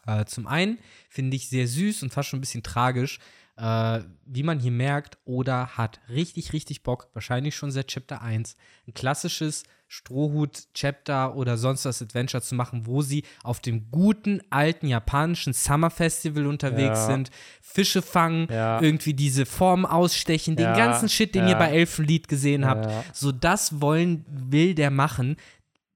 äh, 0.05 0.25
zum 0.25 0.47
einen 0.47 0.79
finde 1.09 1.35
ich 1.35 1.49
sehr 1.49 1.67
süß 1.67 2.03
und 2.03 2.13
fast 2.13 2.29
schon 2.29 2.39
ein 2.39 2.41
bisschen 2.41 2.63
tragisch, 2.63 3.19
äh, 3.59 3.99
wie 4.25 4.43
man 4.43 4.59
hier 4.59 4.71
merkt, 4.71 5.17
Oda 5.25 5.77
hat 5.77 5.99
richtig, 6.09 6.53
richtig 6.53 6.83
Bock, 6.83 7.09
wahrscheinlich 7.13 7.55
schon 7.55 7.71
seit 7.71 7.87
Chapter 7.87 8.21
1, 8.21 8.55
ein 8.87 8.93
klassisches 8.93 9.63
Strohhut-Chapter 9.87 11.35
oder 11.35 11.57
sonst 11.57 11.85
was 11.85 12.01
Adventure 12.01 12.41
zu 12.43 12.55
machen, 12.55 12.85
wo 12.85 13.01
sie 13.01 13.23
auf 13.43 13.59
dem 13.59 13.89
guten 13.91 14.41
alten 14.49 14.87
japanischen 14.87 15.53
Summer 15.53 15.89
Festival 15.89 16.45
unterwegs 16.47 16.99
Ja. 16.99 17.05
sind, 17.07 17.31
Fische 17.61 18.01
fangen, 18.01 18.47
Ja. 18.51 18.79
irgendwie 18.81 19.13
diese 19.13 19.45
Formen 19.45 19.85
ausstechen, 19.85 20.55
den 20.55 20.67
Ja, 20.67 20.75
ganzen 20.75 21.09
Shit, 21.09 21.33
den 21.35 21.47
ihr 21.47 21.55
bei 21.55 21.71
Elfenlied 21.71 22.27
gesehen 22.27 22.65
habt. 22.65 22.87
So 23.15 23.31
das 23.31 23.81
wollen, 23.81 24.25
will 24.27 24.75
der 24.75 24.91
machen. 24.91 25.37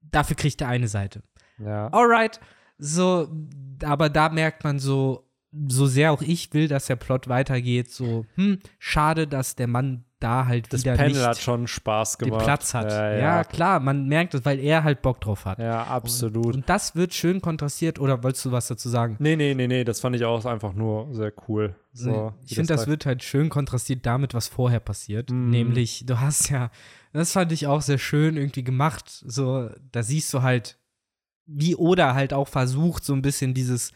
Dafür 0.02 0.36
kriegt 0.36 0.60
er 0.60 0.68
eine 0.68 0.88
Seite 0.88 1.22
alright. 1.92 2.40
So, 2.78 3.28
aber 3.84 4.08
da 4.08 4.28
merkt 4.28 4.64
man 4.64 4.80
so, 4.80 5.23
so 5.68 5.86
sehr 5.86 6.12
auch 6.12 6.22
ich 6.22 6.52
will, 6.52 6.68
dass 6.68 6.86
der 6.86 6.96
Plot 6.96 7.28
weitergeht, 7.28 7.90
so, 7.90 8.26
hm, 8.34 8.58
schade, 8.78 9.26
dass 9.28 9.54
der 9.56 9.68
Mann 9.68 10.04
da 10.20 10.46
halt 10.46 10.72
Das 10.72 10.80
wieder 10.80 10.96
Panel 10.96 11.12
nicht 11.12 11.22
hat 11.22 11.38
schon 11.38 11.66
Spaß 11.66 12.16
den 12.16 12.28
gemacht. 12.30 12.44
Platz 12.44 12.72
hat. 12.74 12.90
Ja, 12.90 13.10
Ja, 13.12 13.18
ja. 13.18 13.44
klar, 13.44 13.78
man 13.78 14.06
merkt 14.08 14.34
es, 14.34 14.44
weil 14.44 14.58
er 14.58 14.82
halt 14.82 15.02
Bock 15.02 15.20
drauf 15.20 15.44
hat. 15.44 15.58
ja 15.58 15.84
absolut. 15.84 16.54
Und 16.56 16.68
das 16.68 16.96
wird 16.96 17.12
schön 17.14 17.40
kontrastiert, 17.42 17.98
oder 18.00 18.22
wolltest 18.22 18.44
du 18.46 18.52
was 18.52 18.66
dazu 18.68 18.88
sagen? 18.88 19.16
Nee, 19.18 19.36
nee, 19.36 19.54
nee, 19.54 19.66
nee, 19.68 19.84
das 19.84 20.00
fand 20.00 20.16
ich 20.16 20.24
auch 20.24 20.44
einfach 20.46 20.72
nur 20.72 21.12
sehr 21.14 21.32
cool. 21.48 21.74
So, 21.92 22.32
ich 22.46 22.54
finde, 22.54 22.72
das 22.74 22.84
da- 22.84 22.90
wird 22.90 23.06
halt 23.06 23.22
schön 23.22 23.48
kontrastiert 23.50 24.06
damit, 24.06 24.34
was 24.34 24.48
vorher 24.48 24.80
passiert. 24.80 25.30
Mhm. 25.30 25.50
Nämlich, 25.50 26.04
du 26.06 26.18
hast 26.20 26.48
ja, 26.48 26.70
das 27.12 27.32
fand 27.32 27.52
ich 27.52 27.66
auch 27.66 27.82
sehr 27.82 27.98
schön 27.98 28.36
irgendwie 28.36 28.64
gemacht. 28.64 29.08
So, 29.26 29.68
da 29.92 30.02
siehst 30.02 30.32
du 30.32 30.42
halt, 30.42 30.78
wie 31.46 31.76
Oda 31.76 32.14
halt 32.14 32.32
auch 32.32 32.48
versucht, 32.48 33.04
so 33.04 33.12
ein 33.12 33.22
bisschen 33.22 33.52
dieses, 33.52 33.92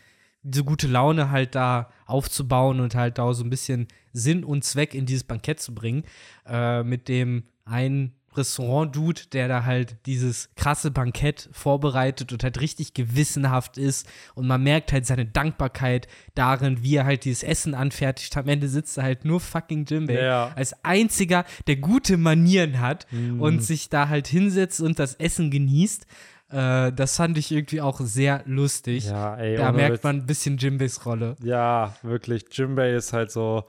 diese 0.49 0.65
gute 0.65 0.87
Laune 0.89 1.31
halt 1.31 1.55
da 1.55 1.91
aufzubauen 2.07 2.81
und 2.81 2.95
halt 2.95 3.19
da 3.19 3.33
so 3.35 3.45
ein 3.45 3.51
bisschen 3.51 3.89
Sinn 4.13 4.45
und 4.45 4.65
Zweck 4.65 4.95
in 4.95 5.07
dieses 5.07 5.25
Bankett 5.25 5.61
zu 5.61 5.75
bringen. 5.75 6.05
Äh, 6.47 6.83
mit 6.83 7.09
dem 7.09 7.45
einen 7.65 8.15
Restaurant-Dude, 8.35 9.23
der 9.33 9.49
da 9.49 9.65
halt 9.65 9.97
dieses 10.07 10.51
krasse 10.55 10.91
Bankett 10.91 11.49
vorbereitet 11.53 12.33
und 12.33 12.43
halt 12.45 12.61
richtig 12.61 12.95
gewissenhaft 12.95 13.79
ist. 13.79 14.07
Und 14.35 14.47
man 14.47 14.63
merkt 14.63 14.93
halt 14.93 15.07
seine 15.07 15.27
Dankbarkeit 15.27 16.07
darin, 16.35 16.83
wie 16.83 16.97
er 16.97 17.05
halt 17.05 17.25
dieses 17.25 17.43
Essen 17.43 17.75
anfertigt. 17.75 18.37
Am 18.37 18.49
Ende 18.49 18.69
sitzt 18.69 18.97
er 18.99 19.05
halt 19.05 19.25
nur 19.25 19.41
fucking 19.41 19.85
Jimbei 19.87 20.23
Ja. 20.23 20.53
als 20.55 20.85
einziger, 20.85 21.45
der 21.67 21.77
gute 21.77 22.17
Manieren 22.17 22.81
hat 22.81 23.07
Mhm. 23.13 23.41
und 23.41 23.61
sich 23.63 23.89
da 23.89 24.09
halt 24.09 24.29
hinsetzt 24.29 24.81
und 24.81 24.99
das 24.99 25.15
Essen 25.15 25.51
genießt. 25.51 26.07
Äh, 26.51 26.93
das 26.93 27.17
fand 27.17 27.37
ich 27.37 27.53
irgendwie 27.53 27.81
auch 27.81 28.01
sehr 28.01 28.43
lustig. 28.47 29.07
Ja, 29.07 29.37
ey, 29.37 29.57
da 29.57 29.73
merkt 29.73 30.03
man 30.05 30.17
ein 30.17 30.27
bisschen 30.27 30.57
Jimbeis 30.57 31.05
Rolle. 31.05 31.37
Ja, 31.43 31.95
wirklich. 32.03 32.45
Jimbei 32.51 32.93
ist 32.93 33.13
halt 33.13 33.31
so. 33.31 33.65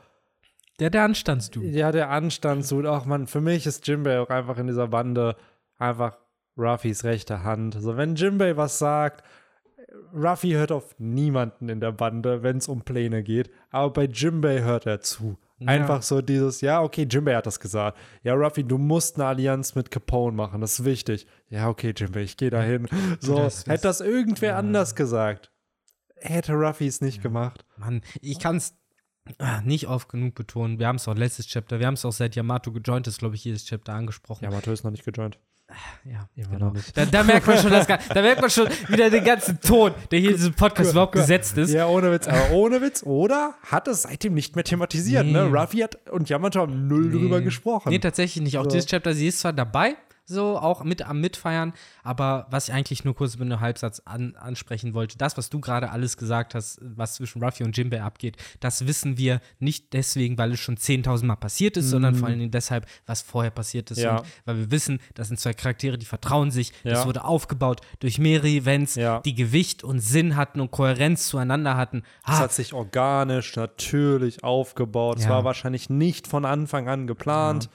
Der, 0.80 0.90
der 0.90 1.04
Anstandsdude. 1.04 1.68
Ja, 1.68 1.92
der 1.92 2.10
Anstandsdude. 2.10 2.90
Auch 2.90 3.06
man, 3.06 3.28
für 3.28 3.42
mich 3.42 3.66
ist 3.66 3.86
Jimbei 3.88 4.20
auch 4.20 4.30
einfach 4.30 4.58
in 4.58 4.68
dieser 4.68 4.88
Bande 4.88 5.36
einfach 5.78 6.18
Ruffys 6.58 7.04
rechte 7.04 7.44
Hand. 7.44 7.76
So, 7.80 7.98
wenn 7.98 8.16
Jimbei 8.16 8.56
was 8.56 8.80
sagt, 8.80 9.24
Ruffy 10.14 10.52
hört 10.52 10.72
auf 10.72 10.96
niemanden 11.00 11.68
in 11.68 11.82
der 11.82 11.92
Bande, 11.92 12.44
wenn 12.44 12.58
es 12.58 12.68
um 12.68 12.82
Pläne 12.82 13.24
geht. 13.24 13.52
Aber 13.72 13.92
bei 13.92 14.06
Jimbei 14.06 14.62
hört 14.62 14.86
er 14.86 15.02
zu. 15.02 15.38
Einfach 15.68 16.02
so 16.02 16.22
dieses, 16.22 16.62
ja, 16.62 16.82
okay, 16.82 17.06
Jimbei 17.10 17.36
hat 17.36 17.46
das 17.46 17.60
gesagt. 17.60 17.98
Ja, 18.24 18.34
Ruffy, 18.34 18.64
du 18.64 18.78
musst 18.78 19.16
eine 19.18 19.26
Allianz 19.26 19.76
mit 19.76 19.92
Capone 19.92 20.36
machen, 20.36 20.62
das 20.62 20.80
ist 20.80 20.86
wichtig. 20.86 21.28
Ja, 21.50 21.68
okay, 21.70 21.94
Jimbei, 21.96 22.22
ich 22.22 22.38
gehe 22.38 22.50
dahin. 22.50 22.88
So, 23.20 23.36
Das 23.38 23.60
ist- 23.60 23.68
hätte 23.68 23.84
das 23.84 24.02
irgendwer 24.02 24.58
anders 24.58 24.96
gesagt, 24.96 25.52
hätte 26.16 26.54
Ruffy 26.54 26.88
es 26.88 27.02
nicht 27.02 27.22
gemacht. 27.22 27.66
Mann, 27.78 28.02
ich 28.22 28.40
kann 28.40 28.58
es 28.58 28.76
nicht 29.64 29.88
oft 29.88 30.10
genug 30.10 30.34
betonen. 30.36 30.80
Wir 30.80 30.88
haben 30.88 30.96
es 30.96 31.08
auch 31.08 31.16
letztes 31.16 31.46
Chapter, 31.48 31.80
wir 31.80 31.88
haben 31.88 31.94
es 31.94 32.06
auch 32.06 32.12
seit 32.14 32.36
Yamato 32.36 32.72
gejoint 32.72 33.06
ist, 33.08 33.20
glaube 33.20 33.36
ich, 33.36 33.44
jedes 33.44 33.66
Chapter 33.66 33.94
angesprochen. 33.94 34.44
Ja, 34.44 34.50
Matto 34.52 34.72
ist 34.72 34.84
noch 34.84 34.92
nicht 34.92 35.06
gejoint. 35.06 35.38
Ja, 36.04 36.28
Immer 36.36 36.50
genau. 36.50 36.74
Da, 36.96 37.06
da 37.06 37.24
merkt 37.24 37.46
man 37.46 37.58
schon, 37.58 37.72
das, 37.72 37.86
da 37.88 38.22
merkt 38.22 38.42
man 38.42 38.50
schon 38.50 38.68
wieder 38.88 39.10
den 39.10 39.24
ganzen 39.24 39.60
Ton, 39.62 39.92
der 40.12 40.20
hier 40.20 40.32
in 40.32 40.36
diesem 40.38 40.54
Podcast 40.54 40.92
überhaupt 40.92 41.12
gesetzt 41.14 41.58
ist. 41.58 41.72
Ja, 41.72 41.88
ohne 41.88 42.12
Witz. 42.12 42.28
Aber 42.28 42.52
ohne 42.52 42.82
Witz, 42.82 43.04
oder? 43.04 43.54
Hat 43.70 43.88
es 43.88 44.04
seitdem 44.04 44.34
nicht 44.34 44.56
mehr 44.56 44.64
thematisiert, 44.64 45.26
Nee. 45.26 45.32
ne? 45.34 45.44
Ruffy 45.46 45.78
hat 45.80 45.98
und 46.10 46.30
Yamato 46.30 46.62
haben 46.62 46.88
null 46.88 47.12
drüber 47.12 47.42
gesprochen. 47.42 47.90
Nee, 47.90 48.00
tatsächlich 48.00 48.44
nicht. 48.44 48.58
Auch 48.58 48.64
So. 48.64 48.70
dieses 48.72 48.88
Chapter, 48.88 49.14
sie 49.14 49.28
ist 49.28 49.40
zwar 49.42 49.54
dabei, 49.54 49.96
so 50.30 50.58
auch 50.58 50.84
mit 50.84 51.02
am 51.02 51.20
Mitfeiern, 51.20 51.74
aber 52.04 52.48
was 52.50 52.70
ich 52.70 52.74
eigentlich 52.74 53.04
nur 53.04 53.16
kurz 53.16 53.38
mit 53.38 53.52
einem 53.52 53.60
Halbsatz 53.60 54.02
an, 54.06 54.36
ansprechen 54.38 54.94
wollte, 54.94 55.18
das, 55.18 55.38
was 55.38 55.50
du 55.50 55.60
gerade 55.60 55.90
alles 55.90 56.16
gesagt 56.18 56.56
hast, 56.56 56.80
was 56.82 57.16
zwischen 57.16 57.44
Ruffy 57.44 57.64
und 57.64 57.76
Jimbei 57.76 58.02
abgeht, 58.02 58.38
das 58.62 58.88
wissen 58.88 59.18
wir 59.18 59.42
nicht 59.60 59.92
deswegen, 59.94 60.38
weil 60.38 60.54
es 60.54 60.60
schon 60.60 60.78
10.000 60.78 61.26
Mal 61.26 61.36
passiert 61.36 61.76
ist, 61.78 61.90
sondern 61.90 62.16
vor 62.16 62.28
allen 62.28 62.40
Dingen 62.40 62.52
deshalb, 62.52 62.86
was 63.06 63.22
vorher 63.22 63.52
passiert 63.52 63.92
ist. 63.92 63.98
Mhm. 63.98 64.04
Ja. 64.04 64.18
Und 64.20 64.26
weil 64.46 64.58
wir 64.58 64.72
wissen, 64.72 65.00
das 65.16 65.28
sind 65.28 65.40
zwei 65.40 65.54
Charaktere, 65.54 65.98
die 65.98 66.06
vertrauen 66.06 66.52
sich. 66.52 66.72
Ja. 66.84 66.92
Das 66.94 67.06
wurde 67.06 67.24
aufgebaut 67.26 67.82
durch 68.00 68.20
mehrere 68.20 68.48
Events, 68.48 68.96
Ja. 68.96 69.20
die 69.22 69.36
Gewicht 69.36 69.84
und 69.84 70.00
Sinn 70.00 70.36
hatten 70.36 70.62
und 70.62 70.72
Kohärenz 70.72 71.28
zueinander 71.28 71.76
hatten. 71.76 72.04
Es 72.28 72.36
Ah, 72.36 72.40
hat 72.40 72.54
sich 72.54 72.74
organisch, 72.74 73.56
natürlich 73.56 74.44
aufgebaut. 74.44 75.18
Es 75.20 75.28
war 75.30 75.44
wahrscheinlich 75.44 75.90
nicht 75.90 76.28
von 76.28 76.46
Anfang 76.46 76.88
an 76.88 77.08
geplant. 77.08 77.66
Ja, 77.66 77.70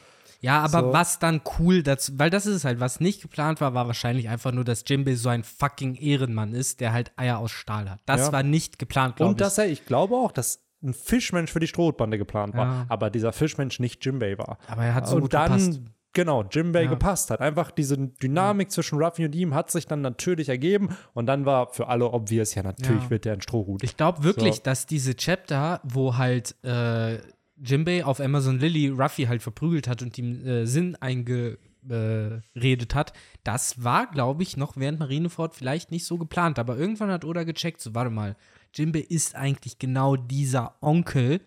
aber 0.52 0.80
So. 0.80 0.92
was 0.92 1.18
dann 1.18 1.40
cool 1.58 1.82
dazu, 1.82 2.12
weil 2.18 2.30
das 2.30 2.46
ist 2.46 2.54
es 2.56 2.64
halt, 2.64 2.80
was 2.80 3.00
nicht 3.00 3.22
geplant 3.22 3.60
war, 3.60 3.72
war 3.74 3.86
wahrscheinlich 3.86 4.28
einfach 4.28 4.52
nur, 4.52 4.64
dass 4.64 4.84
Jimbei 4.86 5.14
so 5.14 5.28
ein 5.28 5.42
fucking 5.44 5.94
Ehrenmann 5.94 6.52
ist, 6.54 6.80
der 6.80 6.92
halt 6.92 7.12
Eier 7.16 7.38
aus 7.38 7.50
Stahl 7.52 7.90
hat. 7.90 8.00
Das 8.06 8.20
Ja. 8.26 8.32
war 8.32 8.42
nicht 8.42 8.78
geplant, 8.78 9.16
glaube 9.16 9.30
Und 9.30 9.40
ich. 9.40 9.44
dass 9.46 9.58
er, 9.58 9.66
ich 9.68 9.86
glaube 9.86 10.14
auch, 10.16 10.32
dass 10.32 10.60
ein 10.82 10.92
Fischmensch 10.92 11.50
für 11.50 11.60
die 11.60 11.66
Strohbande 11.66 12.18
geplant 12.18 12.54
war, 12.54 12.66
Ja. 12.66 12.86
aber 12.88 13.08
dieser 13.10 13.32
Fischmensch 13.32 13.80
nicht 13.80 14.04
Jimbei 14.04 14.36
war. 14.36 14.58
aber 14.68 14.84
er 14.84 14.94
hat 14.94 15.08
so 15.08 15.16
und 15.16 15.22
gut 15.22 15.32
dann, 15.32 15.52
gepasst. 15.58 15.80
genau, 16.12 16.42
Jimbei 16.44 16.82
Ja. 16.82 16.90
gepasst 16.90 17.30
hat. 17.30 17.40
Einfach 17.40 17.70
diese 17.70 17.96
Dynamik 17.96 18.70
zwischen 18.70 19.02
Ruffy 19.02 19.24
und 19.24 19.34
ihm 19.34 19.54
hat 19.54 19.70
sich 19.70 19.86
dann 19.86 20.02
natürlich 20.02 20.50
ergeben 20.50 20.90
und 21.14 21.24
dann 21.24 21.46
war 21.46 21.68
für 21.72 21.88
alle 21.88 22.10
obvious, 22.10 22.54
ja, 22.54 22.62
natürlich 22.62 23.04
Ja. 23.04 23.10
wird 23.10 23.24
der 23.24 23.32
ein 23.32 23.40
Strohhut. 23.40 23.82
Ich 23.82 23.96
glaube 23.96 24.24
wirklich, 24.24 24.56
So. 24.56 24.62
dass 24.64 24.84
diese 24.84 25.14
Chapter, 25.16 25.80
wo 25.84 26.18
halt 26.18 26.54
äh, 26.64 27.18
Jimbei 27.64 28.04
auf 28.04 28.20
Amazon 28.20 28.58
Lily 28.58 28.88
Ruffy 28.88 29.24
halt 29.24 29.42
verprügelt 29.42 29.88
hat 29.88 30.02
und 30.02 30.16
ihm 30.18 30.46
äh, 30.46 30.66
Sinn 30.66 30.96
eingeredet 30.96 32.94
hat, 32.94 33.12
das 33.42 33.82
war, 33.82 34.10
glaube 34.10 34.42
ich, 34.42 34.56
noch 34.56 34.76
während 34.76 34.98
Marineford 34.98 35.54
vielleicht 35.54 35.90
nicht 35.90 36.04
so 36.04 36.18
geplant. 36.18 36.58
Aber 36.58 36.76
irgendwann 36.76 37.10
hat 37.10 37.24
Oda 37.24 37.44
gecheckt, 37.44 37.80
so 37.80 37.94
warte 37.94 38.10
mal, 38.10 38.36
Jimbei 38.74 39.00
ist 39.00 39.34
eigentlich 39.34 39.78
genau 39.78 40.16
dieser 40.16 40.74
Onkel, 40.80 41.40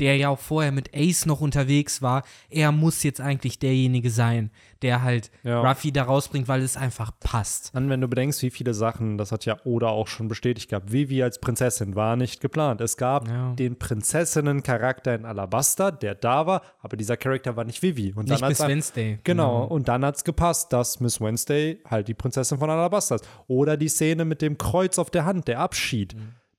der 0.00 0.16
ja 0.16 0.28
auch 0.28 0.38
vorher 0.38 0.72
mit 0.72 0.90
Ace 0.94 1.26
noch 1.26 1.40
unterwegs 1.40 2.02
war. 2.02 2.24
Er 2.50 2.72
muss 2.72 3.02
jetzt 3.02 3.20
eigentlich 3.20 3.58
derjenige 3.58 4.10
sein, 4.10 4.50
der 4.82 5.02
halt 5.02 5.30
Ja. 5.44 5.60
Ruffy 5.60 5.92
da 5.92 6.02
rausbringt, 6.04 6.48
weil 6.48 6.62
es 6.62 6.76
einfach 6.76 7.12
passt. 7.20 7.70
Dann, 7.74 7.88
wenn 7.90 8.00
du 8.00 8.08
bedenkst, 8.08 8.42
wie 8.42 8.50
viele 8.50 8.74
Sachen, 8.74 9.18
das 9.18 9.30
hat 9.32 9.44
ja 9.44 9.56
Oda 9.64 9.88
auch 9.88 10.08
schon 10.08 10.28
bestätigt 10.28 10.68
gehabt, 10.70 10.90
Vivi 10.92 11.22
als 11.22 11.38
Prinzessin 11.40 11.94
war 11.94 12.16
nicht 12.16 12.40
geplant. 12.40 12.80
Es 12.80 12.96
gab 12.96 13.28
Ja. 13.28 13.52
den 13.54 13.78
Prinzessinnen-Charakter 13.78 15.14
in 15.14 15.24
Alabasta, 15.24 15.90
der 15.90 16.14
da 16.14 16.46
war, 16.46 16.62
aber 16.80 16.96
dieser 16.96 17.16
Charakter 17.16 17.56
war 17.56 17.64
nicht 17.64 17.82
Vivi. 17.82 18.12
Und 18.14 18.28
Nicht 18.28 18.42
dann 18.42 18.48
bis 18.48 18.60
hat's- 18.60 18.68
Wednesday. 18.68 19.18
Genau, 19.24 19.64
und 19.64 19.88
dann 19.88 20.04
hat 20.04 20.16
es 20.16 20.24
gepasst, 20.24 20.72
dass 20.72 21.00
Miss 21.00 21.20
Wednesday 21.20 21.78
halt 21.88 22.08
die 22.08 22.14
Prinzessin 22.14 22.58
von 22.58 22.70
Alabasta 22.70 23.16
ist. 23.16 23.28
Oder 23.46 23.76
die 23.76 23.88
Szene 23.88 24.24
mit 24.24 24.42
dem 24.42 24.58
Kreuz 24.58 24.98
auf 24.98 25.10
der 25.10 25.24
Hand, 25.24 25.48
der 25.48 25.60
Abschied. 25.60 26.16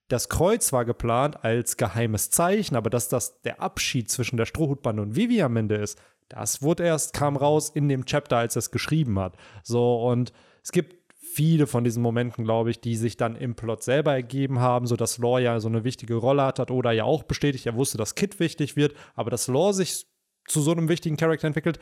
Das 0.08 0.30
Kreuz 0.30 0.72
war 0.72 0.86
geplant 0.86 1.44
als 1.44 1.78
geheimes 1.78 2.30
Zeichen, 2.30 2.76
aber 2.76 2.90
dass 2.90 3.10
das 3.10 3.42
der 3.42 3.62
Abschied 3.62 4.10
zwischen 4.10 4.38
der 4.38 4.46
Strohhutbande 4.46 5.02
und 5.02 5.16
Vivi 5.16 5.42
am 5.42 5.58
Ende 5.58 5.76
ist, 5.76 6.00
das 6.30 6.62
wurde 6.62 6.84
erst, 6.84 7.14
kam 7.14 7.38
raus 7.38 7.70
in 7.70 7.88
dem 7.88 8.06
Chapter, 8.06 8.38
als 8.38 8.56
er 8.56 8.60
es 8.60 8.72
geschrieben 8.72 9.20
hat. 9.20 9.36
So, 9.64 10.04
und 10.08 10.32
es 10.64 10.72
gibt 10.72 10.96
viele 11.36 11.68
von 11.68 11.84
diesen 11.84 12.02
Momenten, 12.02 12.46
glaube 12.46 12.72
ich, 12.72 12.80
die 12.80 12.96
sich 12.96 13.18
dann 13.18 13.36
im 13.36 13.56
Plot 13.56 13.84
selber 13.84 14.14
ergeben 14.14 14.60
haben, 14.60 14.88
sodass 14.88 15.18
Lore 15.18 15.42
ja 15.42 15.60
so 15.60 15.68
eine 15.68 15.84
wichtige 15.84 16.16
Rolle 16.16 16.44
hat, 16.44 16.60
hat 16.60 16.72
oder 16.72 16.92
ja 16.92 17.04
auch 17.04 17.24
bestätigt, 17.24 17.66
er 17.66 17.76
wusste, 17.76 17.98
dass 17.98 18.16
Kid 18.16 18.40
wichtig 18.40 18.76
wird, 18.76 18.96
aber 19.16 19.30
dass 19.30 19.48
Lore 19.48 19.74
sich 19.74 20.08
zu 20.48 20.62
so 20.62 20.72
einem 20.72 20.88
wichtigen 20.88 21.18
Charakter 21.18 21.48
entwickelt, 21.48 21.80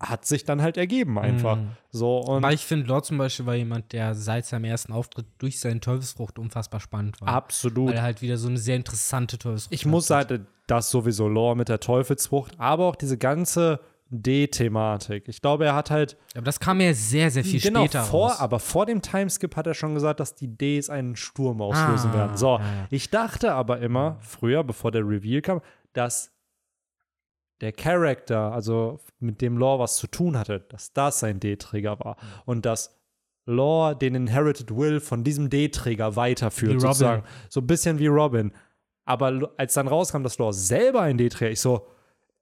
hat 0.00 0.24
sich 0.24 0.44
dann 0.44 0.62
halt 0.62 0.76
ergeben 0.78 1.18
einfach. 1.18 1.56
Mhm. 1.56 1.68
So 1.90 2.18
und 2.20 2.42
Aber 2.44 2.52
ich 2.54 2.64
finde, 2.64 2.86
Lord 2.86 3.04
zum 3.04 3.18
Beispiel 3.18 3.44
war 3.46 3.54
jemand, 3.54 3.92
der 3.92 4.14
seit 4.14 4.46
seinem 4.46 4.64
ersten 4.64 4.92
Auftritt 4.94 5.26
durch 5.38 5.60
seine 5.60 5.78
Teufelsfrucht 5.80 6.38
unfassbar 6.38 6.80
spannend 6.80 7.20
war. 7.20 7.28
absolut. 7.28 7.88
Weil 7.90 7.96
er 7.96 8.02
halt 8.02 8.22
wieder 8.22 8.38
so 8.38 8.48
eine 8.48 8.56
sehr 8.58 8.76
interessante 8.76 9.36
Teufelsfrucht 9.38 9.74
Ich 9.74 9.84
muss 9.84 10.06
sagen, 10.06 10.46
das 10.66 10.90
sowieso 10.90 11.28
Lore 11.28 11.54
mit 11.56 11.68
der 11.68 11.80
Teufelsfrucht, 11.80 12.52
aber 12.58 12.86
auch 12.86 12.96
diese 12.96 13.18
ganze 13.18 13.80
D-Thematik. 14.12 15.28
Ich 15.28 15.40
glaube, 15.40 15.66
er 15.66 15.74
hat 15.74 15.90
halt 15.90 16.16
Aber 16.34 16.42
das 16.44 16.58
kam 16.60 16.80
ja 16.80 16.94
sehr, 16.94 17.30
sehr 17.30 17.44
viel 17.44 17.60
genau 17.60 17.80
später 17.80 18.02
vor, 18.04 18.30
raus. 18.30 18.40
aber 18.40 18.58
vor 18.58 18.86
dem 18.86 19.02
Timeskip 19.02 19.54
hat 19.56 19.66
er 19.66 19.74
schon 19.74 19.94
gesagt, 19.94 20.20
dass 20.20 20.34
die 20.34 20.48
Ds 20.48 20.90
einen 20.90 21.14
Sturm 21.16 21.60
auslösen 21.60 22.10
Ah, 22.10 22.14
werden. 22.14 22.36
So, 22.36 22.58
ja. 22.58 22.86
ich 22.90 23.10
dachte 23.10 23.52
aber 23.52 23.80
immer 23.80 24.16
früher, 24.20 24.64
bevor 24.64 24.90
der 24.92 25.02
Reveal 25.06 25.42
kam, 25.42 25.60
dass 25.92 26.29
der 27.60 27.72
Charakter, 27.72 28.52
also 28.52 29.00
mit 29.18 29.40
dem 29.42 29.56
Lore 29.58 29.80
was 29.80 29.96
zu 29.96 30.06
tun 30.06 30.36
hatte, 30.38 30.60
dass 30.68 30.92
das 30.92 31.20
sein 31.20 31.40
D-Träger 31.40 31.98
war 32.00 32.16
Mhm. 32.16 32.42
und 32.46 32.66
dass 32.66 32.96
Lore 33.46 33.96
den 33.96 34.14
Inherited 34.14 34.74
Will 34.76 35.00
von 35.00 35.24
diesem 35.24 35.50
D-Träger 35.50 36.14
weiterführt, 36.16 36.80
sozusagen. 36.80 37.24
So 37.48 37.60
ein 37.60 37.66
bisschen 37.66 37.98
wie 37.98 38.06
Robin. 38.06 38.52
Aber 39.04 39.50
als 39.56 39.74
dann 39.74 39.88
rauskam, 39.88 40.22
dass 40.22 40.38
Lore 40.38 40.52
selber 40.52 41.02
ein 41.02 41.18
D-Träger, 41.18 41.50
ich 41.50 41.60
so, 41.60 41.86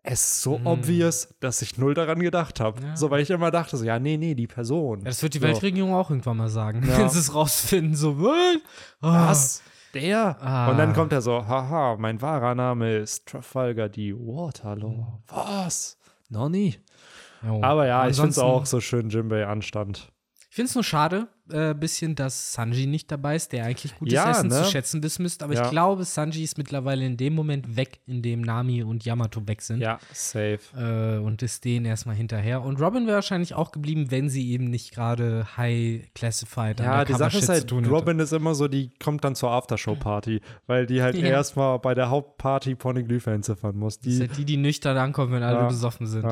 es 0.03 0.21
ist 0.23 0.43
so 0.43 0.61
obvious, 0.65 1.35
dass 1.41 1.61
ich 1.63 1.77
null 1.79 1.95
daran 1.95 2.21
gedacht 2.21 2.61
habe. 2.61 2.81
Ja. 2.83 2.97
So, 2.97 3.11
weil 3.11 3.21
ich 3.21 3.31
immer 3.31 3.51
dachte, 3.51 3.77
so, 3.77 3.85
ja, 3.85 3.99
nee, 3.99 4.17
nee, 4.17 4.35
die 4.35 4.47
Person. 4.47 5.01
Ja, 5.01 5.05
das 5.07 5.23
wird 5.23 5.35
die 5.35 5.39
so. 5.39 5.47
Weltregierung 5.47 5.93
auch 5.95 6.11
irgendwann 6.11 6.37
mal 6.37 6.49
sagen. 6.49 6.83
Ja. 6.89 6.99
Wenn 6.99 7.09
sie 7.09 7.19
es 7.19 7.35
rausfinden, 7.35 7.95
so, 7.95 8.21
was? 8.21 8.61
Ah. 9.01 9.63
Der? 9.95 10.37
Ah. 10.41 10.71
Und 10.71 10.77
dann 10.79 10.93
kommt 10.93 11.13
er 11.13 11.21
so, 11.23 11.47
haha, 11.47 11.97
mein 11.99 12.21
wahrer 12.21 12.55
Name 12.55 12.97
ist 12.97 13.27
Trafalgar 13.27 13.89
D. 13.89 14.13
Waterloo. 14.15 14.89
Mhm. 14.91 15.07
Was? 15.29 15.99
Noch 16.29 16.49
nie. 16.49 16.79
Jo. 17.43 17.63
Aber 17.63 17.87
ja, 17.87 18.07
ich 18.09 18.17
finde 18.17 18.31
es 18.31 18.39
Ansonsten- 18.39 18.43
auch 18.43 18.67
so 18.67 18.81
schön 18.81 19.09
Jimbei 19.09 19.47
Anstand. 19.47 20.13
Ich 20.51 20.57
finde 20.57 20.69
es 20.69 20.75
nur 20.75 20.85
schade, 20.85 21.29
äh, 21.51 21.75
bisschen, 21.75 22.15
dass 22.15 22.53
Sanji 22.53 22.87
nicht 22.87 23.11
dabei 23.11 23.37
ist, 23.37 23.53
der 23.53 23.65
eigentlich 23.65 23.95
gutes 23.97 24.15
Ja, 24.15 24.31
Essen 24.31 24.49
ne? 24.49 24.63
zu 24.63 24.71
schätzen 24.71 25.03
wissen 25.03 25.23
müsste. 25.23 25.45
Aber 25.45 25.55
Ja. 25.55 25.65
ich 25.65 25.71
glaube, 25.71 26.05
Sanji 26.05 26.43
ist 26.45 26.59
mittlerweile 26.59 27.05
in 27.05 27.17
dem 27.17 27.35
Moment 27.35 27.77
weg, 27.77 28.01
in 28.07 28.23
dem 28.23 28.41
Nami 28.43 28.83
und 28.83 29.05
Yamato 29.05 29.47
weg 29.49 29.63
sind. 29.63 29.81
Ja, 29.81 29.99
safe. 30.13 30.59
Äh, 30.77 31.19
und 31.25 31.43
ist 31.43 31.65
denen 31.65 31.87
erstmal 31.87 32.15
hinterher. 32.17 32.63
Und 32.63 32.81
Robin 32.81 33.07
wäre 33.07 33.17
wahrscheinlich 33.17 33.55
auch 33.55 33.73
geblieben, 33.73 34.11
wenn 34.11 34.29
sie 34.29 34.51
eben 34.51 34.65
nicht 34.71 34.95
gerade 34.95 35.47
High 35.57 36.13
Classified 36.15 36.81
Ja, 36.81 37.05
die 37.05 37.15
Sache 37.15 37.39
ist 37.39 37.49
halt. 37.49 37.71
Robin 37.73 38.19
ist 38.19 38.33
immer 38.33 38.55
so, 38.55 38.69
die 38.69 38.91
kommt 39.03 39.25
dann 39.25 39.35
zur 39.35 39.51
Aftershow-Party, 39.51 40.41
weil 40.67 40.87
die 40.87 41.03
halt 41.03 41.15
Ja. 41.19 41.27
erstmal 41.29 41.79
bei 41.79 41.95
der 41.95 42.11
Hauptparty 42.11 42.75
Poneglyph 42.75 43.27
entziffern 43.27 43.77
muss. 43.77 43.99
Das 43.99 44.07
ist 44.13 44.19
Die, 44.23 44.29
halt 44.29 44.37
die, 44.39 44.45
die 44.45 44.57
nüchtern 44.57 44.97
ankommen, 44.97 45.33
wenn 45.33 45.43
alle 45.43 45.67
besoffen 45.69 46.07
sind. 46.07 46.27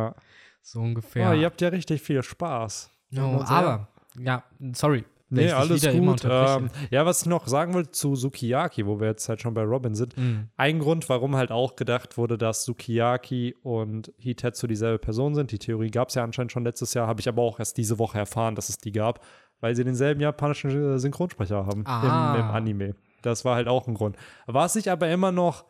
So 0.63 0.81
ungefähr. 0.81 1.31
Oh, 1.31 1.33
ihr 1.33 1.47
habt 1.47 1.61
ja 1.61 1.69
richtig 1.69 2.03
viel 2.03 2.23
Spaß. 2.23 2.91
No, 3.11 3.41
aber, 3.47 3.89
ja, 4.21 4.45
sorry. 4.73 5.05
Nee, 5.29 5.51
alles 5.51 5.83
gut. 5.85 6.25
Ähm, 6.25 6.71
ja, 6.91 7.05
was 7.05 7.23
ich 7.23 7.27
noch 7.27 7.49
sagen 7.49 7.75
will 7.75 7.91
zu 7.91 8.15
Sukiyaki, 8.15 8.87
wo 8.87 9.01
wir 9.01 9.09
jetzt 9.09 9.29
halt 9.29 9.41
schon 9.43 9.55
bei 9.55 9.65
Robin 9.65 9.97
sind. 9.97 10.17
Mhm. 10.17 10.51
Ein 10.57 10.79
Grund, 10.79 11.09
warum 11.09 11.35
halt 11.35 11.51
auch 11.51 11.75
gedacht 11.75 12.17
wurde, 12.17 12.39
dass 12.39 12.65
Sukiyaki 12.65 13.57
und 13.65 14.13
Hitetsu 14.19 14.69
dieselbe 14.69 14.99
Person 15.01 15.35
sind. 15.35 15.51
Die 15.51 15.59
Theorie 15.59 15.91
gab 15.91 16.11
es 16.11 16.15
ja 16.15 16.23
anscheinend 16.23 16.53
schon 16.53 16.63
letztes 16.63 16.95
Jahr, 16.95 17.09
habe 17.09 17.21
ich 17.21 17.29
aber 17.29 17.43
auch 17.43 17.59
erst 17.59 17.77
diese 17.77 17.99
Woche 17.99 18.19
erfahren, 18.19 18.55
dass 18.55 18.69
es 18.69 18.79
die 18.79 18.93
gab, 18.93 19.19
weil 19.61 19.75
sie 19.75 19.83
denselben 19.83 20.21
japanischen 20.21 20.71
äh, 20.95 20.99
Synchronsprecher 21.01 21.67
haben 21.67 21.83
Ah. 21.87 22.35
im, 22.37 22.41
im 22.43 22.47
Anime. 22.51 22.95
Das 23.23 23.45
war 23.45 23.57
halt 23.57 23.67
auch 23.67 23.89
ein 23.89 23.95
Grund. 23.95 24.15
Was 24.47 24.77
ich 24.77 24.93
aber 24.93 25.09
immer 25.11 25.33
noch, 25.33 25.65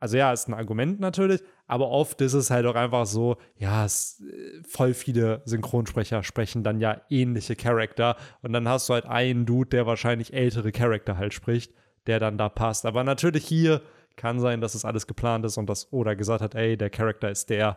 also 0.00 0.16
ja, 0.16 0.32
ist 0.32 0.48
ein 0.48 0.54
Argument 0.54 0.98
natürlich, 0.98 1.42
aber 1.66 1.88
oft 1.90 2.20
ist 2.22 2.32
es 2.32 2.50
halt 2.50 2.66
auch 2.66 2.74
einfach 2.74 3.06
so, 3.06 3.36
ja, 3.56 3.84
es, 3.84 4.20
äh, 4.22 4.62
voll 4.66 4.94
viele 4.94 5.42
Synchronsprecher 5.44 6.22
sprechen 6.22 6.64
dann 6.64 6.80
ja 6.80 7.00
ähnliche 7.10 7.54
Charakter 7.54 8.16
und 8.42 8.52
dann 8.52 8.66
hast 8.68 8.88
du 8.88 8.94
halt 8.94 9.04
einen 9.06 9.46
Dude, 9.46 9.70
der 9.70 9.86
wahrscheinlich 9.86 10.32
ältere 10.32 10.72
Charakter 10.72 11.16
halt 11.18 11.34
spricht, 11.34 11.72
der 12.06 12.18
dann 12.18 12.38
da 12.38 12.48
passt. 12.48 12.86
Aber 12.86 13.04
natürlich 13.04 13.46
hier 13.46 13.82
kann 14.16 14.40
sein, 14.40 14.60
dass 14.60 14.74
es 14.74 14.84
alles 14.84 15.06
geplant 15.06 15.44
ist 15.44 15.56
und 15.58 15.68
dass 15.68 15.92
Oda 15.92 16.14
gesagt 16.14 16.40
hat, 16.42 16.54
ey, 16.54 16.76
der 16.76 16.90
Charakter 16.90 17.30
ist 17.30 17.50
der, 17.50 17.76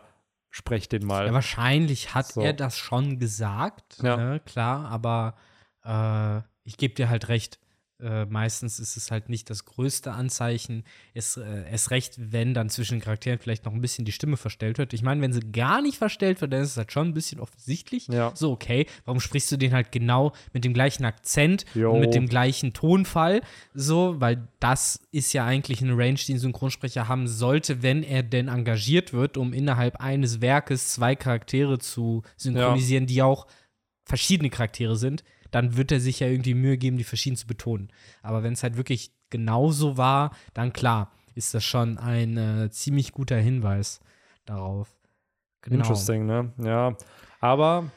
sprecht 0.50 0.92
den 0.92 1.06
mal. 1.06 1.26
Ja, 1.26 1.32
wahrscheinlich 1.32 2.14
hat 2.14 2.26
So. 2.26 2.40
er 2.40 2.52
das 2.52 2.78
schon 2.78 3.18
gesagt, 3.18 4.02
Ja. 4.02 4.16
ne, 4.16 4.40
klar, 4.40 4.86
aber 4.88 5.34
äh, 5.84 6.42
ich 6.62 6.76
gebe 6.78 6.94
dir 6.94 7.08
halt 7.10 7.28
recht. 7.28 7.58
Äh, 8.00 8.24
meistens 8.26 8.80
ist 8.80 8.96
es 8.96 9.12
halt 9.12 9.28
nicht 9.28 9.48
das 9.50 9.64
größte 9.64 10.12
Anzeichen. 10.12 10.82
Es, 11.14 11.36
äh, 11.36 11.70
erst 11.70 11.92
recht, 11.92 12.14
wenn 12.18 12.52
dann 12.52 12.68
zwischen 12.68 12.96
den 12.96 13.00
Charakteren 13.00 13.38
vielleicht 13.38 13.64
noch 13.64 13.72
ein 13.72 13.80
bisschen 13.80 14.04
die 14.04 14.10
Stimme 14.10 14.36
verstellt 14.36 14.78
wird. 14.78 14.92
Ich 14.92 15.02
meine, 15.02 15.20
wenn 15.20 15.32
sie 15.32 15.52
gar 15.52 15.80
nicht 15.80 15.96
verstellt 15.96 16.40
wird, 16.40 16.52
dann 16.52 16.62
ist 16.62 16.70
es 16.70 16.76
halt 16.76 16.90
schon 16.90 17.08
ein 17.08 17.14
bisschen 17.14 17.38
offensichtlich. 17.38 18.08
Ja. 18.08 18.32
So, 18.34 18.50
okay, 18.50 18.86
warum 19.04 19.20
sprichst 19.20 19.52
du 19.52 19.56
den 19.56 19.72
halt 19.72 19.92
genau 19.92 20.32
mit 20.52 20.64
dem 20.64 20.74
gleichen 20.74 21.04
Akzent 21.04 21.64
Jo. 21.74 21.92
und 21.92 22.00
mit 22.00 22.14
dem 22.14 22.28
gleichen 22.28 22.72
Tonfall? 22.72 23.42
So, 23.74 24.20
weil 24.20 24.48
das 24.58 25.00
ist 25.12 25.32
ja 25.32 25.46
eigentlich 25.46 25.80
eine 25.80 25.96
Range, 25.96 26.14
die 26.14 26.34
ein 26.34 26.40
Synchronsprecher 26.40 27.06
haben 27.06 27.28
sollte, 27.28 27.82
wenn 27.82 28.02
er 28.02 28.24
denn 28.24 28.48
engagiert 28.48 29.12
wird, 29.12 29.36
um 29.36 29.52
innerhalb 29.52 30.00
eines 30.00 30.40
Werkes 30.40 30.88
zwei 30.88 31.14
Charaktere 31.14 31.78
zu 31.78 32.22
synchronisieren, 32.36 33.06
die 33.06 33.22
auch 33.22 33.46
verschiedene 34.04 34.50
Charaktere 34.50 34.96
sind, 34.96 35.24
dann 35.54 35.76
wird 35.76 35.92
er 35.92 36.00
sich 36.00 36.18
ja 36.18 36.26
irgendwie 36.26 36.54
Mühe 36.54 36.76
geben, 36.76 36.96
die 36.96 37.04
verschieden 37.04 37.36
zu 37.36 37.46
betonen. 37.46 37.92
Aber 38.22 38.42
wenn 38.42 38.54
es 38.54 38.64
halt 38.64 38.76
wirklich 38.76 39.12
genauso 39.30 39.96
war, 39.96 40.32
dann 40.52 40.72
klar, 40.72 41.12
ist 41.36 41.54
das 41.54 41.62
schon 41.64 41.96
ein 41.96 42.36
äh, 42.36 42.70
ziemlich 42.70 43.12
guter 43.12 43.36
Hinweis 43.36 44.00
darauf. 44.46 44.88
Genau. 45.62 45.76
Interesting, 45.76 46.26
ne? 46.26 46.52
Ja. 46.58 46.96
Aber, 47.40 47.90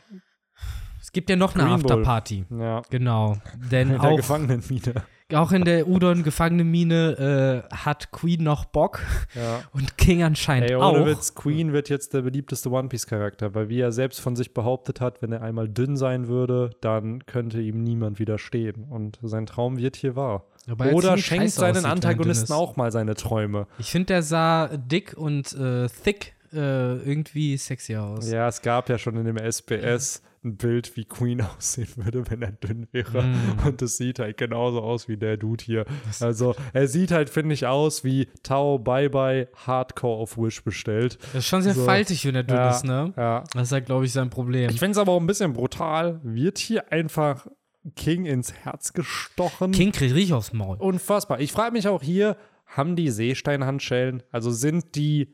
Es 1.01 1.11
gibt 1.11 1.31
ja 1.31 1.35
noch 1.35 1.55
eine 1.55 1.63
Green 1.63 1.81
Bull. 1.81 1.91
Afterparty. 1.93 2.45
ja, 2.51 2.81
Genau. 2.91 3.37
Denn 3.71 3.89
in 3.89 3.93
der 4.01 4.11
auch, 4.11 4.17
Gefangenenmine. 4.17 4.93
Auch 5.33 5.51
in 5.51 5.65
der 5.65 5.87
Udon-Gefangenenmine 5.87 7.63
äh, 7.71 7.75
hat 7.75 8.11
Queen 8.11 8.43
noch 8.43 8.65
Bock 8.65 9.01
Ja. 9.35 9.61
und 9.73 9.97
King 9.97 10.23
anscheinend 10.23 10.69
Ey, 10.69 10.75
auch. 10.75 11.05
Witz, 11.05 11.35
Queen 11.35 11.73
wird 11.73 11.89
jetzt 11.89 12.13
der 12.13 12.21
beliebteste 12.21 12.69
One 12.71 12.87
Piece-Charakter, 12.87 13.53
weil 13.53 13.69
wie 13.69 13.81
er 13.81 13.91
selbst 13.91 14.21
von 14.21 14.35
sich 14.35 14.53
behauptet 14.53 15.01
hat, 15.01 15.21
wenn 15.21 15.31
er 15.31 15.41
einmal 15.41 15.67
dünn 15.67 15.97
sein 15.97 16.27
würde, 16.27 16.69
dann 16.81 17.25
könnte 17.25 17.59
ihm 17.61 17.83
niemand 17.83 18.19
widerstehen. 18.19 18.85
Und 18.89 19.19
sein 19.21 19.45
Traum 19.45 19.77
wird 19.77 19.95
hier 19.95 20.15
wahr. 20.15 20.45
Wobei 20.67 20.89
er 20.89 20.95
Oder 20.95 21.17
schenkt 21.17 21.51
seinen 21.51 21.85
Antagonisten 21.85 22.53
auch 22.53 22.75
mal 22.75 22.91
seine 22.91 23.15
Träume. 23.15 23.67
Ich 23.79 23.91
finde, 23.91 24.07
der 24.07 24.23
sah 24.23 24.67
dick 24.75 25.13
und 25.17 25.53
äh, 25.53 25.87
thick 26.03 26.35
äh, 26.53 26.95
irgendwie 26.97 27.57
sexy 27.57 27.95
aus. 27.95 28.29
Ja, 28.31 28.47
es 28.47 28.61
gab 28.61 28.89
ja 28.89 28.97
schon 28.97 29.17
in 29.17 29.25
dem 29.25 29.37
SBS 29.37 30.21
ein 30.43 30.57
Bild, 30.57 30.95
wie 30.95 31.05
Queen 31.05 31.41
aussehen 31.57 31.89
würde, 31.95 32.29
wenn 32.29 32.41
er 32.41 32.51
dünn 32.51 32.87
wäre. 32.91 33.23
Mm. 33.23 33.59
Und 33.67 33.81
es 33.81 33.97
sieht 33.97 34.19
halt 34.19 34.37
genauso 34.37 34.81
aus 34.81 35.07
wie 35.07 35.17
der 35.17 35.37
Dude 35.37 35.63
hier. 35.63 35.85
Also, 36.19 36.55
er 36.73 36.87
sieht 36.87 37.11
halt, 37.11 37.29
finde 37.29 37.53
ich, 37.53 37.65
aus 37.65 38.03
wie 38.03 38.27
Tao 38.43 38.77
Bye 38.79 39.09
Bye 39.09 39.47
Hardcore 39.65 40.17
auf 40.21 40.37
Wish 40.37 40.63
bestellt. 40.63 41.17
Das 41.33 41.35
ist 41.43 41.47
schon 41.47 41.61
sehr 41.61 41.73
So. 41.73 41.85
faltig, 41.85 42.25
wenn 42.25 42.35
er 42.35 42.43
dünn 42.43 42.57
Ja, 42.57 42.69
ist, 42.69 42.83
ne? 42.85 43.13
Ja. 43.17 43.43
Das 43.53 43.63
ist 43.63 43.71
halt, 43.71 43.85
glaube 43.87 44.05
ich, 44.05 44.11
sein 44.13 44.29
Problem. 44.29 44.69
Ich 44.69 44.79
finde 44.79 44.91
es 44.91 44.97
aber 44.97 45.11
auch 45.13 45.19
ein 45.19 45.27
bisschen 45.27 45.53
brutal. 45.53 46.19
Wird 46.23 46.57
hier 46.57 46.91
einfach 46.91 47.47
King 47.95 48.25
ins 48.25 48.53
Herz 48.53 48.93
gestochen? 48.93 49.71
King 49.71 49.91
kriegt 49.91 50.13
richtig 50.13 50.33
aufs 50.33 50.53
Maul. 50.53 50.77
Unfassbar. 50.77 51.39
Ich 51.39 51.51
frage 51.51 51.71
mich 51.73 51.87
auch 51.87 52.01
hier, 52.03 52.37
haben 52.65 52.95
die 52.95 53.09
Seesteinhandschellen, 53.09 54.23
also 54.31 54.51
sind 54.51 54.95
die 54.95 55.33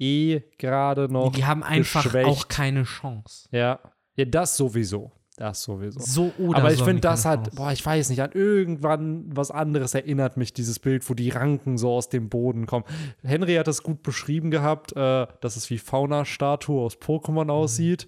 eh 0.00 0.40
gerade 0.58 1.08
noch 1.08 1.32
Die 1.32 1.44
haben 1.44 1.62
einfach 1.62 2.02
geschwächt? 2.02 2.28
auch 2.28 2.48
keine 2.48 2.82
Chance. 2.82 3.48
Ja. 3.52 3.78
Ja, 4.16 4.24
das 4.24 4.56
sowieso. 4.56 5.12
Das 5.36 5.64
sowieso. 5.64 5.98
So 5.98 6.32
oder 6.38 6.58
Aber 6.58 6.72
ich 6.72 6.78
so 6.78 6.84
finde, 6.84 7.00
das 7.00 7.24
hat, 7.24 7.56
boah, 7.56 7.72
ich 7.72 7.84
weiß 7.84 8.08
nicht, 8.10 8.22
an 8.22 8.30
irgendwann 8.32 9.24
was 9.36 9.50
anderes 9.50 9.92
erinnert 9.94 10.36
mich 10.36 10.52
dieses 10.52 10.78
Bild, 10.78 11.08
wo 11.10 11.14
die 11.14 11.30
Ranken 11.30 11.76
so 11.76 11.90
aus 11.92 12.08
dem 12.08 12.28
Boden 12.28 12.66
kommen. 12.66 12.84
Henry 13.24 13.56
hat 13.56 13.66
das 13.66 13.82
gut 13.82 14.04
beschrieben 14.04 14.52
gehabt, 14.52 14.92
äh, 14.92 15.26
dass 15.40 15.56
es 15.56 15.68
wie 15.70 15.78
Fauna-Statue 15.78 16.80
aus 16.80 16.96
Pokémon 16.98 17.50
aussieht. 17.50 18.04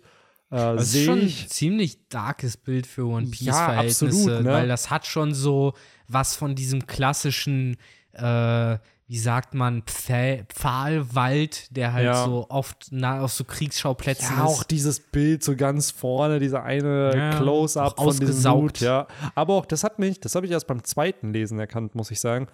Äh, 0.51 0.57
Das 0.77 0.95
ist 0.95 1.05
schon 1.05 1.19
ein 1.19 1.27
ich. 1.27 1.49
ziemlich 1.49 2.09
darkes 2.09 2.57
Bild 2.57 2.87
für 2.87 3.07
One 3.07 3.25
Ja, 3.27 3.31
Piece-Verhältnisse, 3.33 4.07
absolut, 4.07 4.45
ne? 4.45 4.53
weil 4.53 4.69
das 4.69 4.91
hat 4.91 5.05
schon 5.05 5.35
so 5.35 5.73
was 6.07 6.37
von 6.37 6.55
diesem 6.55 6.87
klassischen, 6.87 7.77
äh, 8.13 8.79
wie 9.09 9.19
sagt 9.19 9.55
man, 9.55 9.83
Pfahlwald, 9.87 11.77
der 11.77 11.93
halt 11.93 12.05
Ja. 12.07 12.25
so 12.25 12.47
oft 12.49 12.91
nah 12.91 13.21
auf 13.23 13.33
so 13.33 13.45
Kriegsschauplätzen 13.45 14.37
Ja, 14.37 14.45
ist. 14.45 14.51
auch 14.51 14.63
dieses 14.65 14.99
Bild 15.01 15.45
so 15.45 15.55
ganz 15.57 15.91
vorne, 15.93 16.39
dieser 16.41 16.63
eine 16.65 17.13
Ja, 17.17 17.31
Close-up 17.39 17.97
von 17.99 18.19
diesem. 18.19 18.53
Blut, 18.59 18.81
ja. 18.81 19.07
Aber 19.35 19.55
auch, 19.55 19.67
das 19.67 19.85
hat 19.85 19.99
mich, 19.99 20.19
das 20.21 20.35
habe 20.35 20.47
ich 20.47 20.53
erst 20.53 20.67
beim 20.67 20.83
zweiten 20.85 21.33
Lesen 21.33 21.59
erkannt, 21.59 21.95
muss 21.95 22.11
ich 22.11 22.21
sagen. 22.21 22.49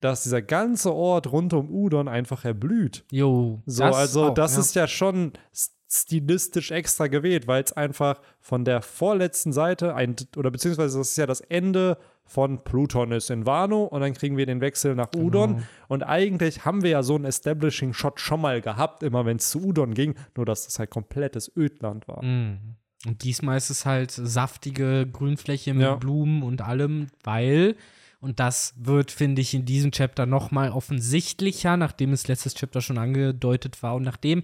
dass 0.00 0.22
dieser 0.22 0.42
ganze 0.42 0.94
Ort 0.94 1.32
rund 1.32 1.52
um 1.54 1.68
Udon 1.74 2.06
einfach 2.06 2.44
erblüht. 2.44 3.04
Jo. 3.10 3.60
So, 3.66 3.82
das 3.82 3.96
also 3.96 4.24
auch, 4.26 4.34
das 4.34 4.54
ja. 4.54 4.60
ist 4.60 4.74
ja 4.76 4.86
schon 4.86 5.32
stilistisch 5.90 6.70
extra 6.70 7.08
gewählt, 7.08 7.48
weil 7.48 7.64
es 7.64 7.72
einfach 7.72 8.20
von 8.38 8.64
der 8.64 8.80
vorletzten 8.80 9.52
Seite 9.52 9.96
ein, 9.96 10.14
oder 10.36 10.52
beziehungsweise 10.52 10.98
das 10.98 11.08
ist 11.10 11.16
ja 11.16 11.26
das 11.26 11.40
Ende 11.40 11.98
von 12.28 12.62
Pluton 12.62 13.10
ist 13.12 13.30
in 13.30 13.46
Wano 13.46 13.84
und 13.84 14.00
dann 14.00 14.12
kriegen 14.14 14.36
wir 14.36 14.46
den 14.46 14.60
Wechsel 14.60 14.94
nach 14.94 15.08
Udon 15.16 15.56
Genau. 15.56 15.66
und 15.88 16.02
eigentlich 16.04 16.64
haben 16.64 16.82
wir 16.82 16.90
ja 16.90 17.02
so 17.02 17.14
einen 17.16 17.24
Establishing 17.24 17.94
Shot 17.94 18.20
schon 18.20 18.40
mal 18.40 18.60
gehabt, 18.60 19.02
immer 19.02 19.26
wenn 19.26 19.38
es 19.38 19.50
zu 19.50 19.64
Udon 19.64 19.94
ging, 19.94 20.14
nur 20.36 20.44
dass 20.46 20.64
das 20.66 20.78
halt 20.78 20.90
komplettes 20.90 21.50
Ödland 21.56 22.06
war. 22.06 22.22
Mm. 22.24 22.76
Und 23.06 23.22
diesmal 23.24 23.56
ist 23.56 23.70
es 23.70 23.86
halt 23.86 24.10
saftige 24.10 25.06
Grünfläche 25.06 25.72
mit 25.72 25.82
Ja. 25.82 25.94
Blumen 25.94 26.42
und 26.42 26.62
allem, 26.62 27.06
weil, 27.24 27.76
und 28.20 28.40
das 28.40 28.74
wird, 28.76 29.10
finde 29.12 29.40
ich, 29.40 29.54
in 29.54 29.64
diesem 29.64 29.92
Chapter 29.92 30.26
noch 30.26 30.50
mal 30.50 30.70
offensichtlicher, 30.72 31.76
nachdem 31.76 32.12
es 32.12 32.26
letztes 32.28 32.54
Chapter 32.54 32.80
schon 32.80 32.98
angedeutet 32.98 33.82
war 33.82 33.94
und 33.94 34.02
nachdem 34.02 34.42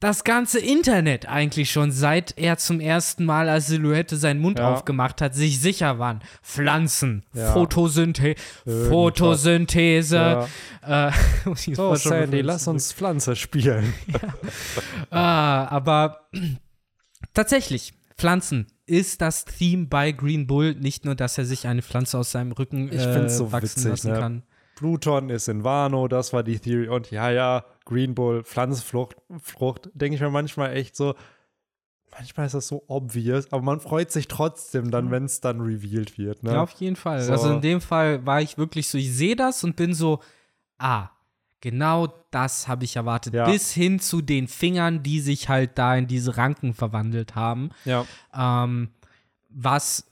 das 0.00 0.24
ganze 0.24 0.58
Internet 0.58 1.28
eigentlich 1.28 1.70
schon, 1.70 1.92
seit 1.92 2.38
er 2.38 2.56
zum 2.56 2.80
ersten 2.80 3.24
Mal 3.26 3.48
als 3.50 3.66
Silhouette 3.66 4.16
seinen 4.16 4.40
Mund 4.40 4.58
Ja. 4.58 4.72
aufgemacht 4.72 5.20
hat, 5.20 5.34
sich 5.34 5.60
sicher 5.60 5.98
waren. 5.98 6.20
Pflanzen, 6.42 7.24
Ja. 7.34 7.52
Photosynthese. 7.52 8.36
Photosynthese. 8.88 10.48
Äh, 10.86 11.10
muss 11.44 11.66
ich 11.68 11.76
So, 11.76 11.94
Sandy, 11.94 12.40
lass 12.40 12.66
uns 12.66 12.92
Pflanze 12.92 13.36
spielen. 13.36 13.92
Ah, 15.10 15.66
aber 15.68 16.28
tatsächlich, 17.34 17.92
Pflanzen 18.16 18.66
ist 18.86 19.20
das 19.20 19.44
Theme 19.44 19.86
bei 19.86 20.12
Green 20.12 20.46
Bull. 20.46 20.74
Nicht 20.74 21.04
nur, 21.04 21.14
dass 21.14 21.36
er 21.38 21.44
sich 21.44 21.66
eine 21.66 21.82
Pflanze 21.82 22.18
aus 22.18 22.32
seinem 22.32 22.52
Rücken 22.52 22.88
Ich 22.92 23.00
äh, 23.04 23.28
so 23.28 23.50
wachsen 23.52 23.62
witzig, 23.76 23.84
lassen 23.90 24.12
ne? 24.12 24.18
kann. 24.18 24.42
Pluton 24.76 25.28
ist 25.30 25.48
in 25.48 25.62
Wano, 25.64 26.08
das 26.08 26.32
war 26.32 26.42
die 26.42 26.58
Theory. 26.58 26.88
Und 26.88 27.10
ja, 27.10 27.30
ja, 27.30 27.64
Green 27.90 28.14
Bull, 28.14 28.44
Pflanzenfrucht, 28.44 29.16
Frucht, 29.42 29.90
denke 29.94 30.14
ich 30.14 30.20
mir 30.20 30.30
manchmal 30.30 30.76
echt 30.76 30.94
so, 30.94 31.14
manchmal 32.16 32.46
ist 32.46 32.54
das 32.54 32.68
so 32.68 32.84
obvious, 32.86 33.52
aber 33.52 33.62
man 33.62 33.80
freut 33.80 34.12
sich 34.12 34.28
trotzdem 34.28 34.92
dann, 34.92 35.10
wenn 35.10 35.24
es 35.24 35.40
dann 35.40 35.60
revealed 35.60 36.16
wird. 36.16 36.44
Ne? 36.44 36.52
Ja, 36.52 36.62
auf 36.62 36.70
jeden 36.72 36.94
Fall. 36.94 37.20
So. 37.20 37.32
Also 37.32 37.52
in 37.52 37.60
dem 37.60 37.80
Fall 37.80 38.24
war 38.24 38.40
ich 38.40 38.56
wirklich 38.58 38.88
so, 38.88 38.96
ich 38.96 39.12
sehe 39.12 39.34
das 39.34 39.64
und 39.64 39.74
bin 39.74 39.92
so, 39.92 40.20
ah, 40.78 41.08
genau 41.60 42.06
das 42.30 42.68
habe 42.68 42.84
ich 42.84 42.94
erwartet. 42.94 43.34
Ja. 43.34 43.50
Bis 43.50 43.72
hin 43.72 43.98
zu 43.98 44.22
den 44.22 44.46
Fingern, 44.46 45.02
die 45.02 45.20
sich 45.20 45.48
halt 45.48 45.76
da 45.76 45.96
in 45.96 46.06
diese 46.06 46.36
Ranken 46.36 46.74
verwandelt 46.74 47.34
haben. 47.34 47.70
ja. 47.84 48.06
Ähm, 48.32 48.90
was, 49.52 50.08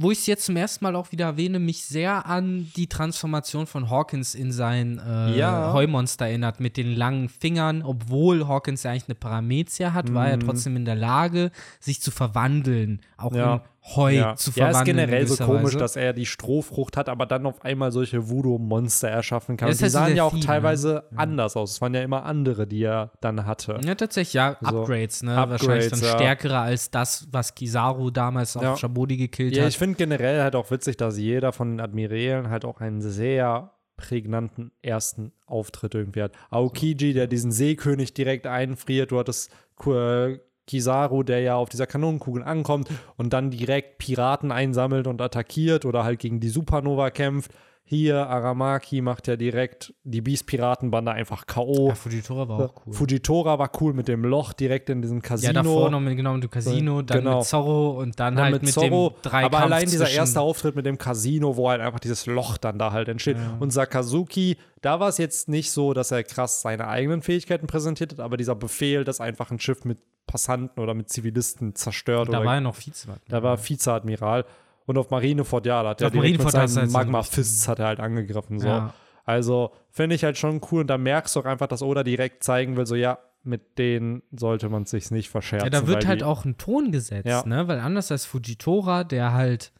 wo 0.00 0.10
ich 0.10 0.18
es 0.20 0.26
jetzt 0.26 0.46
zum 0.46 0.56
ersten 0.56 0.84
Mal 0.84 0.94
auch 0.96 1.12
wieder 1.12 1.26
erwähne, 1.26 1.58
mich 1.58 1.84
sehr 1.84 2.26
an 2.26 2.70
die 2.76 2.86
Transformation 2.86 3.66
von 3.66 3.90
Hawkins 3.90 4.34
in 4.34 4.52
sein 4.52 5.00
äh, 5.04 5.36
Ja. 5.36 5.72
Heumonster 5.72 6.26
erinnert, 6.26 6.60
mit 6.60 6.76
den 6.76 6.94
langen 6.94 7.28
Fingern. 7.28 7.82
Obwohl 7.82 8.46
Hawkins 8.46 8.82
ja 8.84 8.92
eigentlich 8.92 9.08
eine 9.08 9.14
Paramezia 9.16 9.92
hat, 9.92 10.12
war 10.14 10.28
er 10.28 10.38
trotzdem 10.38 10.76
in 10.76 10.84
der 10.84 10.94
Lage, 10.96 11.50
sich 11.80 12.00
zu 12.00 12.10
verwandeln, 12.10 13.00
auch 13.16 13.32
Mhm. 13.32 13.36
Ja. 13.38 13.54
in 13.54 13.60
Heu 13.96 14.10
ja. 14.10 14.36
zu 14.36 14.50
ja, 14.50 14.66
verwandeln. 14.70 14.74
ist 14.74 14.88
in 14.88 14.96
generell 14.96 15.26
so 15.26 15.44
komisch, 15.44 15.64
Weise. 15.64 15.78
dass 15.78 15.96
er 15.96 16.12
die 16.12 16.26
Strohfrucht 16.26 16.96
hat, 16.96 17.08
aber 17.08 17.26
dann 17.26 17.46
auf 17.46 17.62
einmal 17.64 17.92
solche 17.92 18.28
Voodoo-Monster 18.28 19.08
erschaffen 19.08 19.56
kann. 19.56 19.68
Ja, 19.68 19.72
ist 19.72 19.82
die 19.82 19.88
sahen 19.88 20.16
ja 20.16 20.24
auch 20.24 20.30
Theme, 20.30 20.40
ne? 20.40 20.46
teilweise 20.46 21.04
anders 21.16 21.56
aus. 21.56 21.72
Es 21.72 21.80
waren 21.80 21.94
ja 21.94 22.02
immer 22.02 22.24
andere, 22.24 22.66
die 22.66 22.82
er 22.82 23.12
dann 23.20 23.46
hatte. 23.46 23.80
Ja, 23.84 23.94
tatsächlich, 23.94 24.34
ja, 24.34 24.56
So. 24.60 24.80
Upgrades, 24.80 25.22
ne? 25.22 25.36
Upgrades, 25.36 25.66
Wahrscheinlich 25.66 25.90
dann 25.90 26.00
ja. 26.00 26.14
stärkere 26.14 26.58
als 26.58 26.90
das, 26.90 27.28
was 27.30 27.54
Kizaru 27.54 28.10
damals 28.10 28.56
auf 28.56 28.62
Ja. 28.62 28.76
Shabodi 28.76 29.16
gekillt 29.16 29.56
Ja, 29.56 29.62
hat. 29.64 29.70
ich 29.70 29.78
finde 29.78 29.96
generell 29.96 30.42
halt 30.42 30.54
auch 30.56 30.70
witzig, 30.70 30.96
dass 30.96 31.16
jeder 31.18 31.52
von 31.52 31.70
den 31.72 31.80
Admirälen 31.80 32.50
halt 32.50 32.64
auch 32.64 32.80
einen 32.80 33.00
sehr 33.00 33.72
prägnanten 33.96 34.70
ersten 34.80 35.32
Auftritt 35.46 35.94
irgendwie 35.94 36.22
hat. 36.22 36.32
Aokiji, 36.50 37.12
der 37.14 37.26
diesen 37.26 37.52
Seekönig 37.52 38.14
direkt 38.14 38.46
einfriert, 38.46 39.10
du 39.10 39.18
hattest 39.18 39.50
äh, 39.86 40.38
Kizaru, 40.68 41.24
der 41.24 41.40
ja 41.40 41.56
auf 41.56 41.68
dieser 41.68 41.86
Kanonenkugel 41.88 42.44
ankommt 42.44 42.88
und 43.16 43.32
dann 43.32 43.50
direkt 43.50 43.98
Piraten 43.98 44.52
einsammelt 44.52 45.08
und 45.08 45.20
attackiert 45.20 45.84
oder 45.84 46.04
halt 46.04 46.20
gegen 46.20 46.38
die 46.38 46.50
Supernova 46.50 47.10
kämpft. 47.10 47.50
Hier, 47.90 48.26
Aramaki 48.28 49.00
macht 49.00 49.28
ja 49.28 49.36
direkt 49.36 49.94
die 50.04 50.20
Beast-Piratenbande 50.20 51.10
einfach 51.10 51.46
K.O. 51.46 51.88
ja, 51.88 51.94
Fujitora 51.94 52.46
war 52.46 52.58
auch 52.60 52.86
cool. 52.86 52.92
Fujitora 52.92 53.58
war 53.58 53.70
cool 53.80 53.94
mit 53.94 54.08
dem 54.08 54.24
Loch 54.26 54.52
direkt 54.52 54.90
in 54.90 55.00
diesem 55.00 55.22
Casino. 55.22 55.48
Ja, 55.54 55.62
davor 55.62 55.90
noch 55.90 55.98
mit, 56.00 56.14
genau, 56.14 56.34
mit 56.34 56.42
dem 56.42 56.50
Casino, 56.50 57.00
dann 57.00 57.18
Genau. 57.20 57.38
mit 57.38 57.46
Zorro 57.46 57.92
und 57.98 58.20
dann 58.20 58.36
Dann 58.36 58.44
halt 58.44 58.52
mit, 58.56 58.62
mit, 58.64 58.74
Zorro, 58.74 59.10
dem 59.10 59.22
drei 59.22 59.44
aber 59.44 59.60
allein 59.60 59.88
dieser 59.88 60.10
erste 60.10 60.38
Auftritt 60.40 60.76
mit 60.76 60.84
dem 60.84 60.98
Casino, 60.98 61.56
wo 61.56 61.70
halt 61.70 61.80
einfach 61.80 62.00
dieses 62.00 62.26
Loch 62.26 62.58
dann 62.58 62.78
da 62.78 62.92
halt 62.92 63.08
entsteht. 63.08 63.38
Und 63.58 63.70
Sakazuki, 63.72 64.58
da 64.82 65.00
war 65.00 65.08
es 65.08 65.16
jetzt 65.16 65.48
nicht 65.48 65.70
so, 65.70 65.94
dass 65.94 66.10
er 66.10 66.22
krass 66.24 66.60
seine 66.60 66.88
eigenen 66.88 67.22
Fähigkeiten 67.22 67.66
präsentiert 67.66 68.12
hat, 68.12 68.20
aber 68.20 68.36
dieser 68.36 68.54
Befehl, 68.54 69.04
dass 69.04 69.22
einfach 69.22 69.50
ein 69.50 69.60
Schiff 69.60 69.86
mit 69.86 69.98
Passanten 70.26 70.78
oder 70.82 70.92
mit 70.92 71.08
Zivilisten 71.08 71.74
zerstört 71.74 72.28
Da 72.28 72.40
oder 72.40 72.44
war 72.46 72.56
er 72.56 72.60
noch 72.60 72.76
Vize. 72.76 73.08
da 73.28 73.42
war 73.42 73.58
Vizeadmiral 73.66 74.44
und 74.88 74.98
auf 74.98 75.10
Marineford, 75.10 75.66
ja, 75.66 75.82
da 75.82 75.90
hat 75.90 76.00
er 76.00 76.10
direkt 76.10 76.32
mit 76.32 76.38
Marineford 76.38 76.62
hat 76.62 76.70
seinen 76.70 76.84
einen 76.84 76.92
Magma-Fists 76.92 77.68
hat 77.68 77.78
er 77.78 77.86
halt 77.86 78.00
angegriffen. 78.00 78.58
So. 78.58 78.66
Ja. 78.66 78.94
Also 79.24 79.72
finde 79.90 80.16
ich 80.16 80.24
halt 80.24 80.38
schon 80.38 80.60
cool 80.72 80.80
und 80.80 80.86
da 80.86 80.96
merkst 80.96 81.36
du 81.36 81.40
auch 81.40 81.44
einfach, 81.44 81.66
dass 81.66 81.82
Oda 81.82 82.02
direkt 82.02 82.42
zeigen 82.42 82.76
will, 82.76 82.86
so 82.86 82.94
ja, 82.94 83.18
mit 83.42 83.78
denen 83.78 84.22
sollte 84.32 84.68
man 84.70 84.86
sich 84.86 85.10
nicht 85.10 85.28
verscherzen. 85.28 85.66
Ja, 85.66 85.70
da 85.80 85.86
wird 85.86 86.06
halt 86.06 86.22
auch 86.22 86.44
ein 86.46 86.56
Ton 86.56 86.90
gesetzt, 86.90 87.26
Ja. 87.26 87.44
ne? 87.46 87.68
Weil 87.68 87.78
anders 87.80 88.10
als 88.10 88.24
Fujitora, 88.24 89.04
der 89.04 89.34
halt 89.34 89.72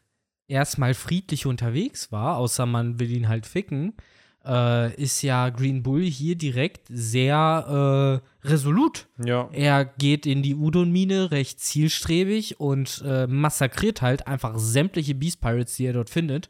erstmal 0.47 0.95
friedlich 0.95 1.47
unterwegs 1.47 2.13
war, 2.13 2.37
außer 2.37 2.67
man 2.67 3.01
will 3.01 3.11
ihn 3.11 3.29
halt 3.29 3.47
ficken, 3.47 3.95
äh, 4.49 4.95
ist 4.95 5.23
ja 5.23 5.51
Green 5.51 5.83
Bull 5.83 6.03
hier 6.03 6.35
direkt 6.37 6.87
sehr 6.89 8.23
äh, 8.43 8.49
resolut. 8.49 9.07
Ja, 9.23 9.49
Er 9.53 9.85
geht 9.85 10.27
in 10.27 10.43
die 10.43 10.55
Udon-Mine 10.55 11.31
recht 11.31 11.61
zielstrebig 11.61 12.59
und 12.59 13.03
äh, 13.07 13.27
massakriert 13.27 14.01
halt 14.03 14.27
einfach 14.27 14.59
sämtliche 14.59 15.15
Beast 15.15 15.41
Pirates, 15.41 15.77
die 15.77 15.87
er 15.87 15.93
dort 15.93 16.11
findet. 16.11 16.49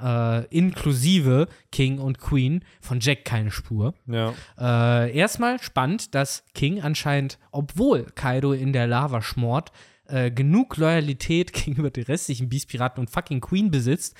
Äh, 0.00 0.46
inklusive 0.46 1.48
King 1.72 1.98
und 1.98 2.18
Queen. 2.18 2.64
Von 2.80 3.00
Jack 3.00 3.24
keine 3.24 3.50
Spur. 3.50 3.94
ja. 4.06 4.32
Äh, 4.58 5.14
erstmal 5.14 5.60
spannend, 5.60 6.14
dass 6.14 6.44
King 6.54 6.80
anscheinend, 6.80 7.38
obwohl 7.50 8.06
Kaido 8.14 8.52
in 8.52 8.72
der 8.72 8.86
Lava 8.86 9.20
schmort, 9.20 9.72
äh, 10.06 10.30
genug 10.30 10.76
Loyalität 10.76 11.52
gegenüber 11.52 11.90
den 11.90 12.04
restlichen 12.04 12.48
Beast-Piraten 12.48 13.00
und 13.00 13.10
fucking 13.10 13.40
Queen 13.40 13.70
besitzt, 13.70 14.14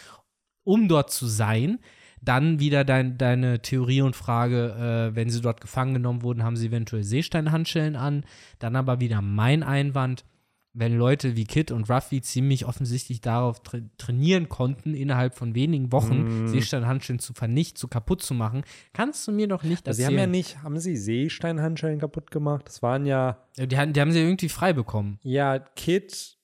um 0.65 0.89
dort 0.89 1.11
zu 1.11 1.27
sein. 1.27 1.79
Dann 2.23 2.61
wieder 2.61 2.85
dein, 2.85 3.17
deine 3.19 3.61
Theorie 3.63 4.03
und 4.03 4.15
Frage, 4.17 5.11
äh, 5.13 5.17
wenn 5.17 5.31
sie 5.31 5.41
dort 5.41 5.61
gefangen 5.61 5.95
genommen 5.95 6.23
wurden, 6.23 6.43
haben 6.43 6.57
sie 6.57 6.67
eventuell 6.69 7.03
Seesteinhandschellen 7.03 7.97
an. 7.97 8.25
Dann 8.59 8.77
aber 8.77 9.01
wieder 9.01 9.23
mein 9.23 9.63
Einwand, 9.63 10.25
wenn 10.73 10.97
Leute 10.97 11.35
wie 11.35 11.45
Kid 11.47 11.73
und 11.73 11.91
Ruffy 11.91 12.21
ziemlich 12.23 12.65
offensichtlich 12.65 13.21
darauf 13.21 13.61
tra 13.63 13.79
trainieren 13.99 14.49
konnten, 14.49 14.95
innerhalb 14.95 15.35
von 15.35 15.57
wenigen 15.57 15.91
Wochen 15.91 16.45
Mm. 16.45 16.47
Seesteinhandschellen 16.49 17.19
zu 17.19 17.33
vernichten, 17.33 17.77
zu 17.77 17.89
kaputt 17.89 18.23
zu 18.23 18.35
machen, 18.35 18.63
kannst 18.93 19.27
du 19.27 19.33
mir 19.33 19.49
doch 19.49 19.65
nicht 19.65 19.89
Also 19.89 19.97
Sie 19.97 20.03
erzählen. 20.05 20.21
haben 20.21 20.27
ja 20.33 20.39
nicht, 20.39 20.63
haben 20.63 20.79
Sie 20.79 20.97
Seesteinhandschellen 20.97 21.99
kaputt 21.99 22.31
gemacht? 22.31 22.67
Das 22.67 22.83
waren 22.83 23.05
ja, 23.05 23.39
die, 23.59 23.77
haben- 23.77 23.93
die 23.93 24.01
haben 24.01 24.13
sie 24.13 24.21
irgendwie 24.21 24.49
frei 24.49 24.73
bekommen. 24.73 25.19
ja, 25.23 25.59
Kid 25.59 26.37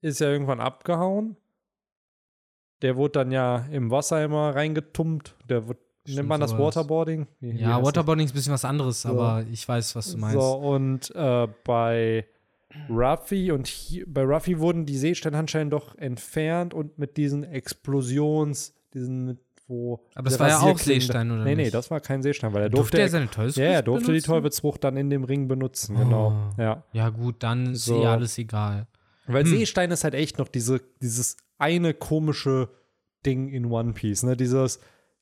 ist 0.00 0.20
ja 0.20 0.28
irgendwann 0.28 0.60
abgehauen. 0.60 1.36
Der 2.82 2.96
wurde 2.96 3.12
dann 3.12 3.30
ja 3.32 3.64
im 3.70 3.90
Wasser 3.90 4.22
immer 4.24 4.54
reingetumpt. 4.54 5.34
Der 5.48 5.68
wird, 5.68 5.78
Stimmt, 6.04 6.16
nennt 6.16 6.28
man 6.28 6.40
das 6.40 6.50
so 6.50 6.56
das. 6.56 6.76
Waterboarding? 6.76 7.26
Wie- 7.40 7.54
wie 7.54 7.60
Ja, 7.60 7.78
das? 7.78 7.86
Waterboarding 7.86 8.26
ist 8.26 8.32
ein 8.32 8.34
bisschen 8.34 8.52
was 8.52 8.64
anderes, 8.64 9.06
aber 9.06 9.44
ich 9.50 9.66
weiß, 9.68 9.94
was 9.96 10.12
du 10.12 10.18
meinst. 10.18 10.34
So, 10.40 10.52
und 10.54 11.14
äh, 11.14 11.48
bei 11.64 12.26
Ruffy 12.88 13.52
und 13.52 13.66
hier, 13.66 14.04
bei 14.08 14.22
Ruffy 14.24 14.58
wurden 14.58 14.86
die 14.86 14.96
Seesteinhandschellen 14.96 15.70
doch 15.70 15.96
entfernt 15.98 16.74
und 16.74 16.98
mit 16.98 17.16
diesen 17.16 17.44
Explosions, 17.44 18.74
diesen, 18.94 19.26
mit- 19.26 19.38
wo. 19.68 20.00
Aber 20.16 20.28
das 20.28 20.40
war 20.40 20.48
ja 20.48 20.58
auch 20.60 20.76
Seestein, 20.76 21.30
oder 21.30 21.44
Nee, 21.44 21.54
nee, 21.54 21.70
das 21.70 21.88
war 21.90 22.00
kein 22.00 22.20
Seestein, 22.22 22.52
weil 22.52 22.62
er 22.64 22.68
durfte 22.68 22.96
durfte. 22.96 23.00
er 23.00 23.08
seine 23.08 23.30
Teufelsfrucht 23.30 23.64
ja, 23.64 23.72
er 23.72 23.82
durfte 23.82 24.06
die 24.06 24.10
benutzen? 24.12 24.26
Teufelsfrucht 24.26 24.82
dann 24.84 24.96
in 24.96 25.08
dem 25.08 25.22
Ring 25.24 25.46
benutzen, 25.46 25.96
genau. 25.96 26.32
Oh. 26.58 26.60
Ja. 26.60 26.82
Ja, 26.92 27.08
gut, 27.10 27.36
dann 27.38 27.72
ist 27.72 27.84
So. 27.84 28.02
eh 28.02 28.06
alles 28.06 28.36
egal. 28.38 28.86
Weil 29.26 29.44
Hm. 29.44 29.50
Seestein 29.50 29.90
ist 29.90 30.04
halt 30.04 30.14
echt 30.14 30.38
noch 30.38 30.48
diese, 30.48 30.80
dieses 31.00 31.36
eine 31.58 31.94
komische 31.94 32.68
Ding 33.24 33.48
in 33.48 33.66
One 33.66 33.92
Piece, 33.92 34.22
ne? 34.24 34.36
Dieses, 34.36 34.80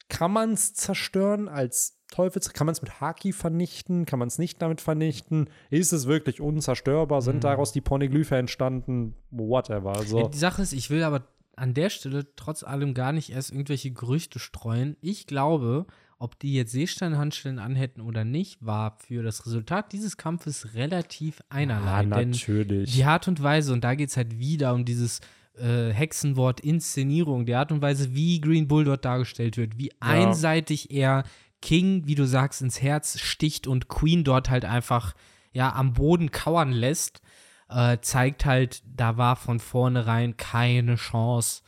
kann 0.08 0.32
man 0.32 0.52
es 0.54 0.74
zerstören 0.74 1.48
als 1.48 1.98
Teufels, 2.10 2.52
kann 2.52 2.66
man 2.66 2.72
es 2.72 2.82
mit 2.82 3.00
Haki 3.00 3.32
vernichten, 3.32 4.04
kann 4.06 4.18
man 4.18 4.26
es 4.28 4.38
nicht 4.38 4.60
damit 4.60 4.80
vernichten? 4.80 5.48
Ist 5.70 5.92
es 5.92 6.06
wirklich 6.06 6.40
unzerstörbar? 6.40 7.22
Sind 7.22 7.34
Hm. 7.34 7.40
daraus 7.42 7.72
die 7.72 7.80
Poneglyphe 7.80 8.36
entstanden? 8.36 9.14
Whatever. 9.30 10.02
So. 10.04 10.28
die 10.28 10.38
Sache 10.38 10.62
ist, 10.62 10.72
ich 10.72 10.90
will 10.90 11.02
aber 11.04 11.28
an 11.56 11.74
der 11.74 11.90
Stelle 11.90 12.34
trotz 12.36 12.62
allem 12.64 12.94
gar 12.94 13.12
nicht 13.12 13.30
erst 13.30 13.52
irgendwelche 13.52 13.90
Gerüchte 13.92 14.38
streuen. 14.38 14.96
Ich 15.02 15.26
glaube, 15.26 15.86
ob 16.20 16.38
die 16.38 16.52
jetzt 16.52 16.72
Seesteinhandschellen 16.72 17.58
anhätten 17.58 18.02
oder 18.02 18.24
nicht, 18.24 18.64
war 18.64 18.98
für 18.98 19.22
das 19.22 19.46
Resultat 19.46 19.90
dieses 19.90 20.18
Kampfes 20.18 20.74
relativ 20.74 21.40
einerlei. 21.48 22.04
Denn 22.04 22.30
natürlich. 22.30 22.92
die 22.92 23.04
Art 23.04 23.26
und 23.26 23.42
Weise, 23.42 23.72
und 23.72 23.82
da 23.82 23.94
geht 23.94 24.10
es 24.10 24.18
halt 24.18 24.38
wieder 24.38 24.74
um 24.74 24.84
dieses 24.84 25.20
äh, 25.56 25.88
Hexenwort 25.88 26.60
Inszenierung, 26.60 27.46
die 27.46 27.54
Art 27.54 27.72
und 27.72 27.80
Weise, 27.80 28.14
wie 28.14 28.38
Green 28.38 28.68
Bull 28.68 28.84
dort 28.84 29.06
dargestellt 29.06 29.56
wird, 29.56 29.78
wie 29.78 29.92
einseitig 29.98 30.90
er 30.90 31.24
King, 31.62 32.02
wie 32.06 32.16
du 32.16 32.26
sagst, 32.26 32.60
ins 32.60 32.82
Herz 32.82 33.18
sticht 33.18 33.66
und 33.66 33.88
Queen 33.88 34.22
dort 34.22 34.50
halt 34.50 34.66
einfach 34.66 35.14
ja 35.52 35.72
am 35.72 35.94
Boden 35.94 36.30
kauern 36.30 36.72
lässt, 36.72 37.22
äh, 37.70 37.96
zeigt 38.02 38.44
halt, 38.44 38.82
da 38.84 39.16
war 39.16 39.36
von 39.36 39.58
vornherein 39.58 40.36
keine 40.36 40.96
Chance. 40.96 41.62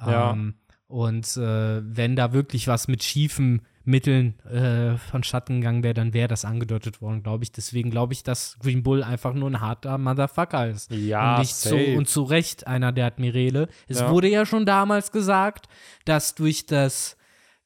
Ja. 0.00 0.30
Ähm, 0.32 0.54
und 0.86 1.36
äh, 1.36 1.82
wenn 1.84 2.14
da 2.14 2.32
wirklich 2.32 2.68
was 2.68 2.86
mit 2.86 3.02
schiefen 3.02 3.62
Mitteln 3.88 4.38
äh, 4.44 4.98
vonstatten 4.98 5.60
gegangen 5.60 5.82
wäre, 5.82 5.94
dann 5.94 6.12
wäre 6.12 6.28
das 6.28 6.44
angedeutet 6.44 7.00
worden, 7.00 7.22
glaube 7.22 7.44
ich. 7.44 7.52
Deswegen 7.52 7.90
glaube 7.90 8.12
ich, 8.12 8.22
dass 8.22 8.58
Green 8.60 8.82
Bull 8.82 9.02
einfach 9.02 9.32
nur 9.34 9.48
ein 9.50 9.60
harter 9.60 9.96
Motherfucker 9.98 10.68
ist. 10.68 10.90
Ja, 10.90 11.34
und 11.36 11.40
nicht 11.40 11.54
zu, 11.56 11.74
und 11.76 12.08
zu 12.08 12.22
Recht 12.22 12.66
einer 12.66 12.92
der 12.92 13.06
Admirale. 13.06 13.68
Es 13.86 14.00
Ja. 14.00 14.10
wurde 14.10 14.28
ja 14.28 14.44
schon 14.44 14.66
damals 14.66 15.10
gesagt, 15.10 15.68
dass 16.04 16.34
durch 16.34 16.66
das, 16.66 17.16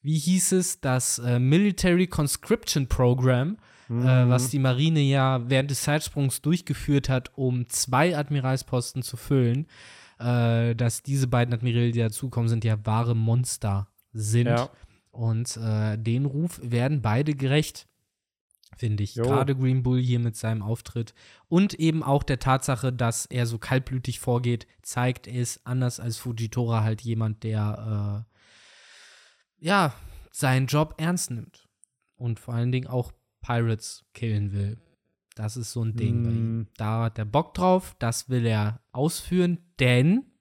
wie 0.01 0.17
hieß 0.17 0.53
es, 0.53 0.79
das 0.79 1.19
äh, 1.19 1.39
Military 1.39 2.07
Conscription 2.07 2.87
Program, 2.87 3.57
äh, 3.89 3.93
Mhm. 3.93 4.29
was 4.29 4.49
die 4.49 4.59
Marine 4.59 5.01
ja 5.01 5.41
während 5.49 5.69
des 5.71 5.81
Zeitsprungs 5.83 6.41
durchgeführt 6.41 7.09
hat, 7.09 7.31
um 7.35 7.67
zwei 7.67 8.17
Admiralsposten 8.17 9.03
zu 9.03 9.17
füllen, 9.17 9.67
äh, 10.19 10.73
dass 10.73 11.03
diese 11.03 11.27
beiden 11.27 11.53
Admirale, 11.53 11.91
die 11.91 11.99
dazukommen, 11.99 12.47
sind 12.47 12.63
ja 12.63 12.77
wahre 12.85 13.13
Monster 13.13 13.87
sind. 14.13 14.47
Ja. 14.47 14.69
Und 15.13 15.57
äh, 15.57 15.95
den 15.97 16.25
Ruf 16.25 16.59
werden 16.63 17.03
beide 17.03 17.35
gerecht, 17.35 17.87
finde 18.75 19.03
ich. 19.03 19.13
Jo. 19.13 19.25
Gerade 19.25 19.55
Green 19.55 19.83
Bull 19.83 20.01
hier 20.01 20.19
mit 20.19 20.35
seinem 20.35 20.63
Auftritt. 20.63 21.13
Und 21.47 21.75
eben 21.75 22.01
auch 22.01 22.23
der 22.23 22.39
Tatsache, 22.39 22.91
dass 22.91 23.27
er 23.27 23.45
so 23.45 23.59
kaltblütig 23.59 24.19
vorgeht, 24.19 24.65
zeigt, 24.81 25.27
ist 25.27 25.67
anders 25.67 25.99
als 25.99 26.17
Fujitora 26.17 26.83
halt 26.83 27.01
jemand, 27.01 27.43
der 27.43 28.25
äh, 29.61 29.65
ja 29.65 29.93
seinen 30.31 30.65
Job 30.65 30.95
ernst 30.97 31.29
nimmt. 31.29 31.69
Und 32.15 32.39
vor 32.39 32.55
allen 32.55 32.71
Dingen 32.71 32.87
auch 32.87 33.11
Pirates 33.41 34.05
killen 34.13 34.51
will. 34.51 34.81
Das 35.35 35.57
ist 35.57 35.73
so 35.73 35.83
ein 35.83 35.95
Ding. 35.95 36.61
Mm. 36.61 36.67
Da 36.75 37.03
hat 37.03 37.19
er 37.19 37.25
Bock 37.25 37.53
drauf, 37.53 37.95
das 37.99 38.29
will 38.29 38.47
er 38.47 38.81
ausführen, 38.91 39.59
denn 39.79 40.31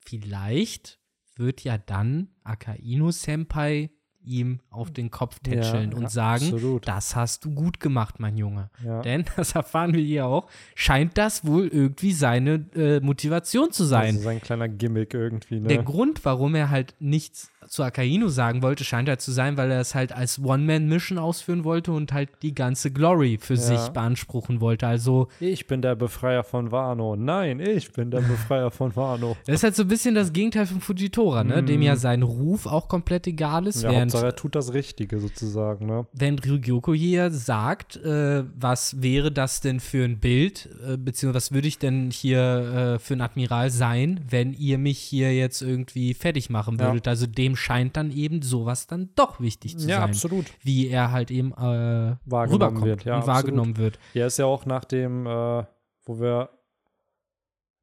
vielleicht 0.00 0.98
wird 1.36 1.62
ja 1.62 1.78
dann 1.78 2.30
Akainu 2.42 3.12
Senpai 3.12 3.90
ihm 4.26 4.60
auf 4.70 4.90
den 4.90 5.10
Kopf 5.10 5.38
tätscheln 5.38 5.92
Ja, 5.92 5.96
und 5.96 6.02
ja, 6.04 6.08
sagen, 6.08 6.44
absolut. 6.44 6.86
das 6.86 7.16
hast 7.16 7.44
du 7.44 7.50
gut 7.54 7.80
gemacht, 7.80 8.16
mein 8.18 8.36
Junge. 8.36 8.70
Ja. 8.84 9.00
Denn, 9.02 9.24
das 9.36 9.54
erfahren 9.54 9.94
wir 9.94 10.02
hier 10.02 10.26
auch, 10.26 10.48
scheint 10.74 11.16
das 11.16 11.46
wohl 11.46 11.68
irgendwie 11.68 12.12
seine 12.12 12.66
äh, 12.74 13.00
Motivation 13.00 13.72
zu 13.72 13.84
sein. 13.84 14.16
Also 14.16 14.20
sein 14.20 14.40
kleiner 14.40 14.68
Gimmick 14.68 15.14
irgendwie, 15.14 15.60
ne? 15.60 15.68
Der 15.68 15.82
Grund, 15.82 16.24
warum 16.24 16.54
er 16.54 16.70
halt 16.70 16.94
nichts 16.98 17.50
zu 17.68 17.82
Akainu 17.82 18.28
sagen 18.28 18.62
wollte, 18.62 18.84
scheint 18.84 19.08
halt 19.08 19.20
zu 19.20 19.32
sein, 19.32 19.56
weil 19.56 19.70
er 19.70 19.80
es 19.80 19.94
halt 19.94 20.12
als 20.12 20.38
One-Man-Mission 20.42 21.18
ausführen 21.18 21.64
wollte 21.64 21.92
und 21.92 22.12
halt 22.12 22.30
die 22.42 22.54
ganze 22.54 22.90
Glory 22.90 23.38
für 23.40 23.56
sich 23.56 23.88
beanspruchen 23.88 24.60
wollte. 24.60 24.86
Also, 24.86 25.28
ich 25.40 25.66
bin 25.66 25.82
der 25.82 25.94
Befreier 25.94 26.44
von 26.44 26.70
Wano. 26.72 27.16
Nein, 27.16 27.60
ich 27.60 27.92
bin 27.92 28.10
der 28.10 28.20
Befreier 28.20 28.70
von 28.70 28.94
Wano. 28.96 29.36
das 29.46 29.56
ist 29.56 29.62
halt 29.64 29.76
so 29.76 29.82
ein 29.82 29.88
bisschen 29.88 30.14
das 30.14 30.32
Gegenteil 30.32 30.66
von 30.66 30.80
Fujitora, 30.80 31.44
ne? 31.44 31.62
dem 31.62 31.82
ja 31.82 31.96
sein 31.96 32.22
Ruf 32.22 32.66
auch 32.66 32.88
komplett 32.88 33.26
egal 33.26 33.66
ist, 33.66 33.82
Ja, 33.82 33.90
während 33.90 34.12
Hauptsache 34.12 34.26
er 34.26 34.36
tut 34.36 34.54
das 34.54 34.72
Richtige 34.72 35.18
sozusagen, 35.20 35.86
ne? 35.86 36.06
wenn 36.12 36.38
Ryugyoko 36.38 36.94
hier 36.94 37.30
sagt, 37.30 37.96
äh, 37.96 38.44
was 38.58 39.02
wäre 39.02 39.32
das 39.32 39.60
denn 39.60 39.80
für 39.80 40.04
ein 40.04 40.18
Bild, 40.18 40.68
äh, 40.86 40.96
beziehungsweise 40.96 41.36
was 41.36 41.52
würde 41.52 41.68
ich 41.68 41.78
denn 41.78 42.10
hier 42.10 42.94
äh, 42.94 42.98
für 42.98 43.14
ein 43.14 43.20
Admiral 43.20 43.70
sein, 43.70 44.20
wenn 44.28 44.52
ihr 44.52 44.78
mich 44.78 44.98
hier 44.98 45.34
jetzt 45.34 45.62
irgendwie 45.62 46.14
fertig 46.14 46.50
machen 46.50 46.78
Ja. 46.78 46.86
würdet. 46.86 47.08
Also 47.08 47.26
dem 47.26 47.55
scheint 47.56 47.96
dann 47.96 48.10
eben 48.10 48.42
sowas 48.42 48.86
dann 48.86 49.10
doch 49.16 49.40
wichtig 49.40 49.76
zu 49.78 49.88
Ja, 49.88 50.00
sein. 50.00 50.10
absolut. 50.10 50.46
Wie 50.62 50.88
er 50.88 51.10
halt 51.12 51.30
eben 51.30 51.52
äh, 51.52 52.16
Wahrgenommen 52.24 52.52
rüberkommt 52.52 52.84
wird, 52.84 53.04
ja, 53.04 53.14
und 53.14 53.18
absolut. 53.20 53.36
wahrgenommen 53.36 53.76
wird. 53.76 53.98
Ja, 54.14 54.26
ist 54.26 54.38
ja 54.38 54.46
auch 54.46 54.66
nach 54.66 54.84
dem, 54.84 55.26
äh, 55.26 55.64
wo 56.04 56.20
wir 56.20 56.50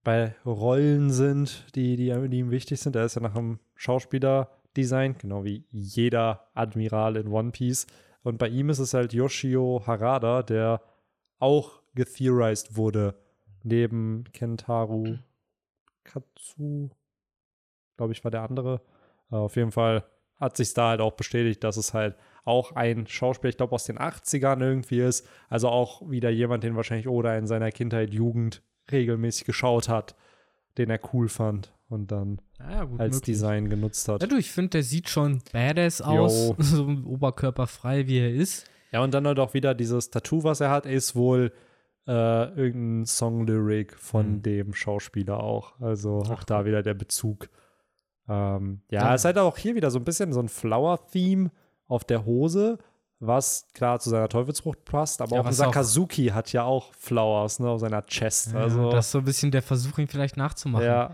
bei 0.03 0.35
Rollen 0.45 1.11
sind, 1.11 1.65
die, 1.75 1.95
die, 1.95 2.13
die 2.29 2.39
ihm 2.39 2.51
wichtig 2.51 2.79
sind. 2.79 2.95
Er 2.95 3.05
ist 3.05 3.15
ja 3.15 3.21
nach 3.21 3.35
dem 3.35 3.59
Schauspielerdesign, 3.75 5.17
genau 5.17 5.43
wie 5.43 5.65
jeder 5.71 6.49
Admiral 6.53 7.15
in 7.17 7.27
One 7.27 7.51
Piece. 7.51 7.87
Und 8.21 8.37
bei 8.37 8.49
ihm 8.49 8.69
ist 8.69 8.79
es 8.79 8.93
halt 8.93 9.13
Yoshio 9.13 9.83
Harada, 9.85 10.43
der 10.43 10.81
auch 11.39 11.81
getheorized 11.95 12.75
wurde, 12.75 13.15
neben 13.63 14.25
Kentaru 14.33 15.17
Katsu, 16.03 16.89
glaube 17.97 18.13
ich, 18.13 18.23
war 18.23 18.31
der 18.31 18.43
andere. 18.43 18.81
Äh, 19.33 19.37
auf 19.37 19.55
jeden 19.55 19.71
Fall 19.71 20.03
hat 20.37 20.57
sich 20.57 20.73
da 20.73 20.89
halt 20.89 21.01
auch 21.01 21.13
bestätigt, 21.13 21.63
dass 21.63 21.77
es 21.77 21.93
halt 21.93 22.15
auch 22.45 22.73
ein 22.73 23.07
Schauspieler, 23.07 23.49
ich 23.49 23.57
glaube, 23.57 23.73
aus 23.73 23.85
den 23.85 23.97
80ern 23.97 24.59
irgendwie 24.61 24.99
ist. 24.99 25.25
Also 25.49 25.69
auch 25.69 26.09
wieder 26.09 26.29
jemand, 26.29 26.63
den 26.63 26.75
wahrscheinlich 26.75 27.07
Oda 27.07 27.35
in 27.37 27.47
seiner 27.47 27.71
Kindheit, 27.71 28.13
Jugend 28.13 28.61
regelmäßig 28.91 29.45
geschaut 29.45 29.87
hat, 29.87 30.15
den 30.77 30.89
er 30.89 30.99
cool 31.13 31.29
fand 31.29 31.73
und 31.87 32.11
dann 32.11 32.41
Ja, 32.59 32.83
gut 32.83 32.99
als 32.99 33.15
möglich. 33.15 33.35
Design 33.35 33.69
genutzt 33.69 34.07
hat. 34.09 34.21
Ja, 34.21 34.27
du, 34.27 34.35
ich 34.37 34.51
finde, 34.51 34.71
der 34.71 34.83
sieht 34.83 35.07
schon 35.07 35.41
badass 35.53 36.01
aus, 36.01 36.53
so 36.57 36.85
oberkörperfrei 37.05 38.07
wie 38.07 38.19
er 38.19 38.33
ist. 38.33 38.65
Ja, 38.91 39.01
und 39.03 39.13
dann 39.13 39.25
halt 39.25 39.39
auch 39.39 39.53
wieder 39.53 39.73
dieses 39.73 40.09
Tattoo, 40.09 40.43
was 40.43 40.59
er 40.59 40.69
hat, 40.69 40.85
ist 40.85 41.15
wohl 41.15 41.53
äh, 42.07 42.11
irgendein 42.55 43.05
Song-Lyric 43.05 43.97
von 43.97 44.25
Hm. 44.25 44.41
dem 44.43 44.73
Schauspieler 44.73 45.39
auch. 45.39 45.79
Also 45.79 46.17
auch 46.19 46.43
da 46.43 46.65
wieder 46.65 46.83
der 46.83 46.93
Bezug. 46.93 47.49
Ähm, 48.29 48.81
ja, 48.89 49.03
Ja. 49.03 49.13
es 49.15 49.21
ist 49.21 49.25
halt 49.25 49.37
auch 49.37 49.57
hier 49.57 49.75
wieder 49.75 49.91
so 49.91 49.99
ein 49.99 50.05
bisschen 50.05 50.31
so 50.33 50.39
ein 50.39 50.49
Flower-Theme 50.49 51.51
auf 51.87 52.03
der 52.03 52.25
Hose, 52.25 52.77
was 53.19 53.67
klar 53.73 53.99
zu 53.99 54.09
seiner 54.09 54.29
Teufelsfrucht 54.29 54.83
passt, 54.85 55.21
aber 55.21 55.35
Ja, 55.37 55.41
auch 55.41 55.51
Sakazuki 55.51 56.27
hat 56.27 56.51
ja 56.53 56.63
auch 56.63 56.93
Flowers 56.95 57.59
ne, 57.59 57.69
auf 57.69 57.79
seiner 57.81 58.01
Chest. 58.03 58.53
also, 58.55 58.91
das 58.91 59.05
ist 59.07 59.11
so 59.11 59.17
ein 59.19 59.25
bisschen 59.25 59.51
der 59.51 59.61
Versuch, 59.61 59.97
ihn 59.97 60.07
vielleicht 60.07 60.37
nachzumachen. 60.37 60.85
ja, 60.85 61.11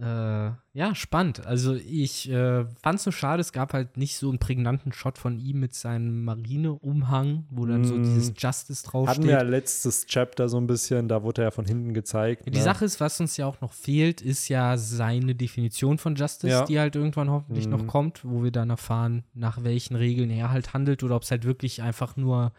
Äh, 0.00 0.52
ja, 0.76 0.94
spannend. 0.94 1.46
Also 1.46 1.74
ich 1.74 2.28
äh, 2.30 2.64
fand 2.82 2.98
es 2.98 3.06
nur 3.06 3.12
schade, 3.12 3.40
es 3.40 3.52
gab 3.52 3.72
halt 3.72 3.96
nicht 3.96 4.16
so 4.16 4.28
einen 4.28 4.38
prägnanten 4.38 4.92
Shot 4.92 5.18
von 5.18 5.38
ihm 5.38 5.60
mit 5.60 5.74
seinem 5.74 6.24
Marineumhang, 6.24 7.44
wo 7.50 7.64
dann 7.66 7.84
so 7.84 7.94
Mm. 7.94 8.02
dieses 8.02 8.32
Justice 8.36 8.82
hatten 8.86 8.90
draufsteht. 8.90 9.24
wir 9.24 9.30
ja 9.32 9.42
letztes 9.42 10.06
Chapter 10.06 10.48
so 10.48 10.58
ein 10.58 10.66
bisschen, 10.66 11.08
da 11.08 11.22
wurde 11.22 11.42
er 11.42 11.46
ja 11.46 11.50
von 11.50 11.64
hinten 11.64 11.94
gezeigt. 11.94 12.44
Die 12.46 12.50
ne? 12.50 12.62
Sache 12.62 12.84
ist, 12.84 13.00
was 13.00 13.20
uns 13.20 13.36
ja 13.36 13.46
auch 13.46 13.60
noch 13.60 13.72
fehlt, 13.72 14.20
ist 14.20 14.48
ja 14.48 14.76
seine 14.76 15.34
Definition 15.34 15.98
von 15.98 16.14
Justice, 16.16 16.48
Ja. 16.52 16.64
die 16.64 16.78
halt 16.80 16.96
irgendwann 16.96 17.30
hoffentlich 17.30 17.66
noch 17.68 17.82
Mhm. 17.82 17.86
kommt, 17.86 18.24
wo 18.24 18.42
wir 18.42 18.50
dann 18.50 18.70
erfahren, 18.70 19.24
nach 19.34 19.62
welchen 19.64 19.94
Regeln 19.96 20.30
er 20.30 20.50
halt 20.50 20.74
handelt 20.74 21.02
oder 21.02 21.16
ob 21.16 21.22
es 21.22 21.30
halt 21.30 21.44
wirklich 21.44 21.82
einfach 21.82 22.16
nur 22.16 22.52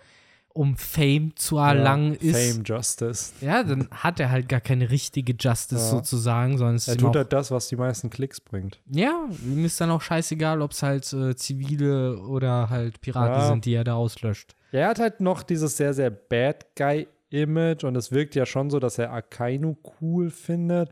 um 0.56 0.78
Fame 0.78 1.36
zu 1.36 1.58
erlangen 1.58 2.14
ja, 2.22 2.32
ist. 2.32 2.54
Fame 2.54 2.64
Justice. 2.64 3.34
Ja, 3.42 3.62
dann 3.62 3.90
hat 3.92 4.22
er 4.22 4.32
halt 4.32 4.48
gar 4.48 4.62
keine 4.62 4.90
richtige 4.90 5.36
Justice 5.38 5.82
Ja. 5.84 5.90
sozusagen, 5.90 6.58
sondern 6.58 6.76
es 6.76 6.88
Er 6.88 6.96
tut 6.96 7.14
halt 7.14 7.34
das, 7.34 7.52
was 7.52 7.68
die 7.68 7.76
meisten 7.76 8.10
Klicks 8.10 8.40
bringt. 8.40 8.80
Ja, 8.90 9.28
ihm 9.44 9.66
ist 9.66 9.82
dann 9.82 9.92
auch 9.92 10.02
scheißegal, 10.02 10.62
ob 10.62 10.72
es 10.72 10.82
halt 10.82 11.12
äh, 11.12 11.36
Zivile 11.36 12.20
oder 12.20 12.70
halt 12.70 13.02
Piraten 13.02 13.42
Ja. 13.42 13.48
sind, 13.50 13.66
die 13.66 13.74
er 13.74 13.84
da 13.84 13.96
auslöscht. 13.96 14.56
Ja, 14.72 14.80
er 14.80 14.88
hat 14.88 15.00
halt 15.00 15.20
noch 15.20 15.44
dieses 15.44 15.76
sehr, 15.76 15.94
sehr 15.94 16.10
Bad 16.10 16.68
Guy-Image 16.78 17.84
und 17.84 17.98
es 17.98 18.14
wirkt 18.14 18.34
ja 18.36 18.46
schon 18.46 18.70
so, 18.70 18.80
dass 18.80 18.98
er 18.98 19.12
Akainu 19.12 19.76
cool 20.00 20.30
findet. 20.30 20.90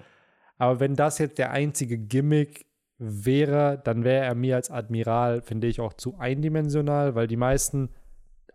Aber 0.58 0.82
wenn 0.82 0.96
das 0.96 1.20
jetzt 1.20 1.38
der 1.38 1.52
einzige 1.52 1.98
Gimmick 1.98 2.66
wäre, 2.98 3.82
dann 3.86 4.04
wäre 4.04 4.26
er 4.26 4.36
mir 4.36 4.58
als 4.58 4.70
Admiral, 4.70 5.42
finde 5.42 5.68
ich, 5.68 5.80
auch 5.80 5.94
zu 5.94 6.18
eindimensional, 6.20 7.16
weil 7.16 7.28
die 7.28 7.38
meisten 7.38 7.90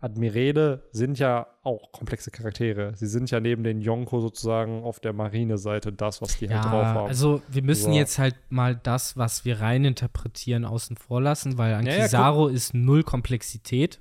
Admirale 0.01 0.83
sind 0.91 1.19
ja 1.19 1.47
auch 1.63 1.91
komplexe 1.91 2.31
Charaktere. 2.31 2.93
Sie 2.95 3.07
sind 3.07 3.31
ja 3.31 3.39
neben 3.39 3.63
den 3.63 3.81
Yonko 3.81 4.21
sozusagen 4.21 4.83
auf 4.83 4.99
der 4.99 5.11
Marineseite 5.13 5.91
das, 5.91 6.21
was 6.21 6.37
die 6.37 6.49
halt 6.49 6.63
drauf 6.63 6.83
Ja, 6.83 6.93
haben. 6.93 7.07
also 7.07 7.41
wir 7.49 7.63
müssen 7.63 7.91
So. 7.91 7.97
jetzt 7.97 8.17
halt 8.17 8.35
mal 8.49 8.75
das, 8.75 9.17
was 9.17 9.43
wir 9.45 9.59
rein 9.59 9.83
interpretieren, 9.85 10.63
außen 10.65 10.95
vor 10.95 11.21
lassen, 11.21 11.57
weil 11.57 11.73
an 11.73 11.85
Ja, 11.85 11.93
ja, 11.95 12.03
Kizaru 12.03 12.47
ist 12.47 12.73
null 12.73 13.03
Komplexität. 13.03 13.99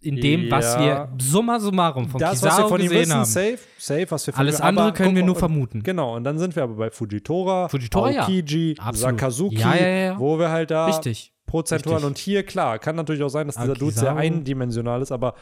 In 0.00 0.16
dem, 0.16 0.50
was 0.50 0.74
Ja. 0.74 0.80
wir 0.80 1.08
summa 1.18 1.58
summarum 1.58 2.08
von 2.10 2.20
das, 2.20 2.42
was 2.42 2.58
wir 2.58 2.68
von 2.68 2.78
ihm 2.78 2.88
gesehen 2.88 3.00
wissen, 3.00 3.14
haben. 3.14 3.24
safe, 3.24 3.58
safe, 3.78 4.06
was 4.10 4.26
wir 4.26 4.34
von 4.34 4.40
Alles 4.40 4.60
ihm- 4.60 4.64
andere 4.66 4.86
aber 4.88 4.94
können 4.94 5.16
wir 5.16 5.22
nur 5.24 5.34
mal, 5.34 5.38
vermuten. 5.38 5.82
Genau, 5.82 6.14
und 6.16 6.24
dann 6.24 6.38
sind 6.38 6.54
wir 6.54 6.62
aber 6.62 6.74
bei 6.74 6.90
Fujitora, 6.90 7.70
Fujitora, 7.70 8.10
ja. 8.10 8.22
Aokiji. 8.24 8.76
Sakazuki, 8.92 9.56
Ja, 9.56 9.74
ja, 9.74 9.86
ja. 9.88 10.18
wo 10.18 10.38
wir 10.38 10.50
halt 10.50 10.70
da 10.70 10.84
Richtig. 10.86 11.32
Prozentual 11.54 11.98
Richtig. 11.98 12.08
und 12.08 12.18
hier, 12.18 12.42
klar, 12.42 12.80
kann 12.80 12.96
natürlich 12.96 13.22
auch 13.22 13.28
sein, 13.28 13.46
dass 13.46 13.54
dieser 13.54 13.74
Dude 13.74 13.92
sehr 13.92 14.16
eindimensional 14.16 15.00
ist, 15.00 15.12
aber 15.12 15.34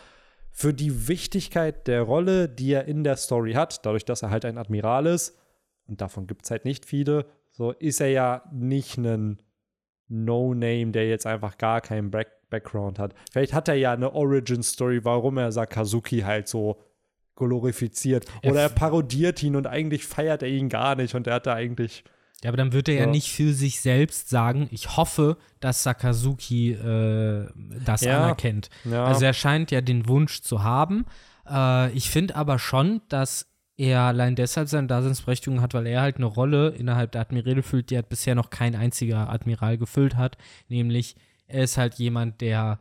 für 0.51 0.75
die 0.75 1.09
Wichtigkeit 1.09 1.87
der 1.87 2.03
Rolle, 2.03 2.51
die 2.51 2.71
er 2.73 2.85
in 2.85 3.03
der 3.03 3.17
Story 3.17 3.55
hat, 3.55 3.87
dadurch, 3.87 4.05
dass 4.05 4.21
er 4.21 4.29
halt 4.29 4.45
ein 4.45 4.59
Admiral 4.59 5.07
ist, 5.07 5.39
und 5.87 6.03
davon 6.03 6.27
gibt 6.27 6.45
es 6.45 6.51
halt 6.51 6.67
nicht 6.67 6.85
viele, 6.85 7.25
so 7.51 7.71
ist 7.71 7.99
er 8.03 8.09
ja 8.09 8.43
nicht 8.53 8.99
ein 8.99 9.41
No-Name, 10.09 10.93
der 10.93 11.09
jetzt 11.09 11.27
einfach 11.27 11.57
gar 11.57 11.81
keinen 11.81 12.11
Back 12.11 12.29
Background 12.51 12.99
hat. 12.99 13.15
Vielleicht 13.31 13.55
hat 13.55 13.69
er 13.69 13.77
ja 13.77 13.95
eine 13.95 14.13
Origin-Story, 14.13 15.07
warum 15.07 15.39
er 15.39 15.53
Sakazuki 15.53 16.21
halt 16.21 16.49
so 16.49 16.79
glorifiziert. 17.35 18.27
Er 18.43 18.51
Oder 18.51 18.61
er 18.61 18.69
parodiert 18.69 19.43
ihn 19.43 19.57
und 19.57 19.67
eigentlich 19.67 20.07
feiert 20.07 20.43
er 20.43 20.51
ihn 20.51 20.69
gar 20.69 20.95
nicht 20.95 21.15
und 21.15 21.27
er 21.27 21.37
hat 21.37 21.47
da 21.47 21.55
eigentlich 21.55 22.05
Ja, 22.43 22.51
aber 22.51 22.57
dann 22.57 22.73
wird 22.73 22.89
er 22.89 22.95
ja 22.97 23.05
So. 23.05 23.11
nicht 23.11 23.31
für 23.33 23.53
sich 23.53 23.81
selbst 23.81 24.29
sagen, 24.29 24.69
ich 24.71 24.97
hoffe, 24.97 25.37
dass 25.61 25.83
Sakazuki 25.83 26.73
äh, 26.73 27.47
das 27.85 28.01
Ja. 28.03 28.23
anerkennt. 28.25 28.69
Ja. 28.85 29.05
Also 29.05 29.25
er 29.25 29.33
scheint 29.33 29.71
ja 29.71 29.81
den 29.81 30.09
Wunsch 30.09 30.41
zu 30.43 30.63
haben. 30.63 31.05
Äh, 31.49 31.93
ich 31.93 32.11
finde 32.11 32.35
aber 32.37 32.59
schon, 32.59 33.01
dass 33.09 33.47
er 33.77 34.01
allein 34.01 34.37
deshalb 34.37 34.69
seine 34.69 34.87
Daseinsberechtigung 34.87 35.61
hat, 35.61 35.73
weil 35.75 35.87
er 35.87 36.03
halt 36.03 36.17
eine 36.17 36.27
Rolle 36.27 36.71
innerhalb 36.71 37.13
der 37.13 37.23
Admirale 37.23 37.63
füllt, 37.63 37.91
die 37.91 37.97
halt 37.97 38.09
bisher 38.09 38.35
noch 38.35 38.51
kein 38.51 38.75
einziger 38.75 39.31
Admiral 39.31 39.79
gefüllt 39.79 40.17
hat. 40.17 40.37
Nämlich, 40.69 41.17
er 41.47 41.63
ist 41.65 41.79
halt 41.79 41.95
jemand, 41.95 42.41
der 42.41 42.81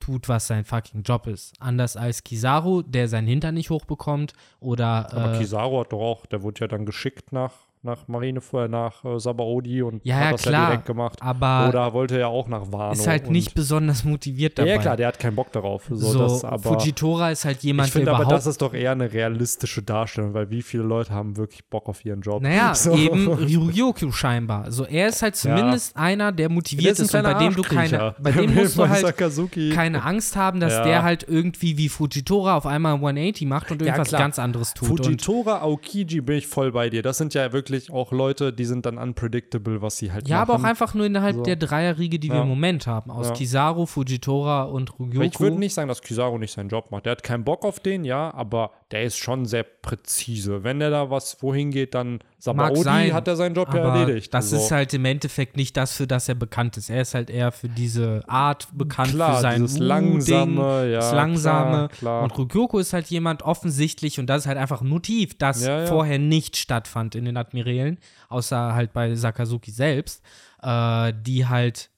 tut, 0.00 0.28
was 0.28 0.46
sein 0.46 0.64
fucking 0.64 1.02
Job 1.02 1.26
ist. 1.26 1.54
Anders 1.60 1.96
als 1.96 2.22
Kizaru, 2.24 2.82
der 2.82 3.08
seinen 3.08 3.26
Hintern 3.26 3.54
nicht 3.54 3.70
hochbekommt 3.70 4.32
oder 4.60 5.12
Aber 5.12 5.34
äh, 5.34 5.38
Kizaru 5.38 5.80
hat 5.80 5.92
doch 5.92 6.00
auch, 6.00 6.26
der 6.26 6.42
wurde 6.42 6.60
ja 6.60 6.66
dann 6.68 6.84
geschickt 6.86 7.32
nach, 7.32 7.52
nach 7.82 8.08
Marinefeuer, 8.08 8.68
nach 8.68 9.04
äh, 9.04 9.18
Sabaody 9.18 9.82
und 9.82 10.04
Ja, 10.04 10.16
hat 10.16 10.24
ja, 10.24 10.30
das 10.32 10.42
klar. 10.42 10.52
ja 10.62 10.66
direkt 10.70 10.86
gemacht. 10.86 11.18
aber 11.22 11.68
Oder 11.68 11.92
wollte 11.92 12.18
er 12.18 12.28
auch 12.28 12.48
nach 12.48 12.70
Wano. 12.72 12.92
ist 12.92 13.06
halt 13.06 13.30
nicht 13.30 13.54
besonders 13.54 14.04
motiviert 14.04 14.58
dabei. 14.58 14.68
Ja, 14.68 14.74
ja, 14.76 14.80
klar, 14.80 14.96
der 14.96 15.08
hat 15.08 15.18
keinen 15.18 15.36
Bock 15.36 15.52
darauf. 15.52 15.84
So, 15.90 15.96
So, 16.12 16.18
das, 16.18 16.44
aber 16.44 16.58
Fujitora 16.78 17.30
ist 17.30 17.44
halt 17.44 17.62
jemand, 17.62 17.88
ich 17.88 17.92
finde 17.92 18.06
der 18.06 18.14
aber, 18.16 18.24
das 18.26 18.46
ist 18.46 18.60
doch 18.62 18.74
eher 18.74 18.92
eine 18.92 19.12
realistische 19.12 19.82
Darstellung, 19.82 20.34
weil 20.34 20.50
wie 20.50 20.62
viele 20.62 20.82
Leute 20.82 21.12
haben 21.12 21.36
wirklich 21.36 21.64
Bock 21.66 21.88
auf 21.88 22.04
ihren 22.04 22.20
Job? 22.20 22.42
Naja, 22.42 22.74
So. 22.74 22.94
eben 22.94 23.28
Ryukyu 23.28 24.10
scheinbar. 24.12 24.64
Also 24.64 24.84
er 24.84 25.08
ist 25.08 25.22
halt 25.22 25.36
zumindest 25.36 25.96
einer, 25.96 26.32
der 26.32 26.48
motiviert 26.48 26.98
ist, 26.98 27.14
und 27.14 27.22
bei 27.22 27.34
dem 27.34 27.54
du 27.54 27.62
keine, 27.62 28.14
bei 28.20 28.32
dem 28.32 28.54
musst 28.54 28.76
du 28.78 28.88
halt 28.88 29.00
Sakazuki. 29.06 29.70
keine 29.70 30.02
Angst 30.02 30.36
haben, 30.36 30.60
dass 30.60 30.72
Ja. 30.74 30.84
der 30.84 31.02
halt 31.02 31.24
irgendwie 31.28 31.76
wie 31.78 31.88
Fujitora 31.88 32.56
auf 32.56 32.66
einmal 32.66 32.94
180 32.94 33.46
macht 33.46 33.70
und 33.70 33.80
Ja, 33.82 33.88
irgendwas 33.88 34.10
ganz 34.10 34.38
anderes 34.38 34.74
tut. 34.74 34.88
Fujitora, 34.88 35.60
Aokiji 35.62 36.20
bin 36.20 36.38
ich 36.38 36.46
voll 36.46 36.72
bei 36.72 36.90
dir. 36.90 37.02
Das 37.02 37.18
sind 37.18 37.34
ja 37.34 37.52
wirklich 37.52 37.67
auch 37.92 38.12
Leute, 38.12 38.52
die 38.52 38.64
sind 38.64 38.86
dann 38.86 38.98
unpredictable, 38.98 39.82
was 39.82 39.98
sie 39.98 40.12
halt 40.12 40.28
ja, 40.28 40.38
machen. 40.40 40.50
aber 40.50 40.60
auch 40.60 40.64
einfach 40.68 40.94
nur 40.94 41.06
innerhalb 41.06 41.36
So. 41.36 41.42
der 41.42 41.56
Dreierriege, 41.56 42.18
die 42.18 42.28
wir 42.28 42.36
Ja. 42.36 42.42
im 42.42 42.48
Moment 42.48 42.86
haben. 42.86 43.10
Aus 43.10 43.28
Ja. 43.28 43.34
Kizaru, 43.34 43.86
Fujitora 43.86 44.64
und 44.64 44.92
Aber 44.98 45.24
Ich 45.24 45.38
würde 45.40 45.58
nicht 45.58 45.74
sagen, 45.74 45.88
dass 45.88 46.02
Kizaru 46.02 46.38
nicht 46.38 46.52
seinen 46.52 46.68
Job 46.68 46.90
macht. 46.90 47.06
Der 47.06 47.12
hat 47.12 47.22
keinen 47.22 47.44
Bock 47.44 47.64
auf 47.64 47.80
den, 47.80 48.04
ja, 48.04 48.32
aber 48.34 48.70
der 48.90 49.02
ist 49.04 49.18
schon 49.18 49.44
sehr 49.44 49.64
präzise. 49.64 50.64
Wenn 50.64 50.78
der 50.80 50.88
da 50.88 51.10
was 51.10 51.42
wohin 51.42 51.70
geht, 51.70 51.94
dann 51.94 52.20
Sabaody 52.38 52.80
sein, 52.82 53.12
hat 53.12 53.28
er 53.28 53.36
seinen 53.36 53.54
Job 53.54 53.74
ja 53.74 53.80
erledigt. 53.80 54.32
das 54.32 54.48
so. 54.50 54.56
ist 54.56 54.70
halt 54.70 54.94
im 54.94 55.04
Endeffekt 55.04 55.56
nicht 55.58 55.76
das, 55.76 55.92
für 55.92 56.06
das 56.06 56.28
er 56.28 56.36
bekannt 56.36 56.76
ist. 56.78 56.88
Er 56.88 57.02
ist 57.02 57.14
halt 57.14 57.28
eher 57.28 57.52
für 57.52 57.68
diese 57.68 58.22
Art 58.26 58.68
bekannt, 58.72 59.10
klar, 59.10 59.36
für 59.36 59.42
sein 59.42 59.62
dieses 59.62 59.78
langsame, 59.78 60.90
ja, 60.90 61.00
das 61.00 61.12
Langsame. 61.12 61.88
Klar, 61.88 61.88
klar. 61.88 62.22
Und 62.22 62.38
Ryukyu 62.38 62.78
ist 62.78 62.92
halt 62.94 63.08
jemand 63.08 63.42
offensichtlich, 63.42 64.18
und 64.18 64.26
das 64.26 64.42
ist 64.42 64.46
halt 64.46 64.58
einfach 64.58 64.80
ein 64.80 64.88
Motiv, 64.88 65.36
das 65.36 65.64
Ja, 65.66 65.80
ja. 65.80 65.86
vorher 65.86 66.18
nicht 66.18 66.56
stattfand 66.56 67.14
in 67.14 67.26
den 67.26 67.36
Admirälen, 67.36 67.98
außer 68.30 68.74
halt 68.74 68.92
bei 68.94 69.14
Sakazuki 69.14 69.70
selbst, 69.70 70.22
äh, 70.62 71.12
die 71.20 71.46
halt 71.46 71.90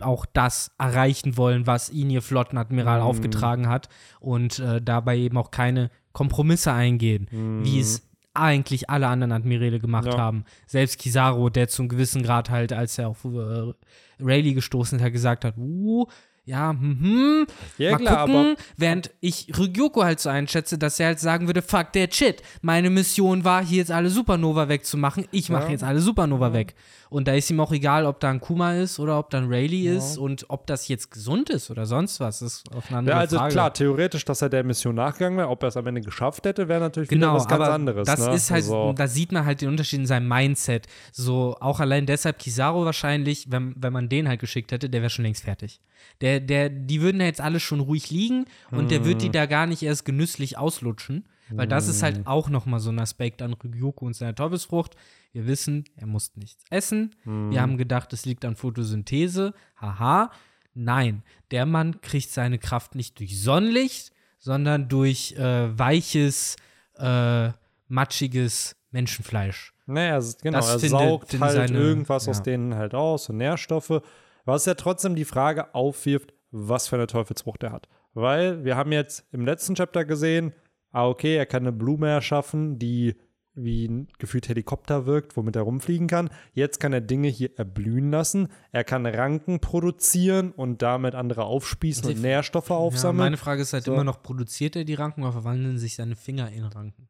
auch 0.00 0.24
das 0.24 0.70
erreichen 0.78 1.36
wollen, 1.36 1.66
was 1.66 1.90
ihn 1.90 2.08
ihr 2.08 2.22
Flottenadmiral 2.22 3.00
Mhm. 3.00 3.04
aufgetragen 3.06 3.68
hat 3.68 3.90
und 4.18 4.58
äh, 4.58 4.80
dabei 4.80 5.18
eben 5.18 5.36
auch 5.36 5.50
keine 5.50 5.90
Kompromisse 6.12 6.72
eingehen, 6.72 7.28
wie 7.62 7.80
es 7.80 8.02
eigentlich 8.34 8.88
alle 8.90 9.08
anderen 9.08 9.32
Admiräle 9.32 9.78
gemacht 9.80 10.06
Mhm. 10.06 10.10
Ja. 10.12 10.18
haben. 10.18 10.44
Selbst 10.66 10.98
Kizaru, 10.98 11.50
der 11.50 11.68
zum 11.68 11.88
gewissen 11.88 12.22
Grad 12.22 12.48
halt, 12.50 12.72
als 12.72 12.96
er 12.98 13.08
auf 13.08 13.24
äh, 13.24 13.72
Rayleigh 14.20 14.54
gestoßen 14.54 15.00
hat, 15.02 15.12
gesagt 15.12 15.44
hat, 15.44 15.56
uh, 15.56 16.06
ja, 16.44 16.72
mhm, 16.72 17.46
Ja, 17.78 17.92
mal 17.92 17.98
klar, 17.98 18.26
gucken, 18.26 18.56
während 18.76 19.10
ich 19.20 19.48
Ryoko 19.56 20.02
halt 20.04 20.20
so 20.20 20.30
einschätze, 20.30 20.78
dass 20.78 20.98
er 20.98 21.08
halt 21.08 21.20
sagen 21.20 21.46
würde, 21.46 21.62
fuck 21.62 21.92
der 21.92 22.08
Shit, 22.10 22.42
meine 22.62 22.90
Mission 22.90 23.44
war, 23.44 23.64
hier 23.64 23.78
jetzt 23.78 23.90
alle 23.92 24.08
Supernova 24.10 24.68
wegzumachen, 24.68 25.26
ich 25.32 25.48
mache 25.50 25.64
Ja. 25.64 25.70
jetzt 25.70 25.84
alle 25.84 26.00
Supernova 26.00 26.52
weg. 26.52 26.74
Und 27.10 27.26
da 27.26 27.34
ist 27.34 27.50
ihm 27.50 27.58
auch 27.58 27.72
egal, 27.72 28.06
ob 28.06 28.20
da 28.20 28.30
ein 28.30 28.40
Kuma 28.40 28.74
ist 28.76 29.00
oder 29.00 29.18
ob 29.18 29.30
da 29.30 29.38
ein 29.38 29.48
Rayleigh 29.48 29.96
ist 29.96 30.16
und 30.16 30.46
ob 30.48 30.66
das 30.68 30.86
jetzt 30.86 31.10
gesund 31.10 31.50
ist 31.50 31.68
oder 31.68 31.84
sonst 31.84 32.20
was, 32.20 32.38
das 32.38 32.52
ist 32.58 32.72
auf 32.72 32.86
eine 32.88 32.98
andere 32.98 33.16
Ja, 33.16 33.20
also 33.20 33.36
Frage. 33.36 33.52
klar, 33.52 33.74
theoretisch, 33.74 34.24
dass 34.24 34.42
er 34.42 34.48
der 34.48 34.62
Mission 34.62 34.94
nachgegangen 34.94 35.36
wäre, 35.36 35.48
ob 35.48 35.60
er 35.64 35.68
es 35.70 35.76
am 35.76 35.86
Ende 35.88 36.02
geschafft 36.02 36.46
hätte, 36.46 36.68
wäre 36.68 36.78
natürlich 36.80 37.08
Genau, 37.08 37.34
was 37.34 37.48
ganz 37.48 37.62
aber 37.64 37.72
anderes. 37.74 38.06
das 38.06 38.20
ne? 38.20 38.32
ist 38.34 38.50
halt, 38.52 38.62
Also, 38.62 38.92
da 38.92 39.08
sieht 39.08 39.32
man 39.32 39.44
halt 39.44 39.60
den 39.60 39.68
Unterschied 39.70 39.98
in 39.98 40.06
seinem 40.06 40.28
Mindset. 40.28 40.86
So, 41.10 41.56
auch 41.58 41.80
allein 41.80 42.06
deshalb 42.06 42.38
Kizaru 42.38 42.84
wahrscheinlich, 42.84 43.50
wenn, 43.50 43.74
wenn 43.76 43.92
man 43.92 44.08
den 44.08 44.28
halt 44.28 44.38
geschickt 44.38 44.70
hätte, 44.70 44.88
der 44.88 45.00
wäre 45.02 45.10
schon 45.10 45.24
längst 45.24 45.42
fertig. 45.42 45.80
Der, 46.20 46.38
der, 46.38 46.68
die 46.70 47.02
würden 47.02 47.20
ja 47.20 47.26
jetzt 47.26 47.40
alle 47.40 47.58
schon 47.58 47.80
ruhig 47.80 48.10
liegen 48.10 48.44
und 48.70 48.90
der 48.92 49.00
Mhm. 49.00 49.04
wird 49.06 49.22
die 49.22 49.30
da 49.30 49.46
gar 49.46 49.66
nicht 49.66 49.82
erst 49.82 50.04
genüsslich 50.04 50.56
auslutschen. 50.58 51.24
Weil 51.52 51.66
das 51.66 51.88
ist 51.88 52.04
halt 52.04 52.28
auch 52.28 52.48
nochmal 52.48 52.78
so 52.78 52.90
ein 52.90 53.00
Aspekt 53.00 53.42
an 53.42 53.54
Ryukyu 53.54 54.06
und 54.06 54.14
seiner 54.14 54.36
Teufelsfrucht. 54.36 54.94
Wir 55.32 55.46
wissen, 55.46 55.84
er 55.96 56.06
muss 56.06 56.36
nichts 56.36 56.64
essen. 56.70 57.14
Mhm. 57.24 57.50
Wir 57.50 57.60
haben 57.62 57.76
gedacht, 57.78 58.12
es 58.12 58.24
liegt 58.26 58.44
an 58.44 58.56
Photosynthese. 58.56 59.54
Haha. 59.80 60.30
Nein, 60.74 61.22
der 61.50 61.66
Mann 61.66 62.00
kriegt 62.00 62.30
seine 62.30 62.58
Kraft 62.58 62.94
nicht 62.94 63.18
durch 63.18 63.40
Sonnenlicht, 63.42 64.12
sondern 64.38 64.88
durch 64.88 65.32
äh, 65.36 65.76
weiches, 65.78 66.56
äh, 66.96 67.50
matschiges 67.88 68.76
Menschenfleisch. 68.92 69.72
naja, 69.86 70.20
genau, 70.42 70.58
das 70.58 70.82
er 70.82 70.88
saugt 70.88 71.40
halt 71.40 71.52
seine- 71.52 71.78
irgendwas 71.78 72.28
aus 72.28 72.38
ja. 72.38 72.42
denen 72.44 72.74
halt 72.74 72.94
aus, 72.94 73.24
so 73.24 73.32
Nährstoffe, 73.32 74.00
was 74.44 74.64
ja 74.66 74.74
trotzdem 74.74 75.14
die 75.16 75.24
Frage 75.24 75.74
aufwirft, 75.74 76.32
was 76.50 76.88
für 76.88 76.96
eine 76.96 77.06
Teufelsfrucht 77.06 77.62
er 77.64 77.72
hat. 77.72 77.88
Weil 78.14 78.64
wir 78.64 78.76
haben 78.76 78.92
jetzt 78.92 79.24
im 79.32 79.44
letzten 79.44 79.74
Chapter 79.74 80.04
gesehen, 80.04 80.52
ah, 80.92 81.06
okay, 81.06 81.36
er 81.36 81.46
kann 81.46 81.62
eine 81.62 81.72
Blume 81.72 82.08
erschaffen, 82.08 82.78
die 82.78 83.16
wie 83.54 83.86
ein 83.88 84.08
gefühlt 84.18 84.48
Helikopter 84.48 85.06
wirkt, 85.06 85.36
womit 85.36 85.56
er 85.56 85.62
rumfliegen 85.62 86.06
kann. 86.06 86.30
Jetzt 86.52 86.78
kann 86.80 86.92
er 86.92 87.00
Dinge 87.00 87.28
hier 87.28 87.50
erblühen 87.58 88.10
lassen. 88.10 88.48
Er 88.72 88.84
kann 88.84 89.04
Ranken 89.06 89.60
produzieren 89.60 90.52
und 90.52 90.82
damit 90.82 91.14
andere 91.14 91.44
aufspießen 91.44 92.08
Die- 92.08 92.14
und 92.14 92.22
Nährstoffe 92.22 92.68
Ja, 92.70 92.76
aufsammeln. 92.76 93.18
meine 93.26 93.36
Frage 93.36 93.62
ist 93.62 93.72
halt 93.72 93.84
So. 93.84 93.92
immer 93.94 94.04
noch, 94.04 94.22
produziert 94.22 94.76
er 94.76 94.84
die 94.84 94.94
Ranken 94.94 95.22
oder 95.22 95.32
verwandeln 95.32 95.78
sich 95.78 95.96
seine 95.96 96.16
Finger 96.16 96.50
in 96.52 96.64
Ranken? 96.64 97.08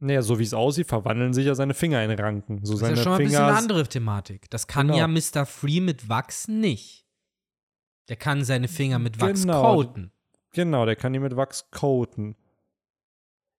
naja, 0.00 0.22
so 0.22 0.38
wie 0.38 0.44
es 0.44 0.54
aussieht, 0.54 0.86
verwandeln 0.86 1.32
sich 1.32 1.44
ja 1.46 1.56
seine 1.56 1.74
Finger 1.74 2.04
in 2.04 2.12
Ranken. 2.12 2.64
So 2.64 2.74
Das 2.74 2.80
seine 2.82 2.92
ist 2.92 2.98
ja 2.98 3.02
schon 3.02 3.12
mal 3.14 3.18
ein 3.18 3.24
bisschen 3.24 3.42
eine 3.42 3.56
andere 3.56 3.82
Thematik. 3.88 4.48
Das 4.50 4.68
kann 4.68 4.86
Genau. 4.86 4.98
ja 4.98 5.08
Mr. 5.08 5.44
Free 5.44 5.80
mit 5.80 6.08
Wachs 6.08 6.46
nicht. 6.46 7.04
Der 8.08 8.14
kann 8.14 8.44
seine 8.44 8.68
Finger 8.68 9.00
mit 9.00 9.20
Wachs 9.20 9.42
Genau. 9.42 9.60
coaten. 9.74 10.12
Genau, 10.52 10.86
der 10.86 10.94
kann 10.94 11.12
die 11.12 11.18
mit 11.18 11.34
Wachs 11.34 11.68
coaten. 11.72 12.36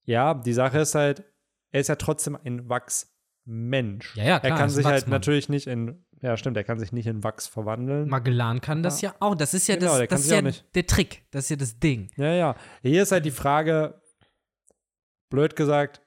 Ja, 0.05 0.33
die 0.33 0.53
Sache 0.53 0.79
ist 0.79 0.95
halt, 0.95 1.25
er 1.71 1.81
ist 1.81 1.87
ja 1.87 1.95
trotzdem 1.95 2.37
ein 2.43 2.67
Wachsmensch. 2.69 4.15
Ja, 4.15 4.23
ja, 4.23 4.39
klar, 4.39 4.51
Er 4.51 4.57
kann 4.57 4.69
sich 4.69 4.85
halt 4.85 5.07
natürlich 5.07 5.49
nicht 5.49 5.67
in, 5.67 6.03
ja 6.21 6.35
stimmt, 6.37 6.57
er 6.57 6.63
kann 6.63 6.79
sich 6.79 6.91
nicht 6.91 7.07
in 7.07 7.23
Wachs 7.23 7.47
verwandeln. 7.47 8.09
Magellan 8.09 8.61
kann 8.61 8.83
das 8.83 9.01
ja 9.01 9.13
auch. 9.19 9.35
Das 9.35 9.53
ist 9.53 9.67
ja, 9.67 9.75
Genau, 9.75 9.97
das, 9.97 10.07
das 10.07 10.21
ist 10.21 10.31
ja 10.31 10.41
der 10.41 10.87
Trick. 10.87 11.23
Das 11.31 11.45
ist 11.45 11.49
ja 11.49 11.55
das 11.55 11.79
Ding. 11.79 12.09
Ja, 12.15 12.33
ja. 12.33 12.55
Hier 12.81 13.03
ist 13.03 13.11
halt 13.11 13.25
die 13.25 13.31
Frage, 13.31 14.01
blöd 15.29 15.55
gesagt, 15.55 16.01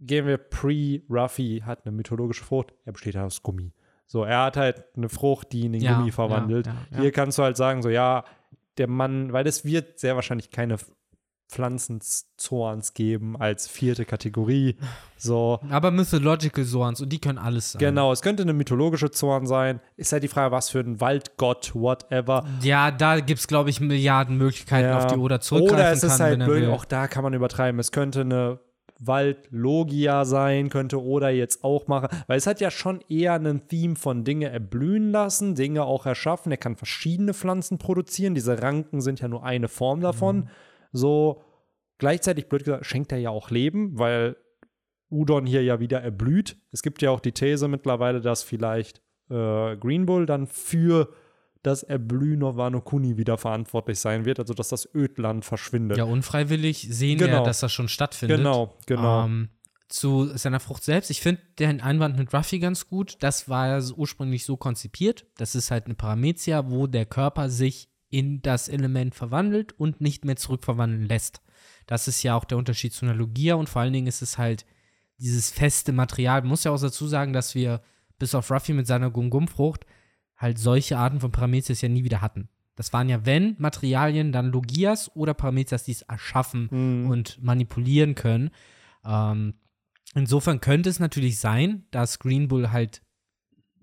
gehen 0.00 0.26
wir 0.26 0.38
pre-Ruffy, 0.38 1.62
hat 1.64 1.84
eine 1.84 1.94
mythologische 1.96 2.44
Frucht, 2.44 2.72
er 2.84 2.92
besteht 2.92 3.16
halt 3.16 3.26
aus 3.26 3.42
Gummi. 3.42 3.72
So, 4.06 4.24
er 4.24 4.44
hat 4.44 4.56
halt 4.56 4.84
eine 4.96 5.08
Frucht, 5.08 5.52
die 5.52 5.66
in 5.66 5.72
den 5.72 5.82
Ja, 5.82 5.98
Gummi 5.98 6.12
verwandelt. 6.12 6.66
ja. 6.66 7.00
Hier 7.00 7.12
kannst 7.12 7.36
du 7.38 7.42
halt 7.42 7.56
sagen, 7.56 7.82
so, 7.82 7.88
ja, 7.90 8.24
der 8.78 8.86
Mann, 8.88 9.32
weil 9.32 9.46
es 9.46 9.64
wird 9.64 9.98
sehr 9.98 10.14
wahrscheinlich 10.14 10.50
keine 10.50 10.76
Pflanzenzorns 11.48 12.94
geben 12.94 13.36
als 13.40 13.66
vierte 13.68 14.04
Kategorie. 14.04 14.76
So, 15.16 15.60
Aber 15.70 15.90
Mythological 15.90 16.64
Zorns 16.64 17.00
und 17.00 17.08
die 17.10 17.18
können 17.20 17.38
alles 17.38 17.72
sein. 17.72 17.80
genau, 17.80 18.12
es 18.12 18.22
könnte 18.22 18.42
eine 18.42 18.52
mythologische 18.52 19.10
Zorn 19.10 19.46
sein. 19.46 19.80
Ist 19.96 20.12
halt 20.12 20.22
die 20.22 20.28
Frage, 20.28 20.52
was 20.52 20.70
für 20.70 20.80
ein 20.80 21.00
Waldgott, 21.00 21.74
whatever. 21.74 22.44
Ja, 22.62 22.90
da 22.90 23.20
gibt 23.20 23.40
es, 23.40 23.48
glaube 23.48 23.70
ich, 23.70 23.80
Milliarden 23.80 24.36
Möglichkeiten, 24.36 24.88
Ja. 24.88 24.98
auf 24.98 25.06
die 25.06 25.16
Oda 25.18 25.40
zurückgreifen 25.40 25.74
Oder 25.76 25.92
es 25.92 26.02
ist 26.02 26.18
kann, 26.18 26.26
halt 26.26 26.44
blöd, 26.44 26.68
auch 26.68 26.84
da 26.84 27.08
kann 27.08 27.22
man 27.24 27.32
übertreiben. 27.34 27.80
Es 27.80 27.92
könnte 27.92 28.20
eine 28.20 28.60
Waldlogia 29.00 30.24
sein, 30.24 30.70
könnte 30.70 31.00
Oda 31.02 31.28
jetzt 31.30 31.62
auch 31.64 31.86
machen, 31.86 32.08
weil 32.26 32.36
es 32.38 32.46
hat 32.46 32.60
ja 32.60 32.70
schon 32.70 33.00
eher 33.08 33.34
einen 33.34 33.68
Theme 33.68 33.96
von 33.96 34.24
Dinge 34.24 34.50
erblühen 34.50 35.12
lassen, 35.12 35.54
Dinge 35.54 35.84
auch 35.84 36.04
erschaffen. 36.06 36.50
Er 36.52 36.58
kann 36.58 36.76
verschiedene 36.76 37.32
Pflanzen 37.34 37.78
produzieren. 37.78 38.34
Diese 38.34 38.60
Ranken 38.62 39.00
sind 39.00 39.20
ja 39.20 39.28
nur 39.28 39.44
eine 39.44 39.68
Form 39.68 40.00
davon. 40.00 40.36
Mhm. 40.36 40.48
So 40.98 41.42
gleichzeitig, 41.98 42.48
blöd 42.48 42.64
gesagt, 42.64 42.86
schenkt 42.86 43.12
er 43.12 43.18
ja 43.18 43.30
auch 43.30 43.50
Leben, 43.50 43.98
weil 43.98 44.36
Udon 45.10 45.46
hier 45.46 45.62
ja 45.62 45.80
wieder 45.80 46.02
erblüht. 46.02 46.56
Es 46.70 46.82
gibt 46.82 47.00
ja 47.02 47.10
auch 47.10 47.20
die 47.20 47.32
These 47.32 47.68
mittlerweile, 47.68 48.20
dass 48.20 48.42
vielleicht 48.42 49.00
äh, 49.30 49.76
Green 49.76 50.06
Bull 50.06 50.26
dann 50.26 50.46
für 50.46 51.08
das 51.62 51.82
Erblühen 51.82 52.42
auf 52.44 52.56
Wano 52.56 52.80
Kuni 52.80 53.16
wieder 53.16 53.36
verantwortlich 53.36 53.98
sein 53.98 54.24
wird, 54.24 54.38
also 54.38 54.54
dass 54.54 54.68
das 54.68 54.88
Ödland 54.94 55.44
verschwindet. 55.44 55.98
Ja, 55.98 56.04
unfreiwillig 56.04 56.86
sehen 56.90 57.18
wir, 57.20 57.26
Genau. 57.28 57.44
dass 57.44 57.60
das 57.60 57.72
schon 57.72 57.88
stattfindet. 57.88 58.38
genau, 58.38 58.76
genau. 58.86 59.24
Ähm, 59.24 59.48
zu 59.88 60.26
seiner 60.36 60.60
Frucht 60.60 60.84
selbst. 60.84 61.10
Ich 61.10 61.20
finde 61.20 61.40
den 61.58 61.80
Einwand 61.80 62.18
mit 62.18 62.32
Ruffy 62.32 62.58
ganz 62.58 62.86
gut. 62.88 63.16
Das 63.20 63.48
war 63.48 63.68
ja 63.68 63.82
ursprünglich 63.96 64.44
so 64.44 64.56
konzipiert. 64.56 65.26
Das 65.38 65.54
ist 65.54 65.70
halt 65.70 65.86
eine 65.86 65.94
Paramezia, 65.94 66.70
wo 66.70 66.86
der 66.86 67.06
Körper 67.06 67.48
sich 67.48 67.88
in 68.10 68.40
das 68.42 68.68
Element 68.68 69.14
verwandelt 69.14 69.72
und 69.78 70.00
nicht 70.00 70.24
mehr 70.24 70.36
zurückverwandeln 70.36 71.06
lässt. 71.06 71.42
Das 71.86 72.08
ist 72.08 72.22
ja 72.22 72.34
auch 72.36 72.44
der 72.44 72.58
Unterschied 72.58 72.92
zu 72.92 73.04
einer 73.06 73.14
Logia 73.14 73.54
und 73.54 73.68
vor 73.68 73.82
allen 73.82 73.92
Dingen 73.92 74.06
ist 74.06 74.22
es 74.22 74.38
halt 74.38 74.64
dieses 75.18 75.50
feste 75.50 75.92
Material. 75.92 76.40
Man 76.42 76.50
muss 76.50 76.64
ja 76.64 76.70
auch 76.70 76.80
dazu 76.80 77.06
sagen, 77.08 77.32
dass 77.32 77.54
wir 77.54 77.82
bis 78.18 78.34
auf 78.34 78.50
Ruffy 78.50 78.72
mit 78.72 78.86
seiner 78.86 79.10
Gum-Gum-Frucht, 79.10 79.86
halt 80.36 80.58
solche 80.58 80.98
Arten 80.98 81.20
von 81.20 81.32
Paramezias 81.32 81.80
ja 81.80 81.88
nie 81.88 82.04
wieder 82.04 82.20
hatten. 82.20 82.48
Das 82.76 82.92
waren 82.92 83.08
ja, 83.08 83.26
wenn 83.26 83.56
Materialien, 83.58 84.30
dann 84.30 84.52
Logias 84.52 85.10
oder 85.16 85.34
Paramezias, 85.34 85.82
die 85.84 85.92
es 85.92 86.02
erschaffen 86.02 86.68
Mhm. 86.70 87.10
und 87.10 87.42
manipulieren 87.42 88.14
können. 88.14 88.50
Ähm, 89.04 89.54
insofern 90.14 90.60
könnte 90.60 90.88
es 90.88 91.00
natürlich 91.00 91.40
sein, 91.40 91.86
dass 91.90 92.20
Green 92.20 92.46
Bull 92.46 92.70
halt 92.70 93.02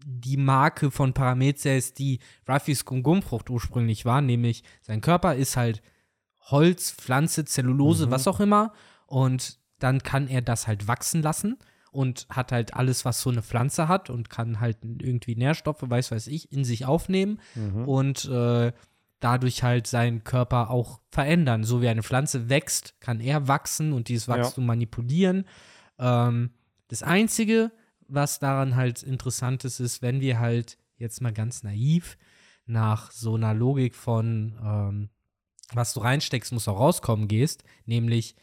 die 0.07 0.37
Marke 0.37 0.91
von 0.91 1.13
Paramezia 1.13 1.75
ist, 1.75 1.97
die 1.97 2.19
Ruffys 2.47 2.85
Gum-Gum-Frucht 2.85 3.49
ursprünglich 3.49 4.05
war, 4.05 4.21
nämlich 4.21 4.63
sein 4.81 5.01
Körper 5.01 5.33
ist 5.35 5.57
halt 5.57 5.81
Holz, 6.41 6.91
Pflanze, 6.91 7.43
Zellulose, 7.45 8.05
Mhm. 8.07 8.11
was 8.11 8.27
auch 8.27 8.39
immer. 8.39 8.71
Und 9.07 9.59
dann 9.79 10.03
kann 10.03 10.27
er 10.27 10.41
das 10.43 10.67
halt 10.67 10.87
wachsen 10.87 11.23
lassen 11.23 11.57
und 11.91 12.27
hat 12.29 12.51
halt 12.51 12.75
alles, 12.75 13.03
was 13.03 13.19
so 13.21 13.31
eine 13.31 13.41
Pflanze 13.41 13.87
hat 13.87 14.11
und 14.11 14.29
kann 14.29 14.59
halt 14.59 14.77
irgendwie 14.83 15.35
Nährstoffe, 15.35 15.81
weiß 15.81 16.11
weiß 16.11 16.27
ich, 16.27 16.51
in 16.51 16.63
sich 16.63 16.85
aufnehmen 16.85 17.39
Mhm. 17.55 17.87
und 17.87 18.25
äh, 18.25 18.73
dadurch 19.21 19.63
halt 19.63 19.87
seinen 19.87 20.23
Körper 20.23 20.69
auch 20.69 20.99
verändern. 21.09 21.63
So 21.63 21.81
wie 21.81 21.87
eine 21.87 22.03
Pflanze 22.03 22.47
wächst, 22.47 22.99
kann 23.01 23.19
er 23.21 23.47
wachsen 23.47 23.91
und 23.91 24.07
dieses 24.07 24.27
Ja. 24.27 24.35
Wachstum 24.37 24.67
manipulieren. 24.67 25.45
Ähm, 25.97 26.51
das 26.89 27.01
Einzige, 27.01 27.71
was 28.07 28.39
daran 28.39 28.75
halt 28.75 29.03
interessant 29.03 29.65
ist, 29.65 29.79
ist, 29.79 30.01
wenn 30.01 30.21
wir 30.21 30.39
halt 30.39 30.77
jetzt 30.97 31.21
mal 31.21 31.33
ganz 31.33 31.63
naiv 31.63 32.17
nach 32.65 33.11
so 33.11 33.35
einer 33.35 33.53
Logik 33.53 33.95
von 33.95 34.57
ähm, 34.63 35.09
was 35.73 35.93
du 35.93 35.99
reinsteckst, 36.01 36.53
muss 36.53 36.67
auch 36.67 36.79
rauskommen 36.79 37.27
gehst, 37.27 37.63
nämlich 37.85 38.35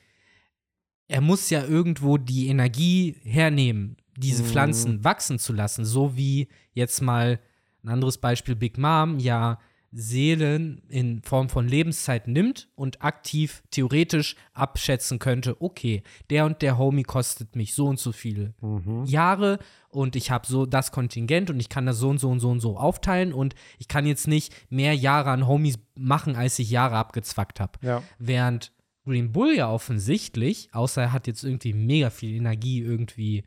er 1.08 1.20
muss 1.20 1.50
ja 1.50 1.64
irgendwo 1.64 2.16
die 2.18 2.48
Energie 2.48 3.16
hernehmen, 3.22 3.96
diese 4.16 4.42
Mhm. 4.42 4.46
Pflanzen 4.46 5.04
wachsen 5.04 5.38
zu 5.38 5.52
lassen, 5.52 5.84
so 5.84 6.16
wie 6.16 6.48
jetzt 6.72 7.00
mal 7.02 7.38
ein 7.84 7.88
anderes 7.88 8.18
Beispiel 8.18 8.56
Big 8.56 8.78
Mom 8.78 9.18
ja 9.18 9.58
Seelen 9.94 10.80
in 10.88 11.22
Form 11.22 11.50
von 11.50 11.68
Lebenszeit 11.68 12.26
nimmt 12.26 12.68
und 12.74 13.02
aktiv 13.02 13.62
theoretisch 13.70 14.36
abschätzen 14.54 15.18
könnte, 15.18 15.60
okay, 15.60 16.02
der 16.30 16.46
und 16.46 16.62
der 16.62 16.78
Homie 16.78 17.02
kostet 17.02 17.56
mich 17.56 17.74
so 17.74 17.86
und 17.86 17.98
so 17.98 18.10
viele 18.12 18.54
Mhm. 18.62 19.04
Jahre 19.04 19.58
und 19.90 20.16
ich 20.16 20.30
habe 20.30 20.46
so 20.46 20.64
das 20.64 20.92
Kontingent 20.92 21.50
und 21.50 21.60
ich 21.60 21.68
kann 21.68 21.84
das 21.84 21.98
so 21.98 22.08
und 22.08 22.18
so 22.18 22.30
und 22.30 22.40
so 22.40 22.50
und 22.50 22.60
so 22.60 22.78
aufteilen 22.78 23.34
und 23.34 23.54
ich 23.78 23.86
kann 23.86 24.06
jetzt 24.06 24.26
nicht 24.28 24.54
mehr 24.70 24.94
Jahre 24.94 25.30
an 25.30 25.46
Homies 25.46 25.78
machen, 25.94 26.36
als 26.36 26.58
ich 26.58 26.70
Jahre 26.70 26.96
abgezwackt 26.96 27.60
habe. 27.60 27.78
Ja. 27.82 28.02
Während 28.18 28.72
Green 29.04 29.32
Bull 29.32 29.54
ja 29.54 29.70
offensichtlich, 29.70 30.70
außer 30.72 31.02
er 31.02 31.12
hat 31.12 31.26
jetzt 31.26 31.44
irgendwie 31.44 31.74
mega 31.74 32.08
viel 32.08 32.34
Energie 32.34 32.80
irgendwie 32.80 33.44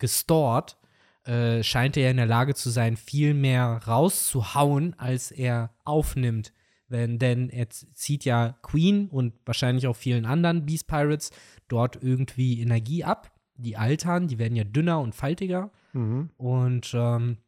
gestort, 0.00 0.76
äh, 1.24 1.62
scheint 1.62 1.96
er 1.96 2.10
in 2.10 2.16
der 2.16 2.26
Lage 2.26 2.54
zu 2.54 2.70
sein, 2.70 2.96
viel 2.96 3.34
mehr 3.34 3.80
rauszuhauen, 3.86 4.94
als 4.98 5.30
er 5.30 5.70
aufnimmt. 5.84 6.52
Wenn, 6.88 7.18
denn 7.18 7.48
er 7.48 7.70
zieht 7.70 8.24
ja 8.24 8.58
Queen 8.60 9.08
und 9.08 9.32
wahrscheinlich 9.46 9.86
auch 9.86 9.96
vielen 9.96 10.26
anderen 10.26 10.66
Beast 10.66 10.86
Pirates 10.88 11.30
dort 11.68 12.02
irgendwie 12.02 12.60
Energie 12.60 13.04
ab. 13.04 13.32
Die 13.54 13.76
altern, 13.76 14.28
die 14.28 14.38
werden 14.38 14.56
ja 14.56 14.64
dünner 14.64 15.00
und 15.00 15.14
faltiger. 15.14 15.70
Mhm. 15.94 16.30
Und 16.36 16.92
ähm, 16.94 17.38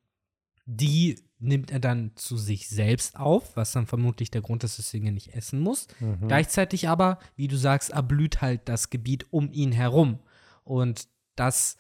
die 0.64 1.16
nimmt 1.38 1.70
er 1.70 1.80
dann 1.80 2.12
zu 2.14 2.38
sich 2.38 2.68
selbst 2.68 3.16
auf, 3.16 3.56
was 3.56 3.72
dann 3.72 3.86
vermutlich 3.86 4.30
der 4.30 4.40
Grund 4.40 4.64
ist, 4.64 4.78
dass 4.78 4.94
er 4.94 5.00
nicht 5.00 5.34
essen 5.34 5.60
muss. 5.60 5.88
Mhm. 6.00 6.28
Gleichzeitig 6.28 6.88
aber, 6.88 7.18
wie 7.36 7.48
du 7.48 7.56
sagst, 7.56 7.90
erblüht 7.90 8.40
halt 8.40 8.62
das 8.68 8.88
Gebiet 8.88 9.26
um 9.30 9.52
ihn 9.52 9.72
herum. 9.72 10.20
Und 10.62 11.08
das 11.36 11.76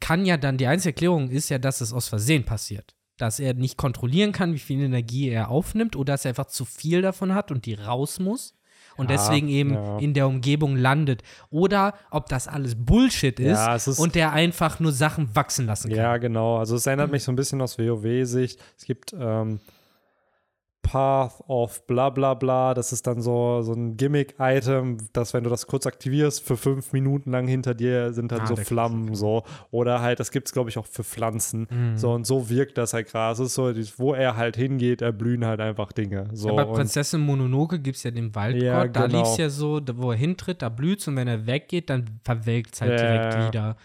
kann 0.00 0.24
ja 0.24 0.36
dann, 0.36 0.56
die 0.58 0.66
einzige 0.66 0.90
Erklärung 0.90 1.28
ist 1.30 1.48
ja, 1.48 1.58
dass 1.58 1.80
es 1.80 1.92
aus 1.92 2.08
Versehen 2.08 2.44
passiert. 2.44 2.94
Dass 3.16 3.40
er 3.40 3.54
nicht 3.54 3.76
kontrollieren 3.76 4.32
kann, 4.32 4.52
wie 4.54 4.58
viel 4.58 4.80
Energie 4.80 5.28
er 5.28 5.50
aufnimmt 5.50 5.96
oder 5.96 6.12
dass 6.14 6.24
er 6.24 6.30
einfach 6.30 6.46
zu 6.46 6.64
viel 6.64 7.02
davon 7.02 7.34
hat 7.34 7.50
und 7.50 7.66
die 7.66 7.74
raus 7.74 8.20
muss. 8.20 8.54
Und 8.96 9.10
Ja, 9.10 9.16
deswegen 9.16 9.48
eben 9.48 9.74
ja. 9.74 9.98
in 9.98 10.12
der 10.14 10.26
Umgebung 10.26 10.74
landet. 10.76 11.22
Oder 11.50 11.94
ob 12.10 12.28
das 12.28 12.48
alles 12.48 12.74
Bullshit 12.76 13.38
ist, 13.38 13.56
Ja, 13.58 13.74
ist- 13.76 13.98
und 13.98 14.14
der 14.16 14.32
einfach 14.32 14.80
nur 14.80 14.90
Sachen 14.92 15.34
wachsen 15.36 15.66
lassen 15.66 15.88
kann. 15.88 15.96
Ja, 15.98 16.16
genau. 16.16 16.58
Also 16.58 16.74
es 16.76 16.84
Mhm. 16.84 16.90
erinnert 16.90 17.10
mich 17.12 17.22
so 17.22 17.30
ein 17.32 17.36
bisschen 17.36 17.60
aus 17.62 17.78
WoW-Sicht. 17.78 18.60
Es 18.76 18.84
gibt 18.84 19.12
ähm, 19.18 19.60
Path 20.90 21.42
of 21.48 21.86
bla 21.86 22.08
bla 22.10 22.32
bla. 22.34 22.72
Das 22.72 22.92
ist 22.92 23.06
dann 23.06 23.20
so, 23.20 23.60
so 23.62 23.72
ein 23.72 23.96
Gimmick-Item, 23.96 24.96
dass 25.12 25.34
wenn 25.34 25.44
du 25.44 25.50
das 25.50 25.66
kurz 25.66 25.86
aktivierst, 25.86 26.42
für 26.42 26.56
fünf 26.56 26.92
Minuten 26.92 27.30
lang 27.30 27.46
hinter 27.46 27.74
dir 27.74 28.12
sind 28.12 28.32
dann 28.32 28.40
Ah, 28.40 28.46
so 28.46 28.56
Flammen 28.56 29.14
so. 29.14 29.42
Oder 29.70 30.00
halt, 30.00 30.18
das 30.20 30.30
gibt 30.30 30.48
es, 30.48 30.52
glaube 30.54 30.70
ich, 30.70 30.78
auch 30.78 30.86
für 30.86 31.04
Pflanzen. 31.04 31.66
Mhm. 31.70 31.96
So 31.98 32.12
und 32.12 32.26
so 32.26 32.48
wirkt 32.48 32.78
das 32.78 32.94
halt 32.94 33.08
gerade. 33.08 33.34
Es 33.34 33.38
ist 33.40 33.54
so, 33.54 33.72
wo 33.98 34.14
er 34.14 34.36
halt 34.36 34.56
hingeht, 34.56 35.02
erblühen 35.02 35.44
halt 35.44 35.60
einfach 35.60 35.92
Dinge. 35.92 36.28
So, 36.32 36.54
bei 36.56 36.64
und- 36.64 36.74
Prinzessin 36.74 37.20
Mononoke 37.20 37.78
gibt 37.78 37.96
es 37.98 38.02
ja 38.04 38.10
den 38.10 38.34
Waldgott, 38.34 38.62
Ja, 38.62 38.86
da 38.88 39.06
genau. 39.06 39.18
lief 39.20 39.28
es 39.32 39.36
ja 39.36 39.50
so, 39.50 39.80
da, 39.80 39.96
wo 39.96 40.10
er 40.12 40.16
hintritt, 40.16 40.62
da 40.62 40.68
blüht's 40.68 41.06
und 41.08 41.16
wenn 41.16 41.28
er 41.28 41.46
weggeht, 41.46 41.90
dann 41.90 42.04
verwelkt 42.24 42.74
es 42.74 42.80
halt 42.80 42.92
Ja, 42.92 42.96
direkt 43.06 43.34
ja. 43.34 43.46
wieder. 43.48 43.76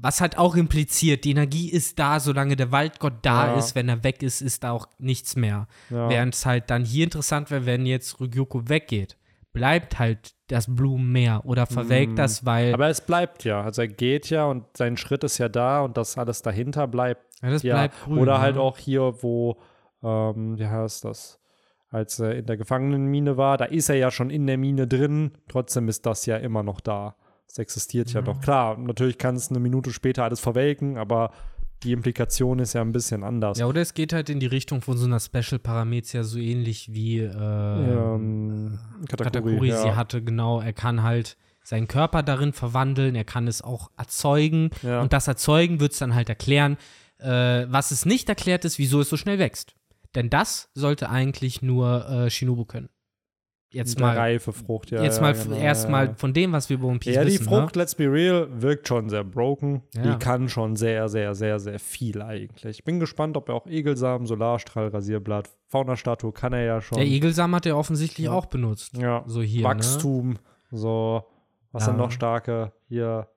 Was 0.00 0.20
halt 0.20 0.38
auch 0.38 0.54
impliziert, 0.54 1.24
die 1.24 1.30
Energie 1.32 1.68
ist 1.70 1.98
da, 1.98 2.20
solange 2.20 2.54
der 2.56 2.70
Waldgott 2.70 3.14
da 3.22 3.48
Ja. 3.48 3.58
ist, 3.58 3.74
wenn 3.74 3.88
er 3.88 4.04
weg 4.04 4.22
ist, 4.22 4.40
ist 4.40 4.62
da 4.64 4.70
auch 4.70 4.86
nichts 4.98 5.34
mehr. 5.36 5.66
ja. 5.90 6.08
Während 6.08 6.34
es 6.34 6.46
halt 6.46 6.70
dann 6.70 6.84
hier 6.84 7.04
interessant 7.04 7.50
wäre, 7.50 7.66
wenn 7.66 7.84
jetzt 7.86 8.20
Ryuko 8.20 8.68
weggeht, 8.68 9.16
bleibt 9.52 9.98
halt 9.98 10.34
das 10.48 10.72
Blumenmeer 10.72 11.42
oder 11.44 11.66
verwelkt 11.66 12.12
Mm. 12.12 12.16
das, 12.16 12.46
weil 12.46 12.72
Aber 12.74 12.88
es 12.88 13.00
bleibt 13.00 13.42
ja. 13.44 13.62
Also 13.62 13.82
er 13.82 13.88
geht 13.88 14.30
ja 14.30 14.44
und 14.46 14.64
sein 14.76 14.96
Schritt 14.96 15.24
ist 15.24 15.38
ja 15.38 15.48
da 15.48 15.80
und 15.80 15.96
das 15.96 16.16
alles 16.16 16.42
dahinter 16.42 16.86
bleibt 16.86 17.24
ja, 17.42 17.50
das 17.50 17.62
ja. 17.62 17.74
bleibt 17.74 18.04
grün. 18.04 18.18
Oder 18.18 18.40
halt 18.40 18.54
ne? 18.56 18.60
auch 18.62 18.78
hier, 18.78 19.14
wo, 19.22 19.58
ähm, 20.02 20.58
wie 20.58 20.66
heißt 20.66 21.04
das, 21.04 21.40
als 21.90 22.18
er 22.20 22.36
in 22.36 22.46
der 22.46 22.56
Gefangenenmine 22.56 23.36
war, 23.36 23.56
da 23.56 23.64
ist 23.64 23.88
er 23.88 23.96
ja 23.96 24.10
schon 24.10 24.30
in 24.30 24.46
der 24.46 24.58
Mine 24.58 24.86
drin, 24.86 25.32
trotzdem 25.48 25.88
ist 25.88 26.06
das 26.06 26.26
ja 26.26 26.36
immer 26.36 26.62
noch 26.62 26.80
da. 26.80 27.16
Es 27.48 27.58
existiert 27.58 28.12
ja 28.12 28.20
Mhm. 28.20 28.26
noch. 28.26 28.40
Klar, 28.40 28.76
natürlich 28.78 29.18
kann 29.18 29.34
es 29.36 29.50
eine 29.50 29.58
Minute 29.60 29.92
später 29.92 30.24
alles 30.24 30.40
verwelken, 30.40 30.98
aber 30.98 31.32
die 31.82 31.92
Implikation 31.92 32.58
ist 32.58 32.72
ja 32.72 32.80
ein 32.82 32.92
bisschen 32.92 33.22
anders. 33.22 33.58
Ja, 33.58 33.66
oder 33.66 33.80
es 33.80 33.94
geht 33.94 34.12
halt 34.12 34.28
in 34.30 34.40
die 34.40 34.46
Richtung 34.46 34.80
von 34.82 34.96
so 34.98 35.06
einer 35.06 35.20
Special 35.20 35.58
Paramezia, 35.60 36.24
so 36.24 36.38
ähnlich 36.38 36.92
wie 36.92 37.20
äh, 37.20 37.30
Ähm, 37.32 38.78
Katakuri, 39.08 39.24
Katakuri 39.52 39.68
ja. 39.68 39.82
sie 39.82 39.92
hatte, 39.96 40.22
genau. 40.22 40.60
Er 40.60 40.72
kann 40.72 41.02
halt 41.02 41.36
seinen 41.62 41.86
Körper 41.86 42.22
darin 42.22 42.52
verwandeln, 42.52 43.14
er 43.14 43.24
kann 43.24 43.46
es 43.46 43.62
auch 43.62 43.90
erzeugen. 43.96 44.70
Ja. 44.82 45.00
Und 45.02 45.12
das 45.12 45.28
Erzeugen 45.28 45.80
wird 45.80 45.92
es 45.92 45.98
dann 45.98 46.14
halt 46.14 46.28
erklären. 46.28 46.76
Äh, 47.18 47.66
was 47.68 47.90
es 47.90 48.04
nicht 48.06 48.28
erklärt 48.28 48.64
ist, 48.64 48.78
wieso 48.78 49.00
es 49.00 49.08
so 49.08 49.16
schnell 49.16 49.38
wächst. 49.38 49.74
Denn 50.14 50.30
das 50.30 50.70
sollte 50.74 51.10
eigentlich 51.10 51.60
nur 51.62 52.08
äh, 52.08 52.30
Shinobu 52.30 52.64
können. 52.64 52.88
Jetzt 53.70 54.00
mal, 54.00 54.16
reife 54.16 54.54
Frucht, 54.54 54.90
ja. 54.90 55.02
jetzt 55.02 55.16
ja, 55.16 55.22
mal 55.22 55.34
genau, 55.34 55.56
erstmal 55.56 56.06
ja. 56.06 56.14
von 56.14 56.32
dem, 56.32 56.52
was 56.52 56.70
wir 56.70 56.78
über 56.78 56.88
One 56.88 57.00
Piece 57.00 57.14
Ja, 57.14 57.22
die 57.22 57.32
wissen. 57.32 57.44
Frucht, 57.44 57.76
ne? 57.76 57.82
let's 57.82 57.94
be 57.94 58.10
real, 58.10 58.48
wirkt 58.50 58.88
schon 58.88 59.10
sehr 59.10 59.24
broken. 59.24 59.82
Ja. 59.94 60.02
Die 60.14 60.18
kann 60.18 60.48
schon 60.48 60.74
sehr, 60.76 61.08
sehr, 61.10 61.34
sehr, 61.34 61.58
sehr 61.58 61.78
viel 61.78 62.22
eigentlich. 62.22 62.78
Ich 62.78 62.84
bin 62.84 62.98
gespannt, 62.98 63.36
ob 63.36 63.50
er 63.50 63.54
auch 63.56 63.66
Egelsamen, 63.66 64.26
Solarstrahl, 64.26 64.88
Rasierblatt, 64.88 65.50
Faunastatue 65.66 66.32
kann 66.32 66.54
er 66.54 66.62
ja 66.64 66.80
schon. 66.80 66.96
Der 66.96 67.06
Egelsamen 67.06 67.54
hat 67.56 67.66
er 67.66 67.76
offensichtlich 67.76 68.26
Ja. 68.26 68.32
auch 68.32 68.46
benutzt. 68.46 68.96
ja. 68.96 69.22
So 69.26 69.42
hier. 69.42 69.62
Ne? 69.62 69.68
Wachstum, 69.68 70.38
so. 70.70 71.24
Was 71.70 71.82
Ja. 71.82 71.86
sind 71.88 71.98
noch 71.98 72.10
starke? 72.10 72.72
Hier. 72.88 73.28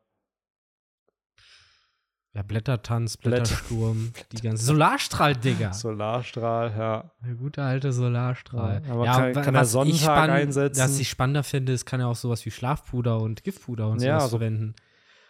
Ja, 2.34 2.44
Blättertanz, 2.44 3.18
Blätter- 3.18 3.30
Blättersturm, 3.44 4.14
die 4.32 4.42
ganze 4.42 4.64
Solarstrahl, 4.66 5.36
Digga. 5.36 5.74
Solarstrahl, 5.74 6.74
ja. 6.78 7.12
Der 7.26 7.34
gute 7.36 7.62
alte 7.62 7.92
Solarstrahl. 7.92 8.82
Ja, 8.88 8.94
aber 8.94 9.06
kann- 9.06 9.36
wa- 9.36 9.42
kann 9.42 9.56
er 9.56 9.66
spann- 9.66 10.30
einsetzen? 10.30 10.82
Was 10.82 10.98
ich 11.00 11.10
spannender 11.10 11.44
finde, 11.44 11.74
ist, 11.74 11.86
kann 11.86 12.00
er 12.00 12.08
auch 12.08 12.16
sowas 12.16 12.46
wie 12.46 12.52
Schlafpuder 12.52 13.20
und 13.20 13.44
Giftpuder 13.44 13.90
und 13.90 14.02
Ja, 14.02 14.20
sowas 14.20 14.32
so- 14.32 14.38
verwenden. 14.38 14.76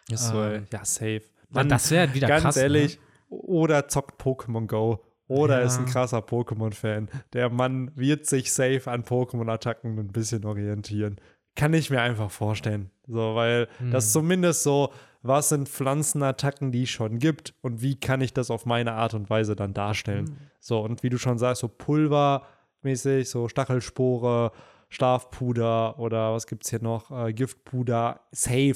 Ist 0.10 0.28
so, 0.28 0.42
Ähm, 0.44 0.68
ja, 0.72 0.86
safe. 0.86 1.22
Ja, 1.56 1.64
das 1.64 1.90
wäre 1.92 2.14
wieder 2.14 2.28
ganz 2.28 2.44
krass. 2.44 2.58
ehrlich, 2.58 2.98
Ne? 2.98 3.38
oder 3.38 3.88
zockt 3.88 4.22
Pokémon 4.22 4.68
Go. 4.68 5.04
Oder 5.28 5.60
Ja. 5.62 5.66
ist 5.66 5.78
ein 5.80 5.86
krasser 5.86 6.20
Pokémon-Fan. 6.20 7.08
Der 7.34 7.50
Mann 7.50 7.92
wird 7.96 8.26
sich 8.26 8.52
safe 8.52 8.82
an 8.92 9.04
Pokémon-Attacken 9.04 9.98
ein 9.98 10.10
bisschen 10.12 10.44
orientieren. 10.46 11.16
Kann 11.56 11.74
ich 11.74 11.90
mir 11.90 12.02
einfach 12.02 12.30
vorstellen. 12.30 12.92
So, 13.08 13.34
weil 13.36 13.68
das 13.92 14.06
Hm. 14.08 14.12
zumindest 14.12 14.64
so, 14.64 14.92
was 15.22 15.50
sind 15.50 15.70
Pflanzenattacken, 15.70 16.72
die 16.72 16.84
es 16.84 16.90
schon 16.90 17.20
gibt 17.20 17.54
und 17.62 17.82
wie 17.82 18.00
kann 18.00 18.22
ich 18.22 18.34
das 18.34 18.50
auf 18.50 18.66
meine 18.66 18.94
Art 18.94 19.14
und 19.14 19.30
Weise 19.30 19.56
dann 19.56 19.74
darstellen. 19.74 20.28
Hm. 20.28 20.38
So, 20.60 20.80
und 20.80 21.04
wie 21.04 21.10
du 21.10 21.18
schon 21.18 21.38
sagst, 21.38 21.62
so 21.62 21.68
Pulvermäßig, 21.68 23.30
so 23.30 23.48
Stachelspore, 23.48 24.52
Schlafpuder 24.90 26.00
oder 26.00 26.34
was 26.34 26.48
gibt 26.48 26.64
es 26.66 26.70
hier 26.70 26.82
noch? 26.82 27.12
Äh, 27.12 27.34
Giftpuder, 27.34 28.22
safe 28.32 28.76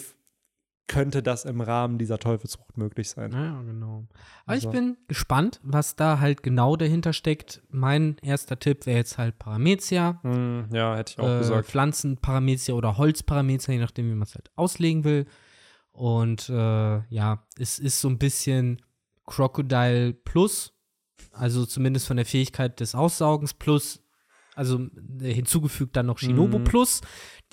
könnte 0.87 1.23
das 1.23 1.45
im 1.45 1.61
Rahmen 1.61 1.97
dieser 1.97 2.19
Teufelsfrucht 2.19 2.77
möglich 2.77 3.09
sein. 3.09 3.31
Ja, 3.31 3.61
genau. 3.63 4.05
Aber 4.45 4.53
Also- 4.53 4.69
ich 4.69 4.73
bin 4.75 4.97
gespannt, 5.07 5.59
was 5.63 5.95
da 5.95 6.19
halt 6.19 6.43
genau 6.43 6.75
dahinter 6.75 7.11
steckt. 7.11 7.63
Mein 7.69 8.17
erster 8.21 8.59
Tipp 8.59 8.85
wäre 8.85 8.97
jetzt 8.99 9.17
halt 9.17 9.39
Paramezia. 9.39 10.19
Hm, 10.21 10.67
ja, 10.71 10.95
hätte 10.95 11.13
ich 11.13 11.19
auch 11.19 11.27
äh, 11.27 11.39
gesagt. 11.39 11.67
Pflanzenparamezia 11.69 12.75
oder 12.75 12.97
Holzparamezia, 12.97 13.73
je 13.73 13.79
nachdem, 13.79 14.09
wie 14.09 14.13
man 14.13 14.23
es 14.23 14.35
halt 14.35 14.51
auslegen 14.55 15.03
will. 15.03 15.25
Und 15.95 16.49
äh, 16.49 17.01
ja, 17.07 17.47
es 17.57 17.79
ist 17.79 18.01
so 18.01 18.09
ein 18.09 18.17
bisschen 18.17 18.81
Crocodile 19.25 20.13
Plus, 20.13 20.73
also 21.31 21.65
zumindest 21.65 22.05
von 22.07 22.17
der 22.17 22.25
Fähigkeit 22.25 22.81
des 22.81 22.95
Aussaugens 22.95 23.53
plus, 23.53 24.01
also 24.55 24.87
äh, 25.21 25.33
hinzugefügt 25.33 25.95
dann 25.95 26.05
noch 26.07 26.17
Shinobu 26.17 26.59
Mhm. 26.59 26.63
Plus, 26.65 26.99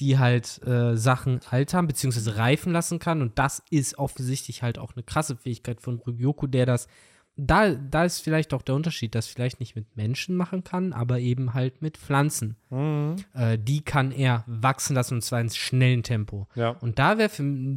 die 0.01 0.19
halt 0.19 0.61
äh, 0.67 0.97
Sachen 0.97 1.39
alt 1.51 1.73
haben, 1.73 1.87
beziehungsweise 1.87 2.37
reifen 2.37 2.73
lassen 2.73 2.99
kann. 2.99 3.23
Und 3.23 3.39
das 3.39 3.63
ist 3.71 3.99
offensichtlich 3.99 4.63
halt 4.63 4.77
auch 4.77 4.95
eine 4.97 5.05
krasse 5.05 5.37
Fähigkeit 5.37 5.81
von 5.81 6.01
Ryoku, 6.01 6.49
der 6.49 6.67
das. 6.67 6.89
Da, 7.37 7.71
da 7.75 8.05
ist 8.05 8.21
vielleicht 8.21 8.53
auch 8.53 8.63
der 8.63 8.75
Unterschied, 8.75 9.15
dass 9.15 9.27
vielleicht 9.27 9.59
nicht 9.59 9.75
mit 9.75 9.97
Menschen 9.97 10.37
machen 10.37 10.65
kann, 10.65 10.93
aber 10.93 11.19
eben 11.19 11.55
halt 11.55 11.81
mit 11.81 11.97
Pflanzen. 11.97 12.57
Mhm. 12.69 13.17
Äh, 13.35 13.59
die 13.59 13.81
kann 13.83 14.13
er 14.13 14.45
wachsen 14.47 14.95
lassen 14.95 15.15
und 15.15 15.23
zwar 15.23 15.41
in 15.41 15.49
schnellem 15.49 16.03
Tempo. 16.03 16.47
Ja. 16.55 16.71
Und 16.71 16.99
da 16.99 17.17
wäre 17.19 17.31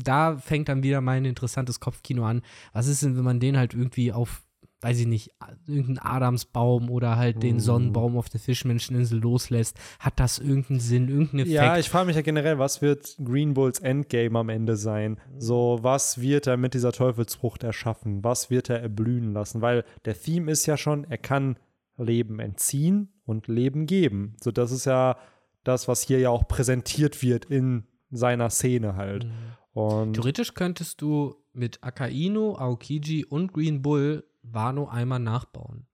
da 0.04 0.38
fängt 0.38 0.68
dann 0.68 0.84
wieder 0.84 1.00
mein 1.02 1.24
interessantes 1.24 1.80
Kopfkino 1.80 2.26
an. 2.26 2.42
Was 2.74 2.88
ist 2.88 3.02
denn, 3.02 3.16
wenn 3.16 3.24
man 3.24 3.40
den 3.40 3.58
halt 3.58 3.74
irgendwie 3.74 4.12
auf, 4.12 4.44
weiß 4.86 5.00
ich 5.00 5.08
nicht, 5.08 5.32
irgendeinen 5.66 5.98
Adamsbaum 5.98 6.92
oder 6.92 7.16
halt 7.18 7.42
den 7.42 7.56
Mhm. 7.56 7.60
Sonnenbaum 7.60 8.18
auf 8.18 8.30
der 8.30 8.40
Fischmenscheninsel 8.40 9.20
loslässt? 9.20 9.80
Hat 10.00 10.20
das 10.20 10.38
irgendeinen 10.38 10.80
Sinn, 10.80 11.10
irgendeinen 11.10 11.40
Effekt? 11.40 11.56
Ja, 11.56 11.78
ich 11.80 11.90
frage 11.90 12.06
mich 12.06 12.16
ja 12.16 12.22
generell, 12.22 12.60
was 12.60 12.84
wird 12.84 13.18
Green 13.24 13.56
Bulls 13.56 13.80
Endgame 13.80 14.38
am 14.38 14.50
Ende 14.50 14.76
sein? 14.78 15.20
So, 15.40 15.80
was 15.82 16.22
wird 16.22 16.46
er 16.46 16.58
mit 16.58 16.76
dieser 16.76 16.92
Teufelsfrucht 16.92 17.64
erschaffen? 17.64 18.24
Was 18.24 18.52
wird 18.52 18.70
er 18.70 18.80
erblühen 18.80 19.34
lassen? 19.34 19.62
Weil 19.62 19.86
der 20.06 20.14
Theme 20.22 20.52
ist 20.52 20.68
ja 20.68 20.78
schon, 20.78 21.04
er 21.06 21.18
kann 21.18 21.58
Leben 21.98 22.40
entziehen 22.40 23.10
und 23.26 23.48
Leben 23.48 23.88
geben. 23.88 24.36
So, 24.40 24.52
das 24.52 24.72
ist 24.72 24.86
ja 24.86 25.18
das, 25.64 25.88
was 25.88 26.04
hier 26.04 26.20
ja 26.20 26.30
auch 26.30 26.48
präsentiert 26.48 27.24
wird 27.24 27.46
in 27.46 27.86
seiner 28.12 28.52
Szene 28.52 28.96
halt. 28.96 29.26
Und 29.74 30.14
Theoretisch 30.14 30.54
könntest 30.54 31.02
du 31.02 31.36
mit 31.54 31.84
Akainu, 31.84 32.56
Aokiji 32.56 33.26
und 33.26 33.52
Green 33.52 33.82
Bull 33.82 34.24
Wano 34.52 34.88
einmal 34.88 35.20
nachbauen. 35.20 35.88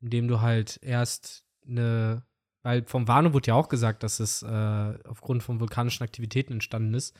Indem 0.00 0.28
du 0.28 0.40
halt 0.40 0.78
erst 0.82 1.44
eine, 1.66 2.22
weil 2.62 2.84
vom 2.86 3.06
Wano 3.08 3.32
wurde 3.34 3.48
ja 3.48 3.54
auch 3.54 3.68
gesagt, 3.68 4.02
dass 4.02 4.20
es 4.20 4.42
äh, 4.42 4.94
aufgrund 5.08 5.42
von 5.42 5.60
vulkanischen 5.60 6.02
Aktivitäten 6.04 6.54
entstanden 6.54 6.94
ist. 6.94 7.14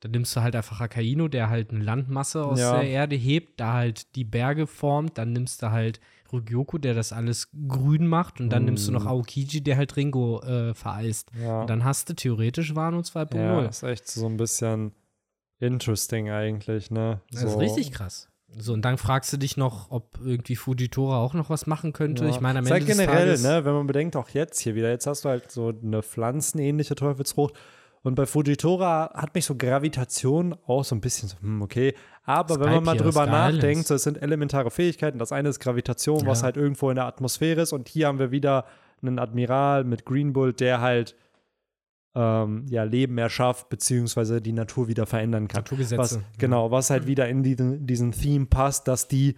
Dann 0.00 0.10
nimmst 0.10 0.36
du 0.36 0.42
halt 0.42 0.54
einfach 0.54 0.80
Akainu, 0.82 1.28
der 1.28 1.48
halt 1.48 1.70
eine 1.70 1.82
Landmasse 1.82 2.44
aus 2.44 2.58
Ja. 2.60 2.78
der 2.80 2.88
Erde 2.90 3.16
hebt, 3.16 3.58
da 3.58 3.72
halt 3.72 4.14
die 4.14 4.24
Berge 4.24 4.66
formt. 4.66 5.16
Dann 5.16 5.32
nimmst 5.32 5.62
du 5.62 5.70
halt 5.70 6.00
Rugyoku, 6.30 6.76
der 6.76 6.92
das 6.92 7.12
alles 7.14 7.48
grün 7.66 8.06
macht. 8.06 8.38
Und 8.38 8.50
dann 8.50 8.66
nimmst 8.66 8.86
du 8.86 8.92
noch 8.92 9.04
Mm. 9.04 9.08
Aokiji, 9.08 9.62
der 9.62 9.78
halt 9.78 9.96
Ringo 9.96 10.42
äh, 10.42 10.74
vereist. 10.74 11.30
ja. 11.40 11.62
Und 11.62 11.70
dann 11.70 11.84
hast 11.84 12.10
du 12.10 12.14
theoretisch 12.14 12.74
Wano 12.74 12.98
2.0. 13.00 13.36
Ja, 13.38 13.64
ist 13.64 13.82
echt 13.84 14.06
so 14.08 14.26
ein 14.26 14.36
bisschen 14.36 14.92
interesting 15.58 16.28
eigentlich, 16.30 16.90
ne? 16.90 17.20
Das 17.30 17.42
ist 17.44 17.52
So. 17.52 17.58
richtig 17.58 17.90
krass. 17.92 18.28
So, 18.58 18.72
und 18.72 18.82
dann 18.82 18.96
fragst 18.96 19.32
du 19.32 19.36
dich 19.36 19.56
noch, 19.56 19.90
ob 19.90 20.18
irgendwie 20.24 20.56
Fujitora 20.56 21.18
auch 21.18 21.34
noch 21.34 21.50
was 21.50 21.66
machen 21.66 21.92
könnte. 21.92 22.24
Ja. 22.24 22.30
Ich 22.30 22.40
meine, 22.40 22.60
am 22.60 22.64
Ist 22.64 22.70
Ende 22.70 22.86
halt 22.86 22.98
generell, 22.98 23.26
des 23.26 23.42
Tages, 23.42 23.56
ne, 23.60 23.64
wenn 23.64 23.74
man 23.74 23.86
bedenkt, 23.86 24.16
auch 24.16 24.28
jetzt 24.30 24.60
hier 24.60 24.74
wieder, 24.74 24.88
jetzt 24.88 25.06
hast 25.06 25.24
du 25.24 25.28
halt 25.28 25.50
so 25.50 25.72
eine 25.82 26.02
pflanzenähnliche 26.02 26.94
Teufelsfrucht. 26.94 27.54
Und 28.02 28.14
bei 28.14 28.24
Fujitora 28.24 29.10
hat 29.14 29.34
mich 29.34 29.44
so 29.44 29.56
Gravitation 29.56 30.54
auch 30.66 30.84
so 30.84 30.94
ein 30.94 31.00
bisschen 31.00 31.28
so, 31.28 31.36
hm, 31.40 31.60
okay. 31.60 31.92
Aber 32.24 32.60
wenn 32.60 32.70
man 32.70 32.84
mal 32.84 32.92
Skype 32.92 33.02
drüber 33.04 33.26
nachdenkt, 33.26 33.88
so, 33.88 33.94
es 33.94 34.04
sind 34.04 34.22
elementare 34.22 34.70
Fähigkeiten. 34.70 35.18
Das 35.18 35.32
eine 35.32 35.48
ist 35.48 35.58
Gravitation, 35.58 36.24
was 36.24 36.40
Ja. 36.40 36.44
halt 36.44 36.56
irgendwo 36.56 36.88
in 36.90 36.96
der 36.96 37.06
Atmosphäre 37.06 37.62
ist. 37.62 37.72
Und 37.72 37.88
hier 37.88 38.06
haben 38.06 38.20
wir 38.20 38.30
wieder 38.30 38.64
einen 39.02 39.18
Admiral 39.18 39.82
mit 39.84 40.04
Green 40.04 40.32
Bull, 40.32 40.52
der 40.52 40.80
halt 40.80 41.16
ähm, 42.16 42.64
ja, 42.70 42.82
Leben 42.84 43.18
erschafft, 43.18 43.68
beziehungsweise 43.68 44.40
die 44.40 44.52
Natur 44.52 44.88
wieder 44.88 45.04
verändern 45.04 45.48
kann. 45.48 45.60
Naturgesetze. 45.60 45.98
Was, 45.98 46.20
genau, 46.38 46.70
was 46.70 46.88
halt 46.88 47.06
wieder 47.06 47.28
in 47.28 47.42
diesen, 47.42 47.86
diesen 47.86 48.12
Theme 48.12 48.46
passt, 48.46 48.88
dass 48.88 49.06
die 49.06 49.36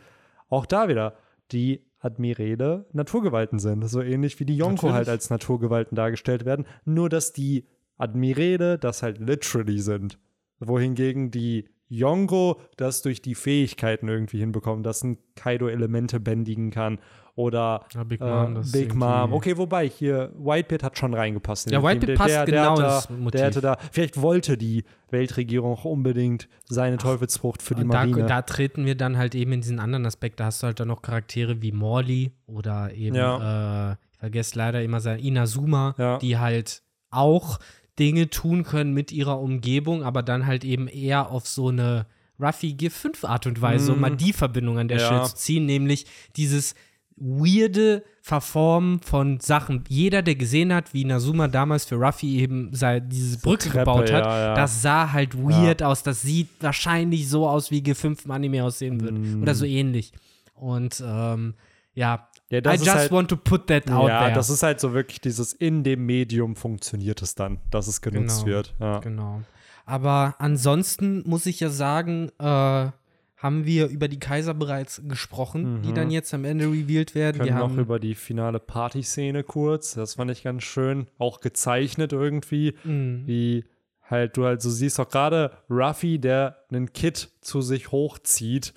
auch 0.49 0.65
da 0.65 0.89
wieder 0.89 1.15
die 1.51 1.83
Admirale 1.99 2.87
Naturgewalten 2.93 3.59
sind. 3.59 3.87
So 3.89 4.01
ähnlich 4.01 4.39
wie 4.39 4.45
die 4.45 4.57
Yonko 4.57 4.87
Natürlich. 4.87 4.95
halt 4.95 5.09
als 5.09 5.31
Naturgewalten 5.31 5.97
dargestellt 5.97 6.45
werden. 6.45 6.67
Nur, 6.85 7.09
dass 7.09 7.33
die 7.33 7.67
Admirale 7.97 8.79
das 8.79 9.03
halt 9.03 9.19
literally 9.19 9.81
sind. 9.81 10.17
Wohingegen 10.61 11.33
die 11.33 11.69
Yonko 11.89 12.61
das 12.77 13.03
durch 13.03 13.23
die 13.23 13.35
Fähigkeiten 13.35 14.07
irgendwie 14.07 14.39
hinbekommen, 14.39 14.85
dass 14.85 15.03
ein 15.03 15.19
Kaido 15.35 15.67
Elemente 15.67 16.21
bändigen 16.21 16.71
kann. 16.71 17.01
Oder 17.39 17.85
Ja, 17.95 18.03
Big 18.03 18.21
äh, 18.21 18.25
Mom, 18.25 18.55
das 18.57 18.67
ist 18.67 18.73
Big 18.73 18.95
Mom. 18.97 19.33
Okay, 19.33 19.57
wobei 19.57 19.89
hier 19.89 20.33
Whitebeard 20.37 20.83
hat 20.83 20.99
schon 20.99 21.15
reingepasst. 21.15 21.69
in 21.69 21.73
Ja, 21.73 21.79
Whitebeard 21.85 22.01
Theme. 22.07 22.17
passt 22.17 22.31
der, 22.35 22.45
genau 22.47 22.77
der, 22.77 22.85
ins 22.87 22.95
hat 23.05 23.11
da, 23.11 23.15
Motiv. 23.15 23.31
der 23.41 23.47
hatte 23.47 23.61
da, 23.61 23.77
vielleicht 23.93 24.21
wollte 24.21 24.59
die 24.59 24.83
Weltregierung 25.11 25.73
auch 25.75 25.85
unbedingt 25.85 26.49
seine 26.69 26.97
Teufelsfrucht 26.99 27.63
für 27.63 27.77
die 27.77 27.83
Und 27.85 27.91
da, 27.93 27.99
Marine. 28.07 28.27
da 28.27 28.43
treten 28.43 28.85
wir 28.87 28.97
dann 28.97 29.17
halt 29.17 29.37
eben 29.37 29.53
in 29.53 29.61
diesen 29.61 29.79
anderen 29.79 30.05
Aspekt. 30.05 30.41
Da 30.41 30.47
hast 30.47 30.63
du 30.63 30.67
halt 30.67 30.81
dann 30.81 30.89
noch 30.89 31.01
Charaktere 31.01 31.63
wie 31.63 31.71
Morley 31.71 32.33
oder 32.47 32.93
eben, 32.93 33.15
äh, 33.17 33.93
ich 33.93 34.19
vergesse 34.19 34.59
leider 34.59 34.83
immer 34.83 34.99
sein 35.01 35.21
Inazuma, 35.21 35.95
Ja. 35.97 36.19
die 36.19 36.39
halt 36.39 36.83
auch 37.11 37.61
Dinge 38.01 38.31
tun 38.31 38.65
können 38.65 38.93
mit 38.95 39.13
ihrer 39.13 39.39
Umgebung, 39.41 40.03
aber 40.03 40.25
dann 40.25 40.45
halt 40.47 40.65
eben 40.65 40.89
eher 40.89 41.31
auf 41.31 41.47
so 41.47 41.69
eine 41.69 42.07
Ruffy 42.41 42.77
G5 42.79 43.25
Art 43.27 43.47
und 43.47 43.61
Weise, 43.63 43.91
um 43.93 43.99
Mhm. 43.99 44.01
mal 44.03 44.17
die 44.17 44.33
Verbindung 44.33 44.79
an 44.79 44.87
der 44.89 44.99
Ja. 44.99 45.07
Stelle 45.07 45.23
zu 45.25 45.35
ziehen, 45.37 45.67
nämlich 45.67 46.07
dieses 46.37 46.75
weirde 47.21 48.03
Verformen 48.21 49.01
von 49.01 49.41
Sachen. 49.41 49.85
Jeder, 49.89 50.23
der 50.23 50.35
gesehen 50.35 50.73
hat, 50.75 50.93
wie 50.95 51.05
Nazuma 51.05 51.49
damals 51.49 51.85
für 51.85 51.97
Ruffy 51.97 52.39
eben 52.39 52.71
diese 52.73 53.39
Brücke 53.39 53.71
Treppe, 53.71 53.79
gebaut 53.79 54.13
hat, 54.13 54.25
ja, 54.25 54.39
ja. 54.49 54.55
das 54.55 54.83
sah 54.83 55.13
halt 55.13 55.37
weird 55.37 55.83
aus. 55.83 56.03
Das 56.03 56.23
sieht 56.23 56.49
wahrscheinlich 56.61 57.29
so 57.29 57.49
aus, 57.49 57.71
wie 57.71 57.81
G5 57.81 58.25
im 58.27 58.31
Anime 58.31 58.65
aussehen 58.65 59.01
wird. 59.01 59.15
Mm. 59.15 59.43
Oder 59.43 59.55
so 59.55 59.65
ähnlich. 59.65 60.13
Und 60.55 61.03
ähm, 61.07 61.55
ja, 61.95 62.29
Ja, 62.51 62.59
I 62.61 62.77
just 62.77 62.89
halt- 62.89 63.11
want 63.13 63.29
to 63.31 63.37
put 63.37 63.67
that 63.69 63.91
out 63.91 64.09
ja, 64.09 64.21
there. 64.25 64.35
das 64.35 64.51
ist 64.51 64.63
halt 64.63 64.81
so 64.81 64.93
wirklich 64.93 65.21
dieses 65.21 65.53
in 65.53 65.83
dem 65.85 66.07
Medium 66.07 66.55
funktioniert 66.57 67.23
es 67.23 67.35
dann, 67.35 67.59
dass 67.71 67.87
es 67.89 68.01
genutzt 68.01 68.45
Genau. 68.45 68.57
wird. 68.57 68.75
Ja. 68.81 68.99
Genau. 69.01 69.43
Aber 69.87 70.35
ansonsten 70.39 71.23
muss 71.27 71.47
ich 71.47 71.61
ja 71.61 71.71
sagen, 71.71 72.31
äh, 72.39 72.91
haben 73.39 73.65
wir 73.65 73.87
über 73.87 74.09
die 74.09 74.19
Kaiser 74.19 74.53
bereits 74.53 75.01
gesprochen, 75.07 75.81
die 75.83 75.91
Mhm. 75.91 75.95
dann 75.95 76.11
jetzt 76.11 76.35
am 76.35 76.45
Ende 76.45 76.67
revealed 76.67 77.15
werden. 77.15 77.39
können 77.39 77.49
wir 77.49 77.55
noch 77.55 77.71
haben 77.71 77.79
über 77.79 77.99
die 78.01 78.15
finale 78.15 78.59
Partyszene 78.59 79.45
kurz. 79.45 79.95
Das 79.95 80.15
fand 80.15 80.31
ich 80.33 80.43
ganz 80.43 80.65
schön. 80.65 81.07
Auch 81.19 81.41
gezeichnet 81.41 82.13
irgendwie. 82.13 82.75
Mhm. 82.85 83.23
Wie 83.27 83.65
halt 84.03 84.37
du 84.37 84.45
halt 84.45 84.61
so 84.61 84.71
siehst, 84.71 84.99
auch 84.99 85.09
gerade 85.09 85.53
Ruffy, 85.71 86.19
der 86.19 86.57
einen 86.71 86.93
Kid 86.93 87.31
zu 87.41 87.61
sich 87.61 87.93
hochzieht. 87.93 88.75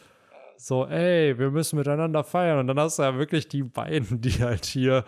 So, 0.58 0.86
ey, 0.86 1.40
wir 1.40 1.50
müssen 1.50 1.78
miteinander 1.78 2.24
feiern. 2.24 2.60
Und 2.60 2.68
dann 2.68 2.80
hast 2.80 3.00
du 3.00 3.04
ja 3.04 3.18
wirklich 3.18 3.48
die 3.48 3.64
beiden, 3.64 4.22
die 4.22 4.44
halt 4.44 4.66
hier 4.66 5.06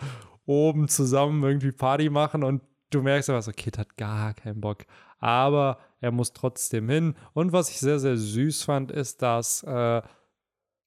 oben 0.48 0.88
zusammen 0.88 1.44
irgendwie 1.44 1.72
Party 1.72 2.10
machen 2.10 2.44
und 2.44 2.62
du 2.90 3.02
merkst 3.02 3.30
aber 3.30 3.42
so, 3.42 3.52
Kid 3.52 3.78
hat 3.78 3.98
gar 3.98 4.34
keinen 4.34 4.62
Bock. 4.62 4.86
Aber 5.24 5.78
er 6.02 6.12
muss 6.12 6.34
trotzdem 6.34 6.90
hin. 6.90 7.16
Und 7.34 7.54
was 7.54 7.70
ich 7.70 7.80
sehr, 7.80 7.98
sehr 7.98 8.18
süß 8.18 8.64
fand, 8.64 8.92
ist, 8.92 9.22
dass 9.22 9.64
äh, 9.64 10.02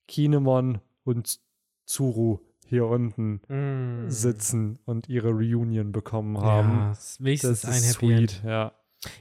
Kinemon 0.07 0.79
und 1.03 1.39
Tsuru 1.87 2.39
hier 2.65 2.85
unten 2.85 3.41
Mhm. 3.47 4.09
sitzen 4.11 4.77
und 4.85 5.09
ihre 5.09 5.29
Reunion 5.29 5.91
bekommen 5.91 6.37
haben. 6.39 6.77
Ja, 6.79 6.91
ist 6.91 7.23
wenigstens 7.23 7.61
das 7.61 7.71
ein 7.71 7.77
ist 7.77 7.95
Happy 7.95 8.11
End. 8.13 8.31
sweet, 8.31 8.43
ja. 8.45 8.71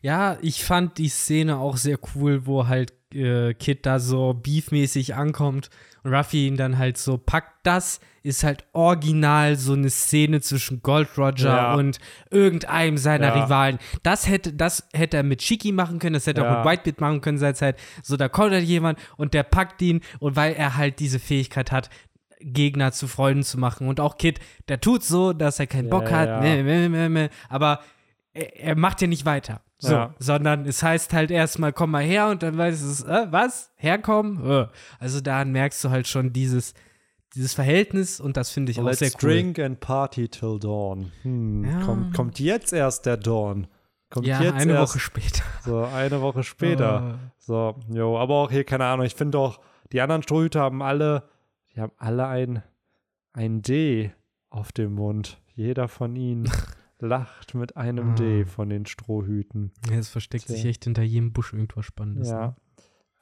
Ja, 0.03 0.39
ich 0.41 0.65
fand 0.65 0.99
die 0.99 1.09
Szene 1.09 1.59
auch 1.59 1.77
sehr 1.77 1.99
cool, 2.15 2.47
wo 2.47 2.67
halt 2.67 2.93
äh, 3.15 3.55
Kid 3.55 3.87
da 3.87 3.99
so 4.01 4.35
beefmäßig 4.35 5.15
ankommt 5.15 5.71
und 6.03 6.13
Ruffy 6.15 6.47
ihn 6.49 6.57
dann 6.57 6.79
halt 6.79 6.97
so 6.99 7.19
packt. 7.19 7.53
Das 7.63 8.01
ist 8.23 8.43
halt 8.43 8.65
original 8.73 9.57
so 9.57 9.75
eine 9.75 9.91
Szene 9.91 10.41
zwischen 10.41 10.83
Gold 10.83 11.09
Roger 11.17 11.55
Ja. 11.57 11.75
und 11.75 11.99
irgendeinem 12.31 12.97
seiner 12.97 13.29
Ja. 13.37 13.45
Rivalen. 13.45 13.79
Das 14.03 14.27
hätte, 14.29 14.53
das 14.55 14.89
hätte 14.93 15.19
er 15.19 15.23
mit 15.23 15.43
Shiki 15.43 15.73
machen 15.73 15.99
können, 15.99 16.15
das 16.15 16.27
hätte 16.27 16.41
er 16.41 16.49
auch 16.51 16.53
Ja. 16.65 16.65
mit 16.65 16.73
Whitebeard 16.81 17.01
machen 17.01 17.21
können 17.21 17.39
seinerzeit. 17.39 17.79
So, 18.03 18.17
da 18.17 18.29
kommt 18.29 18.53
halt 18.53 18.65
jemand 18.65 18.99
und 19.17 19.35
der 19.35 19.43
packt 19.45 19.81
ihn 19.83 20.01
und 20.19 20.35
weil 20.37 20.55
er 20.55 20.77
halt 20.77 20.99
diese 20.99 21.19
Fähigkeit 21.21 21.71
hat, 21.71 21.91
Gegner 22.41 22.93
zu 22.93 23.07
Freunden 23.09 23.43
zu 23.45 23.59
machen. 23.59 23.89
Und 23.89 24.01
auch 24.01 24.19
Kid, 24.19 24.41
der 24.69 24.81
tut 24.81 25.03
so, 25.05 25.33
dass 25.33 25.61
er 25.61 25.67
keinen 25.67 25.89
Bock 25.91 26.11
hat, 26.11 26.29
aber 27.49 27.81
er, 28.35 28.57
er 28.61 28.77
macht 28.77 29.01
ja 29.01 29.07
nicht 29.07 29.25
weiter. 29.25 29.63
So, 29.79 29.93
Ja. 29.93 30.15
sondern 30.19 30.65
es 30.65 30.83
heißt 30.83 31.13
halt 31.13 31.31
erstmal, 31.31 31.73
komm 31.73 31.91
mal 31.91 32.03
her 32.03 32.29
und 32.29 32.43
dann 32.43 32.57
weiß 32.57 32.81
es, 32.83 33.05
äh, 33.05 33.27
was? 33.31 33.73
Herkommen? 33.77 34.43
Äh. 34.49 34.67
Also 34.99 35.21
da 35.21 35.45
merkst 35.45 35.85
du 35.85 35.91
halt 35.91 36.07
schon 36.09 36.33
dieses, 36.33 36.73
dieses 37.35 37.53
Verhältnis 37.53 38.19
und 38.19 38.39
das 38.39 38.51
finde 38.51 38.73
ich 38.73 38.81
auch 38.81 38.85
Let's 38.85 39.01
sehr 39.01 39.11
cool. 39.23 39.31
drink 39.31 39.59
and 39.59 39.81
party 39.81 40.29
till 40.29 40.59
dawn. 40.59 41.13
Hm, 41.23 41.65
Ja. 41.65 41.81
kommt, 41.83 42.15
kommt 42.15 42.41
jetzt 42.41 42.73
erst 42.73 43.05
der 43.05 43.19
Dawn. 43.19 43.67
Kommt 44.09 44.27
Ja, 44.27 44.41
jetzt 44.41 44.55
eine 44.55 44.73
erst, 44.73 44.93
Woche 44.95 45.01
später. 45.01 45.43
So, 45.65 45.85
eine 45.85 46.21
Woche 46.23 46.43
später. 46.43 47.19
Äh. 47.23 47.29
So, 47.47 47.77
jo, 47.89 48.19
aber 48.19 48.35
auch 48.35 48.51
hier, 48.51 48.65
keine 48.65 48.87
Ahnung, 48.87 49.07
ich 49.07 49.15
finde 49.15 49.39
auch, 49.39 49.61
die 49.93 50.01
anderen 50.01 50.25
Strohhüte 50.25 50.59
haben 50.59 50.83
alle, 50.83 51.29
die 51.75 51.81
haben 51.81 51.93
alle 51.97 52.27
ein, 52.27 52.63
ein 53.35 53.63
D 53.63 54.11
auf 54.51 54.73
dem 54.73 54.95
Mund. 54.95 55.41
Jeder 55.55 55.87
von 55.87 56.17
ihnen 56.17 56.51
lacht 56.99 57.55
mit 57.55 57.77
einem 57.77 58.15
D 58.17 58.43
Ah. 58.43 58.47
von 58.47 58.69
den 58.71 58.87
Strohhüten. 58.87 59.73
Ja, 59.91 59.97
es 59.99 60.09
versteckt 60.09 60.47
Tja. 60.47 60.55
sich 60.57 60.65
echt 60.67 60.85
hinter 60.85 61.03
jedem 61.03 61.33
Busch 61.33 61.53
irgendwas 61.53 61.85
Spannendes. 61.87 62.31
Ja. 62.31 62.47
Ne? 62.49 62.57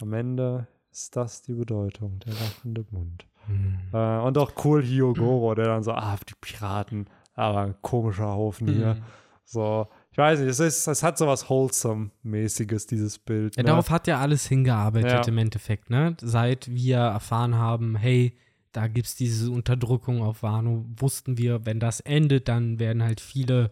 Am 0.02 0.12
Ende 0.12 0.66
ist 0.90 1.16
das 1.16 1.42
die 1.42 1.54
Bedeutung, 1.54 2.18
der 2.20 2.34
lachende 2.34 2.84
Mund. 2.90 3.26
Hm. 3.46 3.78
Äh, 3.92 4.18
und 4.20 4.38
auch 4.38 4.52
cool 4.64 4.82
Hyogoro, 4.82 5.54
der 5.54 5.66
dann 5.66 5.82
so, 5.82 5.92
ah, 5.92 6.16
die 6.28 6.34
Piraten, 6.40 7.06
aber 7.34 7.60
ein 7.62 7.74
komischer 7.82 8.28
Haufen 8.28 8.68
hier. 8.68 8.94
Mhm. 8.94 9.02
So, 9.46 9.88
ich 10.10 10.16
weiß 10.18 10.38
nicht, 10.40 10.48
es, 10.48 10.60
ist, 10.60 10.86
es 10.86 11.02
hat 11.02 11.18
so 11.18 11.26
was 11.26 11.44
Wholesome-mäßiges, 11.50 12.86
dieses 12.86 13.18
Bild. 13.18 13.56
Ja, 13.56 13.62
ne? 13.62 13.68
darauf 13.68 13.90
hat 13.90 14.06
ja 14.06 14.18
alles 14.20 14.46
hingearbeitet 14.46 15.10
Ja. 15.10 15.20
im 15.28 15.36
Endeffekt, 15.38 15.90
ne? 15.90 16.16
Seit 16.20 16.68
wir 16.72 16.96
erfahren 16.98 17.54
haben, 17.56 17.96
hey, 17.96 18.36
da 18.74 18.88
gibt 18.88 19.06
es 19.06 19.14
diese 19.14 19.50
Unterdrückung 19.50 20.22
auf 20.22 20.42
Wano, 20.42 20.84
wussten 20.96 21.38
wir, 21.38 21.64
wenn 21.64 21.78
das 21.80 22.00
endet, 22.00 22.48
dann 22.48 22.78
werden 22.78 23.02
halt 23.02 23.20
viele 23.20 23.70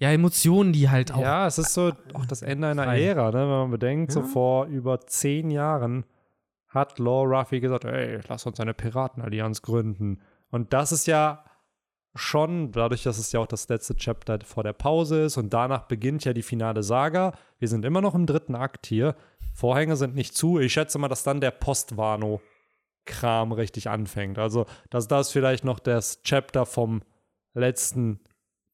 ja, 0.00 0.10
Emotionen, 0.10 0.72
die 0.72 0.88
halt 0.88 1.12
auch. 1.12 1.20
Ja, 1.20 1.46
es 1.46 1.58
ist 1.58 1.74
so 1.74 1.92
auch 2.14 2.26
das 2.26 2.42
Ende 2.42 2.68
einer 2.68 2.84
Frei. 2.84 3.02
Ära, 3.04 3.30
ne? 3.30 3.38
wenn 3.38 3.48
man 3.48 3.70
bedenkt, 3.70 4.12
so 4.12 4.20
Ja. 4.20 4.26
vor 4.26 4.66
über 4.66 5.00
zehn 5.06 5.50
Jahren 5.50 6.04
hat 6.68 6.98
Law 6.98 7.24
Ruffy 7.24 7.60
gesagt, 7.60 7.84
ey, 7.84 8.18
lass 8.28 8.46
uns 8.46 8.58
eine 8.60 8.74
Piratenallianz 8.74 9.62
gründen. 9.62 10.20
Und 10.50 10.72
das 10.72 10.90
ist 10.90 11.06
ja 11.06 11.44
schon, 12.14 12.72
dadurch, 12.72 13.04
dass 13.04 13.18
es 13.18 13.30
ja 13.30 13.40
auch 13.40 13.46
das 13.46 13.68
letzte 13.68 13.94
Chapter 13.94 14.38
vor 14.44 14.64
der 14.64 14.72
Pause 14.72 15.22
ist 15.22 15.36
und 15.36 15.52
danach 15.52 15.82
beginnt 15.86 16.24
ja 16.24 16.32
die 16.32 16.42
finale 16.42 16.82
Saga. 16.82 17.32
Wir 17.58 17.68
sind 17.68 17.84
immer 17.84 18.00
noch 18.00 18.14
im 18.14 18.26
dritten 18.26 18.56
Akt 18.56 18.86
hier. 18.86 19.14
Vorhänge 19.54 19.96
sind 19.96 20.14
nicht 20.14 20.34
zu. 20.34 20.58
Ich 20.58 20.72
schätze 20.72 20.98
mal, 20.98 21.08
dass 21.08 21.22
dann 21.22 21.40
der 21.40 21.52
Post-Wano-Kram 23.04 23.52
richtig 23.52 23.88
anfängt. 23.88 24.38
Also, 24.38 24.66
dass 24.90 25.08
das 25.08 25.30
vielleicht 25.30 25.64
noch 25.64 25.78
das 25.78 26.22
Chapter 26.22 26.66
vom 26.66 27.02
letzten 27.54 28.20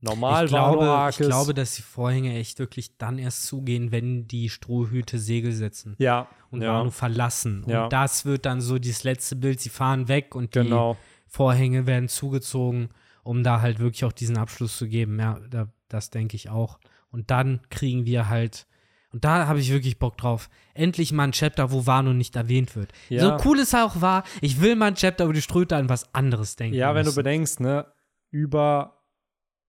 normal 0.00 0.44
ich 0.44 0.50
glaube, 0.50 0.80
Wano-Arc 0.80 1.14
ich 1.14 1.20
ist. 1.20 1.26
glaube, 1.28 1.54
dass 1.54 1.74
die 1.74 1.82
Vorhänge 1.82 2.34
echt 2.36 2.58
wirklich 2.58 2.96
dann 2.98 3.18
erst 3.18 3.44
zugehen, 3.46 3.92
wenn 3.92 4.28
die 4.28 4.50
Strohhüte 4.50 5.18
Segel 5.18 5.52
setzen 5.52 5.96
ja, 5.98 6.28
und 6.50 6.62
ja. 6.62 6.74
Wano 6.74 6.90
verlassen. 6.90 7.64
Ja. 7.66 7.84
Und 7.84 7.92
das 7.92 8.24
wird 8.24 8.46
dann 8.46 8.60
so 8.60 8.78
dieses 8.78 9.04
letzte 9.04 9.36
Bild, 9.36 9.60
sie 9.60 9.70
fahren 9.70 10.08
weg 10.08 10.34
und 10.34 10.54
die 10.54 10.60
Genau. 10.60 10.96
Vorhänge 11.26 11.86
werden 11.86 12.08
zugezogen, 12.08 12.90
um 13.22 13.42
da 13.42 13.60
halt 13.60 13.78
wirklich 13.78 14.04
auch 14.04 14.12
diesen 14.12 14.36
Abschluss 14.36 14.76
zu 14.76 14.86
geben. 14.86 15.18
Ja, 15.18 15.40
da, 15.50 15.68
das 15.88 16.10
denke 16.10 16.36
ich 16.36 16.50
auch. 16.50 16.78
Und 17.10 17.30
dann 17.30 17.60
kriegen 17.70 18.04
wir 18.04 18.28
halt, 18.28 18.66
und 19.12 19.24
da 19.24 19.46
habe 19.46 19.60
ich 19.60 19.72
wirklich 19.72 19.98
Bock 19.98 20.16
drauf, 20.16 20.48
endlich 20.74 21.12
mal 21.12 21.24
ein 21.24 21.32
Chapter, 21.32 21.70
wo 21.70 21.86
Wano 21.86 22.12
nicht 22.12 22.36
erwähnt 22.36 22.76
wird. 22.76 22.92
Ja. 23.08 23.38
So 23.38 23.48
cool 23.48 23.58
es 23.58 23.74
auch 23.74 24.00
war, 24.00 24.24
ich 24.40 24.60
will 24.60 24.76
mal 24.76 24.86
ein 24.86 24.94
Chapter, 24.94 25.28
wo 25.28 25.32
die 25.32 25.42
Ströte 25.42 25.76
an 25.76 25.88
was 25.88 26.14
anderes 26.14 26.56
denken. 26.56 26.76
Ja, 26.76 26.94
wenn 26.94 27.04
du 27.04 27.08
müssen. 27.08 27.16
bedenkst, 27.16 27.60
ne, 27.60 27.86
über 28.30 29.02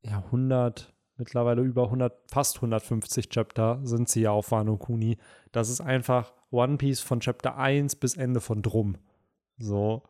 ja, 0.02 0.18
100, 0.18 0.94
mittlerweile 1.18 1.62
über 1.62 1.86
100, 1.86 2.14
fast 2.30 2.58
150 2.58 3.30
Chapter 3.30 3.80
sind 3.84 4.10
sie 4.10 4.22
ja 4.22 4.32
auf 4.32 4.52
Wano 4.52 4.78
Kuni. 4.78 5.18
Das 5.52 5.70
ist 5.70 5.82
einfach 5.82 6.34
One 6.52 6.78
Piece 6.78 7.00
von 7.00 7.20
Chapter 7.20 7.58
1 7.58 7.98
bis 7.98 8.16
Ende 8.16 8.42
von 8.42 8.62
Drum. 8.62 8.98
So, 9.58 10.04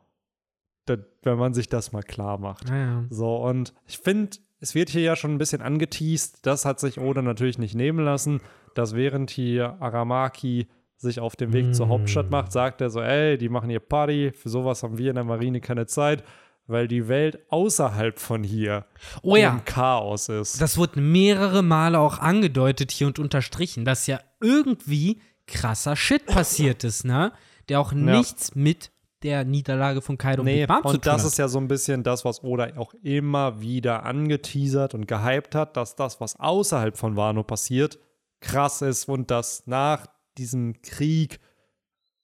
da, 0.85 0.97
wenn 1.23 1.37
man 1.37 1.53
sich 1.53 1.69
das 1.69 1.91
mal 1.91 2.03
klar 2.03 2.37
macht. 2.37 2.69
Ja, 2.69 2.77
ja. 2.77 3.05
So, 3.09 3.37
und 3.37 3.73
ich 3.85 3.97
finde, 3.97 4.37
es 4.59 4.75
wird 4.75 4.89
hier 4.89 5.01
ja 5.01 5.15
schon 5.15 5.31
ein 5.33 5.37
bisschen 5.37 5.61
angeteased. 5.61 6.39
Das 6.45 6.65
hat 6.65 6.79
sich 6.79 6.99
Oda 6.99 7.21
natürlich 7.21 7.57
nicht 7.57 7.75
nehmen 7.75 8.03
lassen, 8.03 8.41
dass 8.75 8.95
während 8.95 9.29
hier 9.29 9.77
Aramaki 9.81 10.67
sich 10.97 11.19
auf 11.19 11.35
den 11.35 11.53
Weg 11.53 11.75
zur 11.75 11.87
Mm. 11.87 11.89
Hauptstadt 11.89 12.31
macht, 12.31 12.51
sagt 12.51 12.81
er 12.81 12.89
so, 12.89 13.01
ey, 13.01 13.37
die 13.37 13.49
machen 13.49 13.69
hier 13.69 13.79
Party, 13.79 14.31
für 14.33 14.49
sowas 14.49 14.81
haben 14.81 14.97
wir 14.97 15.09
in 15.09 15.15
der 15.15 15.23
Marine 15.23 15.61
keine 15.61 15.85
Zeit, 15.85 16.23
weil 16.65 16.87
die 16.87 17.07
Welt 17.07 17.39
außerhalb 17.49 18.17
von 18.19 18.43
hier 18.43 18.85
Oh 19.21 19.35
ja. 19.35 19.51
im 19.51 19.63
Chaos 19.63 20.27
ist. 20.29 20.59
Das 20.59 20.77
wurde 20.77 20.99
mehrere 20.99 21.61
Male 21.61 21.99
auch 21.99 22.17
angedeutet 22.19 22.91
hier 22.91 23.07
und 23.07 23.19
unterstrichen, 23.19 23.85
dass 23.85 24.07
ja 24.07 24.19
irgendwie 24.41 25.21
krasser 25.45 25.95
Shit 25.95 26.25
passiert 26.25 26.83
ist, 26.83 27.05
ne? 27.05 27.31
Der 27.69 27.79
auch 27.79 27.93
nichts 27.93 28.55
mit 28.55 28.91
der 29.23 29.45
Niederlage 29.45 30.01
von 30.01 30.17
Kaido 30.17 30.41
und 30.41 30.45
Nee, 30.45 30.65
Big 30.65 30.69
Mom 30.69 30.81
zu 30.83 30.87
und 30.89 30.93
tun 30.95 31.01
das 31.03 31.21
hat. 31.21 31.27
ist 31.27 31.37
ja 31.37 31.47
so 31.47 31.59
ein 31.59 31.67
bisschen 31.67 32.03
das, 32.03 32.23
was 32.25 32.43
Oda 32.43 32.69
auch 32.77 32.93
immer 33.01 33.59
wieder 33.61 34.03
angeteasert 34.03 34.93
und 34.93 35.07
gehypt 35.07 35.55
hat, 35.55 35.75
dass 35.77 35.95
das, 35.95 36.21
was 36.21 36.39
außerhalb 36.39 36.97
von 36.97 37.15
Wano 37.15 37.43
passiert, 37.43 37.99
krass 38.39 38.81
ist 38.81 39.09
und 39.09 39.31
dass 39.31 39.65
nach 39.65 40.05
diesem 40.37 40.81
Krieg 40.81 41.39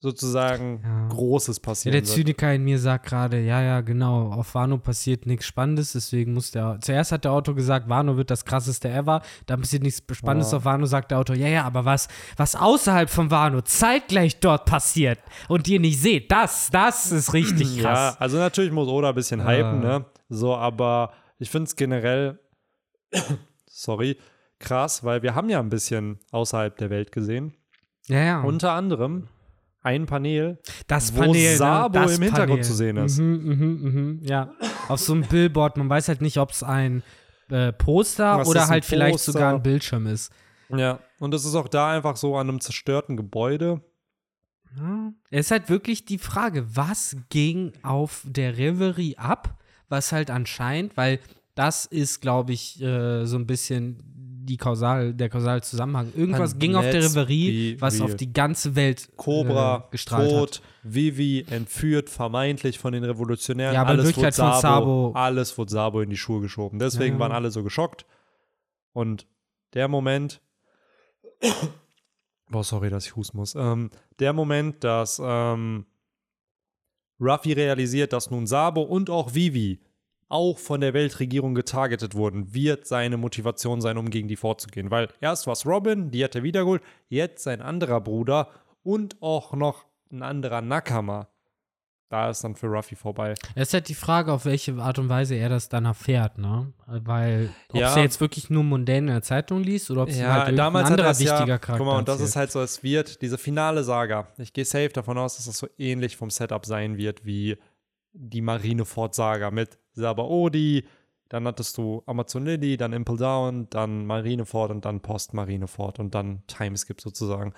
sozusagen 0.03 0.81
Ja. 0.83 1.07
Großes 1.07 1.57
Ja, 1.57 1.61
passieren 1.63 1.93
der 1.93 2.01
wird. 2.01 2.13
Zyniker 2.13 2.53
in 2.53 2.63
mir 2.65 2.77
sagt 2.77 3.05
gerade, 3.05 3.39
ja, 3.39 3.61
ja, 3.61 3.79
genau, 3.81 4.31
auf 4.33 4.53
Wano 4.53 4.77
passiert 4.77 5.25
nichts 5.25 5.45
Spannendes, 5.45 5.93
deswegen 5.93 6.33
muss 6.33 6.51
der, 6.51 6.77
zuerst 6.81 7.13
hat 7.13 7.23
der 7.23 7.31
Autor 7.31 7.55
gesagt, 7.55 7.87
Wano 7.87 8.17
wird 8.17 8.29
das 8.29 8.43
krasseste 8.43 8.89
ever, 8.89 9.21
dann 9.45 9.61
passiert 9.61 9.81
nichts 9.83 10.03
Spannendes 10.11 10.51
Ja. 10.51 10.57
auf 10.57 10.65
Wano, 10.65 10.85
sagt 10.85 11.11
der 11.11 11.19
Autor, 11.19 11.37
ja, 11.37 11.47
ja, 11.47 11.63
aber 11.63 11.85
was, 11.85 12.09
was 12.35 12.55
außerhalb 12.55 13.09
von 13.09 13.31
Wano 13.31 13.61
zeitgleich 13.61 14.39
dort 14.41 14.65
passiert 14.65 15.19
und 15.47 15.67
ihr 15.69 15.79
nicht 15.79 15.99
seht, 16.01 16.29
das, 16.31 16.69
das 16.69 17.11
ist 17.13 17.33
richtig 17.33 17.77
Ja, 17.77 17.83
krass. 17.83 18.17
also 18.19 18.37
natürlich 18.37 18.71
muss 18.73 18.89
Oda 18.89 19.09
ein 19.09 19.15
bisschen 19.15 19.47
hypen, 19.47 19.85
Ah. 19.85 19.99
ne? 19.99 20.05
So, 20.27 20.53
aber 20.55 21.13
ich 21.39 21.49
finde 21.49 21.67
es 21.67 21.75
generell, 21.77 22.39
sorry, 23.67 24.17
krass, 24.59 25.03
weil 25.03 25.21
wir 25.23 25.33
haben 25.35 25.49
ja 25.49 25.59
ein 25.59 25.69
bisschen 25.69 26.19
außerhalb 26.31 26.75
der 26.77 26.89
Welt 26.89 27.11
gesehen. 27.11 27.53
Ja, 28.07 28.19
ja, 28.23 28.41
Unter 28.41 28.73
anderem 28.73 29.27
ein 29.83 30.05
Panel, 30.05 30.57
das 30.87 31.15
wo 31.15 31.21
Panel, 31.21 31.55
Sabo 31.55 31.99
ne, 31.99 32.05
das 32.05 32.17
im 32.17 32.23
Hintergrund 32.23 32.61
Panel. 32.61 32.63
zu 32.63 32.73
sehen 32.73 32.97
ist. 32.97 33.19
Mhm, 33.19 33.43
mhm, 33.43 33.79
mhm, 33.81 34.19
ja, 34.23 34.53
auf 34.87 34.99
so 34.99 35.13
einem 35.13 35.23
Billboard, 35.23 35.77
man 35.77 35.89
weiß 35.89 36.07
halt 36.07 36.21
nicht, 36.21 36.37
ob 36.37 36.51
es 36.51 36.63
ein 36.63 37.03
äh, 37.49 37.71
Poster 37.73 38.39
Was 38.39 38.47
oder 38.47 38.67
halt 38.67 38.85
vielleicht 38.85 39.13
Poster? 39.13 39.33
sogar 39.33 39.53
ein 39.53 39.61
Bildschirm 39.61 40.07
ist. 40.07 40.31
Ja, 40.69 40.99
und 41.19 41.33
es 41.33 41.45
ist 41.45 41.55
auch 41.55 41.67
da 41.67 41.91
einfach 41.91 42.15
so 42.15 42.35
an 42.35 42.49
einem 42.49 42.59
zerstörten 42.59 43.17
Gebäude. 43.17 43.81
Ja. 44.77 45.13
Es 45.29 45.47
ist 45.47 45.51
halt 45.51 45.69
wirklich 45.69 46.05
die 46.05 46.17
Frage, 46.17 46.75
was 46.75 47.15
ging 47.29 47.73
auf 47.83 48.23
der 48.25 48.57
Reverie 48.57 49.17
ab, 49.17 49.59
was 49.89 50.11
halt 50.11 50.31
anscheinend, 50.31 50.97
weil 50.97 51.19
das 51.53 51.85
ist, 51.85 52.21
glaube 52.21 52.53
ich, 52.53 52.81
äh, 52.81 53.25
so 53.25 53.37
ein 53.37 53.45
bisschen 53.45 54.01
die 54.45 54.57
Kausal, 54.57 55.13
der 55.13 55.29
kausale 55.29 55.61
Zusammenhang. 55.61 56.11
Irgendwas 56.15 56.51
And 56.53 56.59
ging 56.59 56.75
auf 56.75 56.83
der 56.89 57.03
Reverie, 57.03 57.77
was 57.79 58.01
auf 58.01 58.15
die 58.15 58.31
ganze 58.31 58.75
Welt 58.75 59.09
Cobra 59.15 59.85
äh, 59.87 59.91
gestrahlt 59.91 60.31
hat. 60.31 60.37
tot, 60.39 60.61
Vivi 60.83 61.45
entführt, 61.49 62.09
vermeintlich 62.09 62.79
von 62.79 62.93
den 62.93 63.03
Revolutionären. 63.03 63.73
Ja, 63.73 63.81
aber 63.81 63.91
alles 63.91 64.17
wurde 64.17 64.31
von 64.31 64.53
Sabo. 64.61 65.11
Alles 65.15 65.57
wurde 65.57 65.71
Sabo 65.71 66.01
in 66.01 66.09
die 66.09 66.17
Schuhe 66.17 66.41
geschoben. 66.41 66.79
Deswegen 66.79 67.15
Ja. 67.15 67.19
waren 67.21 67.31
alle 67.31 67.51
so 67.51 67.63
geschockt. 67.63 68.05
Und 68.91 69.27
der 69.73 69.87
Moment, 69.87 70.41
oh, 72.53 72.63
sorry, 72.63 72.89
dass 72.89 73.05
ich 73.05 73.15
husten 73.15 73.37
muss. 73.37 73.55
Ähm, 73.55 73.89
der 74.19 74.33
Moment, 74.33 74.83
dass 74.83 75.21
ähm, 75.23 75.85
Ruffy 77.19 77.53
realisiert, 77.53 78.13
dass 78.13 78.29
nun 78.29 78.47
Sabo 78.47 78.81
und 78.81 79.09
auch 79.09 79.33
Vivi 79.33 79.79
auch 80.29 80.57
von 80.57 80.81
der 80.81 80.93
Weltregierung 80.93 81.55
getargetet 81.55 82.15
wurden, 82.15 82.53
wird 82.53 82.87
seine 82.87 83.17
Motivation 83.17 83.81
sein, 83.81 83.97
um 83.97 84.09
gegen 84.09 84.27
die 84.27 84.35
vorzugehen. 84.35 84.89
Weil 84.91 85.09
erst 85.21 85.45
war 85.47 85.53
es 85.53 85.65
Robin, 85.65 86.11
die 86.11 86.23
hat 86.23 86.35
er 86.35 86.43
wiedergeholt, 86.43 86.81
jetzt 87.09 87.43
sein 87.43 87.61
anderer 87.61 88.01
Bruder 88.01 88.49
und 88.83 89.21
auch 89.21 89.53
noch 89.53 89.85
ein 90.11 90.23
anderer 90.23 90.61
Nakama. 90.61 91.27
Da 92.09 92.29
ist 92.29 92.43
dann 92.43 92.55
für 92.55 92.67
Ruffy 92.67 92.95
vorbei. 92.95 93.33
Es 93.55 93.69
ist 93.69 93.73
halt 93.73 93.89
die 93.89 93.95
Frage, 93.95 94.31
auf 94.31 94.45
welche 94.45 94.75
Art 94.75 94.99
und 94.99 95.09
Weise 95.09 95.33
er 95.33 95.49
das 95.49 95.67
dann 95.67 95.85
erfährt, 95.85 96.37
ne? 96.37 96.71
Weil, 96.85 97.49
ob 97.69 97.79
Ja. 97.79 97.89
es 97.89 97.95
jetzt 97.95 98.21
wirklich 98.21 98.51
nur 98.51 98.63
mundän 98.63 99.07
in 99.07 99.13
der 99.13 99.23
Zeitung 99.23 99.63
liest 99.63 99.89
oder 99.89 100.03
ob 100.03 100.09
es 100.09 100.17
halt 100.17 100.25
irgendein 100.49 100.55
damals 100.57 100.85
hat 100.85 100.91
anderer 100.91 101.07
er 101.09 101.19
wichtiger 101.19 101.47
ja, 101.47 101.57
Charakter 101.57 101.77
Guck 101.77 101.87
mal, 101.87 101.97
und 101.97 102.07
das 102.07 102.15
erzählt. 102.15 102.29
ist 102.29 102.35
halt 102.35 102.51
so, 102.51 102.61
es 102.61 102.83
wird 102.83 103.21
diese 103.23 103.39
finale 103.39 103.83
Saga. 103.83 104.27
Ich 104.37 104.53
gehe 104.53 104.63
safe 104.65 104.89
davon 104.89 105.17
aus, 105.17 105.37
dass 105.37 105.45
das 105.45 105.57
so 105.57 105.67
ähnlich 105.79 106.15
vom 106.15 106.29
Setup 106.29 106.63
sein 106.67 106.97
wird 106.97 107.25
wie 107.25 107.57
die 108.11 108.41
Marineford-Saga 108.41 109.49
mit 109.49 109.79
Sabaody. 109.93 110.85
Dann 111.29 111.47
hattest 111.47 111.77
du 111.77 112.03
Amazon 112.05 112.45
Lily, 112.45 112.77
dann 112.77 112.93
Impel 112.93 113.17
Down, 113.17 113.67
dann 113.71 114.05
Marineford 114.05 114.69
und 114.71 114.85
dann 114.85 114.99
Post-Marineford 115.01 115.99
und 115.99 116.13
dann 116.13 116.43
Timeskip 116.47 117.01
sozusagen. 117.01 117.53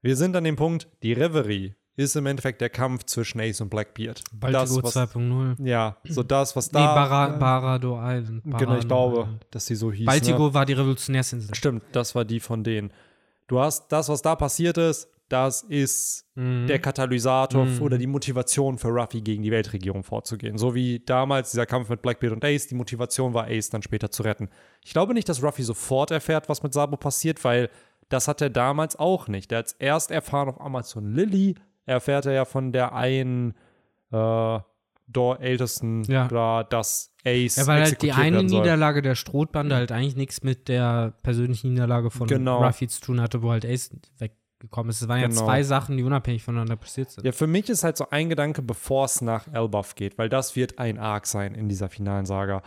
Wir 0.00 0.16
sind 0.16 0.36
an 0.36 0.44
dem 0.44 0.56
Punkt, 0.56 0.86
die 1.02 1.12
Reverie 1.12 1.74
ist 1.96 2.14
im 2.14 2.24
Endeffekt 2.26 2.60
der 2.60 2.70
Kampf 2.70 3.04
zwischen 3.04 3.40
Ace 3.40 3.60
und 3.60 3.68
Blackbeard. 3.68 4.22
Baltigo 4.32 4.80
das, 4.80 4.96
was, 4.96 5.12
2.0. 5.14 5.66
Ja, 5.66 5.96
so 6.04 6.22
das, 6.22 6.54
was 6.54 6.70
Nee, 6.72 6.78
da. 6.78 6.94
Bara, 6.94 7.28
Barado 7.36 7.98
Island. 8.00 8.44
genau, 8.44 8.56
ich 8.56 8.66
Barado 8.66 8.86
glaube, 8.86 9.20
Island. 9.22 9.46
dass 9.50 9.66
sie 9.66 9.74
so 9.74 9.90
hieß. 9.90 10.00
ne? 10.00 10.06
Baltigo 10.06 10.54
war 10.54 10.64
die 10.64 10.72
Revolutionärsinsel. 10.74 11.54
Stimmt, 11.54 11.82
das 11.92 12.14
war 12.14 12.24
die 12.24 12.40
von 12.40 12.62
denen. 12.64 12.92
Du 13.48 13.58
hast 13.58 13.88
das, 13.88 14.08
was 14.08 14.22
da 14.22 14.36
passiert 14.36 14.78
ist, 14.78 15.08
das 15.30 15.62
ist 15.62 16.26
Mhm. 16.34 16.66
der 16.66 16.78
Katalysator 16.78 17.64
Mhm. 17.64 17.82
oder 17.82 17.96
die 17.98 18.06
Motivation 18.06 18.76
für 18.78 18.88
Ruffy 18.88 19.20
gegen 19.22 19.42
die 19.42 19.50
Weltregierung 19.50 20.02
vorzugehen. 20.04 20.58
So 20.58 20.74
wie 20.74 21.00
damals 21.00 21.50
dieser 21.52 21.66
Kampf 21.66 21.88
mit 21.88 22.02
Blackbeard 22.02 22.32
und 22.34 22.44
Ace, 22.44 22.66
die 22.66 22.74
Motivation 22.74 23.32
war, 23.32 23.46
Ace 23.46 23.70
dann 23.70 23.82
später 23.82 24.10
zu 24.10 24.22
retten. 24.22 24.48
Ich 24.84 24.92
glaube 24.92 25.14
nicht, 25.14 25.28
dass 25.28 25.42
Ruffy 25.42 25.62
sofort 25.62 26.10
erfährt, 26.10 26.48
was 26.48 26.62
mit 26.62 26.72
Sabo 26.72 26.96
passiert, 26.96 27.42
weil 27.44 27.70
das 28.08 28.26
hat 28.28 28.40
er 28.42 28.50
damals 28.50 28.96
auch 28.98 29.28
nicht. 29.28 29.50
Der 29.50 29.58
hat 29.60 29.66
es 29.68 29.72
erst 29.74 30.10
erfahren 30.10 30.48
auf 30.48 30.60
Amazon 30.60 31.14
Lily, 31.14 31.54
erfährt 31.86 32.26
er 32.26 32.32
ja 32.32 32.44
von 32.44 32.72
der 32.72 32.92
einen 32.94 33.54
äh, 34.12 34.58
dort 35.06 35.40
ältesten, 35.40 36.02
Ja. 36.04 36.26
da, 36.28 36.64
dass 36.64 37.12
Ace 37.24 37.56
Ja, 37.56 37.66
weil 37.66 37.82
halt 37.82 38.02
die 38.02 38.12
eine. 38.12 38.42
Niederlage 38.42 39.02
der 39.02 39.14
Strohbande 39.14 39.74
halt 39.76 39.92
eigentlich 39.92 40.16
nichts 40.16 40.42
mit 40.42 40.68
der 40.68 41.14
persönlichen 41.22 41.70
Niederlage 41.72 42.10
von 42.10 42.26
Genau. 42.26 42.64
Ruffy 42.64 42.88
zu 42.88 43.00
tun 43.00 43.20
hatte, 43.20 43.42
wo 43.42 43.50
halt 43.50 43.64
Ace 43.66 43.90
weg 44.18 44.32
gekommen 44.60 44.90
ist. 44.90 45.02
Es 45.02 45.08
waren 45.08 45.20
ja 45.20 45.26
Genau. 45.28 45.44
zwei 45.44 45.62
Sachen, 45.62 45.96
die 45.96 46.02
unabhängig 46.04 46.42
voneinander 46.42 46.76
passiert 46.76 47.10
sind. 47.10 47.24
Ja, 47.24 47.32
für 47.32 47.46
mich 47.46 47.68
ist 47.68 47.82
halt 47.82 47.96
so 47.96 48.08
ein 48.10 48.28
Gedanke, 48.28 48.62
bevor 48.62 49.06
es 49.06 49.20
nach 49.20 49.46
Elbaf 49.52 49.94
geht, 49.94 50.18
weil 50.18 50.28
das 50.28 50.54
wird 50.56 50.78
ein 50.78 50.98
Arc 50.98 51.26
sein 51.26 51.54
in 51.54 51.68
dieser 51.68 51.88
finalen 51.88 52.26
Saga, 52.26 52.62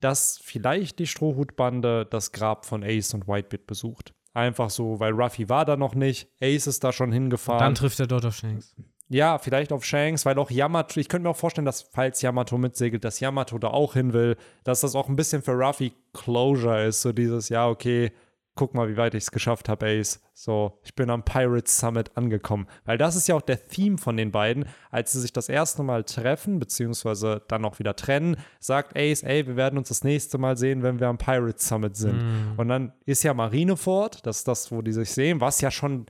dass 0.00 0.38
vielleicht 0.42 0.98
die 0.98 1.06
Strohhutbande 1.06 2.06
das 2.06 2.32
Grab 2.32 2.66
von 2.66 2.82
Ace 2.82 3.14
und 3.14 3.26
Whitebeard 3.28 3.66
besucht. 3.66 4.14
Einfach 4.32 4.70
so, 4.70 4.98
weil 5.00 5.12
Ruffy 5.12 5.48
war 5.48 5.64
da 5.64 5.76
noch 5.76 5.94
nicht, 5.94 6.28
Ace 6.42 6.66
ist 6.66 6.82
da 6.82 6.92
schon 6.92 7.12
hingefahren. 7.12 7.60
Dann 7.60 7.74
trifft 7.74 8.00
er 8.00 8.06
dort 8.06 8.24
auf 8.24 8.34
Shanks. 8.34 8.74
Ja, 9.08 9.38
vielleicht 9.38 9.70
auf 9.72 9.84
Shanks, 9.84 10.24
weil 10.26 10.38
auch 10.38 10.50
Yamato, 10.50 10.98
ich 10.98 11.08
könnte 11.08 11.24
mir 11.24 11.30
auch 11.30 11.36
vorstellen, 11.36 11.66
dass 11.66 11.82
falls 11.82 12.20
Yamato 12.22 12.58
mitsegelt, 12.58 13.04
dass 13.04 13.20
Yamato 13.20 13.58
da 13.58 13.68
auch 13.68 13.92
hin 13.94 14.12
will, 14.12 14.36
dass 14.64 14.80
das 14.80 14.94
auch 14.96 15.08
ein 15.08 15.14
bisschen 15.16 15.42
für 15.42 15.52
Ruffy 15.52 15.92
Closure 16.14 16.86
ist, 16.86 17.02
so 17.02 17.12
dieses, 17.12 17.48
ja, 17.48 17.68
okay, 17.68 18.12
guck 18.56 18.74
mal, 18.74 18.88
wie 18.88 18.96
weit 18.96 19.14
ich 19.14 19.24
es 19.24 19.30
geschafft 19.30 19.68
habe, 19.68 19.86
Ace. 19.86 20.20
So, 20.32 20.78
ich 20.84 20.94
bin 20.94 21.10
am 21.10 21.24
Pirates 21.24 21.78
Summit 21.78 22.16
angekommen. 22.16 22.66
Weil 22.84 22.98
das 22.98 23.16
ist 23.16 23.26
ja 23.28 23.34
auch 23.34 23.42
der 23.42 23.66
Theme 23.66 23.98
von 23.98 24.16
den 24.16 24.30
beiden. 24.30 24.66
Als 24.90 25.12
sie 25.12 25.20
sich 25.20 25.32
das 25.32 25.48
erste 25.48 25.82
Mal 25.82 26.04
treffen, 26.04 26.58
beziehungsweise 26.60 27.42
dann 27.48 27.64
auch 27.64 27.78
wieder 27.78 27.96
trennen, 27.96 28.36
sagt 28.60 28.96
Ace, 28.96 29.22
ey, 29.22 29.46
wir 29.46 29.56
werden 29.56 29.78
uns 29.78 29.88
das 29.88 30.04
nächste 30.04 30.38
Mal 30.38 30.56
sehen, 30.56 30.82
wenn 30.82 31.00
wir 31.00 31.08
am 31.08 31.18
Pirates 31.18 31.66
Summit 31.66 31.96
sind. 31.96 32.22
Und 32.56 32.68
dann 32.68 32.92
ist 33.06 33.22
ja 33.24 33.34
Marineford, 33.34 34.24
das 34.26 34.38
ist 34.38 34.48
das, 34.48 34.70
wo 34.70 34.82
die 34.82 34.92
sich 34.92 35.10
sehen, 35.10 35.40
was 35.40 35.60
ja 35.60 35.70
schon 35.70 36.06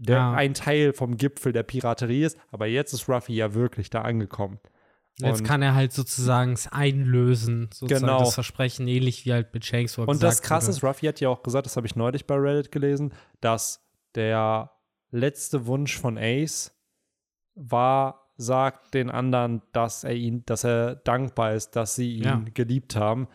der, 0.00 0.16
Ja. 0.16 0.32
ein 0.32 0.54
Teil 0.54 0.92
vom 0.92 1.16
Gipfel 1.16 1.52
der 1.52 1.62
Piraterie 1.62 2.24
ist. 2.24 2.38
Aber 2.50 2.66
jetzt 2.66 2.92
ist 2.92 3.08
Ruffy 3.08 3.34
ja 3.34 3.54
wirklich 3.54 3.90
da 3.90 4.02
angekommen. 4.02 4.58
Jetzt 5.18 5.40
Und- 5.40 5.46
kann 5.46 5.62
er 5.62 5.74
halt 5.74 5.92
sozusagen 5.92 6.52
es 6.54 6.66
einlösen, 6.66 7.68
sozusagen 7.72 8.06
Genau. 8.06 8.18
das 8.20 8.34
Versprechen, 8.34 8.88
ähnlich 8.88 9.24
wie 9.24 9.32
halt 9.32 9.54
mit 9.54 9.64
er 9.64 10.08
Und 10.08 10.22
das 10.22 10.42
Krasse 10.42 10.70
ist, 10.70 10.82
Ruffy 10.82 11.06
hat 11.06 11.20
ja 11.20 11.28
auch 11.28 11.42
gesagt, 11.44 11.66
das 11.66 11.76
habe 11.76 11.86
ich 11.86 11.94
neulich 11.94 12.26
bei 12.26 12.34
Reddit 12.34 12.72
gelesen, 12.72 13.12
dass 13.40 13.86
der 14.16 14.72
letzte 15.10 15.66
Wunsch 15.66 15.96
von 15.98 16.18
Ace 16.18 16.72
war, 17.54 18.32
sagt 18.36 18.94
den 18.94 19.10
anderen, 19.10 19.62
dass 19.72 20.02
er 20.02 20.14
ihn, 20.14 20.44
dass 20.46 20.64
er 20.64 20.96
dankbar 20.96 21.54
ist, 21.54 21.76
dass 21.76 21.94
sie 21.94 22.16
ihn 22.16 22.24
Ja. 22.24 22.42
geliebt 22.52 22.96
haben. 22.96 23.28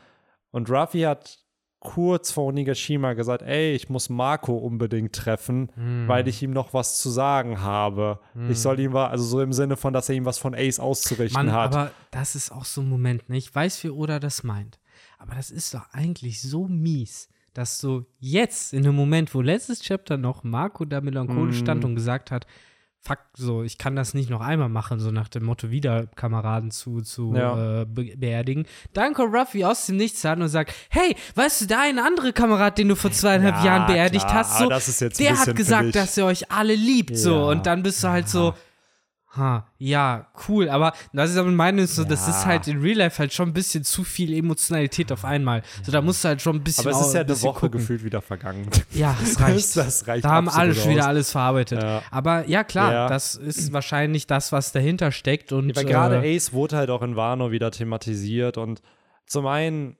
Und 0.51 0.69
Ruffy 0.69 1.01
hat 1.01 1.39
kurz 1.80 2.31
vor 2.31 2.45
Onigashima 2.47 3.14
gesagt, 3.14 3.41
ey, 3.41 3.73
ich 3.73 3.89
muss 3.89 4.10
Marco 4.10 4.57
unbedingt 4.57 5.14
treffen, 5.15 5.69
Hm. 5.76 6.07
weil 6.07 6.27
ich 6.27 6.43
ihm 6.43 6.51
noch 6.51 6.73
was 6.73 6.99
zu 7.01 7.10
sagen 7.10 7.61
habe. 7.61 8.19
Ich 8.49 8.60
soll 8.60 8.80
ihm 8.80 8.91
was, 8.93 9.11
also 9.11 9.23
so 9.23 9.41
im 9.41 9.53
Sinne 9.53 9.77
von, 9.77 9.93
dass 9.93 10.10
er 10.10 10.15
ihm 10.15 10.26
was 10.26 10.38
von 10.38 10.53
Ace 10.56 10.80
auszurichten 10.80 11.45
Mann, 11.45 11.53
hat. 11.56 11.73
aber 11.76 11.91
das 12.11 12.35
ist 12.35 12.51
auch 12.51 12.65
so 12.65 12.81
ein 12.81 12.89
Moment, 12.89 13.30
ne? 13.30 13.38
Ich 13.38 13.53
weiß, 13.53 13.81
wie 13.84 13.89
Oda 13.89 14.19
das 14.19 14.43
meint. 14.43 14.77
Aber 15.18 15.35
das 15.35 15.51
ist 15.51 15.73
doch 15.73 15.85
eigentlich 15.93 16.41
so 16.41 16.68
mies, 16.68 17.30
dass 17.53 17.80
so 17.80 18.06
jetzt, 18.19 18.73
in 18.73 18.84
dem 18.84 18.95
Moment, 18.95 19.34
wo 19.34 19.41
letztes 19.41 19.80
Chapter 19.81 20.18
noch 20.18 20.43
Marco 20.43 20.84
da 20.85 20.99
melancholisch 21.01 21.57
Mhm. 21.57 21.61
stand 21.61 21.85
und 21.85 21.95
gesagt 21.95 22.30
hat, 22.31 22.45
fuck, 23.01 23.19
so, 23.35 23.63
ich 23.63 23.77
kann 23.77 23.95
das 23.95 24.13
nicht 24.13 24.30
noch 24.30 24.41
einmal 24.41 24.69
machen, 24.69 24.99
so 24.99 25.09
nach 25.11 25.30
dem 25.30 25.43
Motto, 25.45 25.69
wieder 25.71 26.07
Kameraden 26.07 26.69
zu, 26.71 27.01
zu 27.01 27.34
Ja. 27.34 27.81
äh, 27.81 27.85
be 27.85 28.13
beerdigen. 28.17 28.65
Dann 28.93 29.13
kommt 29.13 29.34
Ruffy 29.34 29.63
aus 29.63 29.85
dem 29.85 29.97
Nichts 29.97 30.26
an 30.26 30.41
und 30.41 30.49
sagt, 30.49 30.73
hey, 30.89 31.15
weißt 31.35 31.61
du, 31.61 31.65
der 31.67 31.80
eine 31.81 32.03
andere 32.05 32.34
Kamerad, 32.34 32.77
den 32.77 32.89
du 32.89 32.95
vor 32.95 33.11
zweieinhalb 33.11 33.55
Ja, 33.57 33.65
Jahren 33.65 33.88
beerdigt 33.88 34.26
klar, 34.27 34.39
hast, 34.39 34.57
so, 34.59 34.69
ein 34.69 35.09
der 35.17 35.39
hat 35.39 35.55
gesagt, 35.55 35.95
dass 35.95 36.17
er 36.17 36.26
euch 36.26 36.51
alle 36.51 36.76
liebt, 36.76 37.17
so, 37.17 37.35
Ja. 37.35 37.43
und 37.51 37.65
dann 37.65 37.84
bist 37.84 38.03
du 38.03 38.09
halt 38.09 38.27
so, 38.27 38.53
Ha, 39.38 39.68
ja, 39.77 40.26
cool, 40.47 40.69
aber 40.69 40.91
das 41.14 41.30
ist 41.30 41.38
aber 41.38 41.51
meine, 41.51 41.85
so, 41.85 42.03
das 42.03 42.26
Ja. 42.26 42.31
ist 42.34 42.45
halt 42.47 42.68
in 42.68 42.81
Real 42.81 42.97
Life 42.97 43.19
halt 43.19 43.31
schon 43.31 43.49
ein 43.49 43.53
bisschen 43.53 43.84
zu 43.84 44.03
viel 44.03 44.34
Emotionalität 44.34 45.11
auf 45.11 45.23
einmal. 45.23 45.61
So, 45.84 45.91
da 45.91 46.01
musst 46.01 46.23
du 46.23 46.30
halt 46.30 46.41
schon 46.41 46.56
ein 46.56 46.64
bisschen 46.64 46.88
aber 46.88 46.99
es 46.99 47.06
ist 47.07 47.14
ja 47.14 47.22
ein 47.22 47.27
eine 47.27 47.41
Woche 47.43 47.60
gucken. 47.60 47.80
gefühlt 47.80 48.03
wieder 48.03 48.23
vergangen. 48.23 48.68
Ja, 48.91 49.15
das 49.22 49.39
reicht. 49.39 49.77
Das 49.77 50.07
reicht 50.07 50.26
da 50.26 50.30
haben 50.31 50.49
alle 50.49 50.73
schon 50.73 50.89
wieder 50.91 51.06
alles 51.07 51.31
verarbeitet. 51.31 51.84
Ja. 51.84 52.01
Aber 52.10 52.47
ja, 52.49 52.64
klar, 52.64 52.91
Ja. 52.91 53.07
das 53.07 53.35
ist 53.35 53.72
wahrscheinlich 53.72 54.26
das, 54.26 54.51
was 54.51 54.72
dahinter 54.72 55.11
steckt. 55.11 55.51
Und 55.51 55.76
Weil 55.76 55.85
gerade 55.85 56.26
äh, 56.26 56.35
Ace 56.35 56.51
wurde 56.51 56.77
halt 56.77 56.89
auch 56.89 57.03
in 57.03 57.15
Wano 57.15 57.51
wieder 57.51 57.69
thematisiert 57.69 58.57
und 58.57 58.81
zum 59.27 59.45
einen, 59.45 59.95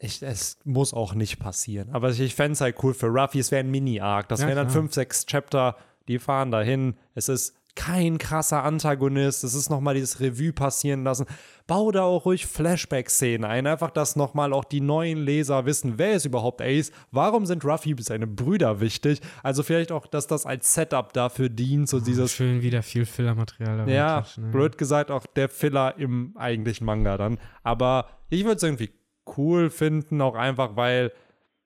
ich, 0.00 0.20
es 0.24 0.58
muss 0.64 0.92
auch 0.92 1.14
nicht 1.14 1.38
passieren, 1.38 1.90
aber 1.92 2.10
ich, 2.10 2.18
ich 2.18 2.34
fände 2.34 2.54
es 2.54 2.60
halt 2.60 2.74
cool 2.82 2.94
für 2.94 3.06
Ruffy, 3.06 3.38
es 3.38 3.52
wäre 3.52 3.60
ein 3.62 3.70
Mini-Arc, 3.70 4.28
das 4.28 4.40
wären 4.40 4.56
dann 4.56 4.70
fünf, 4.70 4.92
sechs 4.92 5.24
Chapter, 5.24 5.76
die 6.08 6.18
fahren 6.18 6.50
dahin, 6.50 6.96
es 7.14 7.28
ist 7.28 7.54
kein 7.74 8.18
krasser 8.18 8.64
Antagonist, 8.64 9.44
es 9.44 9.54
ist 9.54 9.70
nochmal 9.70 9.94
dieses 9.94 10.20
Revue 10.20 10.52
passieren 10.52 11.04
lassen. 11.04 11.26
Bau 11.66 11.90
da 11.90 12.02
auch 12.02 12.26
ruhig 12.26 12.46
Flashback-Szenen 12.46 13.44
ein, 13.44 13.66
einfach, 13.66 13.90
dass 13.90 14.14
nochmal 14.16 14.52
auch 14.52 14.64
die 14.64 14.80
neuen 14.80 15.18
Leser 15.18 15.64
wissen, 15.64 15.94
wer 15.96 16.12
ist 16.12 16.26
überhaupt 16.26 16.60
Ace, 16.60 16.92
warum 17.12 17.46
sind 17.46 17.64
Ruffy 17.64 17.96
seine 18.00 18.26
Brüder 18.26 18.80
wichtig, 18.80 19.20
also 19.42 19.62
vielleicht 19.62 19.90
auch, 19.90 20.06
dass 20.06 20.26
das 20.26 20.44
als 20.44 20.74
Setup 20.74 21.12
dafür 21.12 21.48
dient, 21.48 21.88
so 21.88 22.00
dieses 22.00 22.32
schön 22.32 22.62
wieder 22.62 22.82
viel 22.82 23.06
Fillermaterial. 23.06 23.88
ja, 23.88 24.24
ne? 24.36 24.50
blöd 24.50 24.76
gesagt, 24.76 25.10
auch 25.10 25.24
der 25.26 25.48
Filler 25.48 25.94
im 25.98 26.36
eigentlichen 26.36 26.84
Manga 26.84 27.16
dann. 27.16 27.38
Aber 27.62 28.06
ich 28.28 28.44
würde 28.44 28.56
es 28.56 28.62
irgendwie 28.62 28.90
cool 29.36 29.70
finden, 29.70 30.20
auch 30.20 30.34
einfach, 30.34 30.76
weil, 30.76 31.12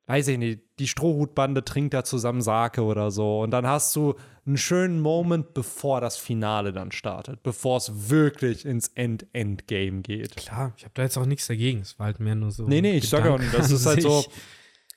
weiß 0.06 0.28
ich 0.28 0.38
nicht, 0.38 0.60
die 0.78 0.86
Strohhutbande 0.86 1.64
trinkt 1.64 1.94
da 1.94 2.04
zusammen 2.04 2.40
Sake 2.40 2.82
oder 2.82 3.10
so. 3.10 3.40
Und 3.40 3.50
dann 3.50 3.66
hast 3.66 3.94
du 3.96 4.14
einen 4.46 4.56
schönen 4.56 5.00
Moment, 5.00 5.52
bevor 5.54 6.00
das 6.00 6.16
Finale 6.16 6.72
dann 6.72 6.92
startet, 6.92 7.42
bevor 7.42 7.78
es 7.78 8.08
wirklich 8.08 8.64
ins 8.64 8.88
End-Endgame 8.88 10.02
geht. 10.02 10.36
Klar, 10.36 10.72
ich 10.76 10.84
habe 10.84 10.92
da 10.94 11.02
jetzt 11.02 11.16
auch 11.16 11.26
nichts 11.26 11.48
dagegen. 11.48 11.80
Es 11.80 11.98
war 11.98 12.06
halt 12.06 12.20
mehr 12.20 12.36
nur 12.36 12.52
so. 12.52 12.66
Nee, 12.66 12.80
nee, 12.80 12.98
ich 12.98 13.08
sage 13.08 13.32
auch 13.32 13.38
nicht, 13.38 13.52
das 13.52 13.70
ist 13.70 13.86
halt 13.86 14.02
so. 14.02 14.24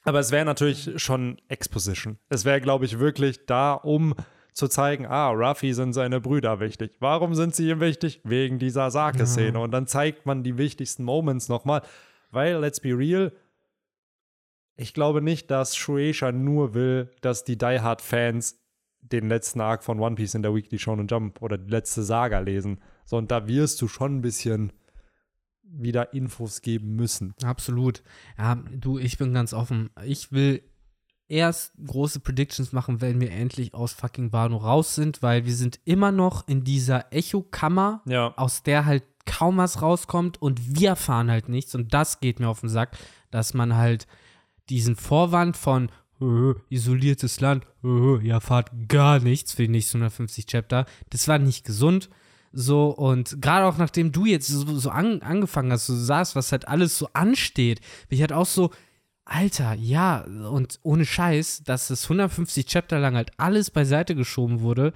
Aber 0.04 0.20
es 0.20 0.32
wäre 0.32 0.46
natürlich 0.46 0.92
schon 1.02 1.42
Exposition. 1.50 2.20
Es 2.30 2.46
wäre, 2.46 2.62
glaube 2.62 2.86
ich, 2.86 3.00
wirklich 3.00 3.46
da, 3.46 3.74
um 3.74 4.16
zu 4.54 4.68
zeigen, 4.68 5.06
ah, 5.06 5.30
Ruffy 5.30 5.74
sind 5.74 5.94
seine 5.94 6.22
Brüder 6.22 6.60
wichtig. 6.60 6.94
Warum 7.00 7.34
sind 7.34 7.56
sie 7.56 7.70
ihm 7.70 7.80
wichtig? 7.80 8.22
Wegen 8.24 8.60
dieser 8.60 8.92
Sake-Szene. 8.92 9.60
Und 9.60 9.72
dann 9.72 9.88
zeigt 9.88 10.26
man 10.26 10.44
die 10.44 10.58
wichtigsten 10.58 11.04
Moments 11.04 11.50
nochmal. 11.50 11.82
Weil, 12.32 12.58
let's 12.58 12.80
be 12.80 12.90
real, 12.90 13.32
ich 14.80 14.94
glaube 14.94 15.22
nicht, 15.22 15.52
dass 15.52 15.76
Shueisha 15.76 16.32
nur 16.32 16.74
will, 16.74 17.12
dass 17.22 17.44
die 17.44 17.58
Die 17.58 17.80
Hard-Fans 17.82 18.60
den 19.02 19.30
letzten 19.30 19.62
Arc 19.62 19.84
von 19.84 20.00
One 20.00 20.16
Piece 20.16 20.36
in 20.36 20.42
der 20.42 20.54
Weekly 20.54 20.78
Shonen 20.80 21.08
Jump 21.08 21.42
oder 21.42 21.58
die 21.58 21.70
letzte 21.72 22.04
Saga 22.04 22.40
lesen. 22.40 22.80
So, 23.06 23.18
und 23.18 23.32
da 23.32 23.48
wirst 23.48 23.82
du 23.82 23.88
schon 23.88 24.18
ein 24.18 24.22
bisschen 24.22 24.72
wieder 25.64 26.14
Infos 26.14 26.62
geben 26.62 26.96
müssen. 26.96 27.34
Absolut. 27.44 28.04
Ja, 28.38 28.56
du, 28.72 28.98
ich 28.98 29.18
bin 29.18 29.34
ganz 29.34 29.54
offen. 29.54 29.90
Ich 30.04 30.32
will 30.32 30.64
erst 31.28 31.74
große 31.86 32.20
Predictions 32.22 32.72
machen, 32.74 33.02
wenn 33.02 33.22
wir 33.22 33.32
endlich 33.32 33.74
aus 33.74 33.94
fucking 33.94 34.34
Wano 34.34 34.58
raus 34.58 34.96
sind, 34.96 35.22
weil 35.22 35.46
wir 35.46 35.54
sind 35.54 35.80
immer 35.86 36.12
noch 36.12 36.48
in 36.48 36.64
dieser 36.64 37.14
Echo-Kammer, 37.14 38.02
Ja. 38.06 38.34
aus 38.36 38.64
der 38.64 38.86
halt 38.86 39.04
kaum 39.26 39.58
was 39.58 39.82
rauskommt 39.84 40.42
und 40.42 40.80
wir 40.80 40.90
erfahren 40.90 41.30
halt 41.30 41.50
nichts 41.50 41.76
und 41.76 41.94
das 41.94 42.20
geht 42.20 42.40
mir 42.40 42.50
auf 42.50 42.62
den 42.62 42.70
Sack, 42.70 42.98
dass 43.30 43.54
man 43.54 43.76
halt 43.76 44.08
diesen 44.70 44.96
Vorwand 44.96 45.58
von 45.58 45.90
äh, 46.22 46.54
isoliertes 46.70 47.40
Land, 47.40 47.66
äh, 47.84 48.18
ihr 48.26 48.34
erfahrt 48.34 48.72
gar 48.88 49.20
nichts 49.20 49.54
für 49.54 49.64
die 49.64 49.70
nächsten 49.70 49.98
150 49.98 50.46
Chapter, 50.46 50.86
das 51.10 51.28
war 51.28 51.40
nicht 51.40 51.66
gesund. 51.66 52.10
So, 52.52 52.88
und 52.90 53.42
gerade 53.42 53.66
auch 53.68 53.78
nachdem 53.78 54.12
du 54.12 54.26
jetzt 54.26 54.48
so, 54.48 54.66
so 54.80 54.90
an, 54.90 55.22
angefangen 55.22 55.72
hast, 55.72 55.88
du 55.88 55.94
sagst, 55.94 56.36
was 56.36 56.52
halt 56.52 56.68
alles 56.68 56.98
so 56.98 57.08
ansteht, 57.14 57.80
bin 58.10 58.16
ich 58.18 58.22
halt 58.22 58.34
auch 58.34 58.48
so, 58.48 58.72
Alter, 59.26 59.76
ja, 59.76 60.22
und 60.50 60.80
ohne 60.82 61.06
Scheiß, 61.06 61.62
dass 61.64 61.90
das 61.90 62.04
150 62.06 62.66
Chapter 62.66 62.98
lang 63.00 63.16
halt 63.16 63.32
alles 63.38 63.70
beiseite 63.70 64.16
geschoben 64.16 64.62
wurde, 64.62 64.94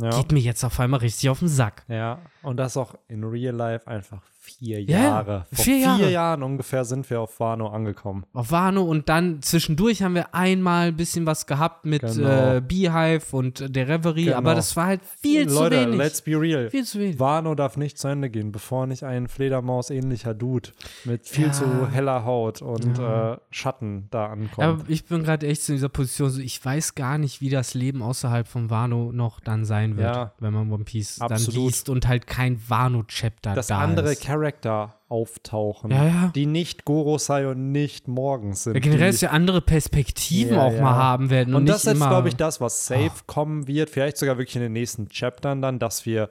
Ja. 0.00 0.08
geht 0.18 0.32
mir 0.32 0.40
jetzt 0.40 0.64
auf 0.64 0.80
einmal 0.80 1.00
richtig 1.00 1.28
auf 1.28 1.40
den 1.40 1.48
Sack. 1.48 1.84
Ja, 1.88 2.22
und 2.42 2.56
das 2.56 2.78
auch 2.78 2.94
in 3.08 3.22
real 3.24 3.54
life 3.54 3.86
einfach 3.86 4.22
vier 4.46 4.80
Ja, 4.82 4.98
Jahre. 5.02 5.46
Vor 5.52 5.64
vier 5.64 5.78
Jahre. 5.78 6.10
Jahren 6.10 6.42
ungefähr 6.42 6.84
sind 6.84 7.08
wir 7.10 7.20
auf 7.20 7.38
Wano 7.40 7.68
angekommen. 7.68 8.24
Auf 8.32 8.50
Wano 8.52 8.82
und 8.82 9.08
dann 9.08 9.42
zwischendurch 9.42 10.02
haben 10.02 10.14
wir 10.14 10.34
einmal 10.34 10.88
ein 10.88 10.96
bisschen 10.96 11.26
was 11.26 11.46
gehabt 11.46 11.84
mit 11.84 12.02
Genau. 12.02 12.56
äh, 12.56 12.60
Beehive 12.60 13.24
und 13.36 13.74
der 13.74 13.88
Reverie, 13.88 14.26
Genau. 14.26 14.36
aber 14.38 14.54
das 14.54 14.76
war 14.76 14.86
halt 14.86 15.00
viel 15.20 15.48
Leute, 15.50 15.76
zu 15.76 15.82
wenig. 15.86 15.98
let's 15.98 16.22
be 16.22 16.40
real. 16.40 16.70
viel 16.70 16.84
zu 16.84 16.98
wenig. 17.00 17.18
Wano 17.18 17.54
darf 17.54 17.76
nicht 17.76 17.98
zu 17.98 18.08
Ende 18.08 18.30
gehen, 18.30 18.52
bevor 18.52 18.86
nicht 18.86 19.02
ein 19.02 19.28
Fledermaus-ähnlicher 19.28 20.34
Dude 20.34 20.70
mit 21.04 21.26
viel 21.26 21.46
Ja. 21.46 21.52
zu 21.52 21.90
heller 21.90 22.24
Haut 22.24 22.62
und 22.62 22.98
Ja. 22.98 23.34
äh, 23.34 23.38
Schatten 23.50 24.06
da 24.10 24.26
ankommt. 24.26 24.66
Aber 24.66 24.84
ich 24.88 25.04
bin 25.06 25.22
gerade 25.24 25.46
echt 25.46 25.68
in 25.68 25.74
dieser 25.76 25.88
Position, 25.88 26.30
so 26.30 26.40
ich 26.40 26.64
weiß 26.64 26.94
gar 26.94 27.18
nicht, 27.18 27.40
wie 27.40 27.50
das 27.50 27.74
Leben 27.74 28.02
außerhalb 28.02 28.46
von 28.46 28.70
Wano 28.70 29.10
noch 29.12 29.40
dann 29.40 29.64
sein 29.64 29.96
wird, 29.96 30.14
Ja. 30.14 30.32
wenn 30.38 30.52
man 30.52 30.70
One 30.70 30.84
Piece 30.84 31.16
dann 31.16 31.32
Absolut. 31.32 31.64
liest 31.66 31.88
und 31.88 32.06
halt 32.06 32.26
kein 32.26 32.60
Wano-Chapter 32.68 33.54
da 33.54 33.78
andere 33.78 34.12
ist. 34.12 34.20
Charakter 34.40 34.94
auftauchen, 35.08 35.90
Ja, 35.90 36.06
ja. 36.06 36.32
die 36.34 36.46
nicht 36.46 36.84
Gorosei 36.84 37.46
und 37.48 37.72
nicht 37.72 38.08
morgens 38.08 38.64
sind. 38.64 38.74
Ja, 38.74 38.80
generell, 38.80 39.10
dass 39.12 39.22
wir 39.22 39.32
andere 39.32 39.60
Perspektiven 39.60 40.56
Ja, 40.56 40.62
auch 40.66 40.72
ja. 40.72 40.82
mal 40.82 40.94
haben 40.96 41.30
werden. 41.30 41.54
Und, 41.54 41.62
und 41.62 41.66
das 41.68 41.84
ist, 41.84 41.96
glaube 41.96 42.28
ich, 42.28 42.36
das, 42.36 42.60
was 42.60 42.86
safe 42.86 43.10
kommen 43.26 43.66
wird. 43.66 43.90
Vielleicht 43.90 44.16
sogar 44.18 44.38
wirklich 44.38 44.56
in 44.56 44.62
den 44.62 44.72
nächsten 44.72 45.08
Chaptern 45.08 45.62
dann, 45.62 45.78
dass 45.78 46.06
wir 46.06 46.30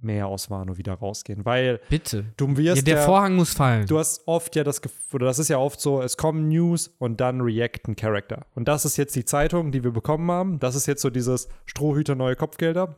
mehr 0.00 0.26
aus 0.26 0.50
Wano 0.50 0.76
wieder 0.78 0.94
rausgehen, 0.94 1.44
weil 1.44 1.80
Bitte. 1.88 2.24
du 2.36 2.48
Ja, 2.48 2.56
wirst 2.56 2.86
der 2.88 2.96
ja, 2.96 3.02
Vorhang 3.04 3.36
muss 3.36 3.52
fallen. 3.54 3.86
du 3.86 4.00
hast 4.00 4.26
oft 4.26 4.56
ja 4.56 4.64
das 4.64 4.82
Gefühl, 4.82 4.98
oder 5.18 5.26
das 5.26 5.38
ist 5.38 5.46
ja 5.48 5.58
oft 5.58 5.80
so, 5.80 6.02
es 6.02 6.16
kommen 6.16 6.48
News 6.48 6.92
und 6.98 7.20
dann 7.20 7.40
react 7.40 7.86
ein 7.86 7.94
Charakter. 7.94 8.46
Und 8.56 8.66
das 8.66 8.84
ist 8.84 8.96
jetzt 8.96 9.14
die 9.14 9.24
Zeitung, 9.24 9.70
die 9.70 9.84
wir 9.84 9.92
bekommen 9.92 10.28
haben. 10.30 10.58
Das 10.58 10.74
ist 10.74 10.86
jetzt 10.86 11.02
so 11.02 11.10
dieses 11.10 11.48
Strohhüter 11.66 12.16
neue 12.16 12.34
Kopfgelder. 12.34 12.96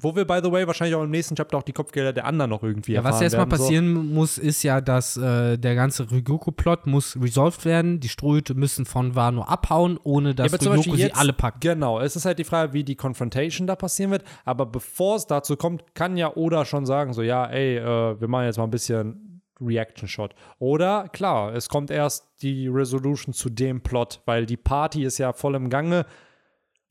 Wo 0.00 0.14
wir, 0.16 0.24
by 0.24 0.40
the 0.42 0.50
way, 0.50 0.66
wahrscheinlich 0.66 0.94
auch 0.94 1.02
im 1.02 1.10
nächsten 1.10 1.36
Chapter 1.36 1.58
auch 1.58 1.62
die 1.62 1.72
Kopfgelder 1.72 2.12
der 2.12 2.26
anderen 2.26 2.50
noch 2.50 2.62
irgendwie 2.62 2.92
Ja, 2.92 3.04
was 3.04 3.20
erstmal 3.20 3.46
werden, 3.46 3.56
so. 3.58 3.64
passieren 3.64 4.14
muss, 4.14 4.38
ist 4.38 4.62
ja, 4.62 4.80
dass 4.80 5.16
äh, 5.16 5.58
der 5.58 5.74
ganze 5.74 6.10
Rygoku-Plot 6.10 6.86
muss 6.86 7.16
resolved 7.20 7.64
werden. 7.64 8.00
Die 8.00 8.08
Strohhüte 8.08 8.54
müssen 8.54 8.86
von 8.86 9.14
Wano 9.14 9.42
abhauen, 9.42 9.98
ohne 10.02 10.34
dass 10.34 10.52
Ja, 10.52 10.72
Rygoku 10.72 10.96
sie 10.96 11.12
alle 11.12 11.32
packt. 11.32 11.60
Genau, 11.60 12.00
es 12.00 12.16
ist 12.16 12.24
halt 12.24 12.38
die 12.38 12.44
Frage, 12.44 12.72
wie 12.72 12.84
die 12.84 12.96
Confrontation 12.96 13.66
da 13.66 13.76
passieren 13.76 14.10
wird. 14.10 14.24
Aber 14.44 14.66
bevor 14.66 15.16
es 15.16 15.26
dazu 15.26 15.56
kommt, 15.56 15.94
kann 15.94 16.16
ja 16.16 16.34
Oda 16.36 16.64
schon 16.64 16.86
sagen, 16.86 17.12
so, 17.12 17.22
ja, 17.22 17.46
ey, 17.46 17.76
äh, 17.76 18.20
wir 18.20 18.28
machen 18.28 18.44
jetzt 18.46 18.58
mal 18.58 18.64
ein 18.64 18.70
bisschen 18.70 19.42
Reaction-Shot. 19.60 20.34
Oder, 20.58 21.08
klar, 21.12 21.54
es 21.54 21.68
kommt 21.68 21.90
erst 21.90 22.42
die 22.42 22.68
Resolution 22.68 23.34
zu 23.34 23.50
dem 23.50 23.82
Plot, 23.82 24.22
weil 24.24 24.46
die 24.46 24.56
Party 24.56 25.04
ist 25.04 25.18
ja 25.18 25.32
voll 25.32 25.54
im 25.54 25.68
Gange. 25.70 26.06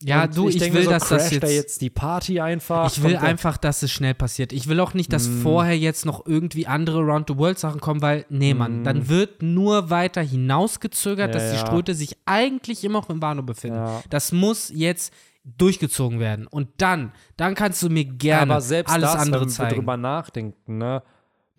Ja, 0.01 0.23
Und 0.23 0.37
du, 0.37 0.47
ich, 0.47 0.57
denke 0.57 0.77
will, 0.77 0.85
so, 0.85 0.91
dass 0.91 1.09
das 1.09 1.29
jetzt. 1.29 1.43
er 1.43 1.53
jetzt 1.53 1.81
die 1.81 1.89
Party 1.89 2.39
einfach. 2.39 2.89
ich 2.89 3.03
will 3.03 3.17
einfach, 3.17 3.57
dass 3.57 3.83
es 3.83 3.91
schnell 3.91 4.13
passiert. 4.13 4.53
Ich 4.53 4.67
will 4.69 4.79
auch 4.79 4.93
nicht, 4.93 5.11
dass 5.11 5.27
Mm. 5.27 5.41
vorher 5.41 5.77
jetzt 5.77 6.05
noch 6.05 6.25
irgendwie 6.25 6.67
andere 6.67 7.01
Round-the-World-Sachen 7.01 7.81
kommen, 7.81 8.01
weil, 8.01 8.25
nee, 8.29 8.53
Mann, 8.53 8.85
dann 8.85 9.09
wird 9.09 9.41
nur 9.43 9.89
weiter 9.89 10.21
hinausgezögert, 10.21 11.31
Mm. 11.33 11.33
Ja, 11.33 11.39
dass 11.39 11.51
die 11.51 11.57
ja. 11.57 11.65
Strohhüte 11.65 11.95
sich 11.95 12.15
eigentlich 12.25 12.83
immer 12.85 12.99
noch 12.99 13.09
im 13.09 13.21
Wano 13.21 13.43
befinden. 13.43 13.75
Ja. 13.77 14.01
Das 14.09 14.31
muss 14.31 14.71
jetzt 14.73 15.13
durchgezogen 15.57 16.19
werden. 16.19 16.47
Und 16.47 16.69
dann, 16.77 17.11
dann 17.35 17.55
kannst 17.55 17.81
du 17.83 17.89
mir 17.89 18.05
gerne 18.05 18.53
Aber 18.53 18.61
selbst 18.61 18.91
alles 18.93 19.11
das, 19.13 19.21
andere 19.21 19.41
wenn 19.41 19.49
wir 19.49 19.53
zeigen. 19.53 19.75
drüber 19.75 19.97
nachdenken, 19.97 20.77
ne? 20.77 21.03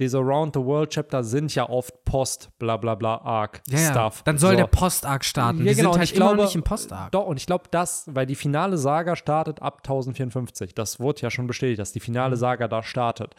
Diese 0.00 0.18
Round-the-World-Chapter 0.18 1.22
sind 1.22 1.54
ja 1.54 1.68
oft 1.68 2.04
Post, 2.04 2.50
bla 2.58 2.76
bla 2.78 2.94
bla, 2.94 3.18
Arc, 3.18 3.60
Ja, 3.68 3.78
ja. 3.78 3.90
Stuff. 3.90 4.22
Dann 4.24 4.38
soll 4.38 4.52
So. 4.52 4.56
der 4.56 4.66
Post-Arc 4.66 5.24
starten. 5.24 5.58
Ja, 5.60 5.64
Wir 5.66 5.74
genau, 5.74 5.92
sind 5.92 6.00
halt 6.00 6.08
ich 6.10 6.14
glaube, 6.16 6.42
nicht 6.42 6.54
im 6.56 6.62
Post-Arc. 6.64 7.12
Doch, 7.12 7.26
und 7.26 7.36
ich 7.36 7.46
glaube, 7.46 7.64
das, 7.70 8.04
weil 8.12 8.26
die 8.26 8.34
finale 8.34 8.78
Saga 8.78 9.14
startet 9.14 9.62
ab 9.62 9.82
1054. 9.84 10.74
Das 10.74 10.98
wurde 10.98 11.20
ja 11.22 11.30
schon 11.30 11.46
bestätigt, 11.46 11.78
dass 11.78 11.92
die 11.92 12.00
Mhm. 12.00 12.04
finale 12.04 12.36
Saga 12.36 12.66
da 12.66 12.82
startet. 12.82 13.34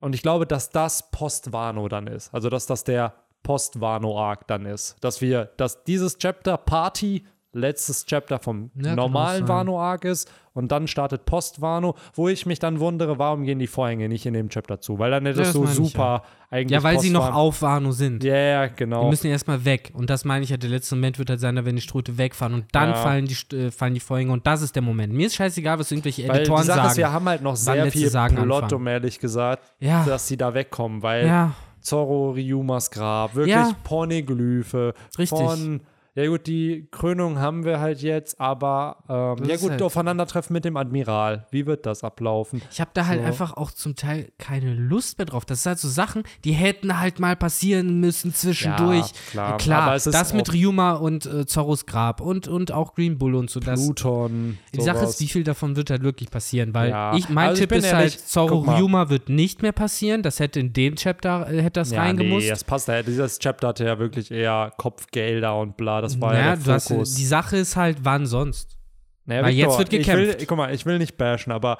Und 0.00 0.14
ich 0.14 0.22
glaube, 0.22 0.46
dass 0.46 0.70
das 0.70 1.10
Post-Wano 1.12 1.86
dann 1.88 2.08
ist. 2.08 2.34
Also, 2.34 2.50
dass 2.50 2.66
das 2.66 2.82
der 2.84 3.14
Post-Wano-Arc 3.44 4.46
dann 4.48 4.66
ist. 4.66 4.96
Dass 5.00 5.20
wir, 5.20 5.46
dass 5.56 5.84
dieses 5.84 6.18
Chapter 6.18 6.56
Party 6.56 7.24
letztes 7.54 8.06
Chapter 8.06 8.38
vom 8.38 8.70
Ja, 8.76 8.82
kann 8.88 8.96
normalen 8.96 9.46
sein. 9.46 9.48
Wano-Arc 9.56 10.04
ist 10.06 10.30
und 10.54 10.72
dann 10.72 10.86
startet 10.88 11.24
Post-Wano, 11.26 11.94
wo 12.14 12.28
ich 12.28 12.46
mich 12.46 12.58
dann 12.58 12.80
wundere, 12.80 13.18
warum 13.18 13.44
gehen 13.44 13.58
die 13.58 13.66
Vorhänge 13.66 14.08
nicht 14.08 14.24
in 14.26 14.34
dem 14.34 14.48
Chapter 14.48 14.80
zu? 14.80 14.98
Weil 14.98 15.10
dann 15.10 15.24
hättest 15.26 15.46
das 15.48 15.52
du 15.52 15.60
meine 15.60 15.70
ich, 15.72 15.76
super 15.76 16.22
eigentlich. 16.50 16.70
Ja, 16.72 16.82
weil 16.82 16.98
sie 17.00 17.10
noch 17.10 17.32
auf 17.34 17.62
Wano 17.62 17.92
sind. 17.92 18.24
Ja, 18.24 18.34
ja, 18.36 18.66
Die 18.68 18.74
genau. 18.76 19.08
müssen 19.10 19.26
ja 19.26 19.32
erstmal 19.34 19.64
weg. 19.64 19.90
Und 19.94 20.08
das 20.10 20.24
meine 20.24 20.44
ich 20.44 20.50
ja, 20.50 20.56
der 20.56 20.70
letzte 20.70 20.94
Moment 20.94 21.18
wird 21.18 21.30
halt 21.30 21.40
sein, 21.40 21.62
wenn 21.64 21.76
die 21.76 21.82
Ströte 21.82 22.16
wegfahren. 22.18 22.54
Und 22.54 22.66
dann 22.72 22.90
Ja. 22.90 22.94
fallen, 22.96 23.26
die, 23.26 23.56
äh, 23.56 23.70
fallen 23.70 23.94
die 23.94 24.00
Vorhänge. 24.00 24.32
Und 24.32 24.46
das 24.46 24.62
ist 24.62 24.74
der 24.74 24.82
Moment. 24.82 25.12
Mir 25.12 25.26
ist 25.26 25.34
scheißegal, 25.34 25.78
was 25.78 25.90
irgendwelche 25.90 26.26
Weil 26.28 26.38
Editoren 26.40 26.62
die 26.62 26.66
Sache 26.66 26.76
sagen. 26.78 26.90
ist, 26.90 26.96
wir 26.98 27.12
haben 27.12 27.28
halt 27.28 27.42
noch 27.42 27.56
sehr 27.56 27.90
viel 27.90 28.08
Sagen 28.10 28.36
Plot, 28.36 28.64
anfangen. 28.64 28.80
um 28.82 28.86
ehrlich 28.86 29.18
gesagt, 29.18 29.62
Ja. 29.80 30.04
dass 30.04 30.26
sie 30.26 30.36
da 30.36 30.52
wegkommen, 30.54 31.02
weil 31.02 31.26
ja, 31.26 31.52
Zorro 31.80 32.30
Ryumas 32.30 32.90
Grab, 32.90 33.34
wirklich 33.34 33.54
Ja. 33.54 33.72
Pornoglyphe 33.84 34.94
Richtig. 35.18 35.38
von 35.38 35.80
ja 36.14 36.26
gut, 36.26 36.46
die 36.46 36.88
Krönung 36.90 37.38
haben 37.38 37.64
wir 37.64 37.80
halt 37.80 38.02
jetzt, 38.02 38.38
aber 38.40 38.98
ähm, 39.08 39.44
ja 39.48 39.56
gut, 39.56 39.70
halt- 39.70 39.82
Aufeinandertreffen 39.82 40.52
mit 40.52 40.64
dem 40.64 40.76
Admiral. 40.76 41.46
Wie 41.50 41.64
wird 41.66 41.86
das 41.86 42.04
ablaufen? 42.04 42.60
ich 42.70 42.80
habe 42.80 42.90
da 42.94 43.06
halt 43.06 43.20
So. 43.20 43.26
einfach 43.26 43.56
auch 43.56 43.70
zum 43.70 43.96
Teil 43.96 44.30
keine 44.38 44.74
Lust 44.74 45.18
mehr 45.18 45.24
drauf. 45.26 45.44
Das 45.44 45.62
sind 45.62 45.70
halt 45.70 45.78
so 45.78 45.88
Sachen, 45.88 46.22
die 46.44 46.52
hätten 46.52 47.00
halt 47.00 47.18
mal 47.18 47.34
passieren 47.36 48.00
müssen 48.00 48.34
zwischendurch. 48.34 49.06
Ja, 49.06 49.30
klar. 49.30 49.56
Klar, 49.58 49.82
Aber 49.84 49.94
es 49.94 50.06
ist 50.06 50.14
das 50.14 50.34
mit 50.34 50.52
Ryuma 50.52 50.92
und 50.92 51.24
äh, 51.26 51.46
Zorros 51.46 51.86
Grab 51.86 52.20
und, 52.20 52.46
und 52.48 52.72
auch 52.72 52.94
Green 52.94 53.16
Bull 53.16 53.34
und 53.34 53.48
so. 53.48 53.58
Das, 53.60 53.80
Pluton. 53.82 54.58
Die 54.74 54.82
Sache 54.82 55.04
ist, 55.04 55.20
wie 55.20 55.28
viel 55.28 55.44
davon 55.44 55.76
wird 55.76 55.88
halt 55.90 56.02
wirklich 56.02 56.30
passieren, 56.30 56.74
weil 56.74 56.90
Ja. 56.90 57.14
ich, 57.16 57.28
mein 57.30 57.48
Also 57.48 57.54
ich 57.54 57.60
Tipp 57.60 57.68
bin 57.70 57.78
ist 57.78 57.84
ehrlich, 57.86 58.12
halt, 58.16 58.28
Zorro. 58.28 58.58
Ryuma 58.60 59.08
wird 59.08 59.28
nicht 59.30 59.62
mehr 59.62 59.72
passieren. 59.72 60.22
Das 60.22 60.40
hätte 60.40 60.60
in 60.60 60.72
dem 60.74 60.96
Chapter, 60.96 61.48
äh, 61.50 61.62
hätte 61.62 61.80
das 61.80 61.90
ja, 61.90 62.02
reingemusst. 62.02 62.44
nee, 62.44 62.50
das 62.50 62.64
passt. 62.64 62.88
Dieses 63.06 63.38
Chapter 63.38 63.68
hatte 63.68 63.84
ja 63.86 63.98
wirklich 63.98 64.30
eher 64.30 64.72
Kopfgelder 64.76 65.56
und 65.58 65.76
bla. 65.78 66.01
Das 66.02 66.20
war 66.20 66.34
ja, 66.34 66.40
naja, 66.40 66.56
der 66.56 66.64
du 66.64 66.72
hast, 66.72 66.88
Fokus. 66.88 67.14
die 67.14 67.26
Sache 67.26 67.56
ist 67.56 67.76
halt, 67.76 67.98
wann 68.02 68.26
sonst? 68.26 68.78
Naja, 69.24 69.42
Weil 69.44 69.54
jetzt 69.54 69.78
Victor, 69.78 69.92
wird 69.92 69.92
Ich 70.02 70.06
will, 70.08 70.26
gekämpft. 70.26 70.48
guck 70.48 70.58
mal, 70.58 70.74
ich 70.74 70.84
will 70.84 70.98
nicht 70.98 71.16
bashen, 71.16 71.52
aber 71.52 71.78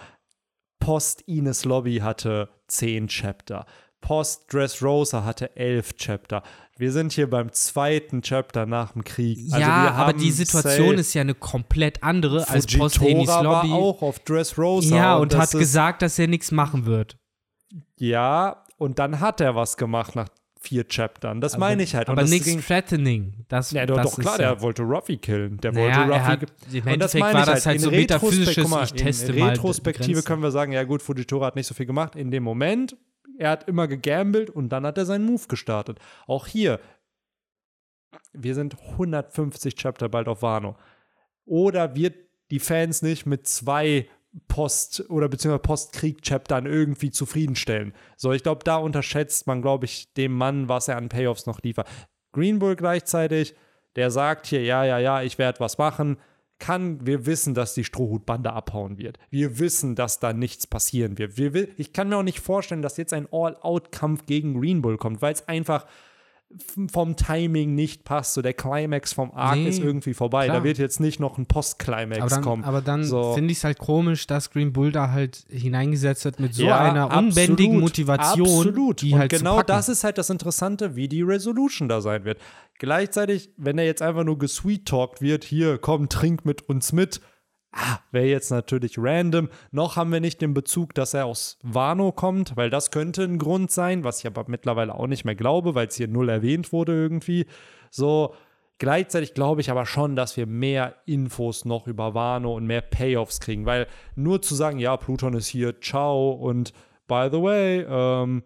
Post 0.81 1.23
Ines 1.23 1.65
Lobby 1.65 1.99
hatte 1.99 2.49
zehn 2.69 3.09
Chapter. 3.09 3.67
Post 4.01 4.53
Dressrosa 4.53 5.25
hatte 5.25 5.57
elf 5.57 5.95
Chapter. 5.95 6.43
Wir 6.77 6.91
sind 6.91 7.13
hier 7.13 7.31
beim 7.31 7.53
zweiten 7.53 8.23
Chapter 8.23 8.67
nach 8.67 8.93
dem 8.93 9.05
Krieg. 9.05 9.39
Also 9.53 9.61
ja, 9.61 9.85
wir 9.85 9.93
aber 9.93 10.13
die 10.13 10.33
Situation 10.33 10.99
ist 10.99 11.15
ja 11.15 11.21
eine 11.21 11.35
komplett 11.35 12.03
andere 12.03 12.49
als 12.49 12.67
Post 12.67 12.99
Fujitora 12.99 13.39
Amy's 13.39 13.47
war 13.47 13.65
Lobby. 13.67 13.73
auch 13.73 14.03
auf 14.03 14.19
Dressrosa. 14.21 14.97
ja, 14.97 15.17
und, 15.17 15.33
das 15.33 15.53
hat 15.53 15.61
gesagt, 15.61 16.03
dass 16.03 16.19
er 16.19 16.27
nichts 16.27 16.51
machen 16.51 16.85
wird. 16.87 17.17
Ja, 17.97 18.65
und 18.77 18.99
dann 18.99 19.21
hat 19.21 19.41
er 19.41 19.55
was 19.55 19.77
gemacht 19.77 20.17
nach 20.17 20.29
vier 20.63 20.85
Chaptern. 20.89 21.41
Das 21.41 21.59
meine 21.59 21.83
ich 21.83 21.95
halt. 21.95 22.09
Und 22.09 22.13
Aber 22.13 22.23
das 22.23 22.31
nichts 22.31 22.47
ging- 22.47 22.61
threatening. 22.63 23.45
Das, 23.49 23.73
Ja, 23.73 23.85
doch, 23.85 23.97
das 23.97 24.13
doch 24.13 24.19
klar, 24.21 24.35
ist 24.35 24.41
ja, 24.41 24.55
der 24.55 24.63
wollte 24.63 24.83
Ruffy 24.83 25.17
killen. 25.19 25.57
Der 25.59 25.73
Naja, 25.73 25.97
wollte 25.99 26.13
Ruffy. 26.13 26.21
hat- 26.25 26.43
im 26.73 26.93
und 26.93 26.99
das 27.01 27.15
meine 27.15 27.35
war 27.35 27.43
ich 27.43 27.49
halt. 27.49 27.67
halt 27.67 27.77
in 27.77 27.83
so 27.83 27.91
metaphysisches, 27.91 28.69
mal, 28.69 28.85
ich 28.85 28.93
teste 28.93 29.33
in 29.33 29.39
mal 29.41 29.49
Retrospektive 29.51 30.13
Grenzen. 30.13 30.25
können 30.27 30.43
wir 30.43 30.51
sagen, 30.53 30.73
ja 30.73 30.85
gut, 30.85 31.03
Fujitora 31.03 31.47
hat 31.47 31.57
nicht 31.57 31.67
so 31.67 31.75
viel 31.75 31.87
gemacht 31.87 32.17
in 32.17 32.31
dem 32.31 32.43
Moment. 32.45 32.97
Er 33.39 33.51
hat 33.51 33.67
immer 33.69 33.89
gegambelt 33.89 34.51
und 34.51 34.69
dann 34.69 34.87
hat 34.87 34.99
er 34.99 35.05
seinen 35.07 35.25
Move 35.25 35.43
gestartet. 35.49 35.99
Auch 36.27 36.47
hier, 36.47 36.79
wir 38.33 38.55
sind 38.55 38.77
150 38.99 39.75
Chapter 39.75 40.09
bald 40.09 40.29
auf 40.29 40.43
Wano. 40.43 40.77
Oder 41.45 41.97
wird 41.97 42.15
die 42.51 42.61
Fans 42.61 43.03
nicht 43.03 43.27
mit 43.27 43.47
zwei 43.49 44.07
Post- 44.49 45.09
oder 45.11 45.29
beziehungsweise 45.29 45.63
Postkrieg-Chaptern 45.63 46.67
irgendwie 46.67 47.11
zufriedenstellen. 47.11 47.93
So, 48.17 48.33
ich 48.33 48.43
glaube, 48.43 48.65
da 48.65 48.77
unterschätzt 48.77 49.47
man, 49.47 49.63
glaube 49.63 49.85
ich, 49.85 50.13
dem 50.15 50.33
Mann, 50.33 50.69
was 50.69 50.89
er 50.89 50.97
an 50.97 51.09
Payoffs 51.09 51.47
noch 51.47 51.61
liefert. 51.63 51.89
Green 52.33 52.59
Bull 52.59 52.77
gleichzeitig, 52.77 53.55
der 53.97 54.11
sagt 54.11 54.47
hier, 54.47 54.63
ja, 54.63 54.85
ja, 54.85 54.99
ja, 54.99 55.23
ich 55.23 55.39
werde 55.39 55.61
was 55.61 55.77
machen. 55.77 56.17
Kann, 56.59 57.05
wir 57.05 57.27
wissen, 57.27 57.55
dass 57.55 57.75
die 57.75 57.85
Strohhutbande 57.85 58.53
abhauen 58.53 58.97
wird. 58.97 59.19
Wir 59.31 59.59
wissen, 59.59 59.97
dass 59.97 60.21
da 60.21 60.33
nichts 60.33 60.67
passieren 60.67 61.19
wird. 61.19 61.37
Wir, 61.37 61.69
ich 61.79 61.93
kann 61.93 62.09
mir 62.09 62.17
auch 62.17 62.23
nicht 62.23 62.41
vorstellen, 62.41 62.83
dass 62.83 62.97
jetzt 62.97 63.13
ein 63.13 63.29
All-Out-Kampf 63.31 64.27
gegen 64.27 64.59
Green 64.59 64.81
Bull 64.81 64.97
kommt, 64.97 65.21
weil 65.21 65.35
es 65.35 65.47
einfach 65.49 65.87
vom 66.91 67.17
Timing 67.17 67.75
nicht 67.75 68.05
passt. 68.05 68.35
So 68.35 68.43
der 68.43 68.53
Climax 68.55 69.13
vom 69.13 69.31
Arc 69.33 69.57
Nee, 69.57 69.69
ist 69.69 69.79
irgendwie 69.81 70.15
vorbei. 70.15 70.45
klar. 70.47 70.59
Da 70.59 70.65
wird 70.65 70.79
jetzt 70.79 71.01
nicht 71.01 71.21
noch 71.21 71.39
ein 71.39 71.47
Post-Climax 71.47 72.41
kommen. 72.41 72.65
aber 72.65 72.81
dann 72.81 73.05
So. 73.05 73.35
finde 73.35 73.53
ich 73.53 73.59
es 73.59 73.65
halt 73.65 73.79
komisch, 73.79 74.27
dass 74.27 74.51
Green 74.51 74.73
Bull 74.73 74.93
da 74.93 75.11
halt 75.11 75.45
hineingesetzt 75.49 76.25
wird 76.25 76.41
mit 76.41 76.55
so 76.55 76.65
Ja, 76.65 76.81
einer 76.81 77.07
unbändigen 77.17 77.73
absolut, 77.77 77.81
Motivation, 77.83 78.47
Absolut. 78.69 79.03
die 79.03 79.13
und 79.15 79.19
halt 79.21 79.31
genau 79.31 79.63
das 79.63 79.89
ist 79.89 80.05
halt 80.05 80.19
das 80.19 80.31
Interessante, 80.31 80.97
wie 80.97 81.09
die 81.09 81.23
Resolution 81.23 81.89
da 81.89 82.01
sein 82.01 82.25
wird. 82.25 82.39
Gleichzeitig, 82.79 83.51
wenn 83.57 83.79
er 83.79 83.85
jetzt 83.85 84.03
einfach 84.03 84.25
nur 84.25 84.39
gesweet-talkt 84.39 85.21
wird, 85.23 85.45
hier, 85.45 85.79
komm, 85.79 86.09
trink 86.09 86.45
mit 86.45 86.63
uns 86.69 86.93
mit, 86.93 87.21
ah, 87.73 87.99
wäre 88.11 88.27
jetzt 88.27 88.51
natürlich 88.51 88.97
random. 88.99 89.49
Noch 89.71 89.97
haben 89.97 90.13
wir 90.13 90.21
nicht 90.21 90.41
den 90.41 90.55
Bezug, 90.55 90.95
dass 90.95 91.15
er 91.15 91.27
aus 91.27 91.59
Wano 91.63 92.13
kommt, 92.13 92.57
weil 92.57 92.71
das 92.71 92.91
könnte 92.91 93.25
ein 93.25 93.39
Grund 93.39 93.71
sein, 93.71 94.05
was 94.05 94.21
ich 94.21 94.27
aber 94.27 94.45
mittlerweile 94.47 94.95
auch 94.95 95.07
nicht 95.07 95.25
mehr 95.25 95.35
glaube, 95.35 95.75
weil 95.75 95.89
es 95.89 95.97
hier 95.97 96.09
null 96.09 96.29
erwähnt 96.29 96.73
wurde 96.73 96.93
irgendwie. 96.93 97.47
So, 97.91 98.35
Gleichzeitig 98.83 99.35
glaube 99.35 99.61
ich 99.61 99.71
aber 99.71 99.87
schon, 99.87 100.17
dass 100.17 100.37
wir 100.37 100.47
mehr 100.47 100.97
Infos 101.07 101.65
noch 101.65 101.87
über 101.87 102.15
Wano 102.15 102.57
und 102.57 102.67
mehr 102.67 102.81
Payoffs 102.81 103.39
kriegen, 103.39 103.65
weil 103.65 103.87
nur 104.17 104.43
zu 104.43 104.57
sagen, 104.57 104.81
ja, 104.81 104.97
Pluton 104.97 105.35
ist 105.35 105.47
hier, 105.47 105.81
ciao 105.81 106.33
und 106.33 106.73
by 107.07 107.29
the 107.31 107.41
way, 107.41 107.87
ähm, 107.89 108.43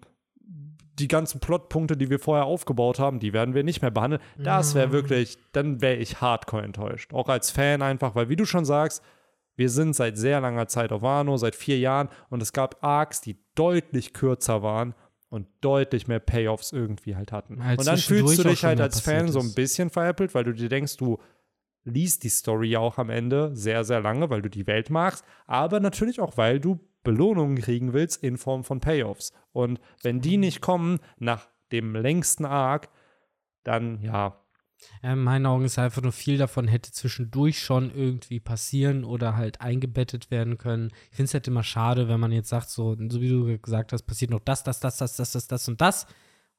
die 0.99 1.09
ganzen 1.09 1.41
Plotpunkte, 1.41 1.97
die 1.97 2.11
wir 2.11 2.19
vorher 2.19 2.45
aufgebaut 2.45 2.99
haben, 2.99 3.19
die 3.19 3.33
werden 3.33 3.55
wir 3.55 3.65
nicht 3.65 3.81
mehr 3.81 3.91
behandeln. 3.91 4.21
Das 4.37 4.75
wäre 4.75 4.93
wirklich, 4.93 5.39
dann 5.53 5.81
wäre 5.81 5.97
ich 5.97 6.21
hardcore 6.21 6.65
enttäuscht. 6.65 7.15
Auch 7.15 7.31
als 7.31 7.51
Fan 7.51 7.81
einfach, 7.81 8.15
weil 8.15 8.29
wie 8.29 8.37
du 8.37 8.45
schon 8.45 8.67
sagst, 8.67 9.03
wir 9.57 9.71
sind 9.71 9.95
seit 9.95 10.17
sehr 10.17 10.41
langer 10.41 10.69
Zeit 10.69 10.93
auf 10.93 11.03
Wano, 11.03 11.37
seit 11.37 11.57
vier 11.57 11.79
Jahren 11.79 12.09
und 12.31 12.43
es 12.43 12.53
gab 12.53 12.83
Arcs, 12.85 13.21
die 13.21 13.39
deutlich 13.55 14.13
kürzer 14.13 14.63
waren 14.63 14.95
und 15.29 15.49
deutlich 15.61 16.07
mehr 16.07 16.21
Payoffs 16.21 16.73
irgendwie 16.73 17.17
halt 17.17 17.33
hatten. 17.33 17.59
Weil 17.59 17.79
und 17.79 17.87
dann 17.87 17.99
fühlst 17.99 18.39
du 18.39 18.45
dich 18.45 18.65
halt 18.65 18.81
als 18.81 19.01
Fan 19.01 19.15
passiert 19.27 19.33
so 19.33 19.41
ein 19.41 19.47
ist. 19.47 19.55
bisschen 19.55 19.91
veräppelt, 19.91 20.35
weil 20.35 20.45
du 20.45 20.53
dir 20.53 20.69
denkst, 20.69 20.97
du 20.97 21.19
liest 21.85 22.25
die 22.25 22.29
Story 22.29 22.71
ja 22.71 22.81
auch 22.81 22.99
am 22.99 23.11
Ende 23.11 23.55
sehr, 23.55 23.85
sehr 23.85 24.01
lange, 24.01 24.29
weil 24.31 24.43
du 24.43 24.51
die 24.51 24.67
Welt 24.67 24.91
magst, 24.91 25.25
aber 25.47 25.81
natürlich 25.81 26.21
auch, 26.21 26.37
weil 26.37 26.61
du 26.61 26.81
Belohnungen 27.03 27.59
kriegen 27.59 27.93
willst 27.93 28.23
in 28.23 28.37
Form 28.37 28.65
von 28.65 28.81
Payoffs. 28.81 29.33
Und 29.53 29.81
wenn 30.03 30.21
die 30.21 30.37
nicht 30.37 30.61
kommen 30.61 30.99
nach 31.19 31.49
dem 31.71 31.95
längsten 31.95 32.45
Arc, 32.45 32.89
dann 33.63 34.01
Ja, 34.01 34.41
in 35.03 35.23
meinen 35.23 35.47
Augen 35.47 35.65
ist 35.65 35.79
einfach 35.79 36.03
nur 36.03 36.13
viel 36.13 36.39
davon 36.39 36.69
hätte 36.69 36.93
zwischendurch 36.93 37.61
schon 37.61 37.95
irgendwie 37.95 38.41
passieren 38.41 39.05
oder 39.05 39.37
halt 39.37 39.61
eingebettet 39.61 40.31
werden 40.31 40.59
können. 40.59 40.91
Ich 41.11 41.17
finde 41.17 41.25
es 41.25 41.35
halt 41.35 41.49
immer 41.49 41.63
schade, 41.63 42.09
wenn 42.09 42.21
man 42.21 42.33
jetzt 42.33 42.49
sagt, 42.49 42.71
so, 42.71 42.97
so 43.09 43.21
wie 43.21 43.29
du 43.29 43.59
gesagt 43.59 43.93
hast, 43.93 44.03
passiert 44.03 44.31
noch 44.31 44.41
das, 44.41 44.63
das, 44.63 44.81
das, 44.81 44.97
das, 44.97 45.17
das, 45.17 45.33
das, 45.33 45.47
das 45.47 45.69
und 45.69 45.81
das. 45.81 46.07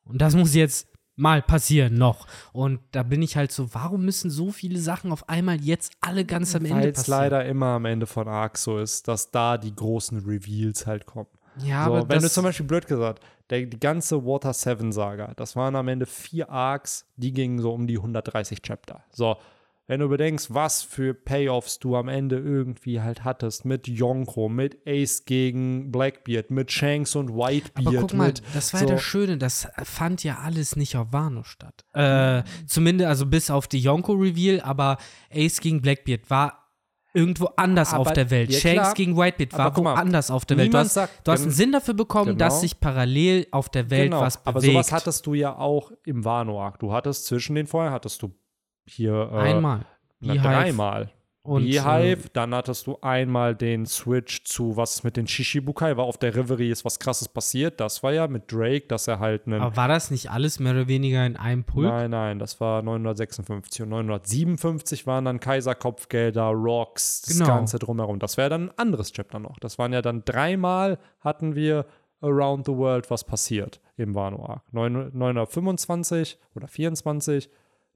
Und 0.04 0.22
das 0.22 0.36
muss 0.36 0.54
jetzt 0.56 0.88
mal 1.18 1.42
passieren 1.42 1.96
noch. 1.96 2.28
Und 2.54 2.80
da 2.92 3.04
bin 3.04 3.22
ich 3.22 3.36
halt 3.36 3.52
so, 3.52 3.74
warum 3.74 4.06
müssen 4.06 4.30
so 4.30 4.52
viele 4.52 4.80
Sachen 4.80 5.12
auf 5.12 5.28
einmal 5.28 5.60
jetzt 5.60 5.92
alle 6.00 6.24
ganz 6.24 6.56
am 6.56 6.64
Ende 6.64 6.78
Weil 6.78 6.90
es 6.90 6.98
passieren? 6.98 7.20
leider 7.20 7.46
immer 7.46 7.68
am 7.68 7.86
Ende 7.86 8.06
von 8.06 8.28
Arc 8.28 8.58
so 8.58 8.78
ist, 8.78 9.08
dass 9.08 9.32
da 9.32 9.58
die 9.58 9.76
großen 9.76 10.20
Reveals 10.20 10.86
halt 10.86 11.06
kommen. 11.06 11.28
Ja, 11.64 11.86
so, 11.86 11.94
aber 11.94 12.10
wenn 12.10 12.22
du 12.22 12.30
zum 12.30 12.44
Beispiel 12.44 12.66
blöd 12.66 12.88
gesagt, 12.88 13.24
der, 13.50 13.66
die 13.66 13.80
ganze 13.80 14.26
Water 14.26 14.54
7 14.54 14.92
Saga, 14.92 15.34
das 15.36 15.56
waren 15.56 15.76
am 15.76 15.88
Ende 15.88 16.06
vier 16.06 16.50
Arcs, 16.50 17.06
die 17.16 17.34
gingen 17.34 17.60
so 17.60 17.74
um 17.74 17.88
die 17.88 17.98
130 17.98 18.62
Chapter. 18.62 19.04
So, 19.12 19.38
wenn 19.88 20.02
du 20.02 20.10
bedenkst, 20.10 20.54
was 20.54 20.82
für 20.82 21.14
Payoffs 21.14 21.80
du 21.80 21.96
am 21.96 22.10
Ende 22.10 22.38
irgendwie 22.38 23.00
halt 23.00 23.24
hattest, 23.24 23.64
mit 23.64 23.88
Yonko, 23.88 24.50
mit 24.50 24.86
Ace 24.86 25.24
gegen 25.24 25.94
Blackbeard, 25.94 26.52
mit 26.52 26.74
Shanks 26.74 27.16
und 27.16 27.30
Whitebeard, 27.30 27.88
aber 27.88 28.02
guck 28.02 28.14
mal, 28.14 28.28
mit 28.28 28.42
das 28.54 28.74
war 28.74 28.82
so, 28.82 28.86
ja 28.86 28.94
das 28.96 29.02
Schöne, 29.02 29.38
das 29.38 29.70
fand 29.84 30.26
ja 30.26 30.40
alles 30.40 30.76
nicht 30.76 30.98
auf 30.98 31.14
Wano 31.14 31.44
statt. 31.44 31.86
Äh, 31.94 32.44
zumindest, 32.66 33.08
also 33.08 33.26
bis 33.28 33.50
auf 33.50 33.68
die 33.68 33.80
Yonko-Reveal, 33.80 34.60
aber 34.60 34.98
Ace 35.34 35.62
gegen 35.62 35.82
Blackbeard 35.82 36.30
war 36.30 36.67
irgendwo 37.18 37.50
anders 37.58 37.94
Aber- 37.94 38.02
auf 38.02 38.14
der 38.14 38.30
Welt. 38.30 38.52
ja, 38.52 38.60
Shanks 38.60 38.94
gend 38.94 39.18
Whitebeard 39.18 39.76
war 39.76 39.76
woanders 39.84 40.30
auf 40.32 40.46
der 40.46 40.58
Welt. 40.58 40.74
Du 40.74 40.78
hast, 40.78 40.94
sagt- 40.94 41.28
du 41.28 41.32
hast 41.32 41.42
einen 41.42 41.52
Sinn 41.52 41.72
dafür 41.72 41.94
bekommen, 41.96 42.34
genau. 42.38 42.38
dass 42.40 42.62
sich 42.62 42.80
parallel 42.80 43.48
auf 43.52 43.70
der 43.70 43.90
Welt 43.90 44.12
genau, 44.12 44.22
was 44.22 44.38
bewegt. 44.38 44.48
aber 44.48 44.62
sowas 44.62 44.92
hattest 44.92 45.26
du 45.26 45.34
ja 45.34 45.58
auch 45.58 45.92
im 46.06 46.24
Wano-Arc. 46.24 46.80
Du 46.80 46.94
hattest 46.94 47.26
zwischen 47.26 47.56
den 47.56 47.68
vorher 47.68 47.92
hattest 47.92 48.22
du 48.22 48.32
hier 48.86 49.30
äh, 49.34 49.38
Einmal. 49.38 49.86
na, 50.20 50.36
dreimal. 50.36 51.12
Und, 51.48 51.64
Beehive, 51.64 52.30
dann 52.34 52.54
hattest 52.54 52.88
du 52.88 52.98
einmal 53.02 53.56
den 53.56 53.86
Switch 53.86 54.44
zu 54.44 54.76
was 54.76 54.96
ist 54.96 55.04
mit 55.06 55.16
den 55.16 55.28
Shishibukai, 55.28 55.96
war 55.96 56.04
auf 56.04 56.18
der 56.18 56.36
Reverie 56.36 56.70
ist 56.70 56.84
was 56.84 57.00
krasses 57.00 57.30
passiert. 57.30 57.80
Das 57.80 58.04
war 58.04 58.12
ja 58.12 58.28
mit 58.28 58.52
Drake, 58.52 58.88
dass 58.88 59.08
er 59.08 59.20
halt 59.20 59.48
einen. 59.48 59.62
Aber 59.62 59.76
war 59.78 59.88
das 59.88 60.12
nicht 60.12 60.30
alles 60.30 60.60
mehr 60.60 60.74
oder 60.74 60.88
weniger 60.90 61.26
in 61.26 61.38
einem 61.38 61.64
Pulk? 61.64 61.88
Nein, 61.88 62.12
nein, 62.12 62.40
das 62.40 62.60
war 62.60 62.82
956 62.82 63.84
und 63.84 63.90
957 63.90 65.08
waren 65.08 65.24
dann 65.26 65.40
Kaiserkopfgelder, 65.40 66.48
Rocks, 66.50 67.22
das 67.22 67.38
Genau. 67.38 67.48
Ganze 67.48 67.80
drumherum. 67.80 68.20
Das 68.20 68.36
wäre 68.36 68.50
dann 68.50 68.70
ein 68.70 68.78
anderes 68.78 69.14
Chapter 69.14 69.40
noch. 69.40 69.58
Das 69.60 69.80
waren 69.80 69.94
ja 69.94 70.02
dann 70.02 70.24
dreimal 70.26 71.00
hatten 71.22 71.56
wir 71.56 71.86
Around 72.22 72.66
the 72.66 72.74
World 72.74 73.10
was 73.10 73.24
passiert 73.24 73.80
im 73.96 74.16
Wano 74.16 74.46
Arc. 74.46 74.64
9 74.74 75.12
925 75.14 76.38
oder 76.56 76.68
24, 76.68 77.50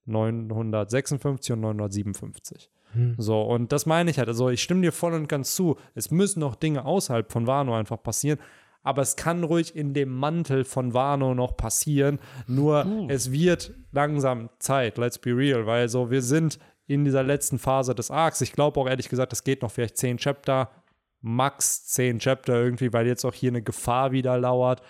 956 0.06 1.54
und 1.54 1.62
957. 1.62 2.70
Hm. 2.94 3.16
So, 3.18 3.42
und 3.42 3.72
das 3.72 3.86
meine 3.86 4.12
ich 4.12 4.18
halt. 4.18 4.28
Also, 4.28 4.50
ich 4.50 4.62
stimme 4.62 4.82
dir 4.82 4.92
voll 4.92 5.14
und 5.14 5.28
ganz 5.28 5.56
zu. 5.56 5.78
Es 5.96 6.12
müssen 6.12 6.40
noch 6.40 6.56
Dinge 6.56 6.86
außerhalb 6.86 7.32
von 7.32 7.48
Wano 7.48 7.76
einfach 7.76 8.02
passieren. 8.02 8.40
Aber 8.84 9.02
es 9.04 9.16
kann 9.16 9.44
ruhig 9.44 9.76
in 9.76 9.94
dem 9.94 10.10
Mantel 10.10 10.64
von 10.64 10.94
Wano 10.94 11.36
noch 11.36 11.56
passieren. 11.56 12.20
Nur 12.48 13.06
es 13.10 13.32
wird 13.32 13.74
langsam 13.92 14.50
Zeit, 14.58 14.98
let's 14.98 15.20
be 15.20 15.36
real, 15.38 15.68
weil 15.68 15.88
so 15.88 16.10
wir 16.10 16.24
sind 16.24 16.58
in 16.88 17.06
dieser 17.06 17.24
letzten 17.24 17.60
Phase 17.60 17.94
des 17.94 18.10
Arcs. 18.10 18.42
Ich 18.42 18.54
glaube 18.54 18.80
auch 18.80 18.88
ehrlich 18.88 19.08
gesagt, 19.08 19.34
es 19.34 19.44
geht 19.44 19.62
noch 19.62 19.72
vielleicht 19.72 19.98
zehn 19.98 20.18
Chapter, 20.18 20.72
max 21.22 21.86
zehn 21.86 22.20
Chapter 22.20 22.56
irgendwie, 22.56 22.92
weil 22.92 23.06
jetzt 23.06 23.24
auch 23.24 23.34
hier 23.34 23.52
eine 23.52 23.62
Gefahr 23.62 24.12
wieder 24.12 24.38
lauert. 24.40 24.82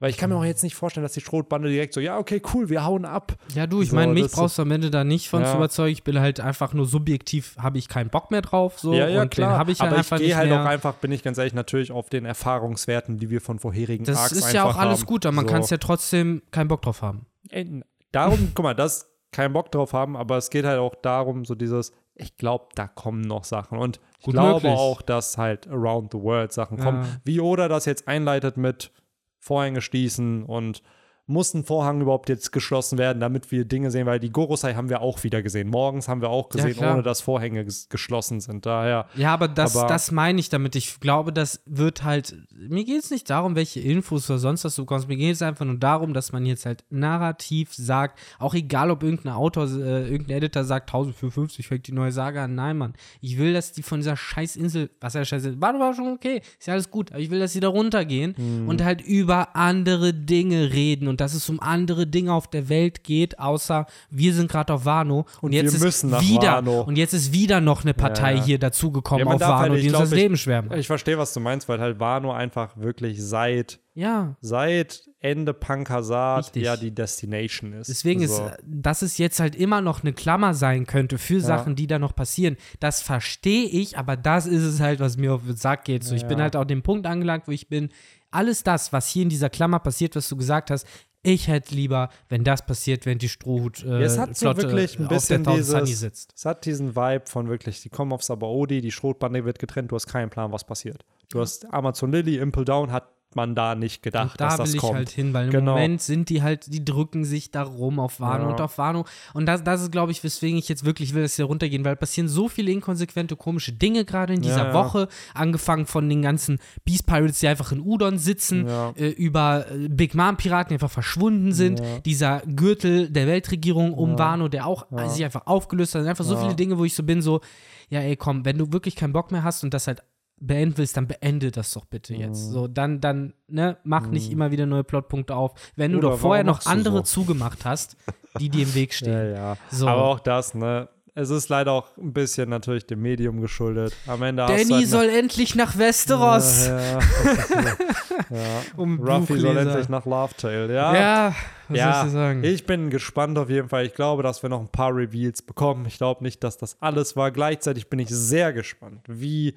Weil 0.00 0.10
ich 0.10 0.16
kann 0.16 0.30
mir 0.30 0.36
auch 0.36 0.44
jetzt 0.44 0.62
nicht 0.62 0.76
vorstellen, 0.76 1.02
dass 1.02 1.12
die 1.14 1.20
Schrotbande 1.20 1.68
direkt 1.68 1.92
so, 1.92 1.98
ja, 2.00 2.18
okay, 2.18 2.40
cool, 2.54 2.68
wir 2.68 2.84
hauen 2.84 3.04
ab. 3.04 3.32
Ja, 3.54 3.66
du, 3.66 3.82
ich 3.82 3.90
So, 3.90 3.96
meine, 3.96 4.12
mich 4.12 4.22
das- 4.24 4.32
brauchst 4.32 4.56
du 4.58 4.62
am 4.62 4.70
Ende 4.70 4.90
da 4.92 5.02
nicht 5.02 5.28
von 5.28 5.42
Ja. 5.42 5.50
zu 5.50 5.56
überzeugen. 5.56 5.92
Ich 5.92 6.04
bin 6.04 6.20
halt 6.20 6.38
einfach 6.38 6.72
nur 6.72 6.86
subjektiv, 6.86 7.56
habe 7.58 7.78
ich 7.78 7.88
keinen 7.88 8.08
Bock 8.08 8.30
mehr 8.30 8.42
drauf. 8.42 8.78
So, 8.78 8.92
ja, 8.94 9.08
ja, 9.08 9.22
und 9.22 9.30
klar. 9.32 9.54
den 9.54 9.58
habe 9.58 9.72
ich 9.72 9.80
halt 9.80 9.90
Aber 9.90 10.00
ich 10.00 10.06
einfach 10.12 10.18
gehe 10.18 10.36
halt 10.36 10.50
mehr. 10.50 10.62
auch 10.62 10.66
einfach, 10.66 10.94
bin 10.94 11.10
ich 11.10 11.24
ganz 11.24 11.36
ehrlich, 11.38 11.52
natürlich 11.54 11.90
auf 11.90 12.10
den 12.10 12.26
Erfahrungswerten, 12.26 13.18
die 13.18 13.30
wir 13.30 13.40
von 13.40 13.58
vorherigen 13.58 14.04
das 14.04 14.18
Arcs 14.18 14.32
ist 14.32 14.52
ja 14.52 14.64
auch 14.64 14.76
alles 14.76 15.00
haben. 15.00 15.06
gut, 15.06 15.26
aber 15.26 15.34
man 15.34 15.46
So. 15.46 15.52
kann 15.52 15.62
es 15.62 15.70
ja 15.70 15.78
trotzdem 15.78 16.42
keinen 16.52 16.68
Bock 16.68 16.82
drauf 16.82 17.02
haben. 17.02 17.26
Ey, 17.50 17.82
Darum, 18.12 18.52
guck 18.54 18.62
mal, 18.62 18.74
das 18.74 19.10
keinen 19.32 19.52
Bock 19.52 19.70
drauf 19.70 19.92
haben, 19.92 20.16
aber 20.16 20.36
es 20.38 20.48
geht 20.48 20.64
halt 20.64 20.78
auch 20.78 20.94
darum, 20.94 21.44
so 21.44 21.54
dieses, 21.54 21.92
ich 22.14 22.36
glaube, 22.36 22.66
da 22.74 22.86
kommen 22.88 23.20
noch 23.20 23.44
Sachen. 23.44 23.76
Und 23.78 24.00
ich 24.20 24.24
Gut 24.24 24.34
glaube 24.34 24.54
möglich. 24.54 24.72
auch, 24.72 25.02
dass 25.02 25.36
halt 25.36 25.68
Around 25.68 26.12
the 26.12 26.18
World 26.18 26.52
Sachen 26.52 26.78
Ja. 26.78 26.84
kommen. 26.84 27.20
Wie 27.24 27.40
Oda 27.40 27.68
das 27.68 27.84
jetzt 27.84 28.08
einleitet 28.08 28.56
mit 28.56 28.90
Vorhänge 29.38 29.80
schließen 29.80 30.42
und 30.42 30.82
muss 31.28 31.54
ein 31.54 31.62
Vorhang 31.62 32.00
überhaupt 32.00 32.28
jetzt 32.28 32.50
geschlossen 32.50 32.98
werden, 32.98 33.20
damit 33.20 33.52
wir 33.52 33.64
Dinge 33.64 33.90
sehen, 33.92 34.06
weil 34.06 34.18
die 34.18 34.30
Gorosei 34.32 34.74
haben 34.74 34.88
wir 34.88 35.00
auch 35.00 35.22
wieder 35.22 35.42
gesehen. 35.42 35.68
Morgens 35.68 36.08
haben 36.08 36.20
wir 36.20 36.30
auch 36.30 36.48
Ja, 36.54 36.56
gesehen, 36.64 36.76
klar. 36.78 36.94
ohne 36.94 37.02
dass 37.02 37.20
Vorhänge 37.20 37.64
ges 37.64 37.88
geschlossen 37.88 38.40
sind. 38.40 38.66
Daher, 38.66 39.06
Ja, 39.14 39.34
aber 39.34 39.46
das, 39.46 39.76
Aber- 39.76 39.86
das 39.88 40.10
meine 40.10 40.40
ich 40.40 40.48
damit. 40.48 40.74
Ich 40.74 40.98
glaube, 41.00 41.32
das 41.32 41.62
wird 41.66 42.02
halt. 42.02 42.36
Mir 42.56 42.84
geht 42.84 43.02
es 43.04 43.10
nicht 43.10 43.30
darum, 43.30 43.54
welche 43.54 43.80
Infos 43.80 44.28
oder 44.28 44.38
sonst 44.40 44.64
was 44.64 44.74
du 44.74 44.82
bekommst. 44.82 45.06
Mir 45.06 45.16
geht 45.16 45.34
es 45.34 45.42
einfach 45.42 45.64
nur 45.64 45.76
darum, 45.78 46.14
dass 46.14 46.32
man 46.32 46.44
jetzt 46.46 46.66
halt 46.66 46.82
narrativ 46.90 47.74
sagt, 47.74 48.18
auch 48.38 48.54
egal, 48.54 48.90
ob 48.90 49.02
irgendein 49.02 49.34
Autor, 49.34 49.64
äh, 49.66 50.08
irgendein 50.08 50.38
Editor 50.38 50.64
sagt, 50.64 50.88
1054 50.90 51.66
fängt 51.66 51.86
die 51.86 51.92
neue 51.92 52.12
Saga 52.12 52.44
an. 52.44 52.54
Nein, 52.54 52.78
Mann. 52.78 52.94
Ich 53.20 53.38
will, 53.38 53.52
dass 53.52 53.72
die 53.72 53.82
von 53.82 54.00
dieser 54.00 54.16
Scheißinsel, 54.16 54.90
was 55.00 55.14
ja 55.14 55.24
Scheiße, 55.24 55.60
war 55.60 55.78
war 55.78 55.94
schon 55.94 56.08
okay, 56.12 56.40
ist 56.58 56.66
ja 56.66 56.72
alles 56.72 56.90
gut, 56.90 57.12
aber 57.12 57.20
ich 57.20 57.30
will, 57.30 57.38
dass 57.38 57.52
sie 57.52 57.60
da 57.60 57.68
runtergehen 57.68 58.34
Mhm. 58.36 58.68
und 58.68 58.82
halt 58.82 59.00
über 59.00 59.54
andere 59.54 60.12
Dinge 60.14 60.72
reden 60.72 61.06
und 61.08 61.17
dass 61.20 61.34
es 61.34 61.48
um 61.48 61.60
andere 61.60 62.06
Dinge 62.06 62.32
auf 62.32 62.48
der 62.48 62.68
Welt 62.68 63.04
geht, 63.04 63.38
außer 63.38 63.86
wir 64.10 64.34
sind 64.34 64.50
gerade 64.50 64.72
auf 64.72 64.84
Wano 64.84 65.20
und, 65.20 65.26
Und 65.42 65.52
jetzt 65.52 65.74
ist 65.74 66.04
wieder 66.20 66.56
Wano. 66.64 66.82
und 66.82 66.96
jetzt 66.96 67.12
ist 67.14 67.32
wieder 67.32 67.60
noch 67.60 67.82
eine 67.84 67.94
Partei 67.94 68.32
Ja, 68.32 68.38
ja. 68.38 68.44
hier 68.44 68.58
dazugekommen 68.58 69.26
Ja, 69.26 69.34
auf 69.34 69.40
Wano, 69.40 69.58
halt- 69.58 69.74
ich 69.74 69.82
die 69.82 69.88
uns 69.90 69.98
das 69.98 70.12
ich- 70.12 70.16
Leben 70.18 70.36
schwer 70.36 70.62
macht. 70.62 70.76
ich 70.78 70.86
verstehe, 70.86 71.18
was 71.18 71.32
du 71.34 71.40
meinst, 71.40 71.68
weil 71.68 71.80
halt 71.80 72.00
Wano 72.00 72.32
einfach 72.32 72.76
wirklich 72.76 73.22
seit, 73.22 73.80
Ja, 73.94 74.36
seit 74.40 75.02
Ende 75.20 75.52
Pankasat 75.52 76.54
ja 76.54 76.76
die 76.76 76.94
Destination 76.94 77.72
ist. 77.72 77.88
deswegen 77.88 78.20
ist, 78.22 78.36
so. 78.36 78.44
äh, 78.46 78.56
dass 78.64 79.02
es 79.02 79.18
jetzt 79.18 79.40
halt 79.40 79.56
immer 79.56 79.80
noch 79.80 80.02
eine 80.02 80.12
Klammer 80.12 80.54
sein 80.54 80.86
könnte 80.86 81.18
für 81.18 81.40
Sachen, 81.40 81.74
die 81.74 81.86
da 81.88 81.98
noch 81.98 82.14
passieren, 82.14 82.56
das 82.78 83.02
verstehe 83.02 83.64
ich, 83.66 83.98
aber 83.98 84.16
das 84.16 84.46
ist 84.46 84.62
es 84.62 84.80
halt, 84.80 85.00
was 85.00 85.16
mir 85.16 85.34
auf 85.34 85.42
den 85.44 85.56
Sack 85.56 85.84
geht. 85.84 86.04
So, 86.04 86.14
ich 86.14 86.26
bin 86.26 86.38
Ja. 86.38 86.44
halt 86.44 86.54
auch 86.56 86.64
dem 86.64 86.82
Punkt 86.82 87.06
angelangt, 87.06 87.48
wo 87.48 87.52
ich 87.52 87.68
bin, 87.68 87.88
alles 88.30 88.62
das, 88.62 88.92
was 88.92 89.08
hier 89.08 89.22
in 89.22 89.30
dieser 89.30 89.48
Klammer 89.50 89.78
passiert, 89.78 90.14
was 90.14 90.28
du 90.28 90.36
gesagt 90.36 90.70
hast, 90.70 90.86
ich 91.28 91.48
hätte 91.48 91.74
lieber, 91.74 92.08
wenn 92.28 92.42
das 92.44 92.64
passiert, 92.64 93.06
wenn 93.06 93.18
die 93.18 93.28
Strohhut 93.28 93.84
äh, 93.84 93.88
Ja, 93.88 93.98
es 94.00 94.18
hat 94.18 94.36
so 94.36 94.56
wirklich 94.56 94.98
ein 94.98 95.08
bisschen 95.08 95.44
dieses, 95.44 96.00
sitzt. 96.00 96.32
es 96.34 96.44
hat 96.44 96.64
diesen 96.64 96.96
Vibe 96.96 97.24
von 97.26 97.48
wirklich, 97.48 97.82
die 97.82 97.90
kommen 97.90 98.12
auf 98.12 98.22
Sabaody, 98.22 98.80
die 98.80 98.90
Schrotbande 98.92 99.44
wird 99.44 99.58
getrennt, 99.58 99.90
du 99.90 99.96
hast 99.96 100.06
keinen 100.06 100.30
Plan, 100.30 100.52
was 100.52 100.64
passiert. 100.64 101.04
Du 101.30 101.40
hast 101.40 101.72
Amazon 101.72 102.12
Lily, 102.12 102.38
Impel 102.38 102.64
Down, 102.64 102.92
hat 102.92 103.08
man 103.38 103.54
da 103.54 103.74
nicht 103.74 104.02
gedacht, 104.02 104.32
Und 104.32 104.40
da 104.40 104.48
dass 104.48 104.56
das 104.58 104.68
will 104.68 104.74
ich 104.76 104.80
kommt. 104.82 104.94
halt 104.96 105.08
hin, 105.10 105.32
weil 105.32 105.46
im 105.46 105.50
Genau. 105.52 105.72
Moment 105.72 106.02
sind 106.02 106.28
die 106.28 106.42
halt, 106.42 106.72
die 106.72 106.84
drücken 106.84 107.24
sich 107.24 107.50
da 107.50 107.62
rum 107.62 107.98
auf 108.00 108.20
Wano 108.20 108.44
Ja. 108.44 108.50
und 108.50 108.60
auf 108.60 108.76
Wano. 108.78 109.04
Und 109.32 109.46
das, 109.46 109.64
das 109.64 109.80
ist, 109.82 109.92
glaube 109.92 110.12
ich, 110.12 110.22
weswegen 110.22 110.58
ich 110.58 110.68
jetzt 110.68 110.84
wirklich 110.84 111.14
will, 111.14 111.22
dass 111.22 111.36
sie 111.36 111.42
runtergehen, 111.42 111.84
weil 111.84 111.96
passieren 111.96 112.28
so 112.28 112.48
viele 112.48 112.70
inkonsequente, 112.72 113.36
komische 113.36 113.72
Dinge 113.72 114.04
gerade 114.04 114.34
in 114.34 114.42
dieser 114.42 114.64
Ja, 114.64 114.68
ja. 114.68 114.74
Woche. 114.74 115.08
Angefangen 115.34 115.86
von 115.86 116.08
den 116.08 116.20
ganzen 116.22 116.58
Beast 116.84 117.06
Pirates, 117.06 117.40
die 117.40 117.48
einfach 117.48 117.72
in 117.72 117.80
Udon 117.80 118.18
sitzen, 118.18 118.66
äh, 118.96 119.08
über 119.08 119.66
äh, 119.70 119.88
Big 119.88 120.14
Mom 120.14 120.36
Piraten, 120.36 120.68
die 120.70 120.74
einfach 120.74 120.90
verschwunden 120.90 121.52
sind, 121.52 121.80
dieser 122.04 122.40
Gürtel 122.40 123.08
der 123.10 123.26
Weltregierung 123.26 123.94
um. 123.94 124.18
Wano, 124.18 124.48
der 124.48 124.66
auch 124.66 124.86
sich 125.08 125.24
einfach 125.24 125.46
aufgelöst 125.46 125.94
hat. 125.94 126.04
Einfach 126.04 126.24
so 126.24 126.36
viele 126.36 126.54
Dinge, 126.56 126.76
wo 126.78 126.84
ich 126.84 126.94
so 126.94 127.04
bin, 127.04 127.22
so, 127.22 127.40
ja, 127.88 128.00
ey, 128.00 128.16
komm, 128.16 128.44
wenn 128.44 128.58
du 128.58 128.72
wirklich 128.72 128.96
keinen 128.96 129.12
Bock 129.12 129.30
mehr 129.30 129.44
hast 129.44 129.62
und 129.62 129.72
das 129.72 129.86
halt 129.86 130.02
beenden 130.40 130.78
willst, 130.78 130.96
dann 130.96 131.06
beende 131.06 131.50
das 131.50 131.72
doch 131.72 131.84
bitte 131.84 132.14
jetzt. 132.14 132.48
Mhm. 132.48 132.52
So, 132.52 132.68
dann, 132.68 133.00
dann, 133.00 133.34
ne, 133.48 133.76
mach 133.84 134.06
nicht 134.06 134.30
immer 134.30 134.50
wieder 134.50 134.66
neue 134.66 134.84
Plotpunkte 134.84 135.34
auf. 135.34 135.52
Wenn 135.76 135.92
du 135.92 135.98
Oder 135.98 136.10
doch 136.10 136.18
vorher 136.18 136.44
noch 136.44 136.60
du 136.60 136.70
andere 136.70 136.98
so? 136.98 137.02
zugemacht 137.02 137.64
hast, 137.64 137.96
die 138.38 138.48
dir 138.48 138.62
im 138.64 138.74
Weg 138.74 138.90
Ja, 138.92 138.96
stehen. 138.96 139.32
ja. 139.34 139.56
So. 139.70 139.88
Aber 139.88 140.04
auch 140.04 140.20
das, 140.20 140.54
ne? 140.54 140.88
Es 141.14 141.30
ist 141.30 141.48
leider 141.48 141.72
auch 141.72 141.96
ein 141.96 142.12
bisschen 142.12 142.48
natürlich 142.48 142.86
dem 142.86 143.02
Medium 143.02 143.40
geschuldet. 143.40 143.92
Am 144.06 144.22
Ende 144.22 144.46
du 144.46 144.52
Danny 144.52 144.68
halt 144.70 144.86
soll 144.86 145.08
endlich 145.08 145.56
nach 145.56 145.76
Westeros. 145.76 146.68
Ja, 146.68 146.80
ja. 146.80 146.98
ja. 148.30 148.62
Um 148.76 149.00
Ruffy 149.00 149.36
soll 149.40 149.56
endlich 149.56 149.88
nach 149.88 150.06
Love 150.06 150.34
Tale, 150.36 150.72
ja. 150.72 150.94
Ja, 150.94 151.34
was 151.66 151.76
ja, 151.76 151.92
sollst 151.92 152.06
du 152.06 152.10
sagen? 152.10 152.44
ich 152.44 152.66
bin 152.66 152.88
gespannt 152.90 153.36
auf 153.36 153.50
jeden 153.50 153.68
Fall. 153.68 153.84
Ich 153.84 153.94
glaube, 153.94 154.22
dass 154.22 154.44
wir 154.44 154.48
noch 154.48 154.60
ein 154.60 154.68
paar 154.68 154.94
Reveals 154.94 155.42
bekommen. 155.42 155.86
Ich 155.86 155.98
glaube 155.98 156.22
nicht, 156.22 156.44
dass 156.44 156.56
das 156.56 156.76
alles 156.80 157.16
war. 157.16 157.32
Gleichzeitig 157.32 157.90
bin 157.90 157.98
ich 157.98 158.10
sehr 158.10 158.52
gespannt, 158.52 159.00
wie 159.08 159.56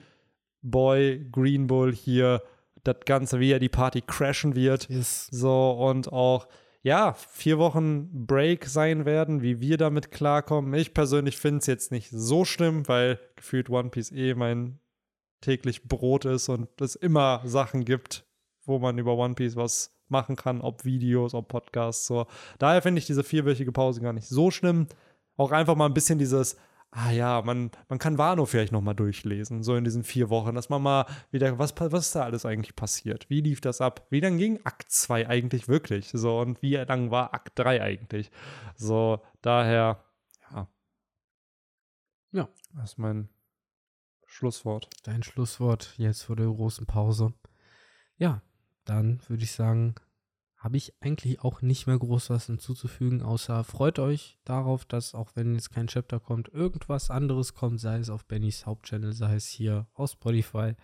Boy 0.62 1.26
Green 1.32 1.68
Bull 1.68 1.94
hier 1.94 2.42
das 2.84 2.98
Ganze, 3.06 3.40
wie 3.40 3.52
er 3.52 3.60
die 3.60 3.70
Party 3.70 4.02
crashen 4.02 4.56
wird. 4.56 4.90
Yes. 4.90 5.28
So 5.32 5.72
und 5.72 6.12
auch, 6.12 6.48
ja, 6.84 7.14
vier 7.14 7.58
Wochen 7.58 8.26
Break 8.26 8.66
sein 8.66 9.06
werden, 9.06 9.42
wie 9.42 9.62
wir 9.62 9.78
damit 9.78 10.12
klarkommen. 10.12 10.74
Ich 10.74 10.94
persönlich 10.94 11.38
finde 11.38 11.60
es 11.60 11.68
jetzt 11.68 11.92
nicht 11.92 12.10
so 12.12 12.46
schlimm, 12.46 12.88
weil 12.88 13.20
gefühlt 13.36 13.70
One 13.70 13.90
Piece 13.90 14.12
eh 14.12 14.34
mein 14.34 14.80
täglich 15.42 15.88
Brot 15.88 16.26
ist 16.26 16.50
und 16.50 16.70
es 16.82 16.96
immer 16.96 17.42
Sachen 17.46 17.86
gibt, 17.86 18.26
wo 18.66 18.80
man 18.80 18.98
über 18.98 19.16
One 19.16 19.36
Piece 19.36 19.56
was 19.56 19.96
machen 20.08 20.36
kann, 20.36 20.62
ob 20.62 20.86
Videos, 20.86 21.34
ob 21.34 21.48
Podcasts. 21.48 22.06
So. 22.06 22.28
Daher 22.60 22.82
finde 22.82 23.00
ich 23.00 23.06
diese 23.06 23.24
vierwöchige 23.24 23.72
Pause 23.72 24.02
gar 24.02 24.14
nicht 24.14 24.28
so 24.28 24.52
schlimm. 24.52 24.88
auch 25.38 25.52
einfach 25.52 25.76
mal 25.76 25.88
ein 25.88 25.94
bisschen 25.94 26.20
dieses, 26.20 26.58
ah 26.92 27.12
ja, 27.12 27.42
man, 27.42 27.72
man 27.88 28.00
kann 28.00 28.18
Wano 28.18 28.46
vielleicht 28.46 28.72
noch 28.72 28.82
mal 28.82 28.94
durchlesen, 28.94 29.64
so 29.64 29.76
in 29.76 29.84
diesen 29.84 30.04
vier 30.04 30.30
Wochen, 30.30 30.56
dass 30.56 30.70
man 30.70 30.82
mal 30.82 31.06
wieder, 31.32 31.58
was, 31.58 31.74
was 31.78 32.08
ist 32.08 32.16
da 32.16 32.24
alles 32.24 32.46
eigentlich 32.46 32.76
passiert? 32.76 33.30
Wie 33.30 33.42
lief 33.42 33.62
das 33.62 33.82
ab? 33.82 34.06
Wie 34.10 34.20
lang 34.20 34.38
ging 34.38 34.60
Akt 34.66 34.92
2 34.92 35.28
eigentlich 35.28 35.68
wirklich? 35.68 36.10
So, 36.10 36.40
und 36.40 36.62
wie 36.62 36.76
lang 36.76 37.10
war 37.10 37.34
Akt 37.34 37.58
3 37.60 37.82
eigentlich? 37.82 38.30
So, 38.76 39.22
daher, 39.42 40.04
ja. 40.52 40.68
Ja. 42.32 42.50
Das 42.74 42.92
ist 42.92 42.98
mein 42.98 43.30
Schlusswort. 44.26 44.90
Dein 45.04 45.24
Schlusswort 45.24 45.94
jetzt 45.98 46.24
vor 46.24 46.36
der 46.36 46.48
großen 46.48 46.86
Pause. 46.86 47.34
Ja, 48.18 48.42
dann 48.86 49.22
würde 49.28 49.44
ich 49.44 49.52
sagen, 49.52 49.96
habe 50.62 50.78
ich 50.78 50.94
eigentlich 51.02 51.42
auch 51.42 51.64
nicht 51.64 51.88
mehr 51.88 51.98
groß 51.98 52.30
was 52.30 52.46
hinzuzufügen, 52.46 53.24
außer 53.24 53.64
freut 53.64 53.98
euch 53.98 54.38
darauf, 54.46 54.86
dass 54.86 55.16
auch 55.16 55.32
wenn 55.34 55.56
jetzt 55.56 55.72
kein 55.74 55.88
Chapter 55.88 56.20
kommt, 56.20 56.50
irgendwas 56.50 57.10
anderes 57.10 57.56
kommt, 57.56 57.80
sei 57.80 57.98
es 57.98 58.12
auf 58.12 58.26
Bennys 58.26 58.68
Hauptchannel, 58.68 59.12
sei 59.12 59.34
es 59.34 59.48
hier 59.48 59.88
auf 59.96 60.12
Spotify. 60.12 60.76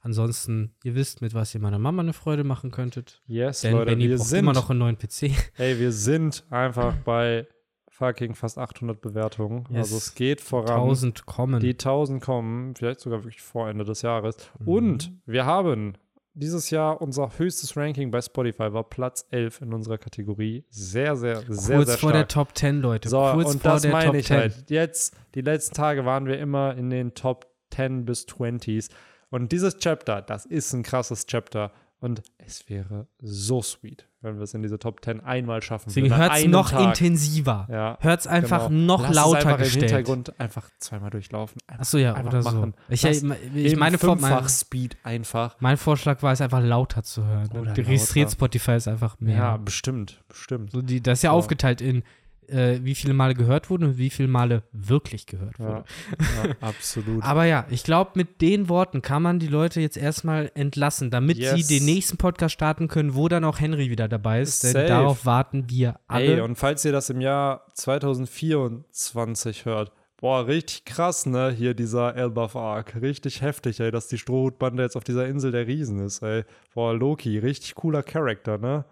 Ansonsten, 0.00 0.74
ihr 0.82 0.96
wisst, 0.96 1.22
mit 1.22 1.32
was 1.32 1.54
ihr 1.54 1.60
meiner 1.60 1.78
Mama 1.78 2.02
eine 2.02 2.12
Freude 2.12 2.42
machen 2.42 2.72
könntet. 2.72 3.22
Yes, 3.26 3.60
Denn 3.60 3.74
Leute, 3.74 3.92
Benny 3.92 4.08
wir 4.08 4.16
braucht 4.16 4.28
sind, 4.28 4.40
immer 4.40 4.52
noch 4.52 4.68
einen 4.68 4.80
neuen 4.80 4.98
PC. 4.98 5.30
ey, 5.58 5.78
wir 5.78 5.92
sind 5.92 6.44
einfach 6.50 6.96
bei 7.04 7.46
fucking 7.88 8.34
fast 8.34 8.58
800 8.58 9.00
Bewertungen. 9.00 9.64
Yes. 9.70 9.78
Also 9.78 9.96
es 9.98 10.14
geht 10.16 10.40
voran. 10.40 10.80
1000 10.80 11.24
kommen. 11.24 11.60
Die 11.60 11.70
1000 11.70 12.20
kommen, 12.20 12.74
vielleicht 12.74 12.98
sogar 12.98 13.22
wirklich 13.22 13.42
vor 13.42 13.68
Ende 13.68 13.84
des 13.84 14.02
Jahres. 14.02 14.36
Mhm. 14.58 14.68
Und 14.68 15.12
wir 15.24 15.46
haben 15.46 15.94
dieses 16.34 16.70
Jahr 16.70 17.00
unser 17.00 17.30
höchstes 17.38 17.76
Ranking 17.76 18.10
bei 18.10 18.20
Spotify 18.20 18.72
war 18.72 18.84
Platz 18.84 19.26
11 19.30 19.62
in 19.62 19.72
unserer 19.72 19.98
Kategorie. 19.98 20.64
Sehr, 20.68 21.16
sehr, 21.16 21.42
sehr, 21.48 21.76
Kurz 21.76 21.88
sehr 21.88 21.98
vor 21.98 22.12
der. 22.12 22.28
Top 22.28 22.56
10, 22.56 22.80
Leute. 22.80 23.08
So, 23.08 23.18
Kurz 23.32 23.54
und 23.54 23.62
vor 23.62 23.72
das 23.72 23.82
der 23.82 23.92
meine 23.92 24.06
Top 24.06 24.14
ich 24.16 24.26
10. 24.26 24.36
halt. 24.36 24.70
Jetzt, 24.70 25.16
die 25.34 25.40
letzten 25.40 25.74
Tage 25.74 26.04
waren 26.04 26.26
wir 26.26 26.38
immer 26.38 26.76
in 26.76 26.90
den 26.90 27.14
Top 27.14 27.46
10 27.70 28.04
bis 28.04 28.26
20s. 28.26 28.90
Und 29.30 29.52
dieses 29.52 29.78
Chapter, 29.78 30.22
das 30.22 30.44
ist 30.44 30.72
ein 30.72 30.82
krasses 30.82 31.26
Chapter. 31.26 31.72
Und 32.04 32.22
es 32.36 32.68
wäre 32.68 33.06
so 33.22 33.62
sweet, 33.62 34.06
wenn 34.20 34.36
wir 34.36 34.42
es 34.42 34.52
in 34.52 34.62
diese 34.62 34.78
Top 34.78 35.02
10 35.02 35.20
einmal 35.22 35.62
schaffen 35.62 35.86
Deswegen 35.88 36.10
würden. 36.10 36.20
an 36.20 36.30
hört 36.30 36.38
es 36.38 36.46
noch 36.46 36.70
Tag. 36.70 36.80
intensiver. 37.00 37.66
Ja, 37.70 37.96
Hört 38.00 38.20
es 38.20 38.26
einfach 38.26 38.68
genau. 38.68 38.96
noch 38.98 39.02
Lass 39.04 39.14
lauter 39.16 39.38
es 39.38 39.44
einfach 39.46 39.58
gestellt. 39.58 39.82
im 39.84 39.88
Hintergrund 39.88 40.38
einfach 40.40 40.68
zweimal 40.78 41.08
durchlaufen. 41.10 41.60
Einfach, 41.66 41.80
Achso, 41.80 41.96
ja, 41.98 42.12
einfach 42.12 42.28
oder 42.30 42.42
so. 42.42 42.50
machen. 42.50 42.74
Ich, 42.90 43.04
ich, 43.04 43.22
ich 43.54 43.76
meine, 43.76 43.96
Vor- 43.96 44.16
mein, 44.16 44.18
Fünffach-Speed 44.32 44.98
einfach. 45.02 45.56
mein 45.60 45.76
Vorschlag 45.78 46.22
war 46.22 46.32
es 46.32 46.40
einfach 46.42 46.62
lauter 46.62 47.02
zu 47.02 47.24
hören. 47.24 47.48
Oder 47.58 47.74
registriert. 47.76 48.30
Spotify 48.30 48.72
ist 48.72 48.86
einfach 48.88 49.18
mehr. 49.20 49.36
Ja, 49.38 49.56
bestimmt, 49.56 50.22
bestimmt. 50.28 50.72
So 50.72 50.82
die, 50.82 51.00
das 51.02 51.20
ist 51.20 51.22
ja 51.22 51.30
So. 51.30 51.36
aufgeteilt 51.38 51.80
in 51.80 52.02
äh, 52.48 52.80
wie 52.84 52.94
viele 52.94 53.14
Male 53.14 53.34
gehört 53.34 53.70
wurde 53.70 53.86
und 53.86 53.98
wie 53.98 54.10
viele 54.10 54.28
Male 54.28 54.62
wirklich 54.72 55.26
gehört 55.26 55.58
Ja, 55.58 55.64
wurde. 55.66 55.84
ja 56.18 56.54
absolut. 56.60 57.22
Aber 57.22 57.44
ja, 57.44 57.66
ich 57.70 57.82
glaube, 57.84 58.12
mit 58.14 58.40
den 58.40 58.68
Worten 58.68 59.02
kann 59.02 59.22
man 59.22 59.38
die 59.38 59.46
Leute 59.48 59.80
jetzt 59.80 59.96
erstmal 59.96 60.50
entlassen, 60.54 61.10
damit 61.10 61.38
Yes. 61.38 61.54
sie 61.66 61.78
den 61.78 61.84
nächsten 61.86 62.16
Podcast 62.16 62.54
starten 62.54 62.88
können, 62.88 63.14
wo 63.14 63.28
dann 63.28 63.44
auch 63.44 63.60
Henry 63.60 63.90
wieder 63.90 64.08
dabei 64.08 64.40
ist. 64.40 64.62
Denn 64.64 64.72
Safe. 64.72 64.86
darauf 64.86 65.26
warten 65.26 65.68
wir 65.68 65.98
alle. 66.06 66.34
Ey, 66.36 66.40
und 66.40 66.56
falls 66.56 66.84
ihr 66.84 66.92
das 66.92 67.10
im 67.10 67.20
Jahr 67.20 67.66
2024 67.74 69.64
hört, 69.64 69.92
boah, 70.20 70.46
richtig 70.46 70.84
krass, 70.84 71.26
ne, 71.26 71.50
hier 71.50 71.74
dieser 71.74 72.14
Elbaf 72.16 72.56
Arc. 72.56 73.00
Richtig 73.00 73.42
heftig, 73.42 73.80
ey, 73.80 73.90
dass 73.90 74.08
die 74.08 74.18
Strohhutbande 74.18 74.82
jetzt 74.82 74.96
auf 74.96 75.04
dieser 75.04 75.26
Insel 75.26 75.52
der 75.52 75.66
Riesen 75.66 75.98
ist, 76.00 76.22
ey. 76.22 76.44
Boah, 76.74 76.94
Loki, 76.94 77.38
richtig 77.38 77.74
cooler 77.74 78.02
Charakter, 78.02 78.58
ne? 78.58 78.84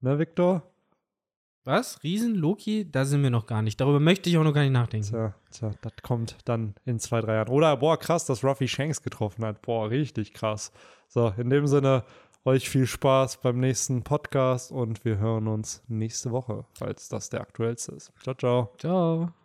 Ne, 0.00 0.18
Victor? 0.18 0.71
Was? 1.64 2.02
Riesen, 2.02 2.34
Loki? 2.34 2.90
Da 2.90 3.04
sind 3.04 3.22
wir 3.22 3.30
noch 3.30 3.46
gar 3.46 3.62
nicht. 3.62 3.80
Darüber 3.80 4.00
möchte 4.00 4.28
ich 4.28 4.36
auch 4.36 4.42
noch 4.42 4.52
gar 4.52 4.62
nicht 4.62 4.72
nachdenken. 4.72 5.08
Tja, 5.08 5.34
tja, 5.50 5.70
das 5.80 5.92
kommt 6.02 6.36
dann 6.44 6.74
in 6.84 6.98
zwei, 6.98 7.20
drei 7.20 7.34
Jahren. 7.34 7.48
Oder, 7.48 7.76
boah, 7.76 7.98
krass, 7.98 8.26
dass 8.26 8.42
Ruffy 8.42 8.66
Shanks 8.66 9.02
getroffen 9.02 9.44
hat. 9.44 9.62
Boah, 9.62 9.88
richtig 9.88 10.34
krass. 10.34 10.72
So, 11.08 11.32
in 11.36 11.50
dem 11.50 11.66
Sinne, 11.68 12.04
euch 12.44 12.68
viel 12.68 12.86
Spaß 12.86 13.40
beim 13.42 13.60
nächsten 13.60 14.02
Podcast 14.02 14.72
und 14.72 15.04
wir 15.04 15.18
hören 15.18 15.46
uns 15.46 15.82
nächste 15.86 16.32
Woche, 16.32 16.64
falls 16.76 17.08
das 17.08 17.30
der 17.30 17.40
aktuellste 17.40 17.92
ist. 17.92 18.12
Ciao, 18.22 18.34
ciao. 18.34 18.72
Ciao. 18.78 19.41